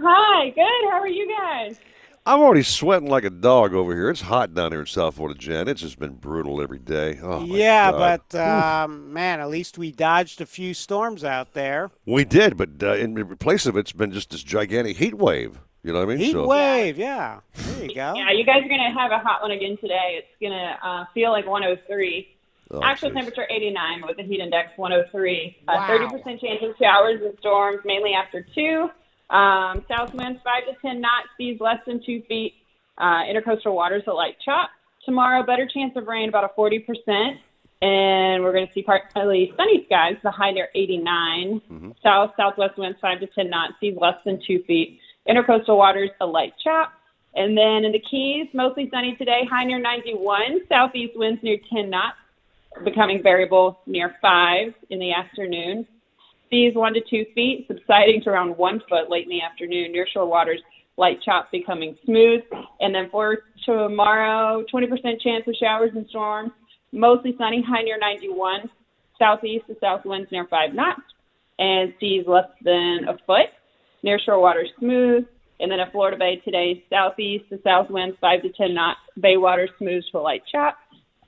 hi, 0.00 0.50
good. 0.50 0.90
How 0.90 0.98
are 1.00 1.08
you 1.08 1.28
guys? 1.38 1.78
I'm 2.24 2.40
already 2.40 2.62
sweating 2.62 3.08
like 3.08 3.24
a 3.24 3.30
dog 3.30 3.72
over 3.72 3.94
here. 3.94 4.10
It's 4.10 4.20
hot 4.20 4.54
down 4.54 4.70
here 4.70 4.80
in 4.80 4.86
South 4.86 5.16
Florida, 5.16 5.38
Jen. 5.38 5.66
It's 5.68 5.80
just 5.80 5.98
been 5.98 6.14
brutal 6.14 6.60
every 6.60 6.78
day. 6.78 7.18
Oh, 7.20 7.40
my 7.40 7.56
yeah, 7.56 7.90
God. 7.90 8.20
but 8.30 8.40
um, 8.40 9.12
man, 9.12 9.40
at 9.40 9.48
least 9.48 9.78
we 9.78 9.90
dodged 9.90 10.40
a 10.40 10.46
few 10.46 10.74
storms 10.74 11.24
out 11.24 11.54
there. 11.54 11.90
we 12.06 12.24
did, 12.24 12.56
but 12.56 12.70
uh, 12.82 12.94
in 12.94 13.36
place 13.38 13.66
of 13.66 13.76
it, 13.76 13.80
it's 13.80 13.92
been 13.92 14.12
just 14.12 14.30
this 14.30 14.42
gigantic 14.42 14.98
heat 14.98 15.14
wave. 15.14 15.58
You 15.82 15.92
know 15.92 15.98
what 16.00 16.10
I 16.10 16.14
mean? 16.14 16.18
Heat 16.18 16.32
So- 16.32 16.46
wave, 16.46 16.96
yeah. 16.98 17.40
There 17.54 17.84
you 17.84 17.94
go. 17.94 18.14
Yeah, 18.14 18.30
you 18.30 18.44
guys 18.44 18.64
are 18.64 18.68
going 18.68 18.80
to 18.84 18.96
have 18.98 19.10
a 19.10 19.18
hot 19.18 19.42
one 19.42 19.50
again 19.50 19.76
today. 19.80 20.18
It's 20.22 20.28
going 20.40 20.52
to 20.52 20.86
uh, 20.88 21.04
feel 21.12 21.30
like 21.32 21.46
103. 21.46 22.28
Oh, 22.70 22.80
Actual 22.82 23.10
jeez. 23.10 23.14
temperature 23.14 23.46
89 23.50 24.02
with 24.06 24.16
the 24.16 24.22
heat 24.22 24.40
index 24.40 24.70
103. 24.76 25.56
Wow. 25.66 25.74
Uh, 25.74 25.88
30% 25.88 26.40
chance 26.40 26.62
of 26.62 26.74
showers 26.80 27.20
and 27.22 27.36
storms, 27.40 27.80
mainly 27.84 28.12
after 28.14 28.46
2. 28.54 28.88
Um, 29.34 29.84
south 29.88 30.14
winds 30.14 30.40
5 30.44 30.66
to 30.66 30.80
10 30.80 31.00
knots, 31.00 31.28
seas 31.36 31.58
less 31.60 31.78
than 31.86 32.00
2 32.04 32.22
feet. 32.28 32.54
Uh, 32.96 33.24
intercoastal 33.24 33.74
waters 33.74 34.04
a 34.06 34.12
light 34.12 34.36
chop. 34.44 34.70
Tomorrow, 35.04 35.42
better 35.44 35.66
chance 35.66 35.96
of 35.96 36.06
rain, 36.06 36.28
about 36.28 36.44
a 36.44 36.48
40%. 36.58 37.38
And 37.82 38.44
we're 38.44 38.52
going 38.52 38.68
to 38.68 38.72
see 38.72 38.82
partly 38.84 39.52
sunny 39.56 39.84
skies, 39.86 40.16
the 40.22 40.30
high 40.30 40.52
near 40.52 40.68
89. 40.76 41.94
South, 42.02 42.30
southwest 42.36 42.78
winds 42.78 42.98
5 43.00 43.18
to 43.20 43.26
10 43.26 43.50
knots, 43.50 43.72
seas 43.80 43.96
less 44.00 44.14
than 44.24 44.40
2 44.46 44.62
feet. 44.62 45.00
Intercoastal 45.28 45.76
waters, 45.76 46.10
a 46.20 46.26
light 46.26 46.52
chop. 46.62 46.92
And 47.34 47.56
then 47.56 47.84
in 47.84 47.92
the 47.92 48.02
Keys, 48.10 48.48
mostly 48.52 48.90
sunny 48.92 49.16
today, 49.16 49.46
high 49.50 49.64
near 49.64 49.78
91. 49.78 50.60
Southeast 50.68 51.12
winds 51.16 51.42
near 51.42 51.58
10 51.72 51.88
knots, 51.88 52.16
becoming 52.84 53.22
variable 53.22 53.80
near 53.86 54.16
5 54.20 54.74
in 54.90 54.98
the 54.98 55.12
afternoon. 55.12 55.86
Seas 56.50 56.74
1 56.74 56.94
to 56.94 57.00
2 57.08 57.24
feet, 57.34 57.66
subsiding 57.68 58.20
to 58.22 58.30
around 58.30 58.56
1 58.56 58.82
foot 58.88 59.08
late 59.08 59.24
in 59.24 59.30
the 59.30 59.40
afternoon. 59.40 59.92
Nearshore 59.92 60.28
waters, 60.28 60.60
light 60.98 61.22
chop 61.24 61.50
becoming 61.50 61.96
smooth. 62.04 62.42
And 62.80 62.94
then 62.94 63.08
for 63.10 63.38
tomorrow, 63.64 64.62
20% 64.72 65.20
chance 65.20 65.44
of 65.46 65.54
showers 65.54 65.92
and 65.94 66.06
storms, 66.10 66.52
mostly 66.92 67.34
sunny, 67.38 67.62
high 67.66 67.82
near 67.82 67.98
91. 67.98 68.68
Southeast 69.18 69.66
to 69.68 69.76
south 69.80 70.04
winds 70.04 70.30
near 70.30 70.46
5 70.50 70.74
knots, 70.74 71.00
and 71.58 71.94
seas 72.00 72.24
less 72.26 72.48
than 72.62 73.06
a 73.08 73.16
foot. 73.26 73.48
Nearshore 74.04 74.40
waters 74.40 74.68
smooth. 74.78 75.26
And 75.60 75.70
then 75.70 75.78
at 75.78 75.92
Florida 75.92 76.16
Bay 76.16 76.42
today, 76.44 76.84
southeast 76.90 77.48
to 77.50 77.60
south 77.62 77.88
winds 77.88 78.16
5 78.20 78.42
to 78.42 78.48
10 78.50 78.74
knots. 78.74 78.98
Bay 79.20 79.36
water 79.36 79.68
smooth 79.78 80.02
to 80.10 80.18
a 80.18 80.20
light 80.20 80.42
chop. 80.50 80.76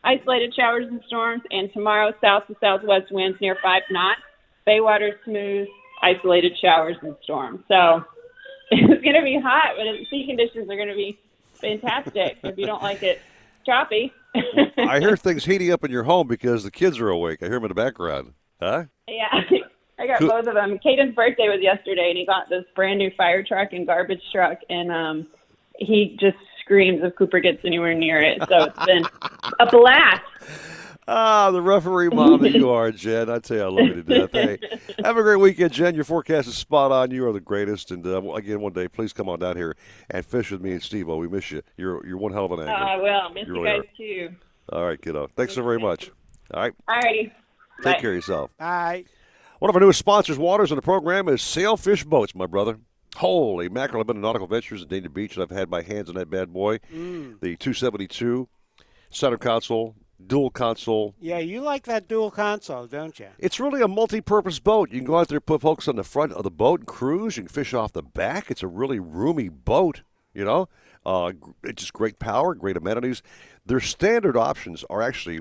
Isolated 0.03 0.55
showers 0.55 0.87
and 0.89 1.01
storms. 1.07 1.43
And 1.51 1.73
tomorrow, 1.73 2.13
south 2.21 2.47
to 2.49 2.57
southwest 2.61 3.13
winds 3.13 3.39
near 3.41 3.57
5 3.63 3.83
knots. 3.91 4.21
Bay 4.67 4.81
water 4.81 5.21
smooth. 5.25 5.69
Isolated 6.03 6.53
showers 6.61 6.97
and 7.03 7.15
storms. 7.23 7.61
So 7.69 8.05
it's 8.71 9.05
going 9.05 9.17
to 9.17 9.23
be 9.23 9.39
hot, 9.41 9.75
but 9.77 9.85
the 9.85 10.05
sea 10.11 10.27
conditions 10.27 10.69
are 10.69 10.77
going 10.77 10.89
to 10.89 10.95
be 10.95 11.19
fantastic 11.55 12.39
if 12.43 12.59
you 12.59 12.67
don't 12.67 12.83
like 12.83 13.03
it 13.03 13.21
choppy. 13.65 14.13
I 14.79 14.99
hear 15.01 15.17
things 15.17 15.45
heating 15.45 15.71
up 15.71 15.85
in 15.85 15.91
your 15.91 16.05
home 16.05 16.27
because 16.27 16.65
the 16.65 16.71
kids 16.71 16.99
are 16.99 17.09
awake. 17.09 17.43
I 17.43 17.47
hear 17.47 17.55
them 17.55 17.65
in 17.65 17.69
the 17.69 17.75
background. 17.75 18.35
Huh? 18.61 18.85
Yeah, 19.09 19.41
I 20.05 20.07
got 20.07 20.19
Cool. 20.21 20.29
both 20.29 20.47
of 20.47 20.55
them. 20.55 20.79
Caden's 20.79 21.15
birthday 21.15 21.49
was 21.49 21.61
yesterday, 21.63 22.09
and 22.11 22.19
he 22.19 22.27
got 22.27 22.49
this 22.49 22.65
brand 22.77 22.99
new 22.99 23.11
fire 23.17 23.43
truck 23.43 23.73
and 23.73 23.87
garbage 23.87 24.23
truck, 24.33 24.59
and 24.69 24.93
um, 24.93 25.27
he 25.79 26.17
just 26.21 26.37
screams 26.61 27.01
if 27.03 27.15
Cooper 27.17 27.41
gets 27.41 27.65
anywhere 27.65 27.95
near 27.95 28.21
it. 28.21 28.39
So 28.49 28.65
it's 28.65 28.85
been 28.87 29.05
a 29.61 29.67
blast. 29.71 30.23
Ah, 31.07 31.51
the 31.51 31.61
referee 31.61 32.09
mom 32.09 32.41
that 32.41 32.53
you 32.55 32.71
are, 32.71 32.91
Jen. 32.91 33.29
I 33.29 33.39
tell 33.39 33.57
you, 33.59 33.63
I 33.63 33.67
love 33.67 33.87
you 33.97 34.03
to 34.03 34.27
death. 34.27 34.31
Hey, 34.33 34.59
have 35.05 35.17
a 35.19 35.23
great 35.23 35.37
weekend, 35.37 35.73
Jen. 35.73 35.95
Your 35.95 36.05
forecast 36.05 36.49
is 36.49 36.57
spot 36.57 36.93
on. 36.93 37.11
You 37.11 37.27
are 37.27 37.33
the 37.33 37.41
greatest. 37.41 37.91
And 37.91 38.07
uh, 38.07 38.23
again, 38.33 38.61
one 38.61 38.73
day, 38.73 38.89
please 38.89 39.13
come 39.13 39.29
on 39.29 39.39
down 39.39 39.57
here 39.57 39.77
and 40.11 40.25
fish 40.25 40.51
with 40.51 40.63
me 40.63 40.73
and 40.73 40.83
Steve. 40.83 41.11
Oh, 41.11 41.19
we 41.19 41.29
miss 41.29 41.51
you. 41.51 41.61
You're 41.77 42.07
you're 42.07 42.17
one 42.17 42.33
hell 42.33 42.47
of 42.47 42.53
an 42.53 42.61
Oh, 42.61 42.73
angler. 42.73 42.87
I 42.87 42.97
will. 42.97 43.31
Miss 43.35 43.47
You 43.47 43.55
you 43.57 43.63
really 43.63 43.81
guys 43.81 43.89
too. 43.99 44.29
All 44.73 44.85
right, 44.87 45.01
kiddo. 45.01 45.29
Thanks 45.37 45.55
so 45.55 45.63
very 45.63 45.79
much. 45.79 46.11
All 46.55 46.63
right, 46.63 46.73
Alrighty. 46.89 47.33
take 47.83 47.85
Bye. 47.85 48.01
care 48.01 48.11
of 48.11 48.17
yourself. 48.17 48.51
Bye. 48.59 49.05
One 49.65 49.71
of 49.71 49.77
our 49.77 49.81
newest 49.81 49.99
sponsors, 49.99 50.37
Waters, 50.37 50.71
on 50.73 50.77
the 50.77 50.83
program 50.83 51.27
is 51.27 51.41
Sailfish 51.41 52.05
Boats, 52.05 52.35
my 52.35 52.45
brother. 52.45 52.81
Holy 53.17 53.71
mackerel! 53.71 54.03
I've 54.03 54.07
been 54.07 54.17
to 54.17 54.21
Nautical 54.21 54.47
Ventures 54.47 54.83
in 54.83 54.89
Dania 54.89 55.11
Beach, 55.11 55.37
and 55.37 55.43
I've 55.43 55.57
had 55.57 55.71
my 55.71 55.81
hands 55.81 56.11
on 56.11 56.17
that 56.17 56.29
bad 56.29 56.53
boy, 56.53 56.81
Mm. 56.95 57.41
the 57.41 57.57
272 57.57 58.47
center 59.09 59.39
console, 59.39 59.95
dual 60.27 60.51
console. 60.51 61.15
Yeah, 61.19 61.39
you 61.39 61.63
like 61.63 61.85
that 61.85 62.09
dual 62.09 62.31
console, 62.31 62.87
don't 62.87 63.19
you? 63.19 63.29
It's 63.39 63.59
really 63.59 63.81
a 63.81 63.89
multi-purpose 63.89 64.59
boat. 64.59 64.91
You 64.93 64.99
can 64.99 65.07
go 65.07 65.17
out 65.19 65.29
there, 65.29 65.41
put 65.41 65.63
folks 65.63 65.89
on 65.89 65.97
the 65.97 66.05
front 66.05 66.35
of 66.35 66.43
the 66.43 66.51
boat, 66.51 66.81
and 66.81 66.87
cruise. 66.87 67.39
You 67.39 67.45
can 67.45 67.49
fish 67.49 67.73
off 67.73 67.95
the 67.95 68.03
back. 68.03 68.51
It's 68.51 68.63
a 68.63 68.69
really 68.69 69.01
roomy 69.01 69.49
boat. 69.49 70.03
You 70.35 70.45
know, 70.45 70.69
uh, 71.07 71.33
it's 71.63 71.81
just 71.85 71.95
great 71.95 72.19
power, 72.19 72.55
great 72.55 72.77
amenities. 72.77 73.23
Their 73.65 73.81
standard 73.81 74.37
options 74.37 74.85
are 74.91 75.01
actually 75.01 75.41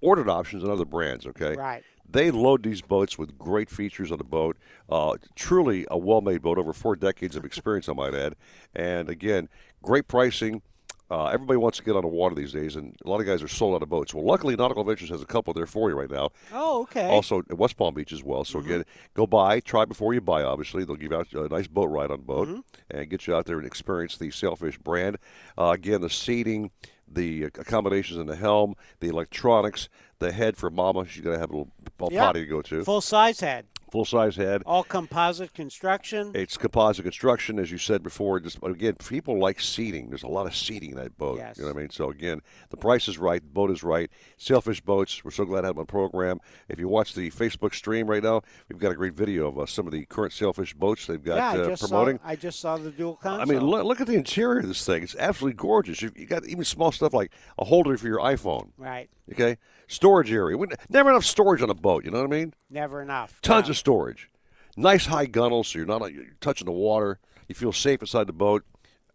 ordered 0.00 0.28
options 0.28 0.62
and 0.62 0.70
other 0.70 0.84
brands. 0.84 1.26
Okay, 1.26 1.56
Right. 1.56 1.82
They 2.12 2.30
load 2.30 2.62
these 2.62 2.82
boats 2.82 3.18
with 3.18 3.38
great 3.38 3.70
features 3.70 4.12
on 4.12 4.18
the 4.18 4.24
boat. 4.24 4.56
Uh, 4.88 5.16
truly 5.34 5.86
a 5.90 5.96
well-made 5.96 6.42
boat, 6.42 6.58
over 6.58 6.72
four 6.72 6.94
decades 6.94 7.36
of 7.36 7.44
experience, 7.44 7.88
I 7.88 7.94
might 7.94 8.14
add. 8.14 8.36
And 8.74 9.08
again, 9.08 9.48
great 9.82 10.08
pricing. 10.08 10.62
Uh, 11.10 11.26
everybody 11.26 11.58
wants 11.58 11.76
to 11.76 11.84
get 11.84 11.94
on 11.94 12.00
the 12.00 12.08
water 12.08 12.34
these 12.34 12.52
days, 12.52 12.74
and 12.74 12.96
a 13.04 13.08
lot 13.10 13.20
of 13.20 13.26
guys 13.26 13.42
are 13.42 13.48
sold 13.48 13.74
out 13.74 13.82
of 13.82 13.88
boats. 13.90 14.14
Well, 14.14 14.24
luckily, 14.24 14.56
Nautical 14.56 14.82
Ventures 14.82 15.10
has 15.10 15.20
a 15.20 15.26
couple 15.26 15.52
there 15.52 15.66
for 15.66 15.90
you 15.90 15.96
right 15.96 16.10
now. 16.10 16.30
Oh, 16.54 16.82
okay. 16.82 17.06
Also 17.06 17.40
at 17.50 17.58
West 17.58 17.76
Palm 17.76 17.92
Beach 17.92 18.14
as 18.14 18.22
well. 18.22 18.44
So 18.44 18.60
again, 18.60 18.84
go 19.12 19.26
buy, 19.26 19.60
try 19.60 19.84
before 19.84 20.14
you 20.14 20.22
buy. 20.22 20.42
Obviously, 20.42 20.84
they'll 20.84 20.96
give 20.96 21.12
you 21.12 21.18
out 21.18 21.30
a 21.34 21.48
nice 21.48 21.66
boat 21.66 21.90
ride 21.90 22.10
on 22.10 22.22
boat 22.22 22.64
and 22.90 23.10
get 23.10 23.26
you 23.26 23.34
out 23.34 23.44
there 23.44 23.58
and 23.58 23.66
experience 23.66 24.16
the 24.16 24.30
Sailfish 24.30 24.78
brand. 24.78 25.18
Uh, 25.58 25.72
again, 25.74 26.00
the 26.00 26.08
seating, 26.08 26.70
the 27.06 27.44
accommodations 27.44 28.18
in 28.18 28.26
the 28.26 28.36
helm, 28.36 28.74
the 29.00 29.08
electronics, 29.08 29.88
the 30.18 30.32
head 30.32 30.56
for 30.56 30.70
Mama. 30.70 31.06
She's 31.06 31.22
gonna 31.22 31.38
have 31.38 31.50
a 31.50 31.56
little, 31.56 31.72
potty 31.98 32.40
to 32.40 32.46
go 32.46 32.62
to. 32.62 32.84
Full 32.84 33.00
size 33.00 33.40
head. 33.40 33.66
Full 33.92 34.06
size 34.06 34.36
head. 34.36 34.62
All 34.64 34.84
composite 34.84 35.52
construction. 35.52 36.32
It's 36.34 36.56
composite 36.56 37.04
construction, 37.04 37.58
as 37.58 37.70
you 37.70 37.76
said 37.76 38.02
before. 38.02 38.40
Just 38.40 38.56
again, 38.62 38.94
people 38.94 39.38
like 39.38 39.60
seating. 39.60 40.08
There's 40.08 40.22
a 40.22 40.28
lot 40.28 40.46
of 40.46 40.56
seating 40.56 40.92
in 40.92 40.96
that 40.96 41.18
boat. 41.18 41.36
Yes. 41.36 41.58
You 41.58 41.64
know 41.64 41.68
what 41.68 41.76
I 41.76 41.80
mean? 41.80 41.90
So 41.90 42.08
again, 42.08 42.40
the 42.70 42.78
price 42.78 43.06
is 43.06 43.18
right, 43.18 43.42
the 43.42 43.50
boat 43.50 43.70
is 43.70 43.82
right. 43.82 44.10
Sailfish 44.38 44.80
boats. 44.80 45.22
We're 45.22 45.30
so 45.30 45.44
glad 45.44 45.60
to 45.60 45.66
have 45.66 45.74
them 45.74 45.80
on 45.80 45.86
the 45.86 45.92
program. 45.92 46.40
If 46.70 46.78
you 46.78 46.88
watch 46.88 47.12
the 47.12 47.30
Facebook 47.32 47.74
stream 47.74 48.06
right 48.06 48.22
now, 48.22 48.40
we've 48.70 48.78
got 48.78 48.92
a 48.92 48.94
great 48.94 49.12
video 49.12 49.48
of 49.48 49.58
uh, 49.58 49.66
some 49.66 49.86
of 49.86 49.92
the 49.92 50.06
current 50.06 50.32
Sailfish 50.32 50.72
boats 50.72 51.06
they've 51.06 51.22
got 51.22 51.36
yeah, 51.36 51.50
I 51.50 51.58
uh, 51.58 51.68
just 51.68 51.82
promoting. 51.82 52.16
Saw, 52.16 52.28
I 52.28 52.36
just 52.36 52.60
saw 52.60 52.78
the 52.78 52.90
dual 52.90 53.16
console. 53.16 53.42
I 53.42 53.44
mean, 53.44 53.60
look, 53.60 53.84
look 53.84 54.00
at 54.00 54.06
the 54.06 54.16
interior 54.16 54.60
of 54.60 54.68
this 54.68 54.86
thing. 54.86 55.02
It's 55.02 55.16
absolutely 55.16 55.58
gorgeous. 55.58 56.00
You, 56.00 56.12
you 56.16 56.24
got 56.24 56.46
even 56.46 56.64
small 56.64 56.92
stuff 56.92 57.12
like 57.12 57.30
a 57.58 57.66
holder 57.66 57.98
for 57.98 58.06
your 58.06 58.20
iPhone. 58.20 58.70
Right. 58.78 59.10
Okay, 59.30 59.58
storage 59.88 60.32
area. 60.32 60.56
We, 60.56 60.66
never 60.88 61.10
enough 61.10 61.24
storage 61.24 61.62
on 61.62 61.70
a 61.70 61.74
boat. 61.74 62.04
You 62.04 62.10
know 62.10 62.18
what 62.22 62.32
I 62.32 62.36
mean? 62.38 62.54
Never 62.70 63.02
enough. 63.02 63.40
Tons 63.42 63.66
No. 63.66 63.70
of 63.72 63.76
storage. 63.76 64.30
Nice 64.76 65.06
high 65.06 65.26
gunnels, 65.26 65.68
so 65.68 65.78
you're 65.78 65.86
not 65.86 66.12
you're 66.12 66.24
touching 66.40 66.64
the 66.66 66.72
water. 66.72 67.18
You 67.48 67.54
feel 67.54 67.72
safe 67.72 68.00
inside 68.00 68.26
the 68.26 68.32
boat. 68.32 68.64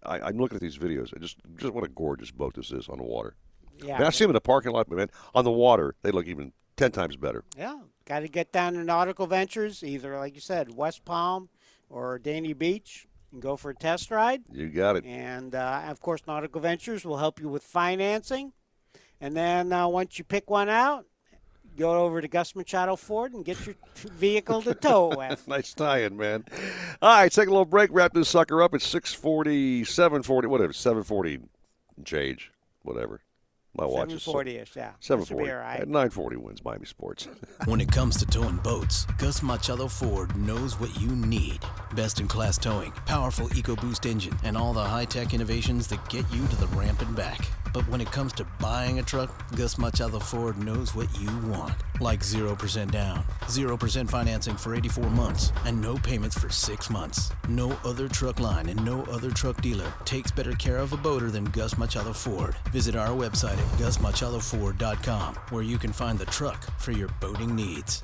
I, 0.03 0.19
I'm 0.19 0.38
looking 0.38 0.56
at 0.56 0.61
these 0.61 0.77
videos. 0.77 1.11
I 1.15 1.19
just 1.19 1.38
just 1.57 1.73
what 1.73 1.84
a 1.84 1.88
gorgeous 1.88 2.30
boat 2.31 2.53
this 2.56 2.72
is 2.72 2.88
on 2.88 2.98
the 2.98 3.03
water. 3.03 3.35
Yeah. 3.84 3.95
I, 3.95 3.99
mean, 3.99 4.07
I 4.07 4.10
see 4.11 4.23
them 4.23 4.31
in 4.31 4.35
the 4.35 4.41
parking 4.41 4.72
lot, 4.72 4.88
but 4.89 4.98
man, 4.98 5.10
on 5.34 5.44
the 5.44 5.52
water 5.52 5.95
they 6.03 6.11
look 6.11 6.27
even 6.27 6.53
ten 6.76 6.91
times 6.91 7.15
better. 7.15 7.44
Yeah, 7.57 7.80
got 8.06 8.19
to 8.19 8.27
get 8.27 8.52
down 8.52 8.73
to 8.73 8.84
Nautical 8.84 9.26
Ventures, 9.27 9.84
either 9.84 10.18
like 10.18 10.35
you 10.35 10.41
said, 10.41 10.76
West 10.76 11.03
Palm 11.06 11.49
or 11.89 12.19
Dania 12.19 12.56
Beach, 12.57 13.07
and 13.31 13.41
go 13.41 13.56
for 13.57 13.72
a 13.72 13.76
test 13.76 14.11
ride. 14.11 14.44
You 14.52 14.69
got 14.69 14.95
it. 14.95 15.06
And 15.06 15.56
uh, 15.56 15.84
of 15.88 15.99
course, 16.02 16.22
Nautical 16.27 16.61
Ventures 16.61 17.03
will 17.06 17.18
help 17.18 17.39
you 17.39 17.49
with 17.49 17.64
financing. 17.64 18.53
And 19.22 19.35
then 19.35 19.73
uh, 19.73 19.88
once 19.88 20.18
you 20.18 20.23
pick 20.23 20.49
one 20.49 20.69
out, 20.69 21.06
go 21.77 22.03
over 22.06 22.22
to 22.22 22.27
Gus 22.27 22.56
Machado 22.56 22.95
Ford 22.95 23.34
and 23.34 23.44
get 23.45 23.65
your 23.65 23.76
t- 23.95 24.10
vehicle 24.14 24.61
to 24.64 24.73
tow 24.73 25.11
it 25.11 25.18
with. 25.30 25.48
nice 25.48 25.73
tie-in, 25.73 26.18
man. 26.18 26.45
All 27.02 27.18
right, 27.18 27.31
take 27.31 27.48
a 27.48 27.52
little 27.52 27.65
break. 27.65 27.89
Wrap 27.91 28.14
this 28.14 28.30
sucker 28.30 28.61
up. 28.61 28.73
It's 28.76 28.85
640, 28.88 29.84
740, 29.85 30.48
whatever, 30.48 30.73
740 30.73 31.39
change, 32.06 32.52
whatever. 32.84 33.22
My 33.78 33.86
watch 33.86 34.12
is 34.12 34.26
740-ish, 34.26 34.76
yeah. 34.76 34.91
That 35.08 35.28
should 35.28 35.38
be 35.38 35.52
all 35.52 35.58
right. 35.58 35.80
At 35.82 35.88
nine 35.88 36.10
forty 36.10 36.36
WINZ 36.36 36.64
Miami 36.64 36.86
Sports. 36.86 37.28
When 37.66 37.82
it 37.82 37.91
comes 37.91 38.18
to 38.18 38.26
towing 38.26 38.58
boats, 38.58 39.06
Gus 39.18 39.44
Machado 39.44 39.88
Ford 39.88 40.36
knows 40.38 40.80
what 40.80 40.99
you 41.02 41.10
need. 41.10 41.60
Best 41.95 42.20
in 42.20 42.28
class 42.28 42.58
towing, 42.58 42.91
powerful 43.06 43.48
EcoBoost 43.49 44.06
engine, 44.10 44.38
and 44.44 44.56
all 44.56 44.74
the 44.74 44.84
high 44.84 45.06
tech 45.06 45.34
innovations 45.34 45.88
that 45.88 46.08
get 46.10 46.26
you 46.32 46.48
to 46.48 46.56
the 46.56 46.68
ramp 46.68 47.02
and 47.02 47.16
back. 47.16 47.48
But 47.74 47.88
when 47.90 47.99
it 48.02 48.12
comes 48.12 48.34
to 48.34 48.45
buying 48.60 48.99
a 48.99 49.04
truck, 49.04 49.30
Gus 49.56 49.78
Machado 49.78 50.20
Ford 50.20 50.58
knows 50.58 50.95
what 50.95 51.08
you 51.20 51.30
want. 51.48 51.74
Like 51.99 52.22
0% 52.22 52.91
down, 52.91 53.24
0% 53.41 54.10
financing 54.10 54.56
for 54.56 54.76
84 54.76 55.10
months, 55.10 55.52
and 55.66 55.82
no 55.82 55.98
payments 55.98 56.38
for 56.40 56.49
6 56.49 56.90
months. 56.90 57.32
No 57.49 57.78
other 57.84 58.08
truck 58.08 58.40
line 58.40 58.70
and 58.70 58.84
no 58.86 59.04
other 59.04 59.30
truck 59.32 59.62
dealer 59.62 59.91
takes 60.06 60.32
better 60.32 60.54
care 60.54 60.78
of 60.78 60.94
a 60.94 60.98
boater 60.98 61.30
than 61.30 61.45
Gus 61.45 61.78
Machado 61.78 62.14
Ford. 62.14 62.56
Visit 62.72 62.95
our 62.95 63.10
website 63.10 63.60
at 63.68 63.80
gusmachadoford.com 63.80 65.35
where 65.49 65.64
you 65.64 65.77
can 65.77 65.91
find 65.91 66.18
the 66.18 66.26
truck 66.26 66.68
for 66.80 66.91
your 66.91 67.10
boating 67.19 67.56
needs. 67.56 68.03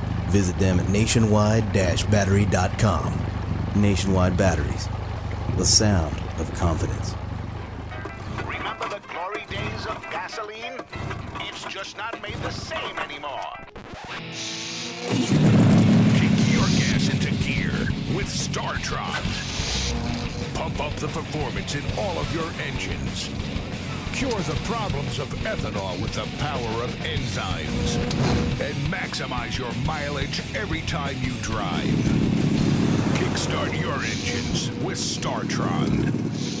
Visit 0.31 0.57
them 0.59 0.79
at 0.79 0.87
nationwide-battery.com. 0.87 3.19
Nationwide 3.75 4.37
Batteries, 4.37 4.87
the 5.57 5.65
sound 5.65 6.15
of 6.39 6.49
confidence. 6.53 7.13
Remember 8.45 8.87
the 8.87 9.01
glory 9.09 9.43
days 9.49 9.85
of 9.87 10.01
gasoline? 10.09 10.79
It's 11.41 11.65
just 11.65 11.97
not 11.97 12.21
made 12.21 12.35
the 12.35 12.49
same 12.49 12.97
anymore. 12.99 13.57
Kick 16.15 16.31
your 16.49 16.65
gas 16.79 17.09
into 17.11 17.31
gear 17.43 17.73
with 18.15 18.27
StarTron. 18.27 19.21
Pump 20.55 20.79
up 20.79 20.95
the 20.95 21.09
performance 21.09 21.75
in 21.75 21.83
all 21.99 22.17
of 22.17 22.33
your 22.33 22.49
engines. 22.65 23.29
Cure 24.21 24.39
the 24.41 24.53
problems 24.65 25.17
of 25.17 25.29
ethanol 25.45 25.99
with 25.99 26.13
the 26.13 26.27
power 26.37 26.83
of 26.83 26.91
enzymes. 26.97 27.95
And 28.61 28.75
maximize 28.93 29.57
your 29.57 29.73
mileage 29.83 30.43
every 30.53 30.81
time 30.81 31.17
you 31.23 31.33
drive. 31.41 31.87
Kickstart 33.17 33.81
your 33.81 33.95
engines 33.95 34.69
with 34.83 34.99
StarTron. 34.99 36.60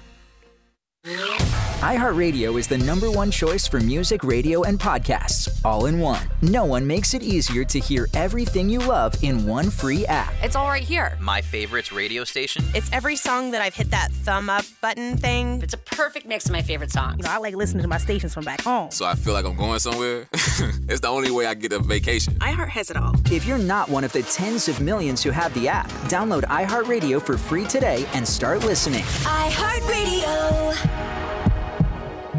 Yeah. 1.03 1.70
iHeartRadio 1.81 2.59
is 2.59 2.67
the 2.67 2.77
number 2.77 3.09
one 3.09 3.31
choice 3.31 3.67
for 3.67 3.79
music, 3.79 4.23
radio, 4.23 4.61
and 4.61 4.79
podcasts, 4.79 5.49
all 5.65 5.87
in 5.87 5.97
one. 5.97 6.21
No 6.43 6.63
one 6.63 6.85
makes 6.85 7.15
it 7.15 7.23
easier 7.23 7.63
to 7.63 7.79
hear 7.79 8.07
everything 8.13 8.69
you 8.69 8.77
love 8.77 9.15
in 9.23 9.47
one 9.47 9.71
free 9.71 10.05
app. 10.05 10.31
It's 10.43 10.55
all 10.55 10.67
right 10.67 10.83
here. 10.83 11.17
My 11.19 11.41
favorites 11.41 11.91
radio 11.91 12.23
station. 12.23 12.63
It's 12.75 12.87
every 12.93 13.15
song 13.15 13.49
that 13.49 13.63
I've 13.63 13.73
hit 13.73 13.89
that 13.89 14.11
thumb 14.11 14.47
up 14.47 14.63
button 14.79 15.17
thing. 15.17 15.59
It's 15.63 15.73
a 15.73 15.79
perfect 15.79 16.27
mix 16.27 16.45
of 16.45 16.51
my 16.51 16.61
favorite 16.61 16.91
songs. 16.91 17.15
You 17.17 17.23
know, 17.23 17.31
I 17.31 17.37
like 17.37 17.55
listening 17.55 17.81
to 17.81 17.87
my 17.87 17.97
stations 17.97 18.31
from 18.31 18.45
back 18.45 18.61
home. 18.61 18.91
So 18.91 19.07
I 19.07 19.15
feel 19.15 19.33
like 19.33 19.45
I'm 19.45 19.55
going 19.55 19.79
somewhere. 19.79 20.27
it's 20.33 20.99
the 20.99 21.07
only 21.07 21.31
way 21.31 21.47
I 21.47 21.55
get 21.55 21.73
a 21.73 21.79
vacation. 21.79 22.35
iHeart 22.35 22.69
has 22.69 22.91
it 22.91 22.97
all. 22.97 23.15
If 23.31 23.47
you're 23.47 23.57
not 23.57 23.89
one 23.89 24.03
of 24.03 24.11
the 24.11 24.21
tens 24.21 24.67
of 24.67 24.81
millions 24.81 25.23
who 25.23 25.31
have 25.31 25.51
the 25.55 25.67
app, 25.67 25.89
download 26.09 26.43
iHeartRadio 26.43 27.19
for 27.19 27.39
free 27.39 27.65
today 27.65 28.05
and 28.13 28.27
start 28.27 28.59
listening. 28.59 29.01
iHeartRadio. 29.23 31.30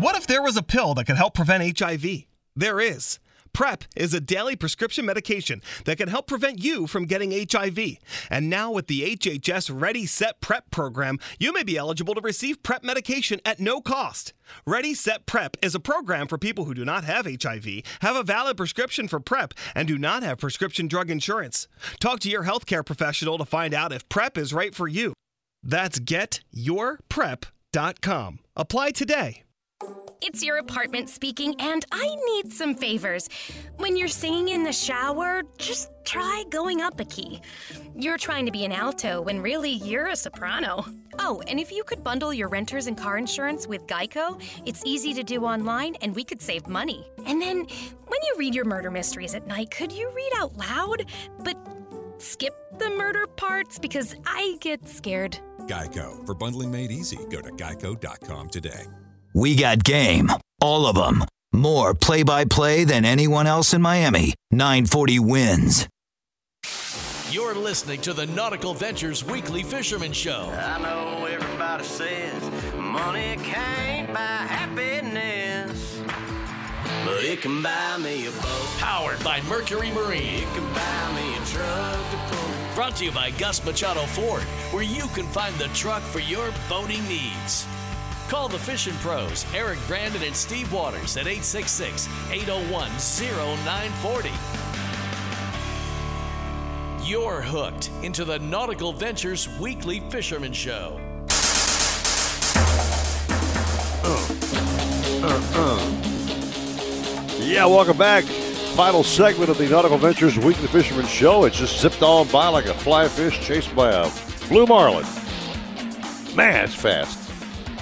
What 0.03 0.17
if 0.17 0.27
there 0.27 0.43
was 0.43 0.57
a 0.57 0.65
pill 0.65 0.95
that 0.95 1.05
could 1.05 1.15
help 1.15 1.35
prevent 1.35 1.79
HIV? 1.79 2.25
There 2.57 2.81
is. 2.81 3.21
PrEP 3.53 3.85
is 3.95 4.13
a 4.13 4.21
daily 4.21 4.57
prescription 4.57 5.07
medication 5.07 5.63
that 5.85 5.97
can 5.97 6.09
help 6.09 6.27
prevent 6.27 6.61
you 6.61 6.89
from 6.89 7.05
getting 7.05 7.31
HIV. 7.31 7.99
And 8.29 8.51
now, 8.51 8.73
with 8.73 8.89
the 8.89 9.17
HHS 9.17 9.71
Ready 9.73 10.05
Set 10.07 10.41
PrEP 10.41 10.73
program, 10.73 11.21
you 11.39 11.53
may 11.53 11.63
be 11.63 11.77
eligible 11.77 12.17
to 12.17 12.21
receive 12.21 12.65
PrEP 12.65 12.83
medication 12.83 13.39
at 13.45 13.61
no 13.61 13.81
cost. 13.81 14.33
Ready 14.67 14.93
Set 14.93 15.25
PrEP 15.25 15.57
is 15.63 15.77
a 15.77 15.79
program 15.79 16.27
for 16.27 16.37
people 16.37 16.65
who 16.65 16.75
do 16.75 16.85
not 16.85 17.05
have 17.05 17.25
HIV, 17.25 17.83
have 18.01 18.17
a 18.17 18.25
valid 18.25 18.57
prescription 18.57 19.07
for 19.07 19.21
PrEP, 19.21 19.55
and 19.73 19.87
do 19.87 19.99
not 19.99 20.25
have 20.25 20.39
prescription 20.39 20.89
drug 20.89 21.13
insurance. 21.13 21.69
Talk 22.01 22.19
to 22.21 22.29
your 22.29 22.43
healthcare 22.43 22.85
professional 22.85 23.39
to 23.39 23.45
find 23.45 23.73
out 23.73 23.93
if 23.93 24.09
PrEP 24.09 24.37
is 24.37 24.53
right 24.53 24.75
for 24.75 24.89
you. 24.89 25.15
That's 25.63 26.01
getyourprep.com. 26.01 28.39
Apply 28.57 28.91
today. 28.91 29.45
It's 30.25 30.41
your 30.41 30.59
apartment 30.59 31.11
speaking, 31.11 31.57
and 31.59 31.85
I 31.91 32.15
need 32.27 32.53
some 32.53 32.77
favors. 32.77 33.29
When 33.79 33.97
you're 33.97 34.07
singing 34.07 34.51
in 34.51 34.63
the 34.63 34.73
shower, 34.73 35.43
just 35.59 35.91
try 36.05 36.45
going 36.49 36.81
up 36.81 37.01
a 37.01 37.05
key. 37.05 37.43
You're 37.97 38.19
trying 38.19 38.47
to 38.47 38.53
be 38.53 38.65
an 38.65 38.71
alto 38.71 39.21
when 39.21 39.43
really 39.43 39.71
you're 39.71 40.07
a 40.07 40.17
soprano. 40.17 40.85
Oh, 41.19 41.43
and 41.49 41.59
if 41.59 41.73
you 41.73 41.83
could 41.83 42.05
bundle 42.05 42.33
your 42.33 42.49
renters 42.49 42.87
and 42.87 42.97
car 42.97 43.19
insurance 43.19 43.67
with 43.67 43.85
Geico, 43.89 44.41
it's 44.65 44.85
easy 44.87 45.13
to 45.13 45.25
do 45.25 45.45
online 45.45 45.97
and 46.03 46.15
we 46.15 46.23
could 46.23 46.41
save 46.41 46.69
money. 46.69 47.05
And 47.27 47.43
then 47.43 47.57
when 47.57 48.21
you 48.23 48.35
read 48.39 48.55
your 48.55 48.65
murder 48.65 48.93
mysteries 48.93 49.35
at 49.35 49.49
night, 49.49 49.73
could 49.73 49.91
you 49.91 50.09
read 50.15 50.33
out 50.37 50.57
loud? 50.57 51.07
But 51.41 51.57
skip 52.19 52.55
the 52.79 52.91
murder 52.91 53.27
parts 53.27 53.81
because 53.81 54.15
I 54.25 54.57
get 54.61 54.89
scared. 54.89 55.37
Geico. 55.63 56.25
For 56.27 56.35
bundling 56.35 56.71
made 56.71 56.93
easy, 56.93 57.19
go 57.29 57.41
to 57.41 57.51
geico.com 57.51 58.51
today. 58.51 58.85
We 59.35 59.57
got 59.57 59.83
game. 59.83 60.31
All 60.61 60.87
of 60.87 60.97
them. 60.97 61.25
More 61.53 61.95
play 61.95 62.23
by 62.23 62.45
play 62.45 62.85
than 62.85 63.05
anyone 63.05 63.47
else 63.47 63.73
in 63.73 63.81
Miami. 63.83 64.35
940 64.51 65.19
WINZ. 65.19 65.89
You're 67.31 67.55
listening 67.55 68.03
to 68.03 68.13
the 68.13 68.27
Nautical 68.27 68.75
Ventures 68.75 69.25
Weekly 69.25 69.63
Fisherman 69.63 70.13
Show. 70.13 70.51
I 70.55 70.79
know 70.83 71.25
everybody 71.25 71.85
says 71.85 72.43
money 72.77 73.39
can't 73.43 74.13
buy 74.13 74.47
happiness, 74.47 75.99
but 77.07 77.25
it 77.25 77.41
can 77.41 77.63
buy 77.63 77.97
me 77.99 78.27
a 78.27 78.31
boat. 78.31 78.69
Powered 78.79 79.25
by 79.25 79.41
Mercury 79.49 79.91
Marine. 79.93 80.43
It 80.43 80.55
can 80.55 80.75
buy 80.75 81.13
me 81.15 81.35
a 81.35 81.47
truck 81.47 82.11
to 82.11 82.17
pull. 82.29 82.75
Brought 82.75 82.97
to 82.97 83.07
you 83.07 83.13
by 83.13 83.31
Gus 83.33 83.65
Machado 83.65 84.03
Ford, 84.03 84.43
where 84.73 84.83
you 84.83 85.07
can 85.09 85.27
find 85.27 85.55
the 85.57 85.69
truck 85.69 86.03
for 86.03 86.21
your 86.21 86.53
boating 86.69 87.07
needs. 87.09 87.67
Call 88.29 88.49
the 88.49 88.59
fishing 88.59 88.95
pros, 88.95 89.45
Eric 89.55 89.79
Brandon 89.87 90.23
and 90.23 90.35
Steve 90.35 90.73
Waters 90.73 91.17
at 91.17 91.27
866 91.27 92.09
801 92.31 92.91
0940. 92.91 94.31
You're 97.05 97.43
hooked 97.43 97.91
into 98.03 98.25
the 98.25 98.39
Nautical 98.39 98.93
Ventures 98.93 99.49
Weekly 99.59 100.01
Fisherman 100.09 100.53
Show. 100.53 101.01
Yeah, 107.39 107.67
welcome 107.67 107.99
back. 107.99 108.25
Final 108.25 109.03
segment 109.05 109.51
of 109.51 109.59
the 109.59 109.69
Nautical 109.69 109.99
Ventures 109.99 110.39
Weekly 110.39 110.69
Fisherman 110.69 111.07
Show. 111.07 111.45
It's 111.45 111.59
just 111.59 111.81
zipped 111.81 112.03
on 112.03 112.27
by 112.29 112.49
like 112.49 112.67
a 112.67 112.75
fly 112.75 113.07
fish 113.09 113.39
chased 113.41 113.75
by 113.77 113.93
a 113.93 114.11
blue 114.49 114.65
marlin. 114.65 115.05
Man, 116.35 116.65
it's 116.65 116.75
fast. 116.75 117.22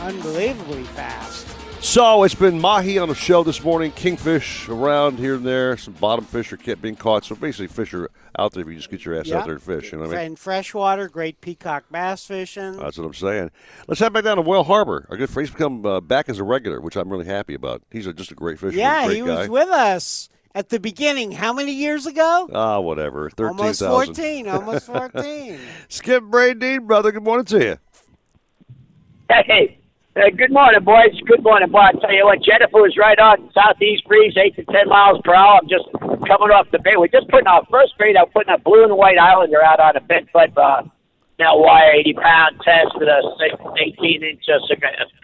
Unbelievably 0.01 0.85
fast. 0.85 1.47
So 1.83 2.25
it's 2.25 2.35
been 2.35 2.61
mahi 2.61 2.99
on 2.99 3.09
the 3.09 3.15
show 3.15 3.43
this 3.43 3.63
morning, 3.65 3.91
kingfish 3.93 4.69
around 4.69 5.19
here 5.19 5.37
and 5.37 5.47
there, 5.47 5.77
some 5.79 5.95
bottom 5.95 6.25
fish 6.25 6.53
are 6.53 6.59
kept 6.59 6.83
being 6.83 6.95
caught. 6.95 7.25
So 7.25 7.35
basically, 7.35 7.69
fish 7.69 7.95
are 7.95 8.11
out 8.39 8.53
there 8.53 8.63
if 8.63 8.69
you 8.69 8.77
just 8.77 8.91
get 8.91 9.05
your 9.05 9.19
ass 9.19 9.31
out 9.31 9.45
there 9.45 9.55
and 9.55 9.63
fish. 9.63 9.93
You 9.93 9.99
know 9.99 10.07
what 10.07 10.15
I 10.15 10.19
mean? 10.19 10.27
In 10.33 10.37
freshwater, 10.37 11.09
great 11.09 11.41
peacock 11.41 11.85
bass 11.91 12.27
fishing. 12.27 12.77
That's 12.77 12.99
what 12.99 13.07
I'm 13.07 13.15
saying. 13.15 13.51
Let's 13.89 13.99
head 14.01 14.13
back 14.13 14.25
down 14.25 14.37
to 14.37 14.43
Whale 14.43 14.65
Harbor. 14.65 15.07
Our 15.11 15.17
good 15.17 15.31
friend, 15.31 15.49
he's 15.49 15.55
become 15.55 15.85
uh, 15.87 16.01
back 16.01 16.29
as 16.29 16.39
a 16.39 16.45
regular, 16.45 16.81
which 16.81 16.97
I'm 16.97 17.09
really 17.09 17.27
happy 17.27 17.55
about. 17.55 17.83
He's 17.91 18.07
a, 18.07 18.13
just 18.13 18.31
a 18.31 18.35
great 18.35 18.59
fisherman. 18.59 18.79
yeah, 18.79 19.07
great 19.07 19.17
he 19.17 19.23
guy. 19.23 19.41
was 19.41 19.49
with 19.49 19.69
us 19.69 20.29
at 20.55 20.69
the 20.69 20.81
beginning. 20.81 21.33
How 21.33 21.53
many 21.55 21.73
years 21.73 22.07
ago? 22.07 22.49
Ah, 22.53 22.79
whatever. 22.79 23.31
Almost 23.39 23.81
13,000. 23.81 24.15
14. 24.15 24.49
Almost 24.49 24.87
14. 24.87 25.59
Skip 25.89 26.25
Bradeen, 26.25 26.87
brother. 26.87 27.11
Good 27.11 27.25
morning 27.25 27.47
to 27.47 27.65
you. 27.65 27.79
Hey, 29.31 29.80
uh, 30.21 30.31
good 30.37 30.53
morning, 30.53 30.85
boys. 30.85 31.17
Good 31.27 31.43
morning, 31.43 31.71
boy. 31.71 31.81
I 31.81 31.93
tell 31.93 32.13
you 32.13 32.25
what, 32.25 32.43
Jennifer 32.43 32.81
was 32.81 32.97
right 32.99 33.19
on. 33.19 33.51
Southeast 33.55 34.05
breeze, 34.07 34.35
eight 34.37 34.55
to 34.57 34.65
ten 34.65 34.89
miles 34.89 35.21
per 35.25 35.35
hour. 35.35 35.61
I'm 35.63 35.69
just 35.69 35.89
coming 36.29 36.53
off 36.53 36.71
the 36.73 36.79
bait. 36.79 36.99
We're 36.99 37.09
just 37.09 37.29
putting 37.29 37.47
our 37.47 37.65
first 37.71 37.97
bait 37.99 38.17
out, 38.17 38.33
putting 38.33 38.53
a 38.53 38.59
blue 38.59 38.85
and 38.85 38.97
white 38.97 39.19
Islander 39.19 39.63
out 39.63 39.81
on 39.81 39.97
a 39.97 40.01
bent 40.01 40.29
foot, 40.31 40.57
uh, 40.57 40.83
now 41.39 41.59
wire, 41.59 41.93
80 41.95 42.13
pound 42.15 42.61
test 42.61 42.93
with 43.01 43.09
a 43.09 43.21
six- 43.41 43.57
18 43.97 44.23
inch 44.23 44.45
uh, 44.53 44.61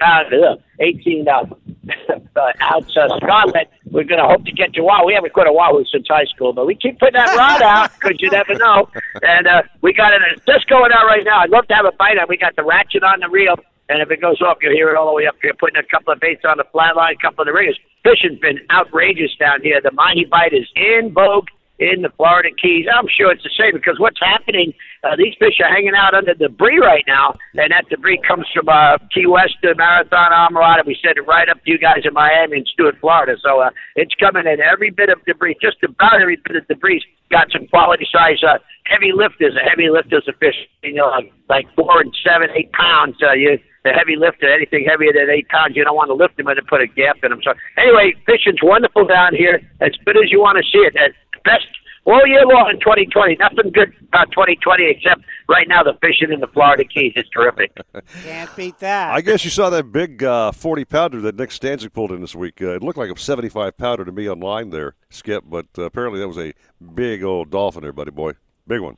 pound, 0.00 0.32
uh, 0.32 0.56
18 0.80 1.28
uh, 1.28 1.44
uh, 2.36 2.52
ounce 2.62 2.96
uh, 2.96 3.08
scarlet. 3.20 3.68
We're 3.84 4.04
to 4.04 4.24
hope 4.24 4.44
to 4.46 4.52
get 4.52 4.72
to 4.74 4.82
Wahoo. 4.82 5.06
We 5.06 5.14
haven't 5.14 5.34
caught 5.34 5.46
a 5.46 5.52
Wahoo 5.52 5.84
since 5.84 6.08
high 6.08 6.24
school, 6.24 6.52
but 6.52 6.66
we 6.66 6.74
keep 6.74 6.98
putting 6.98 7.20
that 7.20 7.36
rod 7.36 7.60
out 7.62 7.92
because 7.94 8.16
you 8.18 8.30
never 8.30 8.54
know. 8.54 8.88
And 9.22 9.46
uh, 9.46 9.62
we 9.82 9.92
got 9.92 10.12
it 10.12 10.20
just 10.46 10.66
going 10.68 10.90
out 10.92 11.04
right 11.04 11.24
now. 11.24 11.40
I'd 11.40 11.50
love 11.50 11.66
to 11.68 11.74
have 11.74 11.84
a 11.84 11.92
bite 11.92 12.18
on. 12.18 12.26
We 12.28 12.38
got 12.38 12.56
the 12.56 12.64
ratchet 12.64 13.02
on 13.02 13.20
the 13.20 13.28
reel. 13.28 13.56
And 13.88 14.02
if 14.02 14.10
it 14.10 14.20
goes 14.20 14.40
off, 14.42 14.58
you'll 14.60 14.74
hear 14.74 14.90
it 14.90 14.96
all 14.96 15.06
the 15.06 15.14
way 15.14 15.26
up 15.26 15.36
here. 15.40 15.52
Putting 15.58 15.76
a 15.76 15.86
couple 15.86 16.12
of 16.12 16.20
baits 16.20 16.42
on 16.44 16.58
the 16.58 16.64
flat 16.72 16.96
line, 16.96 17.14
a 17.18 17.22
couple 17.22 17.42
of 17.42 17.46
the 17.46 17.52
ringers. 17.52 17.78
Fishing's 18.02 18.38
been 18.40 18.58
outrageous 18.70 19.34
down 19.38 19.62
here. 19.62 19.80
The 19.82 19.92
mahi 19.92 20.24
bite 20.24 20.52
is 20.52 20.66
in 20.74 21.12
vogue 21.12 21.46
in 21.78 22.02
the 22.02 22.10
Florida 22.16 22.48
Keys. 22.56 22.86
I'm 22.88 23.06
sure 23.08 23.30
it's 23.32 23.42
the 23.42 23.52
same 23.52 23.72
because 23.74 23.98
what's 23.98 24.20
happening, 24.20 24.72
uh, 25.04 25.16
these 25.16 25.34
fish 25.38 25.60
are 25.60 25.68
hanging 25.68 25.94
out 25.94 26.14
under 26.14 26.34
debris 26.34 26.78
right 26.80 27.04
now, 27.06 27.34
and 27.54 27.70
that 27.70 27.88
debris 27.90 28.20
comes 28.26 28.46
from 28.54 28.68
uh, 28.68 28.98
Key 29.12 29.26
West 29.26 29.56
to 29.62 29.74
Marathon, 29.74 30.32
Islamorada. 30.32 30.86
We 30.86 30.96
sent 31.04 31.18
it 31.18 31.26
right 31.28 31.48
up 31.48 31.62
to 31.64 31.70
you 31.70 31.78
guys 31.78 32.02
in 32.04 32.14
Miami 32.14 32.58
and 32.58 32.68
Stuart, 32.72 32.96
Florida. 33.00 33.36
So 33.42 33.60
uh, 33.60 33.70
it's 33.94 34.14
coming 34.14 34.46
in. 34.46 34.60
Every 34.60 34.90
bit 34.90 35.10
of 35.10 35.22
debris, 35.26 35.56
just 35.60 35.82
about 35.82 36.20
every 36.20 36.36
bit 36.46 36.56
of 36.56 36.66
debris, 36.66 37.04
got 37.30 37.52
some 37.52 37.66
quality 37.68 38.06
size 38.10 38.42
uh, 38.42 38.58
heavy 38.84 39.12
lifters. 39.12 39.54
A 39.56 39.68
heavy 39.68 39.90
lifter's 39.90 40.26
a 40.28 40.32
fish, 40.38 40.56
you 40.82 40.94
know, 40.94 41.08
like, 41.08 41.32
like 41.48 41.66
four 41.74 42.00
and 42.00 42.14
seven, 42.24 42.48
eight 42.56 42.72
pounds. 42.72 43.16
Uh, 43.22 43.32
you 43.32 43.58
the 43.86 43.94
heavy 43.94 44.18
lifter, 44.18 44.50
anything 44.50 44.84
heavier 44.84 45.14
than 45.14 45.30
eight 45.30 45.48
pounds, 45.48 45.78
you 45.78 45.84
don't 45.84 45.94
want 45.94 46.10
to 46.10 46.18
lift 46.18 46.36
them 46.36 46.48
and 46.50 46.58
put 46.66 46.82
a 46.82 46.86
gap 46.90 47.22
in 47.22 47.30
them. 47.30 47.40
So 47.42 47.54
anyway, 47.78 48.18
fishing's 48.26 48.62
wonderful 48.62 49.06
down 49.06 49.34
here, 49.34 49.62
as 49.80 49.94
good 50.04 50.18
as 50.18 50.30
you 50.34 50.40
want 50.40 50.58
to 50.58 50.64
see 50.66 50.82
it. 50.82 50.96
At 50.98 51.14
best 51.46 51.70
all 52.06 52.26
year 52.26 52.46
long 52.46 52.70
in 52.70 52.80
2020. 52.80 53.36
Nothing 53.36 53.70
good 53.72 53.92
about 54.08 54.30
2020 54.30 54.90
except 54.90 55.22
right 55.48 55.66
now 55.68 55.82
the 55.82 55.94
fishing 56.00 56.32
in 56.32 56.40
the 56.40 56.46
Florida 56.46 56.84
Keys 56.84 57.12
is 57.16 57.24
terrific. 57.32 57.76
Can't 58.24 58.54
beat 58.56 58.78
that. 58.78 59.12
I 59.12 59.20
guess 59.20 59.44
you 59.44 59.50
saw 59.50 59.70
that 59.70 59.92
big 59.92 60.22
uh, 60.22 60.52
40 60.52 60.84
pounder 60.84 61.20
that 61.22 61.36
Nick 61.36 61.50
Stanczyk 61.50 61.92
pulled 61.92 62.12
in 62.12 62.20
this 62.20 62.34
week. 62.34 62.62
Uh, 62.62 62.76
it 62.76 62.82
looked 62.82 62.98
like 62.98 63.10
a 63.10 63.18
75 63.18 63.76
pounder 63.76 64.04
to 64.04 64.12
me 64.12 64.28
online 64.28 64.70
there, 64.70 64.94
Skip, 65.10 65.44
but 65.46 65.66
uh, 65.76 65.82
apparently 65.82 66.20
that 66.20 66.28
was 66.28 66.38
a 66.38 66.54
big 66.94 67.22
old 67.22 67.50
dolphin 67.50 67.82
there, 67.82 67.92
buddy 67.92 68.12
boy. 68.12 68.32
Big 68.66 68.80
one. 68.80 68.96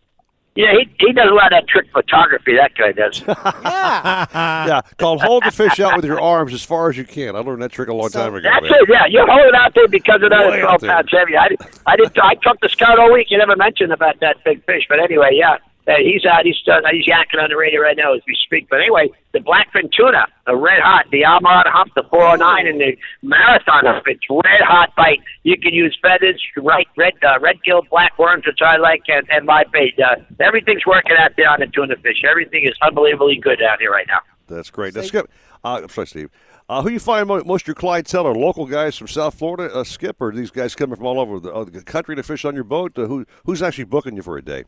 Yeah, 0.59 0.72
he 0.72 0.90
he 0.98 1.12
does 1.12 1.30
a 1.30 1.35
lot 1.35 1.52
of 1.52 1.68
trick 1.68 1.86
photography. 1.93 2.56
That 2.56 2.74
guy 2.74 2.90
does. 2.90 3.20
yeah, 3.28 4.66
yeah. 4.66 4.80
called 4.97 5.22
hold 5.22 5.44
the 5.44 5.52
fish 5.52 5.78
out 5.78 5.94
with 5.94 6.05
your 6.05 6.20
arms 6.20 6.52
as 6.52 6.64
far 6.64 6.90
as 6.90 6.97
you 6.97 7.05
can. 7.05 7.36
I 7.36 7.39
learned 7.39 7.62
that 7.62 7.70
trick 7.70 7.89
a 7.89 7.94
long 7.94 8.10
time 8.10 8.35
ago. 8.35 8.51
That's 8.52 8.64
man. 8.64 8.72
it. 8.82 8.89
Yeah, 8.89 9.06
you 9.06 9.24
hold 9.24 9.47
it 9.47 9.55
out 9.55 9.72
there 9.76 9.86
because 9.86 10.20
of 10.20 10.30
that 10.30 10.51
Way 10.51 10.60
twelve 10.60 10.80
pounds 10.80 11.12
heavy. 11.12 11.36
I 11.36 11.51
I 11.86 11.94
did. 11.94 12.18
I 12.18 12.35
took 12.35 12.59
the 12.60 12.68
scout 12.68 12.98
all 12.98 13.12
week. 13.12 13.30
You 13.30 13.39
never 13.39 13.55
mentioned 13.55 13.93
about 13.93 14.18
that 14.18 14.43
big 14.44 14.64
fish, 14.64 14.85
but 14.89 14.98
anyway, 14.98 15.30
yeah. 15.35 15.59
Uh, 15.89 15.94
he's 16.05 16.27
out. 16.27 16.44
He's 16.44 16.60
uh, 16.69 16.81
he's 16.93 17.06
yakking 17.06 17.43
on 17.43 17.48
the 17.48 17.56
radio 17.56 17.81
right 17.81 17.97
now 17.97 18.15
as 18.15 18.20
we 18.27 18.36
speak. 18.44 18.69
But 18.69 18.81
anyway, 18.81 19.09
the 19.32 19.39
blackfin 19.39 19.90
tuna, 19.90 20.27
the 20.47 20.55
red 20.55 20.81
hot, 20.81 21.06
the 21.10 21.23
Islamorada 21.23 21.73
hump, 21.73 21.93
the 21.94 22.02
409, 22.10 22.66
and 22.66 22.78
the 22.78 22.97
marathon 23.23 23.86
hump. 23.86 24.05
It's 24.06 24.20
red 24.28 24.60
hot 24.60 24.94
bite. 24.97 25.20
You 25.44 25.59
can 25.59 25.73
use 25.73 25.97
feathers, 26.02 26.43
right, 26.59 26.86
red 26.98 27.15
uh, 27.23 27.40
red 27.40 27.56
gill 27.65 27.82
black 27.90 28.19
worms, 28.19 28.44
which 28.47 28.60
I 28.60 28.77
like, 28.77 29.02
and, 29.09 29.27
and 29.31 29.47
live 29.47 29.73
bait. 29.73 29.98
Uh, 29.98 30.16
everything's 30.40 30.85
working 30.85 31.16
out 31.19 31.32
there 31.39 31.48
on 31.48 31.60
the 31.60 31.66
tuna 31.66 31.97
fish. 31.97 32.23
Everything 32.28 32.65
is 32.65 32.74
unbelievably 32.82 33.40
good 33.43 33.62
out 33.62 33.81
here 33.81 33.90
right 33.90 34.06
now. 34.09 34.20
That's 34.47 34.70
great. 34.70 34.94
Now, 34.94 35.02
Skip, 35.02 35.31
uh, 35.65 35.81
I'm 35.82 35.89
sorry, 35.89 36.06
Steve. 36.06 36.31
Uh, 36.69 36.82
who 36.82 36.90
you 36.90 37.01
find 37.01 37.27
most 37.27 37.62
of 37.62 37.66
your 37.66 37.74
clientele 37.74 38.27
are 38.27 38.35
local 38.35 38.66
guys 38.66 38.94
from 38.97 39.09
South 39.09 39.35
Florida, 39.39 39.74
uh, 39.74 39.85
Skip, 39.85 40.20
or 40.20 40.32
these 40.32 40.51
guys 40.51 40.74
coming 40.74 40.97
from 40.97 41.06
all 41.06 41.19
over 41.19 41.40
the, 41.40 41.51
uh, 41.51 41.65
the 41.65 41.82
country 41.82 42.15
to 42.15 42.23
fish 42.23 42.44
on 42.44 42.55
your 42.55 42.65
boat? 42.65 42.98
Uh, 42.98 43.06
who 43.06 43.24
who's 43.47 43.62
actually 43.62 43.85
booking 43.85 44.16
you 44.16 44.23
for 44.23 44.36
a 44.36 44.43
day? 44.43 44.65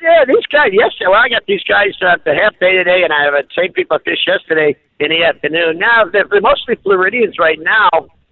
Yeah, 0.00 0.24
these 0.26 0.46
guys. 0.46 0.70
Yesterday, 0.70 1.10
well, 1.10 1.18
I 1.18 1.28
got 1.28 1.42
these 1.46 1.64
guys 1.66 1.90
uh, 2.02 2.16
the 2.24 2.34
half 2.34 2.54
day 2.60 2.78
today, 2.78 3.02
and 3.02 3.12
I 3.12 3.24
have 3.26 3.34
the 3.34 3.42
same 3.50 3.72
people 3.72 3.98
fish 4.04 4.22
yesterday 4.26 4.76
in 5.00 5.10
the 5.10 5.24
afternoon. 5.24 5.78
Now 5.78 6.04
they're, 6.06 6.26
they're 6.30 6.40
mostly 6.40 6.76
Floridians 6.82 7.34
right 7.38 7.58
now. 7.58 7.90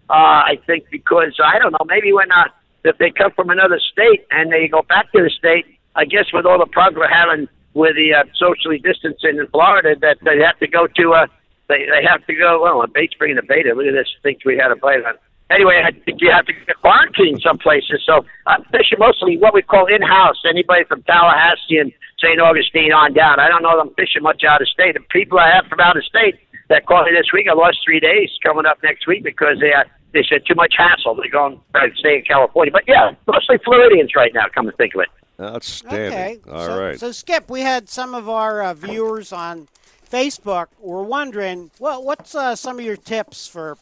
Uh, 0.08 0.46
I 0.46 0.58
think 0.66 0.84
because 0.90 1.34
I 1.42 1.58
don't 1.58 1.72
know, 1.72 1.84
maybe 1.86 2.12
when 2.12 2.30
uh, 2.30 2.46
if 2.84 2.98
they 2.98 3.10
come 3.10 3.32
from 3.34 3.50
another 3.50 3.80
state 3.82 4.22
and 4.30 4.52
they 4.52 4.68
go 4.68 4.82
back 4.86 5.10
to 5.12 5.22
the 5.22 5.30
state, 5.30 5.66
I 5.96 6.04
guess 6.04 6.30
with 6.32 6.46
all 6.46 6.58
the 6.58 6.70
progress 6.70 7.10
we're 7.10 7.14
having 7.14 7.48
with 7.74 7.96
the 7.96 8.14
uh, 8.14 8.24
socially 8.38 8.78
distancing 8.78 9.42
in 9.42 9.46
Florida, 9.48 9.98
that 10.00 10.18
they 10.22 10.38
have 10.38 10.58
to 10.60 10.68
go 10.68 10.86
to 10.86 11.14
uh, 11.14 11.26
they 11.68 11.90
they 11.90 12.06
have 12.06 12.24
to 12.26 12.34
go. 12.34 12.62
Well, 12.62 12.82
a 12.82 12.86
bait's 12.86 13.14
bringing 13.18 13.38
a 13.38 13.42
bait. 13.42 13.66
Look 13.66 13.86
at 13.86 13.92
this. 13.92 14.06
Thinks 14.22 14.46
we 14.46 14.56
had 14.56 14.70
a 14.70 14.76
bite 14.76 15.02
on. 15.02 15.18
Anyway, 15.50 15.82
I 15.84 15.92
think 15.92 16.20
you 16.20 16.30
have 16.30 16.46
to 16.46 16.52
get 16.52 16.80
quarantined 16.80 17.42
some 17.42 17.58
places. 17.58 18.02
So 18.04 18.24
I'm 18.46 18.64
fishing 18.64 18.98
mostly 18.98 19.38
what 19.38 19.54
we 19.54 19.62
call 19.62 19.86
in-house. 19.86 20.42
Anybody 20.48 20.84
from 20.84 21.02
Tallahassee 21.02 21.78
and 21.78 21.92
St. 22.18 22.40
Augustine 22.40 22.92
on 22.92 23.12
down. 23.12 23.40
I 23.40 23.48
don't 23.48 23.62
know 23.62 23.76
them 23.76 23.92
fishing 23.96 24.22
much 24.22 24.44
out 24.44 24.62
of 24.62 24.68
state. 24.68 24.94
The 24.94 25.00
people 25.10 25.38
I 25.38 25.50
have 25.54 25.66
from 25.66 25.80
out 25.80 25.96
of 25.96 26.04
state 26.04 26.36
that 26.68 26.86
called 26.86 27.06
me 27.06 27.12
this 27.12 27.32
week, 27.32 27.46
I 27.50 27.54
lost 27.54 27.78
three 27.84 28.00
days 28.00 28.30
coming 28.42 28.66
up 28.66 28.78
next 28.82 29.06
week 29.06 29.22
because 29.22 29.58
they 29.60 29.72
uh, 29.72 29.84
they 30.12 30.24
said 30.28 30.42
too 30.46 30.54
much 30.54 30.74
hassle. 30.78 31.14
They're 31.14 31.30
going 31.30 31.60
to 31.74 31.90
stay 31.96 32.16
in 32.16 32.22
California. 32.22 32.72
But 32.72 32.84
yeah, 32.88 33.12
mostly 33.26 33.58
Floridians 33.64 34.12
right 34.16 34.32
now. 34.32 34.44
Come 34.54 34.66
to 34.66 34.72
think 34.72 34.94
of 34.94 35.02
it. 35.02 35.08
Outstanding. 35.38 36.06
Okay. 36.12 36.38
All 36.50 36.66
so, 36.66 36.80
right. 36.80 36.98
So, 36.98 37.12
Skip, 37.12 37.50
we 37.50 37.60
had 37.60 37.90
some 37.90 38.14
of 38.14 38.26
our 38.26 38.62
uh, 38.62 38.72
viewers 38.72 39.32
on 39.32 39.68
Facebook 40.10 40.68
were 40.80 41.02
wondering, 41.02 41.70
well, 41.78 42.02
what's 42.02 42.34
uh, 42.34 42.56
some 42.56 42.78
of 42.78 42.84
your 42.84 42.96
tips 42.96 43.46
for 43.46 43.76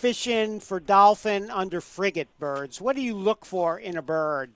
fishing 0.00 0.60
for 0.60 0.80
dolphin 0.80 1.50
under 1.50 1.80
frigate 1.80 2.28
birds? 2.38 2.80
What 2.80 2.96
do 2.96 3.02
you 3.02 3.14
look 3.14 3.44
for 3.44 3.78
in 3.78 3.98
a 3.98 4.02
bird 4.02 4.50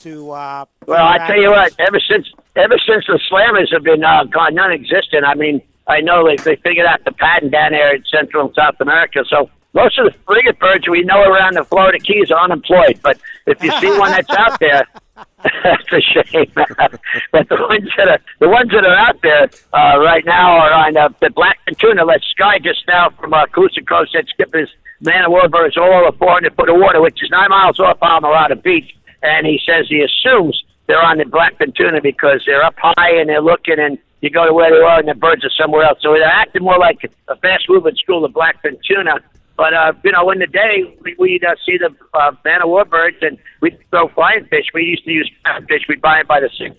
to? 0.00 0.30
Uh, 0.30 0.66
Well, 0.86 1.06
I 1.06 1.26
tell 1.26 1.40
you 1.40 1.50
what, 1.50 1.74
ever 1.78 1.98
since 2.00 2.26
ever 2.56 2.78
since 2.86 3.06
the 3.06 3.18
slammers 3.30 3.72
have 3.72 3.82
been 3.82 4.04
uh, 4.04 4.24
gone 4.24 4.54
non-existent, 4.54 5.24
I 5.24 5.34
mean, 5.34 5.62
I 5.88 6.00
know 6.00 6.26
they 6.26 6.36
they 6.36 6.56
figured 6.56 6.86
out 6.86 7.02
the 7.04 7.12
patent 7.12 7.52
down 7.52 7.72
there 7.72 7.94
in 7.96 8.04
Central 8.04 8.46
and 8.46 8.54
South 8.54 8.76
America. 8.80 9.24
So 9.28 9.48
most 9.72 9.98
of 9.98 10.06
the 10.06 10.18
frigate 10.26 10.58
birds 10.58 10.88
we 10.88 11.02
know 11.02 11.22
around 11.22 11.54
the 11.54 11.64
Florida 11.64 11.98
Keys 11.98 12.30
are 12.30 12.42
unemployed. 12.42 13.00
But 13.02 13.18
if 13.46 13.62
you 13.62 13.70
see 13.80 13.96
one 13.98 14.10
that's 14.10 14.30
out 14.30 14.58
there, 14.58 14.86
that's 15.64 15.92
a 15.92 16.00
shame. 16.00 16.52
but 16.54 17.48
the 17.48 17.56
ones 17.68 17.88
that 17.96 18.08
are 18.08 18.18
the 18.40 18.48
ones 18.48 18.70
that 18.72 18.84
are 18.84 18.96
out 18.96 19.20
there 19.22 19.48
uh, 19.72 19.98
right 20.00 20.24
now 20.24 20.58
are 20.58 20.72
on 20.72 20.96
uh, 20.96 21.08
the 21.20 21.30
black 21.30 21.58
tuna. 21.78 22.04
Let 22.04 22.22
Sky 22.22 22.58
just 22.58 22.82
now 22.88 23.10
from 23.10 23.32
uh, 23.32 23.46
Coosa 23.46 23.82
Cove 23.82 24.08
said 24.12 24.26
skip 24.28 24.52
his 24.54 24.68
man 25.00 25.24
of 25.24 25.30
war 25.30 25.48
birds 25.48 25.76
all 25.76 25.92
over 25.92 26.16
400 26.16 26.54
foot 26.56 26.68
of 26.68 26.76
water, 26.78 27.00
which 27.00 27.22
is 27.22 27.30
nine 27.30 27.50
miles 27.50 27.78
off 27.80 27.98
Almirada 28.00 28.60
Beach, 28.62 28.94
and 29.22 29.46
he 29.46 29.60
says 29.64 29.86
he 29.88 30.02
assumes 30.02 30.62
they're 30.86 31.02
on 31.02 31.18
the 31.18 31.24
blackfin 31.24 31.74
tuna 31.74 32.00
because 32.02 32.42
they're 32.46 32.64
up 32.64 32.74
high 32.76 33.14
and 33.14 33.28
they're 33.28 33.40
looking 33.40 33.78
and 33.78 33.98
you 34.20 34.28
go 34.28 34.44
to 34.44 34.52
where 34.52 34.70
they 34.70 34.84
are 34.84 34.98
and 34.98 35.08
the 35.08 35.14
birds 35.14 35.44
are 35.44 35.50
somewhere 35.58 35.84
else. 35.84 35.98
So 36.02 36.12
they're 36.12 36.24
acting 36.24 36.62
more 36.62 36.78
like 36.78 36.98
a 37.28 37.36
fast 37.36 37.66
moving 37.68 37.94
school 37.96 38.24
of 38.24 38.32
blackfin 38.32 38.76
tuna. 38.86 39.20
But 39.60 39.74
uh, 39.74 39.92
you 40.02 40.12
know, 40.12 40.30
in 40.30 40.38
the 40.38 40.46
day, 40.46 40.88
we, 41.04 41.14
we'd 41.18 41.44
uh, 41.44 41.54
see 41.66 41.76
the 41.76 41.94
uh, 42.14 42.32
man 42.46 42.62
of 42.62 42.70
war 42.70 42.86
birds, 42.86 43.18
and 43.20 43.36
we'd 43.60 43.76
throw 43.90 44.08
flying 44.08 44.46
fish. 44.46 44.64
We 44.72 44.84
used 44.84 45.04
to 45.04 45.10
use 45.10 45.30
flying 45.44 45.66
fish. 45.66 45.82
We'd 45.86 46.00
buy 46.00 46.20
it 46.20 46.26
by 46.26 46.40
the 46.40 46.48
six, 46.56 46.74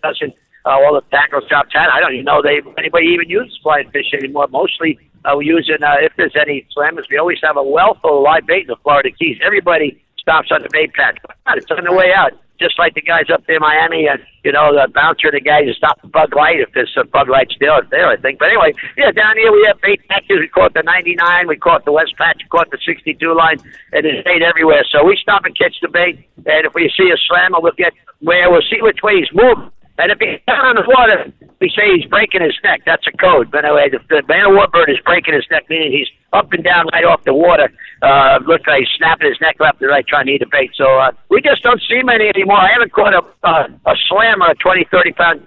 dozen. 0.00 0.32
Uh, 0.64 0.78
all 0.78 0.94
the 0.94 1.02
tackle 1.10 1.40
shops 1.50 1.70
had. 1.72 1.88
I 1.90 1.98
don't 1.98 2.12
even 2.12 2.26
know 2.26 2.40
they 2.40 2.62
anybody 2.78 3.06
even 3.06 3.28
uses 3.28 3.58
flying 3.64 3.90
fish 3.90 4.14
anymore. 4.14 4.46
Mostly, 4.46 4.96
uh, 5.24 5.32
we're 5.34 5.42
using 5.58 5.82
uh, 5.82 5.96
if 6.02 6.12
there's 6.16 6.36
any 6.40 6.64
slammers. 6.70 7.10
We 7.10 7.18
always 7.18 7.38
have 7.42 7.56
a 7.56 7.64
wealth 7.64 7.98
of 8.04 8.22
live 8.22 8.46
bait 8.46 8.60
in 8.60 8.68
the 8.68 8.76
Florida 8.84 9.10
Keys. 9.10 9.38
Everybody 9.44 10.00
stops 10.16 10.52
on 10.52 10.62
the 10.62 10.68
bait 10.70 10.92
patch. 10.94 11.18
God, 11.26 11.58
It's 11.58 11.66
on 11.72 11.82
the 11.82 11.92
way 11.92 12.12
out. 12.16 12.30
Just 12.60 12.78
like 12.78 12.92
the 12.94 13.00
guys 13.00 13.32
up 13.32 13.40
there 13.46 13.56
in 13.56 13.64
Miami, 13.64 14.06
and 14.06 14.20
you 14.44 14.52
know 14.52 14.68
the 14.76 14.86
bouncer, 14.92 15.32
the 15.32 15.40
guys 15.40 15.64
who 15.64 15.72
stop 15.72 15.96
the 16.02 16.08
bug 16.08 16.36
light 16.36 16.60
if 16.60 16.68
there's 16.76 16.92
a 17.00 17.04
bug 17.08 17.28
light 17.28 17.48
still 17.50 17.80
it's 17.80 17.88
there, 17.88 18.06
I 18.06 18.20
think. 18.20 18.38
But 18.38 18.52
anyway, 18.52 18.76
yeah, 19.00 19.10
down 19.10 19.36
here 19.40 19.50
we 19.50 19.64
have 19.66 19.80
bait 19.80 20.00
patches. 20.08 20.44
We 20.44 20.48
caught 20.48 20.74
the 20.74 20.84
99, 20.84 21.48
we 21.48 21.56
caught 21.56 21.84
the 21.84 21.92
West 21.92 22.12
Patch, 22.20 22.36
we 22.44 22.48
caught 22.52 22.70
the 22.70 22.78
62 22.84 23.16
line, 23.32 23.56
and 23.92 24.04
there's 24.04 24.22
bait 24.24 24.42
everywhere. 24.44 24.84
So 24.92 25.04
we 25.04 25.16
stop 25.16 25.48
and 25.48 25.56
catch 25.56 25.80
the 25.80 25.88
bait, 25.88 26.20
and 26.36 26.68
if 26.68 26.74
we 26.74 26.92
see 26.92 27.08
a 27.08 27.16
slammer, 27.28 27.60
we'll 27.60 27.76
get 27.76 27.96
where 28.20 28.50
we'll 28.50 28.66
see 28.68 28.84
which 28.84 29.00
way 29.02 29.16
he's 29.16 29.32
moving. 29.32 29.72
And 29.96 30.12
if 30.12 30.18
he's 30.20 30.40
down 30.46 30.64
on 30.64 30.76
the 30.76 30.84
water, 30.88 31.32
we 31.60 31.68
say 31.72 31.96
he's 31.96 32.08
breaking 32.08 32.40
his 32.40 32.56
neck. 32.64 32.82
That's 32.86 33.06
a 33.06 33.12
code. 33.16 33.50
But 33.50 33.64
anyway, 33.64 33.88
the, 33.92 34.00
the 34.08 34.22
man 34.28 34.48
of 34.48 34.56
war 34.56 34.68
bird 34.68 34.88
is 34.88 34.96
breaking 35.04 35.34
his 35.34 35.44
neck, 35.50 35.68
meaning 35.68 35.92
he's 35.92 36.08
up 36.32 36.52
and 36.52 36.64
down 36.64 36.86
right 36.92 37.04
off 37.04 37.22
the 37.24 37.34
water. 37.34 37.68
Uh, 38.02 38.38
looks 38.46 38.66
like 38.66 38.80
he's 38.80 38.88
snapping 38.96 39.28
his 39.28 39.40
neck 39.40 39.56
left 39.60 39.80
and 39.80 39.90
right 39.90 40.06
trying 40.06 40.26
to 40.26 40.32
eat 40.32 40.42
a 40.42 40.48
bait. 40.50 40.70
So 40.74 40.98
uh, 40.98 41.12
we 41.28 41.40
just 41.42 41.62
don't 41.62 41.80
see 41.88 42.02
many 42.02 42.28
anymore. 42.28 42.58
I 42.58 42.72
haven't 42.72 42.92
caught 42.92 43.14
a, 43.14 43.22
uh, 43.46 43.68
a 43.86 43.94
slammer, 44.08 44.50
a 44.50 44.54
20, 44.54 44.86
30 44.90 45.12
pound 45.12 45.46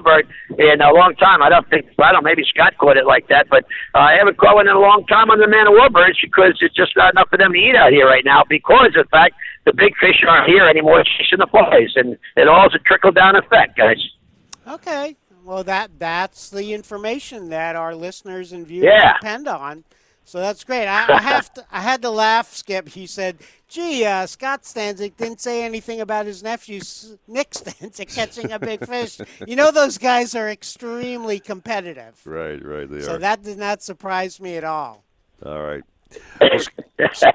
bird 0.00 0.26
in 0.58 0.80
a 0.80 0.92
long 0.92 1.14
time. 1.16 1.42
I 1.42 1.48
don't 1.48 1.68
think, 1.68 1.84
I 1.98 2.12
don't 2.12 2.24
know, 2.24 2.28
maybe 2.28 2.42
Scott 2.48 2.72
caught 2.78 2.96
it 2.96 3.04
like 3.04 3.28
that, 3.28 3.48
but 3.50 3.64
uh, 3.94 3.98
I 3.98 4.16
haven't 4.16 4.38
caught 4.38 4.54
one 4.54 4.68
in 4.68 4.74
a 4.74 4.80
long 4.80 5.04
time 5.06 5.30
on 5.30 5.38
the 5.38 5.48
man 5.48 5.66
of 5.66 5.74
war 5.76 5.90
birds 5.90 6.18
because 6.22 6.56
it's 6.60 6.74
just 6.74 6.96
not 6.96 7.12
enough 7.12 7.28
for 7.28 7.36
them 7.36 7.52
to 7.52 7.58
eat 7.58 7.76
out 7.76 7.92
here 7.92 8.06
right 8.06 8.24
now 8.24 8.42
because 8.48 8.92
the 8.94 9.04
fact 9.10 9.34
the 9.66 9.72
big 9.72 9.92
fish 10.00 10.24
aren't 10.26 10.48
here 10.48 10.66
anymore 10.66 11.04
chasing 11.04 11.38
the 11.38 11.46
flies. 11.50 11.92
And 11.96 12.16
it 12.36 12.48
all 12.48 12.62
all's 12.62 12.74
a 12.74 12.78
trickle 12.78 13.12
down 13.12 13.36
effect, 13.36 13.76
guys. 13.76 14.00
Okay. 14.66 15.16
Well, 15.44 15.64
that 15.64 15.98
that's 15.98 16.50
the 16.50 16.72
information 16.72 17.48
that 17.50 17.76
our 17.76 17.94
listeners 17.94 18.52
and 18.52 18.66
viewers 18.66 18.90
Yeah. 18.92 19.14
depend 19.14 19.48
on. 19.48 19.84
So 20.24 20.38
that's 20.38 20.62
great. 20.62 20.86
I, 20.86 21.14
I 21.16 21.20
have 21.20 21.52
to. 21.54 21.64
I 21.72 21.80
had 21.80 22.00
to 22.02 22.10
laugh, 22.10 22.54
Skip. 22.54 22.88
He 22.90 23.08
said, 23.08 23.38
"Gee, 23.66 24.04
uh, 24.04 24.26
Scott 24.26 24.62
Stanczyk 24.62 25.16
didn't 25.16 25.40
say 25.40 25.64
anything 25.64 26.00
about 26.00 26.26
his 26.26 26.44
nephew 26.44 26.76
S- 26.78 27.16
Nick 27.26 27.50
Stanczyk 27.50 28.14
catching 28.14 28.52
a 28.52 28.58
big 28.60 28.86
fish." 28.86 29.20
You 29.48 29.56
know, 29.56 29.72
those 29.72 29.98
guys 29.98 30.36
are 30.36 30.48
extremely 30.48 31.40
competitive. 31.40 32.20
Right, 32.24 32.64
right. 32.64 32.88
They 32.88 33.00
So 33.00 33.16
are. 33.16 33.18
that 33.18 33.42
did 33.42 33.58
not 33.58 33.82
surprise 33.82 34.40
me 34.40 34.56
at 34.56 34.62
all. 34.62 35.02
All 35.44 35.60
right. 35.60 35.82
Well, 36.40 36.58
Sk- 36.60 37.26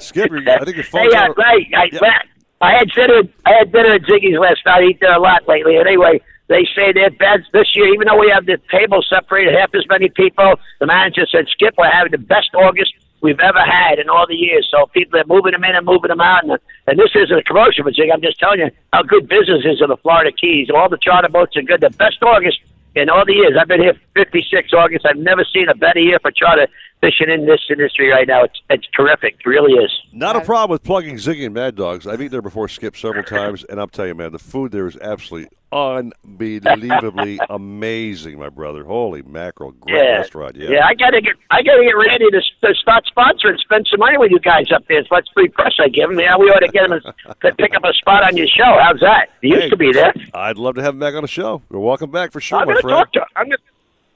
Skipper, 0.00 0.38
I 0.48 0.64
think 0.64 0.76
your 0.76 0.84
Hey, 0.84 0.90
phone's 0.90 1.14
uh, 1.14 1.18
out. 1.18 1.36
right, 1.36 1.66
I, 1.76 1.88
Yeah. 1.92 2.18
I 2.60 2.72
had 2.78 2.88
dinner. 2.94 3.22
I 3.44 3.52
had 3.54 3.72
dinner 3.72 3.94
at 3.94 4.02
Ziggy's 4.02 4.38
last 4.38 4.60
night. 4.64 4.82
I 4.82 4.86
eat 4.86 4.98
there 5.00 5.14
a 5.14 5.20
lot 5.20 5.46
lately. 5.48 5.76
And 5.76 5.86
anyway, 5.86 6.20
they 6.48 6.66
say 6.76 6.92
their 6.92 7.10
beds 7.10 7.44
this 7.52 7.74
year, 7.74 7.92
even 7.92 8.06
though 8.06 8.18
we 8.18 8.30
have 8.30 8.46
the 8.46 8.58
table 8.70 9.02
separated 9.02 9.54
half 9.54 9.74
as 9.74 9.86
many 9.88 10.08
people, 10.08 10.54
the 10.78 10.86
manager 10.86 11.26
said, 11.26 11.48
"Skip, 11.48 11.74
we're 11.76 11.90
having 11.90 12.12
the 12.12 12.18
best 12.18 12.54
August 12.54 12.94
we've 13.20 13.40
ever 13.40 13.58
had 13.58 13.98
in 13.98 14.08
all 14.08 14.26
the 14.26 14.36
years." 14.36 14.68
So 14.70 14.86
people 14.86 15.18
are 15.18 15.26
moving 15.26 15.52
them 15.52 15.64
in 15.64 15.74
and 15.74 15.84
moving 15.84 16.08
them 16.08 16.20
out. 16.20 16.44
And, 16.44 16.58
and 16.86 16.98
this 16.98 17.10
isn't 17.14 17.36
a 17.36 17.42
commercial 17.42 17.84
Zig. 17.90 18.10
I'm 18.12 18.22
just 18.22 18.38
telling 18.38 18.60
you 18.60 18.70
how 18.92 19.02
good 19.02 19.28
business 19.28 19.64
is 19.64 19.80
in 19.82 19.88
the 19.88 19.96
Florida 19.96 20.30
Keys. 20.30 20.70
All 20.70 20.88
the 20.88 20.98
charter 20.98 21.28
boats 21.28 21.56
are 21.56 21.62
good. 21.62 21.80
The 21.80 21.90
best 21.90 22.22
August 22.22 22.60
in 22.94 23.10
all 23.10 23.24
the 23.26 23.34
years. 23.34 23.54
I've 23.60 23.68
been 23.68 23.82
here 23.82 23.94
56 24.14 24.72
August. 24.72 25.04
I've 25.04 25.18
never 25.18 25.44
seen 25.44 25.68
a 25.68 25.74
better 25.74 26.00
year 26.00 26.18
for 26.20 26.30
charter 26.30 26.68
fishing 27.00 27.28
in 27.30 27.46
this 27.46 27.60
industry 27.70 28.10
right 28.10 28.26
now. 28.26 28.44
It's 28.44 28.60
it's 28.70 28.86
terrific. 28.96 29.36
It 29.44 29.48
really 29.48 29.72
is. 29.74 29.90
Not 30.12 30.36
a 30.36 30.40
problem 30.40 30.70
with 30.74 30.82
plugging 30.82 31.16
Ziggy 31.16 31.44
and 31.44 31.54
Mad 31.54 31.74
Dogs. 31.76 32.06
I've 32.06 32.20
eaten 32.20 32.32
there 32.32 32.42
before, 32.42 32.68
Skip, 32.68 32.96
several 32.96 33.24
times, 33.24 33.64
and 33.64 33.78
I'll 33.78 33.86
tell 33.88 34.06
you, 34.06 34.14
man, 34.14 34.32
the 34.32 34.38
food 34.38 34.72
there 34.72 34.86
is 34.86 34.96
absolutely 34.96 35.50
unbelievably 35.72 37.38
amazing, 37.50 38.38
my 38.38 38.48
brother. 38.48 38.84
Holy 38.84 39.22
mackerel, 39.22 39.72
great 39.72 39.96
yeah. 39.96 40.16
restaurant. 40.18 40.56
Yeah. 40.56 40.70
yeah, 40.70 40.86
I 40.86 40.94
gotta 40.94 41.20
get 41.20 41.34
I 41.50 41.62
gotta 41.62 41.82
get 41.84 41.92
Randy 41.96 42.26
to, 42.30 42.40
to 42.68 42.74
start 42.74 43.04
sponsoring, 43.14 43.58
spend 43.58 43.86
some 43.90 44.00
money 44.00 44.16
with 44.18 44.30
you 44.30 44.40
guys 44.40 44.70
up 44.72 44.84
there. 44.88 44.98
It's 44.98 45.10
much 45.10 45.28
free 45.34 45.48
press 45.48 45.74
I 45.78 45.88
give 45.88 46.10
him. 46.10 46.18
Yeah, 46.18 46.36
we 46.36 46.46
ought 46.46 46.60
to 46.60 46.68
get 46.68 46.84
him 46.84 46.92
a, 46.92 47.00
to 47.50 47.54
pick 47.56 47.74
up 47.74 47.84
a 47.84 47.92
spot 47.94 48.22
on 48.24 48.36
your 48.36 48.46
show. 48.46 48.78
How's 48.80 49.00
that? 49.00 49.28
He 49.42 49.48
used 49.48 49.62
Hey, 49.64 49.70
to 49.70 49.76
be 49.76 49.92
there. 49.92 50.14
I'd 50.34 50.56
love 50.58 50.76
to 50.76 50.82
have 50.82 50.94
him 50.94 51.00
back 51.00 51.14
on 51.14 51.22
the 51.22 51.28
show. 51.28 51.62
You're 51.70 51.80
welcome 51.80 52.10
back 52.10 52.32
for 52.32 52.40
sure, 52.40 52.58
I'm 52.60 52.66
my 52.66 52.74
gonna 52.74 52.82
friend. 52.82 52.98
talk 52.98 53.12
to 53.12 53.26
I'm 53.36 53.46
gonna 53.46 53.56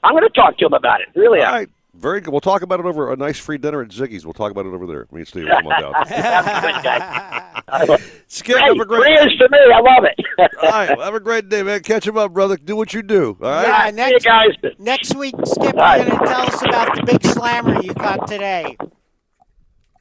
I'm 0.03 0.15
gonna 0.15 0.29
talk 0.31 0.57
to 0.59 0.67
him 0.67 0.73
about 0.73 1.01
it. 1.01 1.09
Really, 1.15 1.41
All 1.41 1.53
right. 1.53 1.69
Very 2.01 2.23
good. 2.23 2.31
We'll 2.31 2.41
talk 2.41 2.63
about 2.63 2.81
it 2.81 2.87
over 2.87 3.13
a 3.13 3.17
nice 3.17 3.39
free 3.39 3.59
dinner 3.59 3.83
at 3.83 3.89
Ziggy's. 3.89 4.25
We'll 4.25 4.33
talk 4.33 4.51
about 4.51 4.65
it 4.65 4.73
over 4.73 4.87
there. 4.87 5.07
Me 5.13 5.21
and 5.21 5.29
Steve 5.29 5.45
will 5.45 5.57
come 5.57 5.67
on 5.67 5.83
down. 5.83 5.93
Skip, 8.27 8.57
Hey, 8.57 8.65
have 8.69 8.81
a 8.81 8.85
great 8.87 9.19
free 9.19 9.33
is 9.33 9.39
for 9.39 9.49
me. 9.51 9.59
I 9.75 9.81
love 9.81 10.05
it. 10.05 10.19
All 10.63 10.71
right. 10.71 10.97
Well, 10.97 11.05
have 11.05 11.15
a 11.15 11.21
great 11.21 11.51
day, 11.51 11.63
man. 11.63 11.81
Catch 11.81 12.07
him 12.07 12.17
up, 12.17 12.33
brother. 12.33 12.57
Do 12.57 12.75
what 12.75 12.95
you 12.95 13.03
do. 13.03 13.37
All 13.43 13.51
right. 13.51 13.87
Yeah, 13.87 13.91
next, 13.91 14.25
guys. 14.25 14.49
next 14.79 15.15
week, 15.15 15.35
Skip, 15.45 15.77
Bye. 15.77 15.99
you're 15.99 16.07
going 16.07 16.21
to 16.21 16.27
tell 16.27 16.41
us 16.43 16.63
about 16.63 16.97
the 16.97 17.03
big 17.05 17.23
slammer 17.25 17.83
you 17.83 17.93
caught 17.93 18.27
today. 18.27 18.77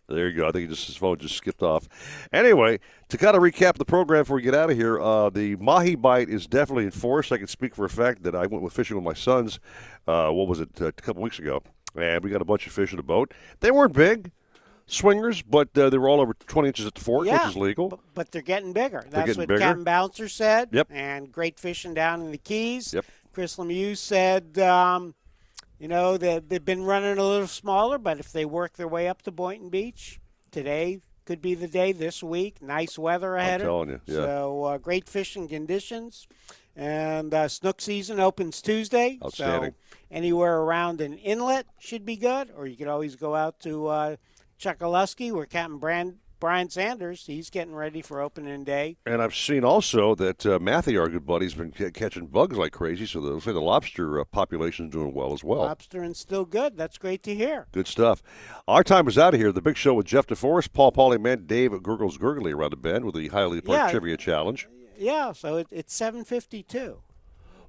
There 0.07 0.27
you 0.27 0.37
go. 0.39 0.47
I 0.47 0.51
think 0.51 0.69
just 0.69 0.87
his 0.87 0.95
phone 0.95 1.19
just 1.19 1.35
skipped 1.35 1.61
off. 1.61 1.87
Anyway, 2.33 2.79
to 3.09 3.17
kind 3.17 3.35
of 3.35 3.43
recap 3.43 3.77
the 3.77 3.85
program 3.85 4.21
before 4.21 4.37
we 4.37 4.41
get 4.41 4.55
out 4.55 4.71
of 4.71 4.75
here, 4.75 4.99
uh, 4.99 5.29
the 5.29 5.55
mahi 5.57 5.93
bite 5.95 6.29
is 6.29 6.47
definitely 6.47 6.85
enforced. 6.85 7.31
I 7.31 7.37
can 7.37 7.45
speak 7.45 7.75
for 7.75 7.85
a 7.85 7.89
fact 7.89 8.23
that 8.23 8.33
I 8.33 8.47
went 8.47 8.63
with 8.63 8.73
fishing 8.73 8.95
with 8.95 9.05
my 9.05 9.13
sons. 9.13 9.59
Uh, 10.07 10.31
what 10.31 10.47
was 10.47 10.59
it? 10.59 10.69
Uh, 10.81 10.87
a 10.87 10.91
couple 10.91 11.21
weeks 11.21 11.37
ago, 11.37 11.61
and 11.95 12.23
we 12.23 12.29
got 12.29 12.41
a 12.41 12.45
bunch 12.45 12.67
of 12.67 12.73
fish 12.73 12.91
in 12.91 12.97
the 12.97 13.03
boat. 13.03 13.33
They 13.59 13.71
weren't 13.71 13.93
big 13.93 14.31
swingers, 14.85 15.41
but 15.41 15.75
uh, 15.77 15.89
they 15.89 15.97
were 15.97 16.09
all 16.09 16.19
over 16.19 16.33
20 16.33 16.67
inches 16.67 16.85
at 16.85 16.95
the 16.95 17.01
fork, 17.01 17.25
Yeah, 17.27 17.39
which 17.45 17.55
is 17.55 17.57
legal. 17.57 18.01
But 18.13 18.31
they're 18.31 18.41
getting 18.41 18.73
bigger. 18.73 19.03
That's 19.09 19.27
getting 19.27 19.41
what 19.41 19.47
bigger. 19.47 19.59
Captain 19.59 19.83
Bouncer 19.83 20.27
said. 20.27 20.69
Yep. 20.71 20.87
And 20.89 21.31
great 21.31 21.59
fishing 21.59 21.93
down 21.93 22.21
in 22.21 22.31
the 22.31 22.37
Keys. 22.37 22.93
Yep. 22.93 23.05
Chris 23.33 23.55
Lemieux 23.57 23.95
said, 23.95 24.57
um, 24.59 25.13
you 25.79 25.87
know, 25.87 26.17
that 26.17 26.49
they've 26.49 26.63
been 26.63 26.83
running 26.83 27.17
a 27.17 27.23
little 27.23 27.47
smaller, 27.47 27.97
but 27.97 28.19
if 28.19 28.31
they 28.31 28.45
work 28.45 28.73
their 28.73 28.87
way 28.87 29.07
up 29.07 29.21
to 29.23 29.31
Boynton 29.31 29.69
Beach, 29.69 30.19
today 30.51 30.99
could 31.25 31.41
be 31.41 31.53
the 31.53 31.67
day 31.67 31.91
this 31.91 32.23
week. 32.23 32.61
Nice 32.61 32.97
weather 32.97 33.35
ahead. 33.35 33.61
of 33.61 33.67
telling 33.67 33.89
you, 33.89 34.01
yeah. 34.07 34.15
So 34.15 34.63
uh, 34.63 34.77
great 34.79 35.07
fishing 35.07 35.47
conditions. 35.47 36.27
And 36.79 37.33
uh, 37.33 37.49
snook 37.49 37.81
season 37.81 38.21
opens 38.21 38.61
Tuesday. 38.61 39.19
Outstanding. 39.23 39.71
So 39.91 39.97
anywhere 40.09 40.59
around 40.59 41.01
an 41.01 41.17
inlet 41.17 41.65
should 41.77 42.05
be 42.05 42.15
good, 42.15 42.51
or 42.55 42.67
you 42.67 42.77
could 42.77 42.87
always 42.87 43.17
go 43.17 43.35
out 43.35 43.59
to 43.61 43.87
uh, 43.87 44.15
Chokoloskee, 44.57 45.33
where 45.33 45.45
Captain 45.45 45.77
Brand 45.77 46.19
Brian 46.39 46.69
Sanders. 46.69 47.25
He's 47.25 47.49
getting 47.49 47.75
ready 47.75 48.01
for 48.01 48.21
opening 48.21 48.63
day. 48.63 48.95
And 49.05 49.21
I've 49.21 49.35
seen 49.35 49.65
also 49.65 50.15
that 50.15 50.45
uh, 50.45 50.57
Matthew, 50.59 50.97
our 50.99 51.09
good 51.09 51.25
buddy, 51.25 51.45
has 51.47 51.53
been 51.53 51.73
c- 51.73 51.91
catching 51.91 52.27
bugs 52.27 52.57
like 52.57 52.71
crazy. 52.71 53.05
So 53.05 53.19
the, 53.19 53.41
say 53.41 53.51
the 53.51 53.59
lobster 53.59 54.21
uh, 54.21 54.23
population 54.23 54.85
is 54.85 54.91
doing 54.93 55.13
well 55.13 55.33
as 55.33 55.43
well. 55.43 55.59
Lobster 55.63 56.01
and 56.01 56.15
still 56.15 56.45
good. 56.45 56.77
That's 56.77 56.97
great 56.97 57.23
to 57.23 57.35
hear. 57.35 57.67
Good 57.73 57.87
stuff. 57.87 58.23
Our 58.69 58.85
time 58.85 59.07
is 59.09 59.17
out 59.17 59.33
of 59.33 59.39
here. 59.39 59.51
The 59.51 59.61
big 59.61 59.75
show 59.75 59.93
with 59.95 60.05
Jeff 60.05 60.27
DeForest, 60.27 60.71
Paul 60.71 60.93
Polyman, 60.93 61.45
Dave 61.45 61.71
Gurgles 61.83 62.17
Gurgly 62.17 62.53
around 62.53 62.71
the 62.71 62.77
bend 62.77 63.03
with 63.03 63.15
the 63.15 63.29
Hialeah 63.29 63.65
Park 63.65 63.79
Yeah. 63.79 63.91
Trivia 63.91 64.15
Challenge. 64.15 64.67
Yeah, 64.99 65.31
so 65.31 65.55
it, 65.57 65.67
it's 65.71 65.93
752. 65.93 67.01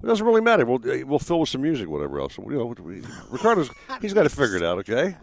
It 0.02 0.06
doesn't 0.06 0.26
really 0.26 0.40
matter. 0.40 0.64
We'll 0.64 0.78
uh, 0.78 1.06
we'll 1.06 1.18
fill 1.18 1.40
with 1.40 1.50
some 1.50 1.62
music, 1.62 1.88
whatever 1.88 2.20
else. 2.20 2.36
You 2.38 2.50
know, 2.50 2.74
we, 2.82 3.02
Ricardo's 3.28 3.70
he's 4.00 4.14
got 4.14 4.22
to 4.24 4.30
figure 4.30 4.56
it 4.56 4.62
out. 4.62 4.78
Okay. 4.78 5.16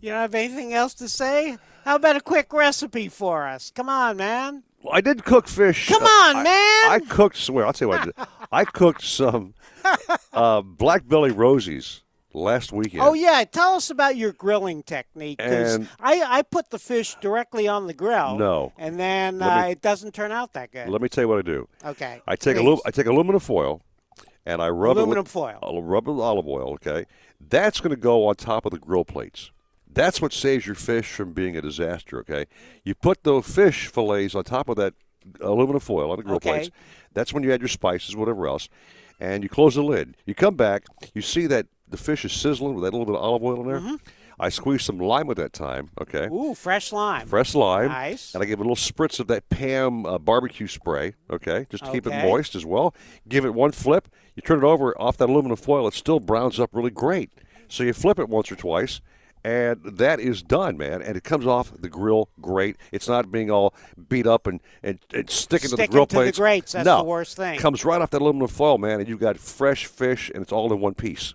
You 0.00 0.10
don't 0.10 0.20
have 0.20 0.34
anything 0.34 0.74
else 0.74 0.92
to 0.94 1.08
say? 1.08 1.56
How 1.84 1.96
about 1.96 2.16
a 2.16 2.20
quick 2.20 2.52
recipe 2.52 3.08
for 3.08 3.46
us? 3.46 3.70
Come 3.70 3.88
on, 3.88 4.16
man. 4.16 4.64
Well, 4.82 4.94
I 4.94 5.00
did 5.00 5.24
cook 5.24 5.46
fish. 5.48 5.88
Come 5.88 6.02
uh, 6.02 6.06
on, 6.06 6.36
I- 6.36 6.42
man. 6.42 6.92
I 6.92 7.00
cooked. 7.08 7.36
Swear, 7.36 7.64
I'll 7.64 7.72
tell 7.72 7.86
you 7.86 7.90
what 7.90 8.00
I 8.00 8.04
did. 8.04 8.14
I 8.52 8.64
cooked 8.64 9.02
some 9.02 9.54
uh, 10.32 10.60
black 10.62 11.06
belly 11.06 11.30
rosies 11.30 12.00
last 12.34 12.72
weekend. 12.72 13.02
Oh 13.02 13.14
yeah, 13.14 13.44
tell 13.44 13.74
us 13.74 13.88
about 13.90 14.16
your 14.16 14.32
grilling 14.32 14.82
technique 14.82 15.36
And- 15.40 15.88
I, 16.00 16.22
I 16.38 16.42
put 16.42 16.70
the 16.70 16.78
fish 16.78 17.16
directly 17.20 17.66
on 17.68 17.86
the 17.86 17.94
grill. 17.94 18.36
No. 18.36 18.72
and 18.76 18.98
then 18.98 19.38
Let 19.38 19.64
uh, 19.64 19.68
it 19.68 19.80
doesn't 19.80 20.12
turn 20.14 20.32
out 20.32 20.52
that 20.54 20.72
good. 20.72 20.88
Let 20.88 21.00
me 21.00 21.08
tell 21.08 21.24
you 21.24 21.28
what 21.28 21.38
I 21.38 21.42
do. 21.42 21.68
Okay, 21.84 22.20
I 22.26 22.36
take 22.36 22.56
please. 22.58 22.80
I 22.84 22.90
take 22.90 23.06
aluminum 23.06 23.40
foil, 23.40 23.80
and 24.44 24.60
I 24.60 24.68
rub 24.68 24.96
Aluminum 24.98 25.18
it 25.18 25.22
with, 25.22 25.28
foil. 25.28 25.58
I'll 25.62 25.82
rub 25.82 26.06
it 26.08 26.10
with 26.12 26.20
olive 26.20 26.46
oil. 26.48 26.72
Okay, 26.74 27.06
that's 27.40 27.80
going 27.80 27.90
to 27.90 27.96
go 28.00 28.26
on 28.26 28.34
top 28.34 28.66
of 28.66 28.72
the 28.72 28.78
grill 28.78 29.04
plates. 29.04 29.50
That's 29.90 30.20
what 30.20 30.32
saves 30.32 30.66
your 30.66 30.74
fish 30.74 31.12
from 31.12 31.32
being 31.32 31.56
a 31.56 31.62
disaster. 31.62 32.18
Okay, 32.20 32.46
you 32.82 32.94
put 32.94 33.22
the 33.22 33.40
fish 33.42 33.86
fillets 33.86 34.34
on 34.34 34.42
top 34.44 34.68
of 34.68 34.76
that 34.76 34.94
aluminum 35.40 35.80
foil 35.80 36.10
on 36.10 36.16
the 36.16 36.22
grill 36.24 36.36
Okay. 36.36 36.50
plates. 36.50 36.70
That's 37.14 37.32
when 37.32 37.44
you 37.44 37.52
add 37.52 37.60
your 37.60 37.68
spices, 37.68 38.16
whatever 38.16 38.46
else, 38.48 38.68
and 39.20 39.42
you 39.44 39.48
close 39.48 39.76
the 39.76 39.82
lid. 39.84 40.16
You 40.26 40.34
come 40.34 40.56
back, 40.56 40.82
you 41.14 41.22
see 41.22 41.46
that 41.46 41.66
the 41.94 42.02
fish 42.02 42.24
is 42.24 42.32
sizzling 42.32 42.74
with 42.74 42.84
that 42.84 42.92
little 42.92 43.06
bit 43.06 43.14
of 43.14 43.22
olive 43.22 43.42
oil 43.42 43.60
in 43.60 43.66
there. 43.68 43.80
Mm-hmm. 43.80 43.94
I 44.38 44.48
squeeze 44.48 44.82
some 44.82 44.98
lime 44.98 45.30
at 45.30 45.36
that 45.36 45.52
time. 45.52 45.90
Okay. 46.00 46.26
Ooh, 46.26 46.54
fresh 46.54 46.92
lime. 46.92 47.28
Fresh 47.28 47.54
lime. 47.54 47.88
Nice. 47.88 48.34
And 48.34 48.42
I 48.42 48.46
give 48.46 48.58
it 48.58 48.66
a 48.66 48.68
little 48.68 48.74
spritz 48.74 49.20
of 49.20 49.28
that 49.28 49.48
Pam 49.48 50.04
uh, 50.04 50.18
barbecue 50.18 50.66
spray, 50.66 51.14
okay, 51.30 51.66
just 51.70 51.84
to 51.84 51.92
keep 51.92 52.06
it 52.06 52.10
moist 52.10 52.56
as 52.56 52.66
well. 52.66 52.94
Give 53.28 53.44
it 53.44 53.54
one 53.54 53.70
flip. 53.70 54.08
You 54.34 54.42
turn 54.42 54.58
it 54.58 54.64
over 54.64 55.00
off 55.00 55.16
that 55.18 55.28
aluminum 55.28 55.56
foil. 55.56 55.86
It 55.86 55.94
still 55.94 56.18
browns 56.18 56.58
up 56.58 56.70
really 56.72 56.90
great. 56.90 57.30
So 57.68 57.84
you 57.84 57.92
flip 57.92 58.18
it 58.18 58.28
once 58.28 58.50
or 58.50 58.56
twice, 58.56 59.00
and 59.44 59.80
that 59.84 60.18
is 60.18 60.42
done, 60.42 60.76
man. 60.76 61.00
And 61.00 61.16
it 61.16 61.22
comes 61.22 61.46
off 61.46 61.72
the 61.78 61.88
grill 61.88 62.28
great. 62.40 62.76
It's 62.90 63.08
not 63.08 63.30
being 63.30 63.52
all 63.52 63.72
beat 64.08 64.26
up 64.26 64.48
and, 64.48 64.60
and, 64.82 64.98
and 65.12 65.30
sticking 65.30 65.70
to 65.70 65.76
the 65.76 65.82
Sticking 65.82 65.92
grill 65.92 66.06
to 66.06 66.24
the 66.24 66.32
grates, 66.32 66.72
that's 66.72 66.86
no. 66.86 66.98
the 66.98 67.04
worst 67.04 67.36
thing. 67.36 67.60
Comes 67.60 67.84
right 67.84 68.02
off 68.02 68.10
that 68.10 68.20
aluminum 68.20 68.48
foil, 68.48 68.78
man, 68.78 68.98
and 68.98 69.08
you've 69.08 69.20
got 69.20 69.38
fresh 69.38 69.86
fish, 69.86 70.30
and 70.34 70.42
it's 70.42 70.52
all 70.52 70.72
in 70.72 70.80
one 70.80 70.94
piece. 70.94 71.34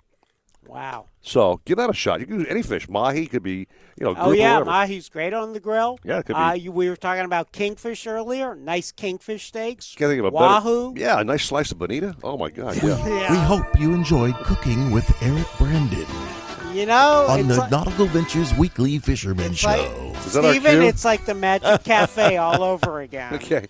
Wow. 0.69 1.07
So 1.21 1.59
give 1.65 1.77
that 1.77 1.89
a 1.89 1.93
shot. 1.93 2.19
You 2.19 2.25
can 2.27 2.39
use 2.41 2.47
any 2.49 2.61
fish. 2.61 2.87
Mahi 2.87 3.25
could 3.27 3.43
be, 3.43 3.67
you 3.99 4.05
know, 4.05 4.13
Oh 4.17 4.31
yeah, 4.31 4.53
whatever. 4.59 4.65
mahi's 4.69 5.09
great 5.09 5.33
on 5.33 5.53
the 5.53 5.59
grill. 5.59 5.99
Yeah, 6.03 6.19
it 6.19 6.25
could 6.27 6.35
be. 6.35 6.41
Uh, 6.41 6.53
you, 6.53 6.71
we 6.71 6.89
were 6.89 6.95
talking 6.95 7.25
about 7.25 7.51
kingfish 7.51 8.05
earlier. 8.07 8.55
Nice 8.55 8.91
kingfish 8.91 9.47
steaks. 9.47 9.95
Can't 9.95 10.09
think 10.11 10.19
of 10.19 10.25
a 10.25 10.29
Wahoo. 10.29 10.93
better. 10.93 11.05
Yeah, 11.05 11.19
a 11.19 11.23
nice 11.23 11.43
slice 11.45 11.71
of 11.71 11.79
bonita. 11.79 12.15
Oh 12.23 12.37
my 12.37 12.49
God, 12.51 12.75
yeah. 12.83 13.31
We 13.31 13.37
hope 13.37 13.79
you 13.79 13.93
enjoyed 13.93 14.35
cooking 14.35 14.91
with 14.91 15.11
Eric 15.21 15.47
Brandon 15.57 16.05
You 16.73 16.85
know, 16.85 17.25
on 17.27 17.47
the 17.47 17.57
like, 17.57 17.71
Nautical 17.71 18.05
Ventures 18.05 18.53
Weekly 18.55 18.99
Fisherman 18.99 19.53
Show. 19.53 19.67
like- 19.69 20.25
Is 20.25 20.33
that 20.33 20.45
our 20.45 20.51
Steven, 20.53 20.79
cue? 20.81 20.87
it's 20.87 21.03
like 21.03 21.25
the 21.25 21.33
Magic 21.35 21.83
Cafe 21.83 22.37
all 22.37 22.63
over 22.63 22.99
again. 23.07 23.33
Okay, 23.33 23.67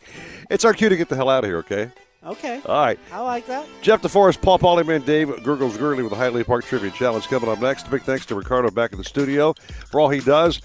it's 0.49 0.65
our 0.65 0.73
cue 0.73 0.89
to 0.89 0.97
get 0.97 1.07
the 1.09 1.15
hell 1.15 1.29
out 1.29 1.43
of 1.43 1.49
here. 1.49 1.57
Okay. 1.59 1.91
Okay. 2.25 2.61
All 2.65 2.75
right. 2.85 2.99
I 3.13 3.21
like 3.21 3.45
that. 3.47 3.65
Jeff 3.81 4.01
DeForest, 4.01 4.41
Paul 4.41 4.59
Polyman, 4.59 5.05
Dave 5.05 5.29
Gurgles 5.43 5.77
Gurley 5.77 6.03
with 6.03 6.11
the 6.11 6.17
Hialeah 6.17 6.45
Park 6.45 6.65
Trivia 6.65 6.91
Challenge 6.91 7.25
coming 7.27 7.49
up 7.49 7.59
next. 7.61 7.89
Big 7.89 8.01
thanks 8.01 8.25
to 8.27 8.35
Ricardo 8.35 8.69
back 8.71 8.91
in 8.91 8.97
the 8.97 9.03
studio 9.05 9.53
for 9.89 10.01
all 10.01 10.09
he 10.09 10.19
does. 10.19 10.61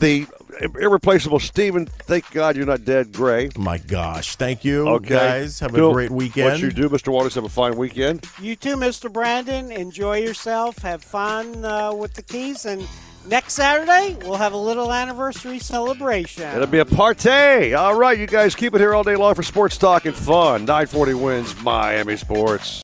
The 0.00 0.26
irreplaceable 0.78 1.38
Steven, 1.38 1.86
thank 1.86 2.30
God 2.30 2.54
you're 2.54 2.66
not 2.66 2.84
dead, 2.84 3.12
Gray. 3.12 3.48
My 3.56 3.78
gosh, 3.78 4.36
thank 4.36 4.62
you, 4.62 4.86
Okay. 4.88 5.08
guys. 5.14 5.60
Have 5.60 5.72
Do 5.74 5.88
a 5.88 5.92
great 5.92 6.10
weekend. 6.10 6.50
What 6.50 6.60
you 6.60 6.70
do, 6.70 6.90
Mr. 6.90 7.08
Waters, 7.08 7.34
have 7.36 7.44
a 7.44 7.48
fine 7.48 7.76
weekend. 7.78 8.26
You 8.38 8.56
too, 8.56 8.76
Mr. 8.76 9.10
Brandon. 9.10 9.72
Enjoy 9.72 10.18
yourself. 10.18 10.76
Have 10.78 11.02
fun 11.02 11.64
uh, 11.64 11.94
with 11.94 12.12
the 12.12 12.20
keys. 12.22 12.66
And 12.66 12.86
next 13.28 13.54
Saturday, 13.54 14.16
we'll 14.22 14.36
have 14.36 14.52
a 14.52 14.58
little 14.58 14.92
anniversary 14.92 15.58
celebration. 15.58 16.44
It'll 16.44 16.66
be 16.66 16.78
a 16.78 16.84
party. 16.84 17.74
All 17.74 17.94
right, 17.94 18.18
you 18.18 18.26
guys 18.26 18.54
keep 18.54 18.74
it 18.74 18.78
here 18.78 18.94
all 18.94 19.02
day 19.02 19.16
long 19.16 19.34
for 19.34 19.42
sports 19.42 19.76
talk 19.76 20.04
and 20.04 20.14
fun. 20.14 20.64
940 20.64 21.12
WINZ 21.12 21.62
Miami 21.62 22.16
Sports. 22.16 22.74